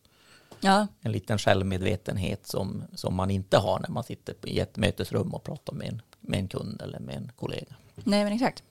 Ja, 0.59 0.87
en 1.01 1.11
liten 1.11 1.37
självmedvetenhet 1.37 2.47
som, 2.47 2.83
som 2.95 3.15
man 3.15 3.31
inte 3.31 3.57
har 3.57 3.79
när 3.79 3.89
man 3.89 4.03
sitter 4.03 4.35
i 4.43 4.59
ett 4.59 4.77
mötesrum 4.77 5.33
och 5.33 5.43
pratar 5.43 5.73
med 5.73 5.87
en, 5.87 6.01
med 6.19 6.39
en 6.39 6.47
kund 6.47 6.81
eller 6.81 6.99
med 6.99 7.15
en 7.15 7.31
kollega. 7.35 7.75
nej 7.95 8.23
men 8.23 8.33
exakt. 8.33 8.63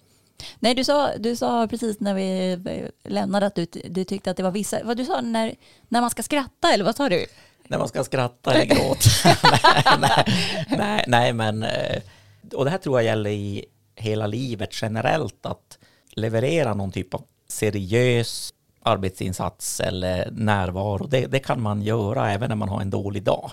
Nej, 0.61 0.75
du 0.75 0.85
sa, 0.85 1.17
du 1.17 1.37
sa 1.37 1.67
precis 1.69 2.01
när 2.01 2.15
vi 2.15 2.59
lämnade 3.05 3.47
att 3.47 3.55
du, 3.55 3.67
du 3.85 4.05
tyckte 4.05 4.31
att 4.31 4.37
det 4.37 4.43
var 4.43 4.51
vissa, 4.51 4.85
vad 4.85 4.97
du 4.97 5.05
sa, 5.05 5.21
när, 5.21 5.55
när 5.89 6.01
man 6.01 6.11
ska 6.11 6.23
skratta 6.23 6.73
eller 6.73 6.85
vad 6.85 6.97
sa 6.97 7.09
du? 7.09 7.27
När 7.69 7.79
man 7.79 7.89
ska 7.89 8.05
skratta 8.05 8.55
eller 8.55 8.75
gråta. 8.75 9.09
nej, 9.99 10.25
nej, 10.69 10.77
nej, 10.79 11.05
nej, 11.09 11.33
men 11.33 11.63
eh, 11.63 12.03
och 12.55 12.65
det 12.65 12.71
här 12.71 12.79
tror 12.79 13.01
jag 13.01 13.05
gäller 13.05 13.31
i 13.31 13.65
hela 13.97 14.27
livet 14.27 14.83
generellt 14.83 15.47
att 15.47 15.79
leverera 16.11 16.75
någon 16.75 16.93
typ 16.93 17.15
av 17.15 17.25
seriös 17.49 18.55
arbetsinsats 18.83 19.81
eller 19.81 20.31
närvaro. 20.31 21.07
Det, 21.07 21.27
det 21.27 21.39
kan 21.39 21.63
man 21.63 21.83
göra 21.83 22.33
även 22.33 22.49
när 22.49 22.57
man 22.57 22.69
har 22.69 22.81
en 22.81 22.91
dålig 22.91 23.23
dag. 23.23 23.51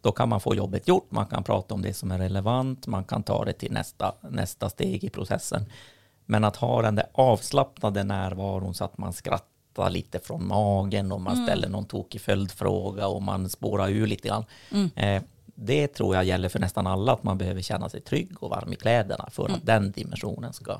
Då 0.00 0.12
kan 0.12 0.28
man 0.28 0.40
få 0.40 0.54
jobbet 0.54 0.88
gjort, 0.88 1.10
man 1.10 1.26
kan 1.26 1.44
prata 1.44 1.74
om 1.74 1.82
det 1.82 1.94
som 1.94 2.10
är 2.10 2.18
relevant, 2.18 2.86
man 2.86 3.04
kan 3.04 3.22
ta 3.22 3.44
det 3.44 3.52
till 3.52 3.72
nästa, 3.72 4.14
nästa 4.30 4.70
steg 4.70 5.04
i 5.04 5.10
processen. 5.10 5.64
Men 6.26 6.44
att 6.44 6.56
ha 6.56 6.82
den 6.82 6.94
där 6.94 7.06
avslappnade 7.12 8.04
närvaron 8.04 8.74
så 8.74 8.84
att 8.84 8.98
man 8.98 9.12
skrattar 9.12 9.90
lite 9.90 10.20
från 10.20 10.46
magen 10.46 11.12
och 11.12 11.20
man 11.20 11.46
ställer 11.46 11.68
någon 11.68 11.84
tokig 11.84 12.20
följdfråga 12.20 13.06
och 13.06 13.22
man 13.22 13.48
spårar 13.48 13.88
ur 13.88 14.06
lite 14.06 14.28
grann. 14.28 14.44
Eh, 14.94 15.22
det 15.44 15.88
tror 15.88 16.14
jag 16.14 16.24
gäller 16.24 16.48
för 16.48 16.58
nästan 16.58 16.86
alla, 16.86 17.12
att 17.12 17.22
man 17.22 17.38
behöver 17.38 17.62
känna 17.62 17.88
sig 17.88 18.00
trygg 18.00 18.42
och 18.42 18.50
varm 18.50 18.72
i 18.72 18.76
kläderna 18.76 19.28
för 19.30 19.48
att 19.48 19.66
den 19.66 19.92
dimensionen 19.92 20.52
ska 20.52 20.78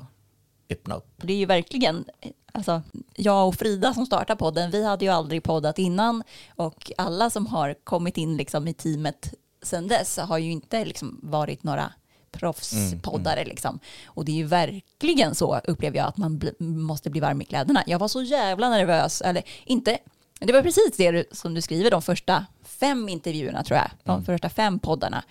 öppna 0.69 0.95
upp. 0.95 1.13
Det 1.17 1.33
är 1.33 1.37
ju 1.37 1.45
verkligen, 1.45 2.05
alltså 2.51 2.81
jag 3.15 3.47
och 3.47 3.55
Frida 3.55 3.93
som 3.93 4.05
startar 4.05 4.35
podden, 4.35 4.71
vi 4.71 4.85
hade 4.85 5.05
ju 5.05 5.11
aldrig 5.11 5.43
poddat 5.43 5.79
innan 5.79 6.23
och 6.55 6.91
alla 6.97 7.29
som 7.29 7.47
har 7.47 7.75
kommit 7.83 8.17
in 8.17 8.37
liksom 8.37 8.67
i 8.67 8.73
teamet 8.73 9.33
sedan 9.61 9.87
dess 9.87 10.17
har 10.17 10.37
ju 10.37 10.51
inte 10.51 10.85
liksom 10.85 11.19
varit 11.23 11.63
några 11.63 11.93
proffspoddare 12.37 13.45
liksom. 13.45 13.79
Och 14.05 14.25
det 14.25 14.31
är 14.31 14.35
ju 14.35 14.43
verkligen 14.43 15.35
så 15.35 15.59
upplever 15.63 15.97
jag 15.97 16.07
att 16.07 16.17
man 16.17 16.37
bli, 16.37 16.51
måste 16.59 17.09
bli 17.09 17.19
varm 17.19 17.41
i 17.41 17.45
kläderna. 17.45 17.83
Jag 17.87 17.99
var 17.99 18.07
så 18.07 18.21
jävla 18.21 18.69
nervös, 18.69 19.21
eller 19.21 19.43
inte, 19.65 19.97
det 20.39 20.53
var 20.53 20.61
precis 20.61 20.97
det 20.97 21.11
du, 21.11 21.25
som 21.31 21.53
du 21.53 21.61
skriver 21.61 21.91
de 21.91 22.01
första 22.01 22.45
fem 22.63 23.09
intervjuerna 23.09 23.63
tror 23.63 23.77
jag, 23.77 23.89
de 24.03 24.25
första 24.25 24.49
fem 24.49 24.79
poddarna, 24.79 25.23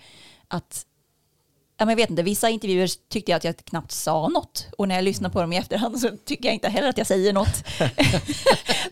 att 0.47 0.85
jag 1.79 1.95
vet 1.95 2.09
inte, 2.09 2.23
vissa 2.23 2.49
intervjuer 2.49 2.89
tyckte 3.09 3.31
jag 3.31 3.37
att 3.37 3.43
jag 3.43 3.57
knappt 3.57 3.91
sa 3.91 4.27
något. 4.27 4.67
Och 4.77 4.87
när 4.87 4.95
jag 4.95 5.03
lyssnar 5.03 5.29
på 5.29 5.41
dem 5.41 5.53
i 5.53 5.57
efterhand 5.57 5.99
så 5.99 6.09
tycker 6.25 6.45
jag 6.45 6.53
inte 6.53 6.69
heller 6.69 6.89
att 6.89 6.97
jag 6.97 7.07
säger 7.07 7.33
något. 7.33 7.63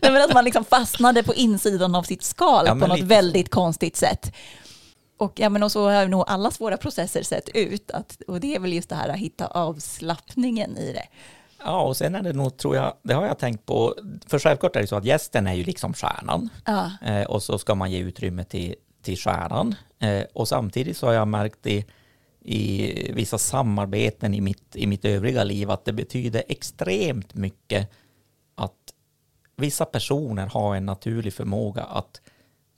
Men 0.00 0.16
att 0.16 0.34
man 0.34 0.44
liksom 0.44 0.64
fastnade 0.64 1.22
på 1.22 1.34
insidan 1.34 1.94
av 1.94 2.02
sitt 2.02 2.22
skal 2.22 2.66
Ja, 2.66 2.72
på 2.72 2.86
något 2.86 2.96
lite 2.96 3.06
väldigt 3.06 3.50
konstigt 3.50 3.96
sätt. 3.96 4.32
Och, 5.16 5.40
ja, 5.40 5.48
men 5.48 5.62
och 5.62 5.72
så 5.72 5.90
har 5.90 6.08
nog 6.08 6.24
alla 6.26 6.50
våra 6.58 6.76
processer 6.76 7.22
sett 7.22 7.48
ut. 7.48 7.90
Att, 7.90 8.22
och 8.26 8.40
det 8.40 8.54
är 8.54 8.60
väl 8.60 8.72
just 8.72 8.88
det 8.88 8.94
här 8.94 9.08
att 9.08 9.16
hitta 9.16 9.46
avslappningen 9.46 10.76
i 10.76 10.92
det. 10.92 11.06
Ja, 11.64 11.82
och 11.82 11.96
sen 11.96 12.14
är 12.14 12.22
det 12.22 12.32
nog, 12.32 12.56
tror 12.56 12.76
jag, 12.76 12.94
det 13.02 13.14
har 13.14 13.26
jag 13.26 13.38
tänkt 13.38 13.66
på, 13.66 13.94
för 14.26 14.38
självklart 14.38 14.76
är 14.76 14.80
det 14.80 14.86
så 14.86 14.96
att 14.96 15.04
gästen 15.04 15.46
är 15.46 15.54
ju 15.54 15.64
liksom 15.64 15.94
stjärnan. 15.94 16.48
Ja. 16.64 16.90
Eh, 17.02 17.26
och 17.26 17.42
så 17.42 17.58
ska 17.58 17.74
man 17.74 17.90
ge 17.90 17.98
utrymme 17.98 18.44
till, 18.44 18.74
till 19.02 19.18
stjärnan. 19.18 19.74
Eh, 19.98 20.22
och 20.34 20.48
samtidigt 20.48 20.96
så 20.96 21.06
har 21.06 21.12
jag 21.12 21.28
märkt 21.28 21.66
i, 21.66 21.84
i 22.40 23.12
vissa 23.12 23.38
samarbeten 23.38 24.34
i 24.34 24.40
mitt, 24.40 24.76
i 24.76 24.86
mitt 24.86 25.04
övriga 25.04 25.44
liv 25.44 25.70
att 25.70 25.84
det 25.84 25.92
betyder 25.92 26.42
extremt 26.48 27.34
mycket 27.34 27.90
att 28.54 28.72
vissa 29.56 29.84
personer 29.84 30.46
har 30.46 30.76
en 30.76 30.86
naturlig 30.86 31.32
förmåga 31.32 31.82
att 31.82 32.20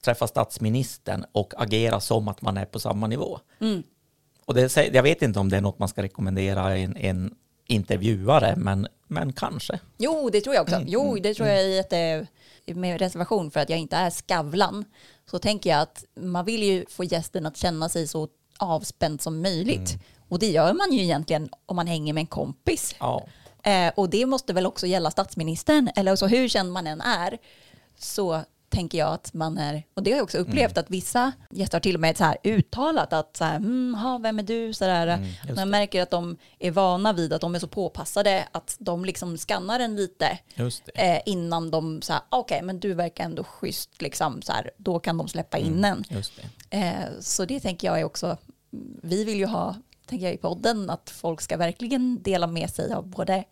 träffa 0.05 0.27
statsministern 0.27 1.25
och 1.33 1.55
agera 1.57 2.01
som 2.01 2.29
att 2.29 2.43
man 2.43 2.57
är 2.57 2.65
på 2.65 2.81
samma 2.81 3.07
nivå. 3.07 3.41
Och 4.45 4.55
det, 4.55 4.77
jag 4.77 5.03
vet 5.03 5.23
inte 5.23 5.41
om 5.41 5.49
det 5.49 5.57
är 5.57 5.61
något 5.61 5.79
man 5.79 5.89
ska 5.89 6.03
rekommendera 6.03 6.77
en, 6.77 6.97
en 6.97 7.35
intervjuare, 7.67 8.55
men, 8.57 8.89
men 9.07 9.33
kanske. 9.33 9.81
Jo, 9.99 10.31
det 10.33 10.41
tror 10.41 10.55
jag 10.55 10.63
också. 10.63 10.75
Mm, 10.75 10.89
Jo, 10.89 11.19
det 11.23 11.35
tror 11.35 11.49
jag 11.49 11.65
i 11.65 11.79
ett, 11.79 11.93
eh, 11.93 12.75
med 12.77 13.01
reservation 13.01 13.51
för 13.51 13.61
att 13.61 13.71
jag 13.71 13.79
inte 13.79 13.97
är 13.97 14.11
skavlan. 14.11 14.85
Så 15.31 15.39
tänker 15.39 15.71
jag 15.71 15.81
att 15.81 16.05
man 16.21 16.45
vill 16.45 16.63
ju 16.63 16.85
få 16.89 17.05
gästen 17.05 17.47
att 17.47 17.57
känna 17.57 17.89
sig 17.89 18.07
så 18.07 18.29
avspänd 18.59 19.21
som 19.21 19.43
möjligt. 19.43 19.91
Mm. 19.91 20.01
Och 20.29 20.39
det 20.39 20.51
gör 20.51 20.73
man 20.75 20.93
ju 20.93 21.03
egentligen 21.03 21.49
om 21.67 21.77
man 21.77 21.87
hänger 21.87 22.13
med 22.13 22.21
en 22.21 22.27
kompis. 22.27 22.95
Ja, 23.01 23.27
Eh, 23.63 23.93
och 23.97 24.11
det 24.11 24.27
måste 24.27 24.53
väl 24.53 24.67
också 24.67 24.87
gälla 24.87 25.11
statsministern, 25.11 25.91
eller 25.97 26.17
så 26.17 26.27
hur 26.27 26.49
känd 26.49 26.73
man 26.73 26.87
än 26.87 27.01
är, 27.01 27.39
så 27.99 28.43
tänker 28.69 28.99
jag 28.99 29.13
att 29.13 29.35
man 29.35 29.59
är, 29.59 29.83
och 29.95 30.03
det 30.03 30.11
har 30.11 30.17
jag 30.19 30.25
också 30.25 30.39
upplevt, 30.39 30.71
Mm. 30.73 30.81
att 30.85 30.91
vissa 30.91 31.33
gäster 31.51 31.75
har 31.77 31.81
till 31.81 31.95
och 31.95 32.01
med 32.01 32.17
så 32.17 32.25
här 32.25 32.37
uttalat 32.45 33.13
att 33.13 33.37
så 33.37 33.45
här, 33.45 33.57
mm, 33.57 33.95
ha, 33.95 34.19
vem 34.19 34.39
är 34.39 34.43
du? 34.43 34.73
Så 34.73 34.85
där. 34.85 35.07
Mm, 35.07 35.55
Man 35.57 35.71
märker 35.71 36.03
att 36.03 36.11
de 36.11 36.37
är 36.59 36.71
vana 36.71 37.13
vid 37.13 37.33
att 37.33 37.41
de 37.41 37.55
är 37.55 37.59
så 37.59 37.69
påpassade 37.69 38.49
att 38.53 38.77
de 38.79 39.05
liksom 39.05 39.37
skannar 39.39 39.81
en 39.81 39.97
lite 39.97 40.39
eh, 40.95 41.19
innan 41.27 41.71
de 41.71 42.03
så 42.03 42.13
här, 42.13 42.23
okej, 42.29 42.63
men 42.63 42.81
du 42.81 42.95
verkar 42.95 43.25
ändå 43.25 43.45
schysst, 43.45 44.03
liksom, 44.03 44.43
så 44.43 44.53
här, 44.53 44.71
då 44.77 44.99
kan 44.99 45.19
de 45.19 45.29
släppa 45.29 45.59
in 45.59 45.85
en. 45.85 46.05
Just 46.09 46.33
det. 46.71 46.77
Eh, 46.77 46.95
så 47.21 47.45
det 47.45 47.61
tänker 47.61 47.89
jag 47.89 48.01
är 48.01 48.05
också, 48.05 48.37
vi 49.03 49.25
vill 49.25 49.39
ju 49.39 49.47
ha, 49.47 49.77
tänker 50.07 50.27
jag 50.27 50.35
i 50.35 50.39
podden, 50.39 50.91
att 50.91 51.11
folk 51.11 51.41
ska 51.41 51.57
verkligen 51.57 52.23
dela 52.23 52.47
med 52.47 52.71
sig 52.71 52.93
av 52.93 53.07
både 53.07 53.45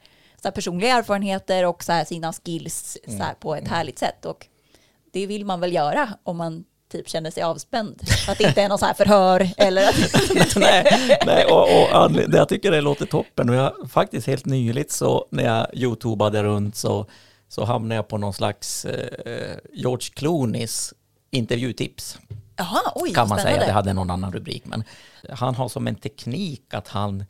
så 0.42 0.50
personliga 0.52 0.96
erfarenheter 0.96 1.64
och 1.66 1.84
så 1.84 2.04
sina 2.06 2.32
skills 2.32 2.98
så 3.06 3.12
här, 3.16 3.34
på 3.34 3.54
ett 3.54 3.68
härligt 3.68 3.98
sätt. 3.98 4.24
Och 4.24 4.46
det 5.16 5.26
vill 5.26 5.44
man 5.44 5.60
väl 5.60 5.72
göra 5.72 6.08
om 6.22 6.36
man 6.36 6.64
typ 6.92 7.08
känner 7.08 7.30
sig 7.30 7.42
avspänd. 7.42 8.00
Att 8.28 8.38
det 8.38 8.44
inte 8.44 8.62
är 8.62 8.68
någon 8.68 8.78
så 8.78 8.86
här 8.86 8.94
förhör 8.94 9.48
eller 9.56 9.84
nej, 10.60 11.18
nej, 11.26 11.44
och, 11.44 11.62
och 11.62 11.88
anled- 11.94 12.34
jag 12.36 12.48
tycker 12.48 12.70
det 12.70 12.80
låter 12.80 13.06
toppen. 13.06 13.48
Och 13.50 13.54
jag, 13.54 13.72
faktiskt 13.88 14.26
helt 14.26 14.46
nyligt 14.46 14.92
så 14.92 15.26
när 15.30 15.44
jag 15.44 15.66
youtubade 15.72 16.42
runt 16.42 16.76
så, 16.76 17.06
så 17.48 17.64
hamnade 17.64 17.94
jag 17.94 18.08
på 18.08 18.18
någon 18.18 18.32
slags 18.32 18.84
eh, 18.84 19.56
George 19.72 20.08
Clooneys 20.14 20.94
intervjutips. 21.30 22.18
jaha, 22.56 22.80
oj, 22.94 23.12
kan 23.14 23.28
man 23.28 23.38
säga, 23.38 23.48
spännande. 23.48 23.66
det 23.66 23.72
hade 23.72 23.92
någon 23.92 24.10
annan 24.10 24.32
rubrik. 24.32 24.62
Men 24.66 24.84
han 25.30 25.54
har 25.54 25.68
som 25.68 25.86
en 25.86 25.94
teknik 25.96 26.74
att 26.74 26.88
han, 26.88 27.24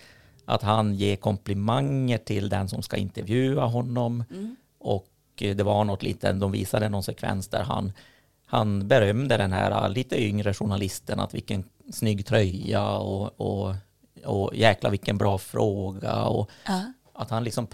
att 0.44 0.62
han 0.62 0.94
ger 0.94 1.16
komplimanger 1.16 2.18
till 2.18 2.48
den 2.48 2.68
som 2.68 2.82
ska 2.82 2.96
intervjua 2.96 3.64
honom. 3.64 4.24
Mm. 4.30 4.56
Och 4.78 5.06
det 5.38 5.62
var 5.62 5.84
något 5.84 6.02
lite, 6.02 6.32
de 6.32 6.52
visade 6.52 6.88
någon 6.88 7.02
sekvens 7.02 7.48
där 7.48 7.62
han, 7.62 7.92
han 8.46 8.88
berömde 8.88 9.36
den 9.36 9.52
här 9.52 9.70
eh, 9.84 9.90
lite 9.90 10.22
yngre 10.22 10.54
journalisten 10.54 11.20
att 11.20 11.34
vilken 11.34 11.64
snygg 11.92 12.26
tröja 12.26 12.90
och, 12.90 13.40
och, 13.40 13.74
och 14.24 14.54
jäkla 14.54 14.90
vilken 14.90 15.18
bra 15.18 15.38
fråga 15.38 16.24
och 16.24 16.50
Ja. 16.66 16.92
att 17.12 17.30
han 17.30 17.44
liksom 17.44 17.66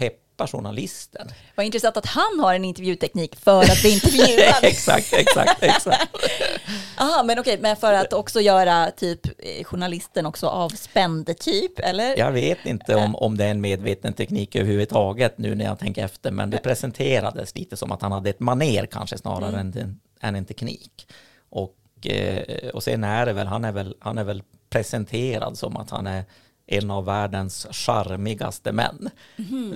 peppar 0.43 0.57
journalisten. 0.57 1.27
Vad 1.55 1.65
intressant 1.65 1.97
att 1.97 2.05
han 2.05 2.39
har 2.39 2.53
en 2.53 2.65
intervjuteknik 2.65 3.35
för 3.35 3.61
att 3.61 3.81
bli 3.81 3.93
intervjuad. 3.93 4.55
exakt, 4.63 5.13
exakt, 5.13 5.63
exakt. 5.63 6.09
Aha, 6.97 7.23
men 7.23 7.39
okej, 7.39 7.57
men 7.61 7.75
för 7.75 7.93
att 7.93 8.13
också 8.13 8.41
göra 8.41 8.91
typ 8.91 9.25
eh, 9.25 9.63
journalisten 9.63 10.25
också 10.25 10.47
avspänd 10.47 11.37
typ, 11.39 11.79
eller? 11.79 12.17
Jag 12.17 12.31
vet 12.31 12.65
inte 12.65 12.95
om, 12.95 13.15
om 13.15 13.37
det 13.37 13.45
är 13.45 13.51
en 13.51 13.61
medveten 13.61 14.13
teknik 14.13 14.55
överhuvudtaget 14.55 15.37
nu 15.37 15.55
när 15.55 15.65
jag 15.65 15.79
tänker 15.79 16.05
efter, 16.05 16.31
men 16.31 16.49
det 16.49 16.57
presenterades 16.57 17.55
lite 17.55 17.77
som 17.77 17.91
att 17.91 18.01
han 18.01 18.11
hade 18.11 18.29
ett 18.29 18.39
maner 18.39 18.85
kanske 18.85 19.17
snarare 19.17 19.59
än, 19.59 19.73
en, 19.77 19.99
än 20.21 20.35
en 20.35 20.45
teknik. 20.45 21.07
Och, 21.49 22.07
eh, 22.07 22.69
och 22.73 22.83
sen 22.83 23.03
är 23.03 23.25
det 23.25 23.33
väl, 23.33 23.47
han 23.47 23.65
är 23.65 23.71
väl, 23.71 23.95
han 23.99 24.17
är 24.17 24.23
väl 24.23 24.43
presenterad 24.69 25.57
som 25.57 25.77
att 25.77 25.89
han 25.89 26.07
är 26.07 26.23
en 26.65 26.91
av 26.91 27.05
världens 27.05 27.67
charmigaste 27.71 28.71
män. 28.71 29.09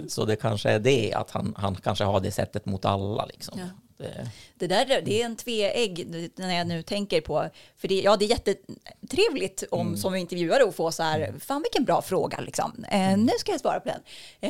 Så 0.08 0.26
det 0.26 0.36
kanske 0.36 0.70
är 0.70 0.80
det, 0.80 1.14
att 1.14 1.32
han, 1.32 1.54
han 1.58 1.76
kanske 1.76 2.04
har 2.04 2.20
det 2.20 2.32
sättet 2.32 2.66
mot 2.66 2.86
alla. 2.86 3.26
Liksom. 3.26 3.60
Ja. 3.60 3.66
Det, 3.98 4.32
Det 4.56 4.68
där 4.68 5.02
det 5.06 5.22
är 5.22 5.26
en 5.26 5.36
tveegg 5.36 6.08
när 6.36 6.58
jag 6.58 6.68
nu 6.68 6.82
tänker 6.84 7.22
på, 7.22 7.50
för 7.78 7.88
det, 7.88 8.02
ja, 8.02 8.18
det 8.18 8.26
är 8.26 8.30
jättetrevligt 8.30 9.64
om 9.72 9.98
som 9.98 10.16
intervjuare 10.16 10.64
att 10.64 10.76
få 10.76 10.92
så 10.92 11.04
här, 11.04 11.34
fan 11.40 11.62
vilken 11.62 11.86
bra 11.86 12.02
fråga 12.02 12.40
liksom. 12.40 12.86
Eh, 12.92 13.18
nu 13.18 13.32
ska 13.40 13.52
jag 13.52 13.62
svara 13.62 13.80
på 13.80 13.90
den. 13.90 14.02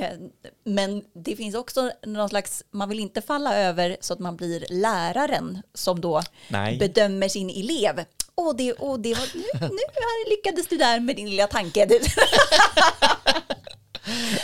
Eh, 0.01 0.09
men 0.63 1.03
det 1.13 1.35
finns 1.35 1.55
också 1.55 1.91
någon 2.05 2.29
slags, 2.29 2.63
man 2.71 2.89
vill 2.89 2.99
inte 2.99 3.21
falla 3.21 3.55
över 3.57 3.97
så 3.99 4.13
att 4.13 4.19
man 4.19 4.37
blir 4.37 4.65
läraren 4.69 5.61
som 5.73 6.01
då 6.01 6.21
Nej. 6.49 6.77
bedömer 6.77 7.27
sin 7.27 7.49
elev. 7.49 8.05
Åh, 8.37 8.55
det, 8.55 8.73
åh, 8.79 8.99
det 8.99 9.13
var, 9.13 9.35
nu, 9.35 9.43
nu 9.61 10.29
lyckades 10.29 10.67
du 10.67 10.77
där 10.77 10.99
med 10.99 11.15
din 11.15 11.29
lilla 11.29 11.47
tanke. 11.47 11.85
Du. 11.85 11.99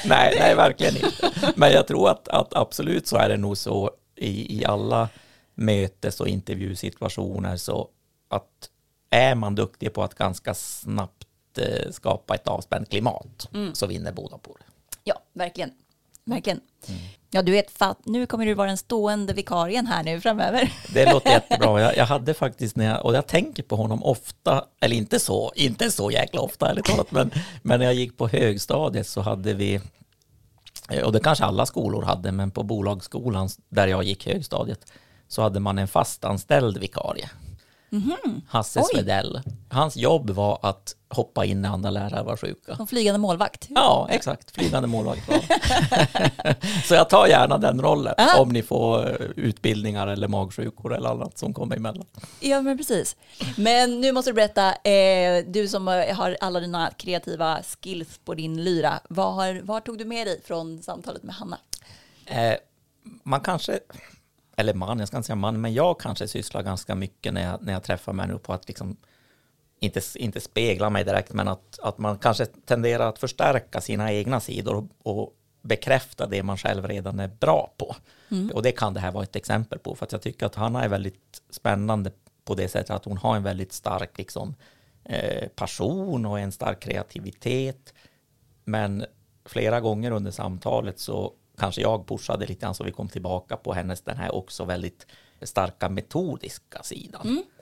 nej, 0.05 0.35
nej, 0.39 0.55
verkligen 0.55 0.95
inte. 0.95 1.31
Men 1.55 1.71
jag 1.71 1.87
tror 1.87 2.09
att, 2.09 2.27
att 2.27 2.53
absolut 2.55 3.07
så 3.07 3.17
är 3.17 3.29
det 3.29 3.37
nog 3.37 3.57
så 3.57 3.91
i, 4.15 4.59
i 4.59 4.65
alla 4.65 5.09
mötes 5.55 6.21
och 6.21 6.27
intervjusituationer 6.27 7.57
så 7.57 7.89
att 8.29 8.69
är 9.09 9.35
man 9.35 9.55
duktig 9.55 9.93
på 9.93 10.03
att 10.03 10.15
ganska 10.15 10.53
snabbt 10.53 11.57
eh, 11.57 11.91
skapa 11.91 12.35
ett 12.35 12.47
avspänt 12.47 12.89
klimat 12.89 13.49
så 13.73 13.87
vinner 13.87 14.11
båda 14.11 14.37
på 14.37 14.57
det. 14.59 14.65
Ja, 15.03 15.21
verkligen. 15.33 15.71
Verkligen. 16.25 16.61
Ja, 17.35 17.41
du 17.41 17.51
vet, 17.51 17.79
nu 18.03 18.25
kommer 18.25 18.45
du 18.45 18.53
vara 18.53 18.67
den 18.67 18.77
stående 18.77 19.33
vikarien 19.33 19.87
här 19.87 20.03
nu 20.03 20.21
framöver. 20.21 20.73
Det 20.93 21.11
låter 21.11 21.29
jättebra. 21.29 21.81
Jag, 21.81 21.97
jag 21.97 22.05
hade 22.05 22.33
faktiskt 22.33 22.75
när 22.75 22.85
jag, 22.85 23.05
och 23.05 23.15
jag 23.15 23.27
tänker 23.27 23.63
på 23.63 23.75
honom 23.75 24.03
ofta, 24.03 24.65
eller 24.81 24.95
inte 24.95 25.19
så, 25.19 25.51
inte 25.55 25.91
så 25.91 26.11
jäkla 26.11 26.41
ofta 26.41 26.69
ärligt 26.69 26.85
talat, 26.85 27.11
men, 27.11 27.31
men 27.61 27.79
när 27.79 27.85
jag 27.85 27.95
gick 27.95 28.17
på 28.17 28.27
högstadiet 28.27 29.07
så 29.07 29.21
hade 29.21 29.53
vi, 29.53 29.81
och 31.03 31.11
det 31.11 31.19
kanske 31.19 31.45
alla 31.45 31.65
skolor 31.65 32.01
hade, 32.01 32.31
men 32.31 32.51
på 32.51 32.63
bolagsskolan 32.63 33.49
där 33.69 33.87
jag 33.87 34.03
gick 34.03 34.27
högstadiet 34.27 34.91
så 35.27 35.41
hade 35.41 35.59
man 35.59 35.77
en 35.77 35.87
fastanställd 35.87 36.77
vikarie. 36.77 37.29
Hasse 38.47 38.79
Oj. 38.79 38.85
Svedell. 38.93 39.41
Hans 39.69 39.97
jobb 39.97 40.29
var 40.29 40.59
att 40.61 40.95
hoppa 41.13 41.45
in 41.45 41.61
när 41.61 41.69
andra 41.69 41.89
lärare 41.89 42.23
var 42.23 42.37
sjuka. 42.37 42.75
Som 42.75 42.87
flygande 42.87 43.19
målvakt. 43.19 43.67
Ja, 43.69 44.07
exakt. 44.11 44.51
Flygande 44.51 44.87
målvakt. 44.87 45.29
Så 46.85 46.93
jag 46.93 47.09
tar 47.09 47.27
gärna 47.27 47.57
den 47.57 47.81
rollen 47.81 48.13
Ah. 48.17 48.39
om 48.41 48.49
ni 48.49 48.61
får 48.63 49.07
eh, 49.09 49.27
utbildningar 49.35 50.07
eller 50.07 50.27
magsjukor 50.27 50.95
eller 50.95 51.09
annat 51.09 51.37
som 51.37 51.53
kommer 51.53 51.75
emellan. 51.75 52.05
Ja, 52.39 52.61
men 52.61 52.77
precis. 52.77 53.15
Men 53.57 54.01
nu 54.01 54.11
måste 54.11 54.31
du 54.31 54.35
berätta, 54.35 54.73
eh, 54.75 55.43
du 55.47 55.67
som 55.67 55.87
eh, 55.87 56.15
har 56.15 56.37
alla 56.41 56.59
dina 56.59 56.91
kreativa 56.91 57.59
skills 57.63 58.19
på 58.25 58.33
din 58.33 58.63
lyra, 58.63 58.99
vad, 59.09 59.33
har, 59.33 59.61
vad 59.63 59.83
tog 59.85 59.97
du 59.97 60.05
med 60.05 60.27
dig 60.27 60.41
från 60.45 60.81
samtalet 60.83 61.23
med 61.23 61.35
Hanna? 61.35 61.57
Eh, 62.25 62.53
man 63.23 63.39
kanske, 63.41 63.79
eller 64.57 64.73
man, 64.73 64.99
jag 64.99 65.07
ska 65.07 65.17
inte 65.17 65.27
säga 65.27 65.35
man, 65.35 65.61
men 65.61 65.73
jag 65.73 65.99
kanske 65.99 66.27
sysslar 66.27 66.61
ganska 66.63 66.95
mycket 66.95 67.33
när 67.33 67.43
jag, 67.43 67.61
när 67.61 67.73
jag 67.73 67.83
träffar 67.83 68.13
människor 68.13 68.39
på 68.39 68.53
att 68.53 68.67
liksom 68.67 68.97
inte, 69.83 70.01
inte 70.15 70.39
spegla 70.39 70.89
mig 70.89 71.03
direkt, 71.03 71.33
men 71.33 71.47
att, 71.47 71.79
att 71.79 71.97
man 71.97 72.17
kanske 72.17 72.45
tenderar 72.45 73.09
att 73.09 73.19
förstärka 73.19 73.81
sina 73.81 74.13
egna 74.13 74.39
sidor 74.39 74.87
och, 75.03 75.33
bekräfta 75.65 76.27
det 76.27 76.43
man 76.43 76.57
själv 76.57 76.87
redan 76.87 77.19
är 77.19 77.27
bra 77.27 77.73
på. 77.77 77.95
Och 78.53 78.63
det 78.63 78.71
kan 78.71 78.93
det 78.93 78.99
här 78.99 79.11
vara 79.11 79.23
ett 79.23 79.35
exempel 79.35 79.79
på, 79.79 79.95
för 79.95 80.05
att 80.05 80.11
jag 80.11 80.21
tycker 80.21 80.45
att 80.45 80.55
Hanna 80.55 80.83
är 80.83 80.89
väldigt 80.89 81.41
spännande 81.49 82.11
på 82.45 82.55
det 82.55 82.67
sättet 82.67 82.89
att 82.89 83.05
hon 83.05 83.17
har 83.17 83.35
en 83.35 83.43
väldigt 83.43 83.73
stark 83.73 84.17
liksom, 84.17 84.55
eh, 85.05 85.47
passion 85.55 86.25
och 86.25 86.39
en 86.39 86.51
stark 86.51 86.79
kreativitet. 86.79 87.93
Men 88.63 89.05
flera 89.45 89.79
gånger 89.79 90.11
under 90.11 90.31
samtalet 90.31 90.99
så 90.99 91.33
kanske 91.57 91.81
jag 91.81 92.07
pushade 92.07 92.45
lite 92.45 92.61
grann 92.61 92.75
så 92.75 92.83
vi 92.83 92.91
kom 92.91 93.09
tillbaka 93.09 93.57
på 93.57 93.73
hennes 93.73 94.01
den 94.01 94.17
här 94.17 94.35
också 94.35 94.65
väldigt 94.65 95.05
starka 95.41 95.89
metodiska 95.89 96.83
sidan. 96.83 97.37
Eh, 97.37 97.52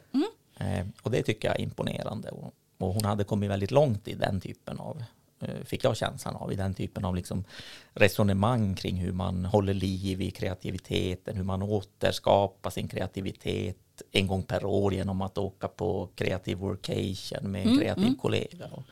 och 1.01 1.11
det 1.11 1.23
tycker 1.23 1.47
jag 1.47 1.59
är 1.59 1.63
imponerande. 1.63 2.29
Och, 2.29 2.53
och 2.77 2.93
hon 2.93 3.05
hade 3.05 3.23
kommit 3.23 3.49
väldigt 3.49 3.71
långt 3.71 4.07
i 4.07 4.13
den 4.13 4.41
typen 4.41 4.79
av, 4.79 5.03
eh, 5.41 5.63
fick 5.65 5.83
jag 5.83 5.97
känslan 5.97 6.35
av, 6.35 6.51
i 6.51 6.55
den 6.55 6.73
typen 6.73 7.05
av 7.05 7.15
liksom 7.15 7.43
resonemang 7.93 8.75
kring 8.75 8.95
hur 8.95 9.11
man 9.11 9.45
håller 9.45 9.73
liv 9.73 10.21
i 10.21 10.31
kreativiteten, 10.31 11.37
hur 11.37 11.43
man 11.43 11.61
återskapar 11.61 12.69
sin 12.69 12.87
kreativitet 12.87 13.77
en 14.11 14.27
gång 14.27 14.43
per 14.43 14.65
år 14.65 14.93
genom 14.93 15.21
att 15.21 15.37
åka 15.37 15.67
på 15.67 16.09
kreativ 16.15 16.57
workation 16.57 17.51
med 17.51 17.67
en 17.67 17.79
kreativ 17.79 18.15
kollega. 18.21 18.67
Och, 18.71 18.83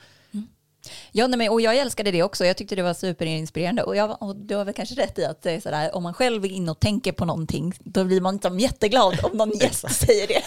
Ja, 1.12 1.28
nej, 1.28 1.38
men, 1.38 1.50
och 1.50 1.62
jag 1.62 1.78
älskade 1.78 2.12
det 2.12 2.24
också. 2.24 2.46
Jag 2.46 2.58
tyckte 2.58 2.76
det 2.76 2.84
var 2.84 2.94
superinspirerande. 2.94 3.84
Och, 3.84 3.96
jag, 3.96 4.22
och 4.22 4.36
du 4.36 4.56
har 4.56 4.66
väl 4.66 4.74
kanske 4.74 4.96
rätt 4.96 5.20
i 5.20 5.26
att 5.26 5.42
det 5.42 5.52
är 5.52 5.60
sådär, 5.60 5.96
om 5.96 6.04
man 6.04 6.14
själv 6.14 6.46
är 6.46 6.50
inne 6.50 6.72
och 6.72 6.80
tänker 6.80 7.12
på 7.12 7.26
någonting, 7.26 7.74
då 7.80 8.04
blir 8.04 8.22
man 8.22 8.34
liksom 8.34 8.60
jätteglad 8.60 9.20
om 9.24 9.38
någon 9.38 9.50
gäst 9.62 10.06
säger 10.06 10.28
det. 10.28 10.44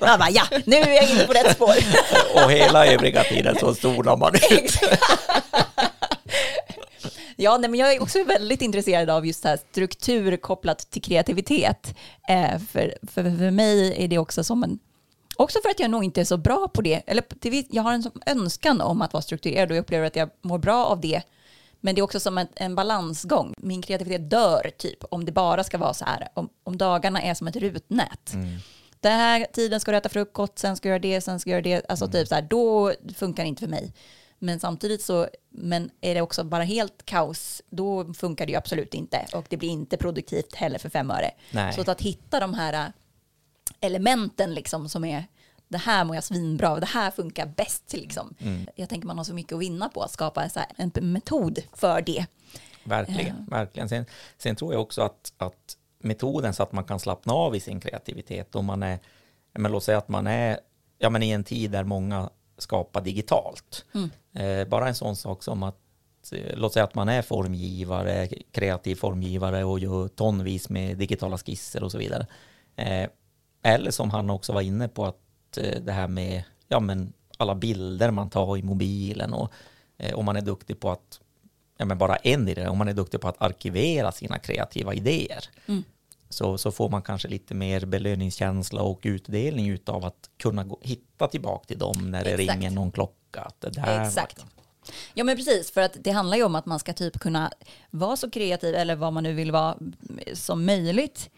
man 0.00 0.18
bara, 0.18 0.30
ja, 0.30 0.42
nu 0.64 0.76
är 0.76 0.94
jag 0.94 1.10
inne 1.10 1.26
på 1.26 1.32
rätt 1.32 1.54
spår. 1.54 1.74
och 2.44 2.52
hela 2.52 2.86
övriga 2.86 3.24
tiden 3.24 3.56
så 3.60 3.74
zonar 3.74 4.16
man 4.16 4.34
ut. 4.34 4.72
Ja, 7.42 7.58
nej, 7.58 7.70
men 7.70 7.80
jag 7.80 7.94
är 7.94 8.02
också 8.02 8.24
väldigt 8.24 8.62
intresserad 8.62 9.10
av 9.10 9.26
just 9.26 9.42
det 9.42 9.48
här 9.48 9.58
struktur 9.70 10.36
kopplat 10.36 10.78
till 10.90 11.02
kreativitet. 11.02 11.94
Eh, 12.28 12.58
för, 12.72 12.94
för, 13.02 13.22
för 13.22 13.50
mig 13.50 14.04
är 14.04 14.08
det 14.08 14.18
också 14.18 14.44
som 14.44 14.64
en... 14.64 14.78
Också 15.40 15.58
för 15.62 15.70
att 15.70 15.80
jag 15.80 15.90
nog 15.90 16.04
inte 16.04 16.20
är 16.20 16.24
så 16.24 16.36
bra 16.36 16.68
på 16.68 16.82
det. 16.82 17.02
Eller 17.06 17.24
jag 17.70 17.82
har 17.82 17.92
en 17.92 18.02
sån 18.02 18.22
önskan 18.26 18.80
om 18.80 19.02
att 19.02 19.12
vara 19.12 19.22
strukturerad 19.22 19.70
och 19.70 19.76
jag 19.76 19.82
upplever 19.82 20.06
att 20.06 20.16
jag 20.16 20.30
mår 20.42 20.58
bra 20.58 20.86
av 20.86 21.00
det. 21.00 21.22
Men 21.80 21.94
det 21.94 22.00
är 22.00 22.02
också 22.02 22.20
som 22.20 22.38
en, 22.38 22.48
en 22.54 22.74
balansgång. 22.74 23.54
Min 23.58 23.82
kreativitet 23.82 24.30
dör 24.30 24.70
typ 24.78 25.04
om 25.10 25.24
det 25.24 25.32
bara 25.32 25.64
ska 25.64 25.78
vara 25.78 25.94
så 25.94 26.04
här. 26.04 26.28
Om, 26.34 26.48
om 26.64 26.76
dagarna 26.76 27.22
är 27.22 27.34
som 27.34 27.46
ett 27.46 27.56
rutnät. 27.56 28.32
Den 29.00 29.12
här 29.12 29.46
tiden 29.52 29.80
ska 29.80 29.90
du 29.90 29.96
äta 29.96 30.08
frukost, 30.08 30.58
sen 30.58 30.76
ska 30.76 30.88
du 30.88 30.90
göra 30.90 30.98
det, 30.98 31.20
sen 31.20 31.40
ska 31.40 31.50
du 31.50 31.52
göra 31.52 31.62
det. 31.62 31.86
Alltså 31.88 32.08
typ 32.08 32.28
så 32.28 32.34
här, 32.34 32.42
då 32.42 32.92
funkar 33.14 33.42
det 33.42 33.48
inte 33.48 33.60
för 33.60 33.68
mig. 33.68 33.92
Men 34.38 34.60
samtidigt 34.60 35.02
så, 35.02 35.28
men 35.50 35.90
är 36.00 36.14
det 36.14 36.20
också 36.20 36.44
bara 36.44 36.62
helt 36.62 37.04
kaos, 37.04 37.62
då 37.70 38.14
funkar 38.14 38.46
det 38.46 38.52
ju 38.52 38.58
absolut 38.58 38.94
inte. 38.94 39.26
Och 39.32 39.46
det 39.48 39.56
blir 39.56 39.68
inte 39.68 39.96
produktivt 39.96 40.54
heller 40.54 40.78
för 40.78 40.88
fem 40.88 41.10
öre. 41.10 41.30
Nej. 41.50 41.72
Så 41.72 41.90
att 41.90 42.00
hitta 42.00 42.40
de 42.40 42.54
här 42.54 42.92
elementen 43.80 44.54
liksom 44.54 44.88
som 44.88 45.04
är, 45.04 45.24
det 45.68 45.78
här 45.78 46.04
mår 46.04 46.14
jag 46.14 46.24
svinbra 46.24 46.70
av, 46.70 46.80
det 46.80 46.86
här 46.86 47.10
funkar 47.10 47.46
bäst. 47.46 47.92
Liksom. 47.92 48.34
Jag 48.74 48.88
tänker 48.88 49.06
man 49.06 49.18
har 49.18 49.24
så 49.24 49.34
mycket 49.34 49.52
att 49.52 49.60
vinna 49.60 49.88
på 49.88 50.02
att 50.02 50.10
skapa 50.10 50.48
en, 50.76 50.92
metod 51.12 51.58
för 51.72 52.02
det. 52.02 52.26
Verkligen, 52.84 53.46
verkligen. 53.50 53.88
Sen, 53.88 54.04
sen 54.38 54.56
tror 54.56 54.72
jag 54.72 54.82
också 54.82 55.02
att, 55.02 55.32
att 55.36 55.76
metoden 55.98 56.54
så 56.54 56.62
att 56.62 56.72
man 56.72 56.84
kan 56.84 57.00
slappna 57.00 57.32
av 57.32 57.56
i 57.56 57.60
sin 57.60 57.80
kreativitet, 57.80 58.54
om 58.54 58.64
man 58.66 58.82
är, 58.82 58.98
men 59.52 59.72
låt 59.72 59.84
säga 59.84 59.98
att 59.98 60.08
man 60.08 60.26
är 60.26 60.60
ja, 60.98 61.10
men 61.10 61.22
i 61.22 61.30
en 61.30 61.44
tid 61.44 61.70
där 61.70 61.84
många 61.84 62.30
skapar 62.58 63.00
digitalt. 63.00 63.84
Eh, 64.32 64.68
bara 64.68 64.88
en 64.88 64.94
sån 64.94 65.16
sak 65.16 65.42
som 65.42 65.62
att 65.62 65.76
eh, 66.32 66.56
Låt 66.56 66.72
säga 66.72 66.84
att 66.84 66.94
man 66.94 67.08
är 67.08 67.22
formgivare, 67.22 68.28
kreativ 68.52 68.94
formgivare 68.94 69.64
och 69.64 69.78
gör 69.78 70.08
tonvis 70.08 70.68
med 70.68 70.98
digitala 70.98 71.38
skisser 71.38 71.82
och 71.82 71.92
så 71.92 71.98
vidare. 71.98 72.26
Eh, 72.76 73.08
eller 73.62 73.90
som 73.90 74.10
han 74.10 74.30
också 74.30 74.52
var 74.52 74.60
inne 74.60 74.88
på 74.88 75.04
att 75.06 75.56
eh, 75.56 75.80
det 75.80 75.92
här 75.92 76.08
med 76.08 76.42
ja, 76.68 76.80
men 76.80 77.12
alla 77.36 77.54
bilder 77.54 78.10
man 78.10 78.30
tar 78.30 78.56
i 78.56 78.62
mobilen 78.62 79.32
och 79.32 79.52
eh, 79.98 80.14
om 80.14 80.24
man 80.24 80.36
är 80.36 80.40
duktig 80.40 80.80
på 80.80 80.90
att 80.90 81.20
ja, 81.78 81.84
men 81.84 81.98
bara 81.98 82.16
en 82.16 82.48
idé, 82.48 82.68
om 82.68 82.78
man 82.78 82.88
är 82.88 82.92
duktig 82.92 83.20
på 83.20 83.28
att 83.28 83.42
arkivera 83.42 84.12
sina 84.12 84.38
kreativa 84.38 84.94
idéer 84.94 85.44
så, 86.30 86.58
så 86.58 86.72
får 86.72 86.88
man 86.88 87.02
kanske 87.02 87.28
lite 87.28 87.54
mer 87.54 87.86
belöningskänsla 87.86 88.82
och 88.82 89.00
utdelning 89.02 89.68
utav 89.68 90.04
att 90.04 90.30
kunna 90.36 90.64
gå, 90.64 90.78
hitta 90.82 91.28
tillbaka 91.28 91.64
till 91.66 91.78
dem 91.78 92.10
när 92.10 92.24
det 92.24 92.30
Exakt. 92.30 92.58
ringer 92.58 92.70
någon 92.70 92.92
klocka. 92.92 93.40
Att 93.40 93.60
det 93.60 93.70
där 93.70 94.06
Exakt. 94.06 94.44
Ja 95.14 95.24
men 95.24 95.36
precis, 95.36 95.70
för 95.70 95.80
att 95.80 95.96
det 96.00 96.10
handlar 96.10 96.36
ju 96.36 96.44
om 96.44 96.54
att 96.54 96.66
man 96.66 96.78
ska 96.78 96.92
typ 96.92 97.20
kunna 97.20 97.52
vara 97.90 98.16
så 98.16 98.30
kreativ 98.30 98.74
eller 98.74 98.96
vad 98.96 99.12
man 99.12 99.22
nu 99.22 99.32
vill 99.32 99.52
vara 99.52 99.78
som 100.34 100.66
möjligt 100.66 101.30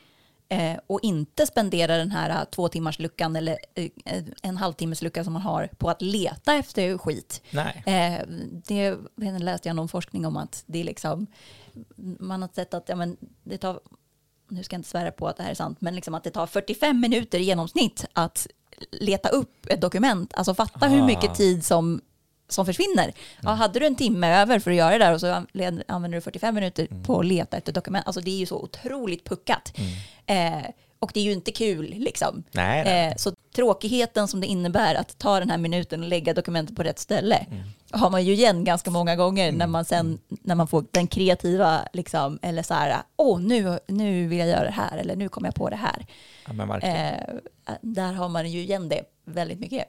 eh, 0.53 0.79
och 0.87 1.01
inte 1.03 1.47
spendera 1.47 1.97
den 1.97 2.11
här 2.11 2.31
eh, 2.31 2.45
två 2.51 2.69
timmars 2.69 2.99
luckan 2.99 3.37
eller 3.37 3.59
eh, 3.75 3.91
en 4.43 4.57
halvtimmes 4.57 5.03
lucka 5.03 5.25
som 5.25 5.33
man 5.33 5.43
har 5.43 5.67
på 5.79 5.91
att 5.91 6.03
leta 6.03 6.55
efter 6.55 6.99
skit. 6.99 7.43
Nej. 7.51 7.83
Eh, 7.87 8.27
det 8.67 8.97
läste 9.39 9.69
jag 9.69 9.77
någon 9.77 9.89
forskning 9.89 10.27
om 10.27 10.37
att 10.37 10.63
det 10.67 10.81
är 10.81 10.85
liksom, 10.85 11.27
man 12.19 12.43
har 12.43 12.49
sett 12.55 12.75
att 12.75 12.89
ja, 12.89 12.97
men 12.97 13.17
det 13.45 13.59
tar, 13.59 13.81
nu 14.49 14.63
ska 14.63 14.75
jag 14.75 14.79
inte 14.79 14.89
svära 14.89 15.11
på 15.11 15.27
att 15.29 15.37
det 15.37 15.43
här 15.43 15.51
är 15.51 15.55
sant, 15.55 15.81
men 15.81 15.95
liksom 15.95 16.15
att 16.15 16.25
det 16.25 16.31
tar 16.31 16.47
45 16.47 17.01
minuter 17.01 17.39
i 17.39 17.43
genomsnitt 17.43 18.05
att 18.13 18.47
leta 18.91 19.29
upp 19.29 19.67
ett 19.67 19.81
dokument. 19.81 20.35
Alltså 20.35 20.55
fatta 20.55 20.87
hur 20.89 21.03
Ah. 21.03 21.07
mycket 21.07 21.35
tid 21.35 21.65
som, 21.65 22.01
som 22.53 22.67
försvinner. 22.67 23.13
Ja, 23.43 23.51
hade 23.51 23.79
du 23.79 23.87
en 23.87 23.97
timme 23.97 24.41
över 24.41 24.59
för 24.59 24.71
att 24.71 24.77
göra 24.77 24.91
det 24.91 24.99
där 24.99 25.15
och 25.15 25.21
så 25.21 25.45
använder 25.89 26.17
du 26.17 26.21
45 26.21 26.55
minuter 26.55 26.89
på 27.07 27.21
att 27.21 27.27
leta 27.27 27.57
efter 27.57 27.73
dokument. 27.73 28.07
Alltså 28.07 28.21
det 28.21 28.31
är 28.31 28.39
ju 28.39 28.47
så 28.47 28.57
otroligt 28.63 29.25
puckat. 29.25 29.73
Eh, 30.27 30.63
och 30.99 31.11
det 31.15 31.21
är 31.21 31.25
ju 31.25 31.33
inte 31.33 31.53
kul 31.53 31.95
liksom. 31.99 32.43
Nej, 32.51 32.85
nej. 32.85 33.09
Eh, 33.09 33.17
så 33.17 33.33
tråkigheten 33.55 34.29
som 34.29 34.41
det 34.41 34.47
innebär 34.47 34.95
att 34.95 35.19
ta 35.19 35.41
den 35.41 35.51
här 35.51 35.59
minuten 35.59 36.03
och 36.03 36.09
lägga 36.09 36.35
dokumentet 36.35 36.77
på 36.77 36.83
rätt 36.83 36.99
ställe 36.99 37.47
har 37.91 38.11
man 38.11 38.25
ju 38.25 38.33
igen 38.33 38.65
ganska 38.65 38.91
många 38.91 39.17
gånger 39.17 39.53
när 39.53 39.67
man 39.67 39.85
sen 39.85 40.19
när 40.29 40.55
man 40.55 40.69
får 40.69 40.85
den 40.91 41.07
kreativa 41.07 41.81
liksom 41.93 42.39
eller 42.43 42.63
så 42.63 42.75
här 42.75 43.03
åh 43.17 43.41
nu, 43.41 43.79
nu 43.87 44.27
vill 44.29 44.39
jag 44.39 44.49
göra 44.49 44.65
det 44.65 44.71
här 44.71 44.99
eller 44.99 45.17
nu 45.17 45.29
kommer 45.29 45.49
jag 45.49 45.55
på 45.55 45.71
det 45.71 45.77
här. 45.77 46.07
Ja. 46.83 46.89
Eh, 46.89 47.35
där 47.81 48.13
har 48.13 48.29
man 48.29 48.51
ju 48.51 48.61
igen 48.61 48.89
det 48.89 49.03
väldigt 49.25 49.61
mycket. 49.61 49.85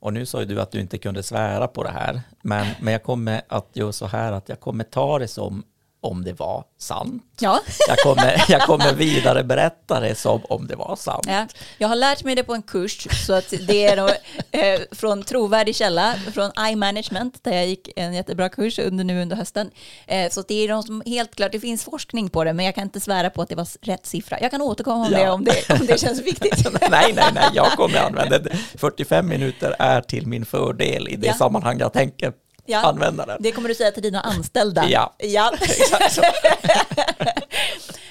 Och 0.00 0.12
nu 0.12 0.26
sa 0.26 0.40
ju 0.40 0.46
du 0.46 0.60
att 0.60 0.70
du 0.70 0.80
inte 0.80 0.98
kunde 0.98 1.22
svära 1.22 1.68
på 1.68 1.82
det 1.82 1.90
här, 1.90 2.20
men, 2.42 2.66
men 2.80 2.92
jag 2.92 3.02
kommer 3.02 3.42
att 3.48 3.68
göra 3.72 3.92
så 3.92 4.06
här 4.06 4.32
att 4.32 4.48
jag 4.48 4.60
kommer 4.60 4.84
ta 4.84 5.18
det 5.18 5.28
som 5.28 5.64
om 6.02 6.24
det 6.24 6.32
var 6.32 6.64
sant. 6.78 7.22
Ja. 7.40 7.60
Jag 7.88 7.98
kommer, 7.98 8.44
jag 8.48 8.60
kommer 8.62 8.92
vidare 8.94 9.44
berätta 9.44 10.00
det 10.00 10.14
som 10.14 10.40
om 10.48 10.66
det 10.66 10.76
var 10.76 10.96
sant. 10.96 11.24
Ja, 11.28 11.46
jag 11.78 11.88
har 11.88 11.96
lärt 11.96 12.24
mig 12.24 12.34
det 12.34 12.44
på 12.44 12.54
en 12.54 12.62
kurs 12.62 13.06
så 13.26 13.32
att 13.32 13.54
det 13.66 13.84
är 13.86 13.96
nog, 13.96 14.10
eh, 14.50 14.80
från 14.92 15.22
trovärdig 15.22 15.76
källa, 15.76 16.14
från 16.34 16.50
iManagement 16.60 17.44
där 17.44 17.52
jag 17.52 17.66
gick 17.66 17.88
en 17.96 18.14
jättebra 18.14 18.48
kurs 18.48 18.78
under 18.78 19.04
nu 19.04 19.22
under 19.22 19.36
hösten. 19.36 19.70
Eh, 20.06 20.30
så 20.30 20.42
det 20.48 20.54
är 20.64 20.68
de 20.68 20.82
som 20.82 21.02
helt 21.06 21.34
klart, 21.34 21.52
det 21.52 21.60
finns 21.60 21.84
forskning 21.84 22.28
på 22.30 22.44
det 22.44 22.52
men 22.52 22.64
jag 22.64 22.74
kan 22.74 22.84
inte 22.84 23.00
svära 23.00 23.30
på 23.30 23.42
att 23.42 23.48
det 23.48 23.54
var 23.54 23.68
rätt 23.86 24.06
siffra. 24.06 24.40
Jag 24.40 24.50
kan 24.50 24.62
återkomma 24.62 25.08
med 25.08 25.20
Ja. 25.20 25.24
det 25.24 25.30
om 25.30 25.44
det, 25.44 25.70
om 25.80 25.86
det 25.86 26.00
känns 26.00 26.20
viktigt. 26.22 26.66
nej, 26.90 27.12
nej, 27.14 27.24
nej, 27.34 27.48
jag 27.54 27.72
kommer 27.72 27.98
använda 27.98 28.38
det. 28.38 28.56
45 28.78 29.28
minuter 29.28 29.76
är 29.78 30.00
till 30.00 30.26
min 30.26 30.44
fördel 30.44 31.08
i 31.08 31.16
det 31.16 31.34
sammanhang 31.34 31.78
jag 31.78 31.92
tänker 31.92 32.32
Ja. 32.70 32.88
använda 32.88 33.26
den. 33.26 33.42
Det 33.42 33.52
kommer 33.52 33.68
du 33.68 33.74
säga 33.74 33.90
till 33.90 34.02
dina 34.02 34.20
anställda. 34.20 34.88
Ja. 34.88 35.14
ja. 35.18 35.52
Exakt 35.60 36.12
så. 36.12 36.22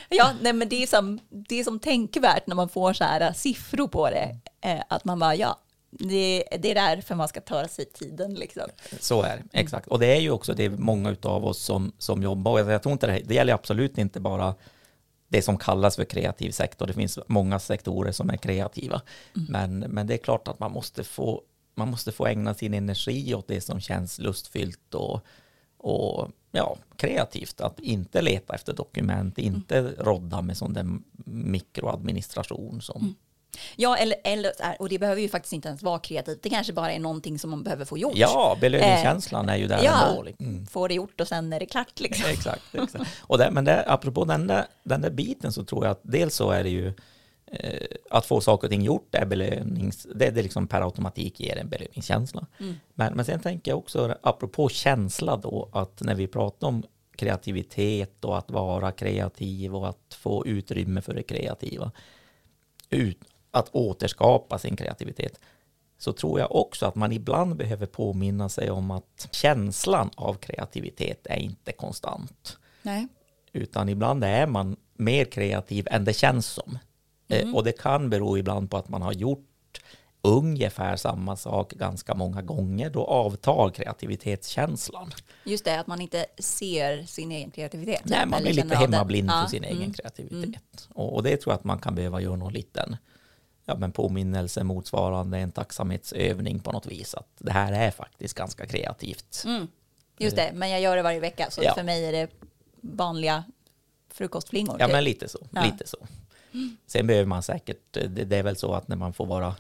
Ja, 0.10 0.31
nej, 0.41 0.53
men 0.53 0.69
det 0.69 0.84
är, 0.84 0.88
som, 0.88 1.19
det 1.30 1.60
är 1.60 1.64
som 1.64 1.80
tänkvärt 1.80 2.48
när 2.48 2.56
man 2.56 2.69
får 2.69 2.94
så 2.94 3.03
här 3.03 3.22
äh, 3.22 3.34
siffror 3.34 3.88
på 3.88 4.10
det. 4.10 4.38
Eh, 4.61 4.81
att 4.90 5.06
man 5.06 5.19
bara, 5.19 5.36
ja, 5.36 5.60
det, 5.90 6.44
det 6.60 6.72
är 6.72 6.76
därför 6.76 7.15
man 7.15 7.27
ska 7.27 7.41
ta 7.41 7.68
sig 7.68 7.86
tiden 7.86 8.34
liksom. 8.34 8.64
Så 8.99 9.22
är 9.22 9.38
det, 9.38 9.60
exakt. 9.60 9.88
Och 9.88 9.99
det 9.99 10.15
är 10.15 10.19
ju 10.19 10.31
också 10.31 10.53
det 10.53 10.65
är 10.65 10.69
många 10.69 11.15
av 11.23 11.45
oss 11.45 11.60
som, 11.60 11.91
som 11.98 12.23
jobbar, 12.23 12.64
och 12.64 12.72
jag 12.72 12.84
tror 12.84 12.94
inte 12.94 13.07
det, 13.07 13.22
det 13.26 13.34
gäller 13.34 13.53
absolut 13.53 13.98
inte 13.98 14.19
bara 14.19 14.56
det 15.27 15.41
som 15.41 15.57
kallas 15.57 15.95
för 15.95 16.06
kreativ 16.06 16.52
sektor, 16.52 16.88
det 16.88 16.94
finns 16.94 17.19
många 17.27 17.60
sektorer 17.60 18.11
som 18.11 18.30
är 18.30 18.38
kreativa. 18.38 19.02
Men, 19.34 19.80
men 19.80 20.07
det 20.07 20.14
är 20.14 20.18
klart 20.18 20.48
att 20.48 20.60
man 20.60 20.72
måste, 20.72 21.03
få, 21.03 21.41
man 21.80 21.91
måste 21.91 22.11
få 22.11 22.26
ägna 22.26 22.53
sin 22.53 22.73
energi 22.73 23.34
åt 23.34 23.47
det 23.47 23.61
som 23.61 23.80
känns 23.80 24.19
lustfyllt 24.19 24.93
och, 24.93 25.22
och 25.77 26.30
ja, 26.51 26.77
kreativt. 26.95 27.61
Att 27.61 27.80
inte 27.80 28.22
leta 28.22 28.56
efter 28.56 28.73
dokument, 28.73 29.38
inte 29.38 29.81
rodda 29.97 30.41
med 30.41 30.57
sån 30.57 30.73
där 30.73 30.85
mikroadministration 31.26 32.81
som 32.81 33.15
Ja, 33.76 33.97
eller, 33.97 34.18
eller 34.23 34.53
och 34.80 34.89
det 34.89 34.99
behöver 34.99 35.22
ju 35.22 35.30
faktiskt 35.30 35.53
inte 35.53 35.68
ens 35.68 35.84
vara 35.84 35.99
kreativt. 35.99 36.43
Det 36.43 36.49
kanske 36.49 36.73
bara 36.73 36.91
är 36.91 36.99
någonting 36.99 37.39
som 37.39 37.49
man 37.49 37.64
behöver 37.64 37.85
få 37.85 37.97
gjort. 37.97 38.14
Ja, 38.15 38.57
belöningskänslan 38.61 39.49
är 39.49 39.56
ju 39.56 39.68
där 39.68 39.84
ja, 39.84 40.07
ändå. 40.07 40.23
liksom. 40.23 40.65
få 40.65 40.88
det 40.88 40.93
gjort 40.93 41.22
och 41.22 41.27
sen 41.27 41.53
är 41.53 41.60
det 41.60 41.65
klart 41.65 41.99
liksom. 41.99 42.30
Exakt, 42.30 42.76
exakt. 42.76 43.11
Och 43.22 43.38
det, 43.38 43.51
men 43.51 43.65
det, 43.65 43.84
apropå 43.88 44.26
den 44.26 44.47
där, 44.47 44.65
den 44.84 45.01
där 45.01 45.10
biten 45.10 45.53
så 45.53 45.64
tror 45.64 45.85
jag 45.85 45.91
att 45.91 46.01
dels 46.01 46.35
så 46.35 46.51
är 46.51 46.64
det 46.64 46.69
ju 46.69 46.88
eh, 46.88 46.93
att 48.10 48.26
få 48.26 48.42
saker 48.42 48.68
och 48.68 48.72
ting 48.72 48.82
gjort 48.82 49.16
är 49.16 49.26
belönings, 49.26 50.08
det, 50.16 50.30
det 50.30 50.42
liksom 50.42 50.68
per 50.68 50.82
automatik 50.82 51.40
ger 51.40 51.58
en 51.58 51.70
belöningskänsla. 51.70 52.48
Men, 52.94 53.14
men 53.14 53.26
sen 53.26 53.40
tänker 53.40 53.72
jag 53.72 53.78
också, 53.78 54.18
apropå 54.22 54.70
känsla 54.70 55.38
då, 55.38 55.70
att 55.74 56.02
när 56.02 56.16
vi 56.16 56.28
pratar 56.28 56.68
om 56.68 56.84
kreativitet 57.16 58.26
och 58.26 58.38
att 58.38 58.52
vara 58.52 58.92
kreativ 58.92 59.76
och 59.76 59.90
att 59.90 60.14
få 60.20 60.46
utrymme 60.46 61.02
för 61.02 61.14
det 61.14 61.24
kreativa, 61.24 61.92
ut, 62.90 63.20
att 63.52 63.70
återskapa 63.72 64.60
sin 64.60 64.76
kreativitet, 64.76 65.40
så 65.98 66.14
tror 66.14 66.40
jag 66.40 66.56
också 66.56 66.86
att 66.86 66.96
man 66.96 67.12
ibland 67.12 67.56
behöver 67.56 67.86
påminna 67.86 68.50
sig 68.50 68.72
om 68.72 68.92
att 68.92 69.28
känslan 69.32 70.10
av 70.16 70.34
kreativitet 70.34 71.28
är 71.28 71.38
inte 71.38 71.72
konstant. 71.72 72.58
Nej. 72.82 73.08
Utan 73.54 73.90
ibland 73.90 74.24
är 74.24 74.48
man 74.48 74.76
mer 74.94 75.26
kreativ 75.26 75.88
än 75.92 76.06
det 76.06 76.14
känns 76.14 76.48
som. 76.48 76.78
Eh, 77.30 77.56
och 77.56 77.64
det 77.64 77.72
kan 77.72 78.10
bero 78.10 78.38
ibland 78.38 78.72
på 78.72 78.77
att 78.77 78.89
man 78.89 79.01
har 79.01 79.14
gjort 79.14 79.45
ungefär 80.22 80.95
samma 80.95 81.35
sak 81.35 81.73
ganska 81.73 82.15
många 82.15 82.41
gånger. 82.41 82.89
Då 82.89 83.06
avtar 83.06 83.69
kreativitetskänslan. 83.69 85.14
Just 85.43 85.65
det, 85.65 85.80
att 85.80 85.88
man 85.88 86.01
inte 86.01 86.26
ser 86.38 87.03
sin 87.03 87.31
egen 87.31 87.51
kreativitet. 87.51 88.01
Nej, 88.06 88.26
man 88.26 88.41
blir 88.41 88.53
lite 88.53 88.76
hemmablind 88.76 89.30
Ja, 89.30 89.41
för 89.43 89.49
sin 89.49 89.64
egen 89.64 89.77
mm. 89.77 89.93
kreativitet. 89.93 90.89
Och, 90.93 91.15
och 91.15 91.23
det 91.23 91.38
tror 91.38 91.51
jag 91.51 91.57
att 91.57 91.64
man 91.64 91.80
kan 91.80 91.95
behöva 91.95 92.22
göra 92.22 92.35
någon 92.35 92.53
liten 92.53 92.97
ja, 93.65 93.76
men 93.76 93.91
påminnelse 93.91 94.64
motsvarande 94.64 95.38
en 95.38 95.51
tacksamhetsövning 95.51 96.60
på 96.60 96.72
något 96.72 96.85
vis. 96.85 97.14
Att 97.14 97.27
det 97.38 97.51
här 97.51 97.73
är 97.73 97.91
faktiskt 97.91 98.34
ganska 98.34 98.65
kreativt. 98.65 99.45
Just 100.18 100.35
det, 100.35 100.51
men 100.53 100.69
jag 100.69 100.81
gör 100.81 100.95
det 100.95 101.01
varje 101.01 101.19
vecka. 101.19 101.47
Så 101.51 101.64
Ja. 101.64 101.73
för 101.73 101.84
mig 101.84 102.06
är 102.06 102.11
det 102.11 102.27
vanliga 102.81 103.43
frukostflingor. 104.14 104.76
Ja, 104.80 104.85
typ. 104.85 104.93
men 104.93 105.03
lite 105.03 105.30
så. 105.30 105.47
Ja. 105.51 105.64
Lite 105.64 105.88
så. 105.88 105.97
Sen 106.88 107.08
behöver 107.08 107.26
man 107.26 107.44
säkert, 107.44 107.82
det, 107.92 108.08
det 108.26 108.38
är 108.38 108.44
väl 108.44 108.56
så 108.56 108.74
att 108.74 108.88
när 108.88 108.96
man 108.96 109.14
får 109.14 109.26
vara, 109.26 109.56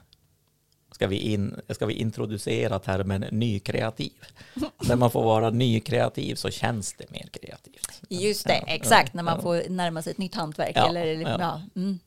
ska 0.91 1.07
vi, 1.07 1.17
in, 1.17 1.61
ska 1.69 1.85
vi 1.85 1.93
introducera 1.93 2.79
termen 2.79 3.25
nykreativ? 3.31 4.13
när 4.87 4.95
man 4.95 5.11
får 5.11 5.23
vara 5.23 5.49
nykreativ 5.49 6.35
så 6.35 6.49
känns 6.49 6.93
det 6.93 7.11
mer 7.11 7.27
kreativt. 7.31 8.01
Just 8.09 8.47
det, 8.47 8.53
Ja, 8.67 8.73
exakt. 8.73 9.09
ja, 9.13 9.17
när 9.17 9.23
man 9.23 9.35
ja. 9.35 9.41
får 9.41 9.69
närma 9.69 10.01
sig 10.01 10.11
ett 10.11 10.17
nytt 10.17 10.35
hantverk. 10.35 10.75
Eller, 10.75 11.05
ja. 11.05 11.37
ja. 11.39 11.61
mm. 11.75 11.99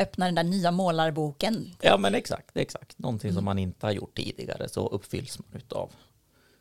Öppna 0.00 0.24
den 0.24 0.34
där 0.34 0.42
nya 0.44 0.70
målarboken. 0.70 1.74
Ja, 1.80 1.96
men 1.96 2.14
exakt, 2.14 2.56
exakt. 2.56 2.98
Någonting 2.98 3.28
Mm. 3.30 3.36
som 3.36 3.44
man 3.44 3.58
inte 3.58 3.86
har 3.86 3.92
gjort 3.92 4.16
tidigare 4.16 4.68
så 4.68 4.88
uppfylls 4.88 5.38
man 5.38 5.48
utav, 5.60 5.90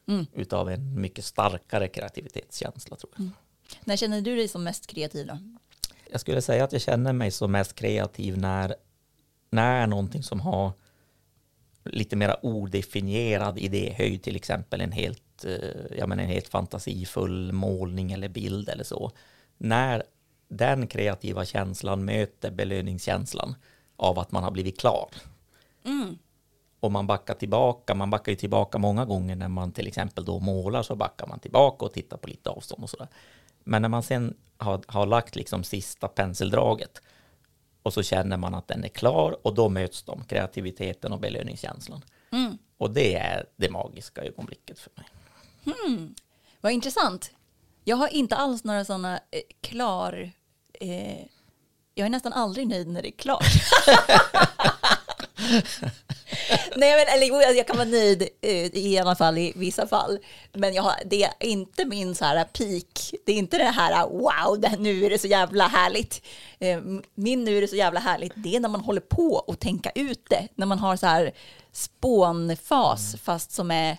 Mm. 0.07 0.25
utav 0.33 0.69
en 0.69 1.01
mycket 1.01 1.25
starkare 1.25 1.87
kreativitetskänsla 1.87 2.95
tror 2.95 3.13
jag. 3.17 3.29
När 3.83 3.95
känner 3.97 4.21
du 4.21 4.35
dig 4.35 4.47
som 4.47 4.63
mest 4.63 4.87
kreativ 4.87 5.27
då? 5.27 5.37
Jag 6.11 6.21
skulle 6.21 6.41
säga 6.41 6.63
att 6.63 6.71
jag 6.71 6.81
känner 6.81 7.13
mig 7.13 7.31
som 7.31 7.51
mest 7.51 7.75
kreativ 7.75 8.37
när, 8.37 8.75
när 9.49 9.87
någonting 9.87 10.23
som 10.23 10.39
har 10.39 10.71
lite 11.83 12.15
mera 12.15 12.45
odefinierad 12.45 13.57
idéhöjd, 13.57 14.23
till 14.23 14.35
exempel 14.35 14.81
en 14.81 14.91
helt, 14.91 15.45
eh, 15.45 15.97
jag 15.97 16.09
menar 16.09 16.23
en 16.23 16.29
helt 16.29 16.47
fantasifull 16.47 17.51
målning 17.51 18.11
eller 18.11 18.29
bild 18.29 18.69
eller 18.69 18.83
så. 18.83 19.11
När 19.57 20.03
den 20.47 20.87
kreativa 20.87 21.45
känslan 21.45 22.05
möter 22.05 22.51
belöningskänslan 22.51 23.55
av 23.95 24.19
att 24.19 24.31
man 24.31 24.43
har 24.43 24.51
blivit 24.51 24.79
klar. 24.79 25.09
Och 26.79 26.91
man 26.91 27.07
backar 27.07 27.33
tillbaka, 27.33 27.95
man 27.95 28.09
backar 28.09 28.31
ju 28.31 28.35
tillbaka 28.35 28.77
många 28.77 29.05
gånger 29.05 29.35
när 29.35 29.47
man 29.47 29.71
till 29.71 29.87
exempel 29.87 30.25
då 30.25 30.39
målar 30.39 30.83
så 30.83 30.95
backar 30.95 31.27
man 31.27 31.39
tillbaka 31.39 31.85
och 31.85 31.93
tittar 31.93 32.17
på 32.17 32.27
lite 32.27 32.49
avstånd 32.49 32.83
och 32.83 32.89
sådär. 32.89 33.07
Men 33.67 33.81
när 33.81 33.89
man 33.89 34.03
sen 34.03 34.37
har, 34.57 34.81
har 34.87 35.05
lagt 35.05 35.35
liksom 35.35 35.63
sista 35.63 36.07
penseldraget 36.07 37.01
och 37.83 37.93
så 37.93 38.03
känner 38.03 38.37
man 38.37 38.55
att 38.55 38.67
den 38.67 38.83
är 38.83 38.89
klar 38.89 39.37
och 39.47 39.53
då 39.53 39.69
möts 39.69 40.03
de, 40.03 40.23
kreativiteten 40.23 41.11
och 41.11 41.19
belöningskänslan. 41.19 42.03
Och 42.77 42.91
det 42.91 43.15
är 43.15 43.45
det 43.55 43.69
magiska 43.69 44.21
ögonblicket 44.21 44.79
för 44.79 44.91
mig. 44.95 45.05
Vad 46.61 46.71
intressant. 46.71 47.31
Jag 47.83 47.97
har 47.97 48.07
inte 48.07 48.35
alls 48.35 48.63
några 48.63 48.85
sådana 48.85 49.17
eh, 49.17 49.41
klar... 49.61 50.31
Eh, 50.73 51.25
jag 51.93 52.05
är 52.05 52.09
nästan 52.09 52.33
aldrig 52.33 52.67
nöjd 52.67 52.87
när 52.87 53.01
det 53.01 53.09
är 53.09 53.17
klart. 53.17 53.45
Nej, 56.75 56.95
men, 56.95 57.15
eller, 57.15 57.55
jag 57.57 57.67
kan 57.67 57.77
vara 57.77 57.87
nöjd 57.87 58.29
eh, 58.41 58.77
i 58.77 58.99
alla 58.99 59.15
fall 59.15 59.37
i 59.37 59.53
vissa 59.55 59.87
fall. 59.87 60.19
Men 60.53 60.73
jag 60.73 60.83
har, 60.83 60.93
det 61.05 61.23
är 61.23 61.33
inte 61.39 61.85
min 61.85 62.15
så 62.15 62.25
här 62.25 62.43
peak. 62.43 63.13
Det 63.25 63.31
är 63.31 63.35
inte 63.35 63.57
det 63.57 63.63
här 63.63 64.07
wow, 64.07 64.59
det, 64.59 64.75
nu 64.79 65.05
är 65.05 65.09
det 65.09 65.19
så 65.19 65.27
jävla 65.27 65.67
härligt. 65.67 66.25
Eh, 66.59 66.79
min 67.15 67.43
nu 67.43 67.57
är 67.57 67.61
det 67.61 67.67
så 67.67 67.75
jävla 67.75 67.99
härligt. 67.99 68.33
Det 68.35 68.55
är 68.55 68.59
när 68.59 68.69
man 68.69 68.81
håller 68.81 69.01
på 69.01 69.43
och 69.47 69.59
tänka 69.59 69.91
ut 69.95 70.25
det. 70.29 70.47
När 70.55 70.65
man 70.65 70.79
har 70.79 70.95
så 70.95 71.05
här 71.05 71.31
spånfas 71.71 73.15
fast 73.23 73.51
som 73.51 73.71
är 73.71 73.97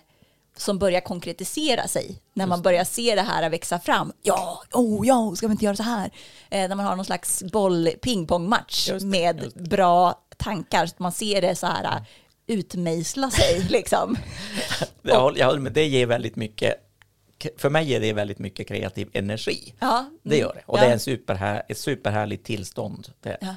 som 0.57 0.79
börjar 0.79 1.01
konkretisera 1.01 1.87
sig. 1.87 2.21
När 2.33 2.47
man 2.47 2.61
börjar 2.61 2.83
se 2.83 3.15
det 3.15 3.21
här 3.21 3.49
växa 3.49 3.79
fram. 3.79 4.13
Ja, 4.21 4.63
oh 4.73 5.07
ja, 5.07 5.35
ska 5.35 5.47
vi 5.47 5.51
inte 5.51 5.65
göra 5.65 5.75
så 5.75 5.83
här? 5.83 6.11
Eh, 6.49 6.69
när 6.69 6.75
man 6.75 6.85
har 6.85 6.95
någon 6.95 7.05
slags 7.05 7.43
boll 7.43 7.89
pingpongmatch 8.01 8.91
med 9.01 9.51
bra 9.55 10.15
tankar. 10.39 10.85
Så 10.85 10.93
att 10.93 10.99
man 10.99 11.11
ser 11.11 11.41
det 11.41 11.55
så 11.55 11.67
här 11.67 11.83
uh, 11.83 12.03
utmejsla 12.47 13.31
sig 13.31 13.59
liksom. 13.69 14.17
Jag 15.01 15.21
håller, 15.21 15.39
jag 15.39 15.47
håller 15.47 15.59
med, 15.59 15.73
det 15.73 15.85
ger 15.87 16.05
väldigt 16.05 16.35
mycket, 16.35 16.75
för 17.57 17.69
mig 17.69 17.85
ger 17.89 17.99
det 17.99 18.13
väldigt 18.13 18.39
mycket 18.39 18.67
kreativ 18.67 19.09
energi. 19.13 19.73
Ja, 19.79 20.05
Det 20.23 20.37
gör 20.37 20.53
det. 20.53 20.61
Och 20.65 20.77
Ja. 20.77 20.81
det 20.81 20.87
är 20.87 20.93
en 20.93 20.99
superhär, 20.99 21.63
ett 21.69 21.77
superhärligt 21.77 22.45
tillstånd. 22.45 23.07
Det. 23.21 23.37
Ja. 23.41 23.55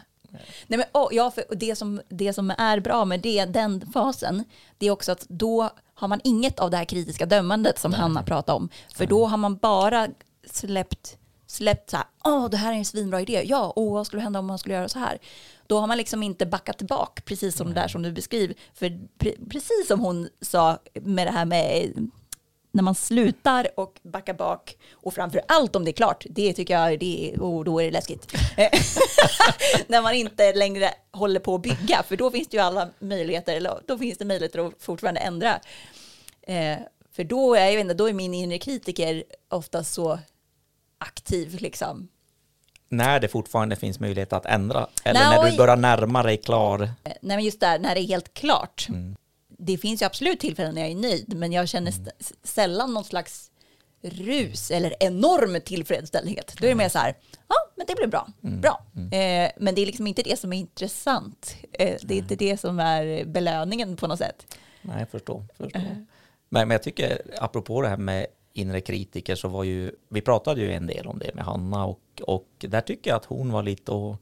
Nej, 0.67 0.79
men, 0.79 0.85
oh, 0.93 1.09
ja, 1.13 1.31
för 1.31 1.45
det, 1.51 1.77
som, 1.77 2.01
det 2.09 2.33
som 2.33 2.51
är 2.59 2.81
bra 2.81 3.05
med 3.05 3.21
det, 3.21 3.45
den 3.45 3.93
fasen, 3.93 4.45
det 4.79 4.87
är 4.87 4.91
också 4.91 5.13
att 5.13 5.27
då 5.29 5.71
har 5.95 6.09
man 6.09 6.21
inget 6.25 6.59
av 6.59 6.71
det 6.71 6.77
här 6.77 6.85
kritiska 6.85 7.27
dömandet 7.27 7.79
som 7.79 7.93
Hanna 7.93 8.23
pratade 8.23 8.57
om. 8.57 8.69
För 8.95 9.07
då 9.07 9.27
har 9.27 9.37
man 9.37 9.57
bara 9.57 10.09
släppt 10.47 11.17
släppt 11.53 11.91
så 11.91 11.97
här, 11.97 12.07
åh 12.25 12.51
det 12.51 12.57
här 12.57 12.73
är 12.73 12.77
en 12.77 12.85
svinbra 12.85 13.21
idé, 13.21 13.43
ja, 13.47 13.73
åh 13.77 13.93
vad 13.93 14.07
skulle 14.07 14.23
hända 14.23 14.39
om 14.39 14.47
man 14.47 14.59
skulle 14.59 14.75
göra 14.75 14.89
så 14.89 14.99
här? 14.99 15.19
Då 15.67 15.79
har 15.79 15.87
man 15.87 15.97
liksom 15.97 16.23
inte 16.23 16.47
backat 16.47 16.79
tillbaka, 16.79 17.23
precis 17.25 17.57
som 17.57 17.69
det 17.69 17.75
där 17.75 17.89
som 17.89 18.03
du 18.03 18.13
beskriver. 18.13 18.57
För 18.75 18.87
pre- 19.19 19.51
precis 19.51 19.87
som 19.89 20.01
hon 20.01 20.29
sa 20.41 20.79
med 20.95 21.27
det 21.27 21.31
här 21.31 21.45
med 21.45 21.93
när 22.73 22.83
man 22.83 22.95
slutar 22.95 23.69
och 23.77 24.01
backar 24.03 24.35
bak 24.35 24.77
och 24.93 25.15
framför 25.15 25.43
allt 25.49 25.77
om 25.77 25.85
det 25.85 25.91
är 25.91 25.93
klart, 25.93 26.27
det 26.31 26.53
tycker 26.53 26.75
jag, 26.75 26.99
det, 26.99 27.35
oh, 27.39 27.65
då 27.65 27.81
är 27.81 27.85
det 27.85 27.91
läskigt. 27.91 28.33
när 29.87 30.03
man 30.03 30.15
inte 30.15 30.53
längre 30.53 30.91
håller 31.11 31.41
på 31.41 31.55
att 31.55 31.63
bygga, 31.63 32.03
för 32.09 32.17
då 32.17 32.31
finns 32.31 32.49
det 32.49 32.57
ju 32.57 32.63
alla 32.63 32.89
möjligheter, 32.99 33.57
eller 33.57 33.81
då 33.87 33.99
finns 33.99 34.19
det 34.19 34.25
möjligheter 34.25 34.67
att 34.67 34.75
fortfarande 34.79 35.21
ändra. 35.21 35.61
Eh, 36.43 36.79
för 37.13 37.25
då 37.25 37.55
är, 37.55 37.67
jag 37.67 37.73
vet 37.73 37.81
inte, 37.81 37.95
då 37.95 38.09
är 38.09 38.13
min 38.13 38.35
inre 38.35 38.59
kritiker 38.59 39.25
ofta 39.49 39.85
så 39.85 40.19
aktiv 41.03 41.57
liksom. 41.61 42.09
När 42.89 43.21
det 43.21 43.29
fortfarande 43.29 43.77
finns 43.77 44.01
möjlighet 44.01 44.33
att 44.33 44.47
ändra, 44.47 44.87
eller 45.05 45.21
Nej, 45.21 45.39
när 45.39 45.51
du 45.51 45.57
börjar 45.57 45.77
närma 45.77 46.23
dig 46.23 46.37
klar. 46.37 46.83
Eh, 46.83 46.89
Nej 47.05 47.37
men 47.37 47.41
just 47.45 47.61
där, 47.61 47.79
när 47.79 47.95
det 47.95 48.01
är 48.01 48.07
helt 48.07 48.35
klart. 48.35 48.87
Mm. 48.89 49.17
Det 49.59 49.79
finns 49.79 50.03
ju 50.03 50.07
absolut 50.07 50.41
tillfällen 50.41 50.75
när 50.75 50.83
jag 50.83 50.91
är 50.91 50.95
nöjd, 50.97 51.37
men 51.37 51.53
jag 51.53 51.69
känner 51.69 51.93
Mm. 51.93 52.09
sällan 52.43 52.95
någon 52.95 53.05
slags 53.05 53.49
rus 54.03 54.71
eller 54.71 54.95
enorm 55.01 55.61
tillfredsställdhet. 55.61 56.55
Då 56.59 56.65
är 56.67 56.69
det 56.69 56.75
mer 56.75 56.89
så 56.89 56.99
här, 56.99 57.15
ja, 57.49 57.55
men 57.77 57.87
det 57.87 57.95
blir 57.95 58.07
bra, 58.07 58.29
Mm. 58.45 58.61
bra. 58.61 58.85
Eh, 58.97 59.51
men 59.57 59.75
det 59.75 59.83
är 59.83 59.87
liksom 59.87 60.07
inte 60.07 60.23
det 60.23 60.39
som 60.39 60.53
är 60.53 60.59
intressant. 60.59 61.57
Eh, 61.73 61.97
det 62.03 62.15
är 62.15 62.19
inte 62.19 62.37
det 62.37 62.61
som 62.61 62.79
är 62.81 63.25
belöningen 63.25 63.97
på 63.97 64.07
något 64.07 64.19
sätt. 64.19 64.57
Nej, 64.83 64.99
jag 64.99 65.09
förstår. 65.11 65.45
förstår. 65.59 65.81
Men, 66.49 66.69
men 66.69 66.71
jag 66.71 66.83
tycker, 66.83 67.23
apropå 67.39 67.83
det 67.83 67.89
här 67.89 67.97
med 67.97 68.27
inre 68.53 68.81
kritiker, 68.81 69.35
så 69.35 69.49
var 69.49 69.65
ju, 69.65 69.93
vi 70.09 70.21
pratade 70.21 70.61
ju 70.61 70.73
en 70.73 70.87
del 70.87 71.07
om 71.07 71.19
det 71.19 71.35
med 71.35 71.45
Hanna 71.45 71.85
och, 71.85 72.23
och 72.23 72.49
där 72.59 72.81
tycker 72.81 73.11
jag 73.11 73.17
att 73.17 73.25
hon 73.25 73.53
var 73.53 73.63
lite 73.63 73.93
och 73.93 74.17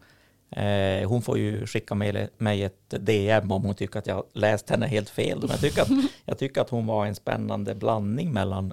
eh, 0.58 1.08
hon 1.08 1.22
får 1.22 1.38
ju 1.38 1.66
skicka 1.66 1.94
med 1.94 2.28
mig 2.38 2.62
ett 2.62 2.94
DM 3.00 3.52
om 3.52 3.64
hon 3.64 3.74
tycker 3.74 3.98
att 3.98 4.06
jag 4.06 4.24
läst 4.32 4.70
henne 4.70 4.86
helt 4.86 5.10
fel. 5.10 5.38
Men 5.40 5.50
jag 5.50 5.60
tycker, 5.60 5.82
att, 5.82 5.88
jag 6.24 6.38
tycker 6.38 6.60
att 6.60 6.70
hon 6.70 6.86
var 6.86 7.06
en 7.06 7.14
spännande 7.14 7.74
blandning 7.74 8.32
mellan 8.32 8.72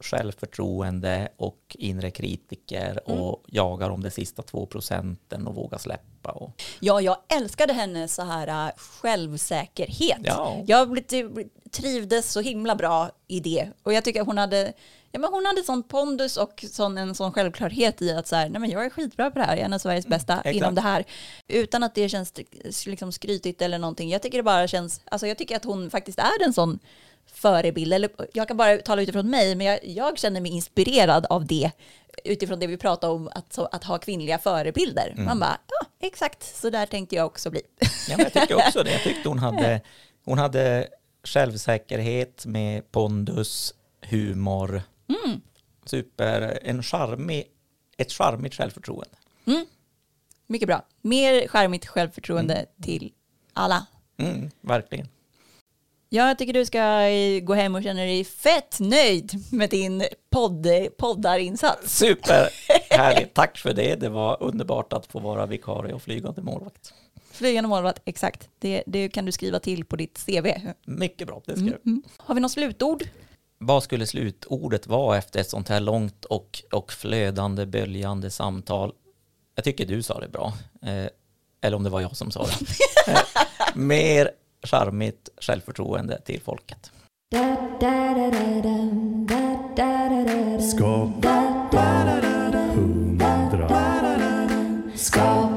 självförtroende 0.00 1.28
och 1.36 1.76
inre 1.78 2.10
kritiker 2.10 3.10
och 3.10 3.42
jagar 3.46 3.90
om 3.90 4.02
de 4.02 4.10
sista 4.10 4.42
två 4.42 4.66
procenten 4.66 5.46
och 5.46 5.54
vågar 5.54 5.78
släppa. 5.78 6.30
Och, 6.32 6.62
Ja, 6.80 7.00
jag 7.00 7.16
älskade 7.28 7.72
hennes 7.72 8.14
så 8.14 8.22
här 8.22 8.66
äh, 8.68 8.72
självsäkerhet. 8.76 10.18
Ja. 10.22 10.62
Jag 10.66 10.90
blev- 10.90 11.48
trivdes 11.70 12.32
så 12.32 12.40
himla 12.40 12.74
bra 12.76 13.10
i 13.28 13.40
det. 13.40 13.68
Och 13.82 13.92
jag 13.92 14.04
tycker 14.04 14.24
hon 14.24 14.38
hade, 14.38 14.72
ja, 15.12 15.18
men 15.20 15.30
hon 15.32 15.46
hade 15.46 15.62
sån 15.62 15.82
pondus 15.82 16.36
och 16.36 16.64
sån, 16.70 16.98
en 16.98 17.14
sån 17.14 17.32
självklarhet 17.32 18.02
i 18.02 18.10
att 18.12 18.26
så 18.26 18.36
här, 18.36 18.48
nej 18.48 18.60
men 18.60 18.70
jag 18.70 18.84
är 18.84 18.90
skitbra 18.90 19.30
på 19.30 19.38
det 19.38 19.44
här, 19.44 19.52
jag 19.52 19.60
är 19.60 19.64
en 19.64 19.72
av 19.72 19.78
Sveriges 19.78 20.06
bästa 20.06 20.34
exakt. 20.38 20.56
inom 20.56 20.74
det 20.74 20.80
här. 20.80 21.04
Utan 21.48 21.82
att 21.82 21.94
det 21.94 22.08
känns 22.08 22.32
liksom 22.86 23.12
skrytigt 23.12 23.62
eller 23.62 23.78
någonting. 23.78 24.10
Jag 24.10 24.22
tycker 24.22 24.38
det 24.38 24.42
bara 24.44 24.68
känns, 24.68 25.00
alltså 25.04 25.26
jag 25.26 25.38
tycker 25.38 25.56
att 25.56 25.64
hon 25.64 25.90
faktiskt 25.90 26.18
är 26.18 26.44
en 26.44 26.52
sån 26.52 26.78
förebild. 27.44 27.92
Eller, 27.92 28.10
jag 28.32 28.48
kan 28.48 28.56
bara 28.56 28.76
tala 28.78 29.02
utifrån 29.02 29.30
mig, 29.30 29.54
men 29.54 29.66
jag, 29.66 29.78
jag 29.82 30.18
känner 30.18 30.40
mig 30.40 30.52
inspirerad 30.52 31.26
av 31.26 31.46
det 31.46 31.70
utifrån 32.24 32.58
det 32.60 32.66
vi 32.66 32.76
pratar 32.76 33.08
om, 33.08 33.28
att, 33.34 33.52
så, 33.52 33.66
att 33.66 33.84
ha 33.84 33.98
kvinnliga 33.98 34.38
förebilder. 34.38 35.14
Man 35.16 35.40
bara, 35.40 35.58
ja, 35.66 35.86
exakt, 36.00 36.56
så 36.56 36.70
där 36.70 36.86
tänkte 36.86 37.16
jag 37.16 37.26
också 37.26 37.50
bli. 37.50 37.60
Ja, 38.08 38.16
jag 38.18 38.32
tycker 38.32 38.54
också 38.54 38.82
det. 38.82 38.92
Jag 38.92 39.02
tyckte 39.08 39.28
hon 39.28 39.38
hade, 39.38 39.80
hon 40.24 40.38
hade 40.38 40.88
självsäkerhet 41.24 42.46
med 42.46 42.92
pondus, 42.92 43.74
humor, 44.00 44.82
super, 45.84 46.58
en 46.62 46.82
charmig, 46.82 47.44
ett 47.96 48.12
charmigt 48.12 48.54
självförtroende. 48.54 49.16
Mycket 50.46 50.68
bra. 50.68 50.84
Mer 51.02 51.48
charmigt 51.48 51.86
självförtroende 51.86 52.66
till 52.82 53.12
alla. 53.52 53.86
Mm, 54.16 54.50
verkligen. 54.60 55.08
Jag 56.14 56.38
tycker 56.38 56.52
du 56.52 56.64
ska 56.64 57.08
eh, 57.08 57.40
gå 57.40 57.54
hem 57.54 57.74
och 57.74 57.82
känna 57.82 58.00
dig 58.00 58.24
fett 58.24 58.80
nöjd 58.80 59.32
med 59.52 59.70
din 59.70 60.04
podd, 60.30 60.66
poddarinsats. 60.98 61.98
Super 61.98 62.48
härligt. 62.90 63.34
Tack 63.34 63.58
för 63.58 63.74
det. 63.74 63.94
Det 63.94 64.08
var 64.08 64.42
underbart 64.42 64.92
att 64.92 65.06
få 65.06 65.18
vara 65.18 65.46
vikarie 65.46 65.94
och 65.94 66.02
flygande 66.02 66.42
målvakt. 66.42 66.94
Flygande 67.32 67.68
målvakt, 67.68 68.02
exakt. 68.04 68.48
Det, 68.58 68.82
det 68.86 69.08
kan 69.08 69.24
du 69.24 69.32
skriva 69.32 69.60
till 69.60 69.84
på 69.84 69.96
ditt 69.96 70.26
CV. 70.26 70.46
Mycket 70.86 71.26
bra. 71.26 71.42
Det 71.46 71.56
ska 71.56 71.66
jag. 71.66 72.02
Har 72.16 72.34
vi 72.34 72.40
något 72.40 72.52
slutord? 72.52 73.04
Vad 73.58 73.82
skulle 73.82 74.06
slutordet 74.06 74.86
vara 74.86 75.18
efter 75.18 75.40
ett 75.40 75.50
sånt 75.50 75.68
här 75.68 75.80
långt 75.80 76.24
och, 76.24 76.62
och 76.72 76.92
flödande, 76.92 77.66
böljande 77.66 78.30
samtal? 78.30 78.92
Jag 79.54 79.64
tycker 79.64 79.86
du 79.86 80.02
sa 80.02 80.20
det 80.20 80.28
bra. 80.28 80.52
Eh, 80.82 81.06
eller 81.60 81.76
om 81.76 81.82
det 81.84 81.90
var 81.90 82.00
jag 82.00 82.16
som 82.16 82.30
sa 82.30 82.46
det. 82.46 82.52
Eh, 83.06 83.20
mer 83.74 84.30
charmigt 84.64 85.28
självförtroende 85.40 86.20
till 86.20 86.40
folket. 86.40 86.90
Skapa 90.60 91.44
hundra. 92.74 93.68
Skapa 94.94 95.53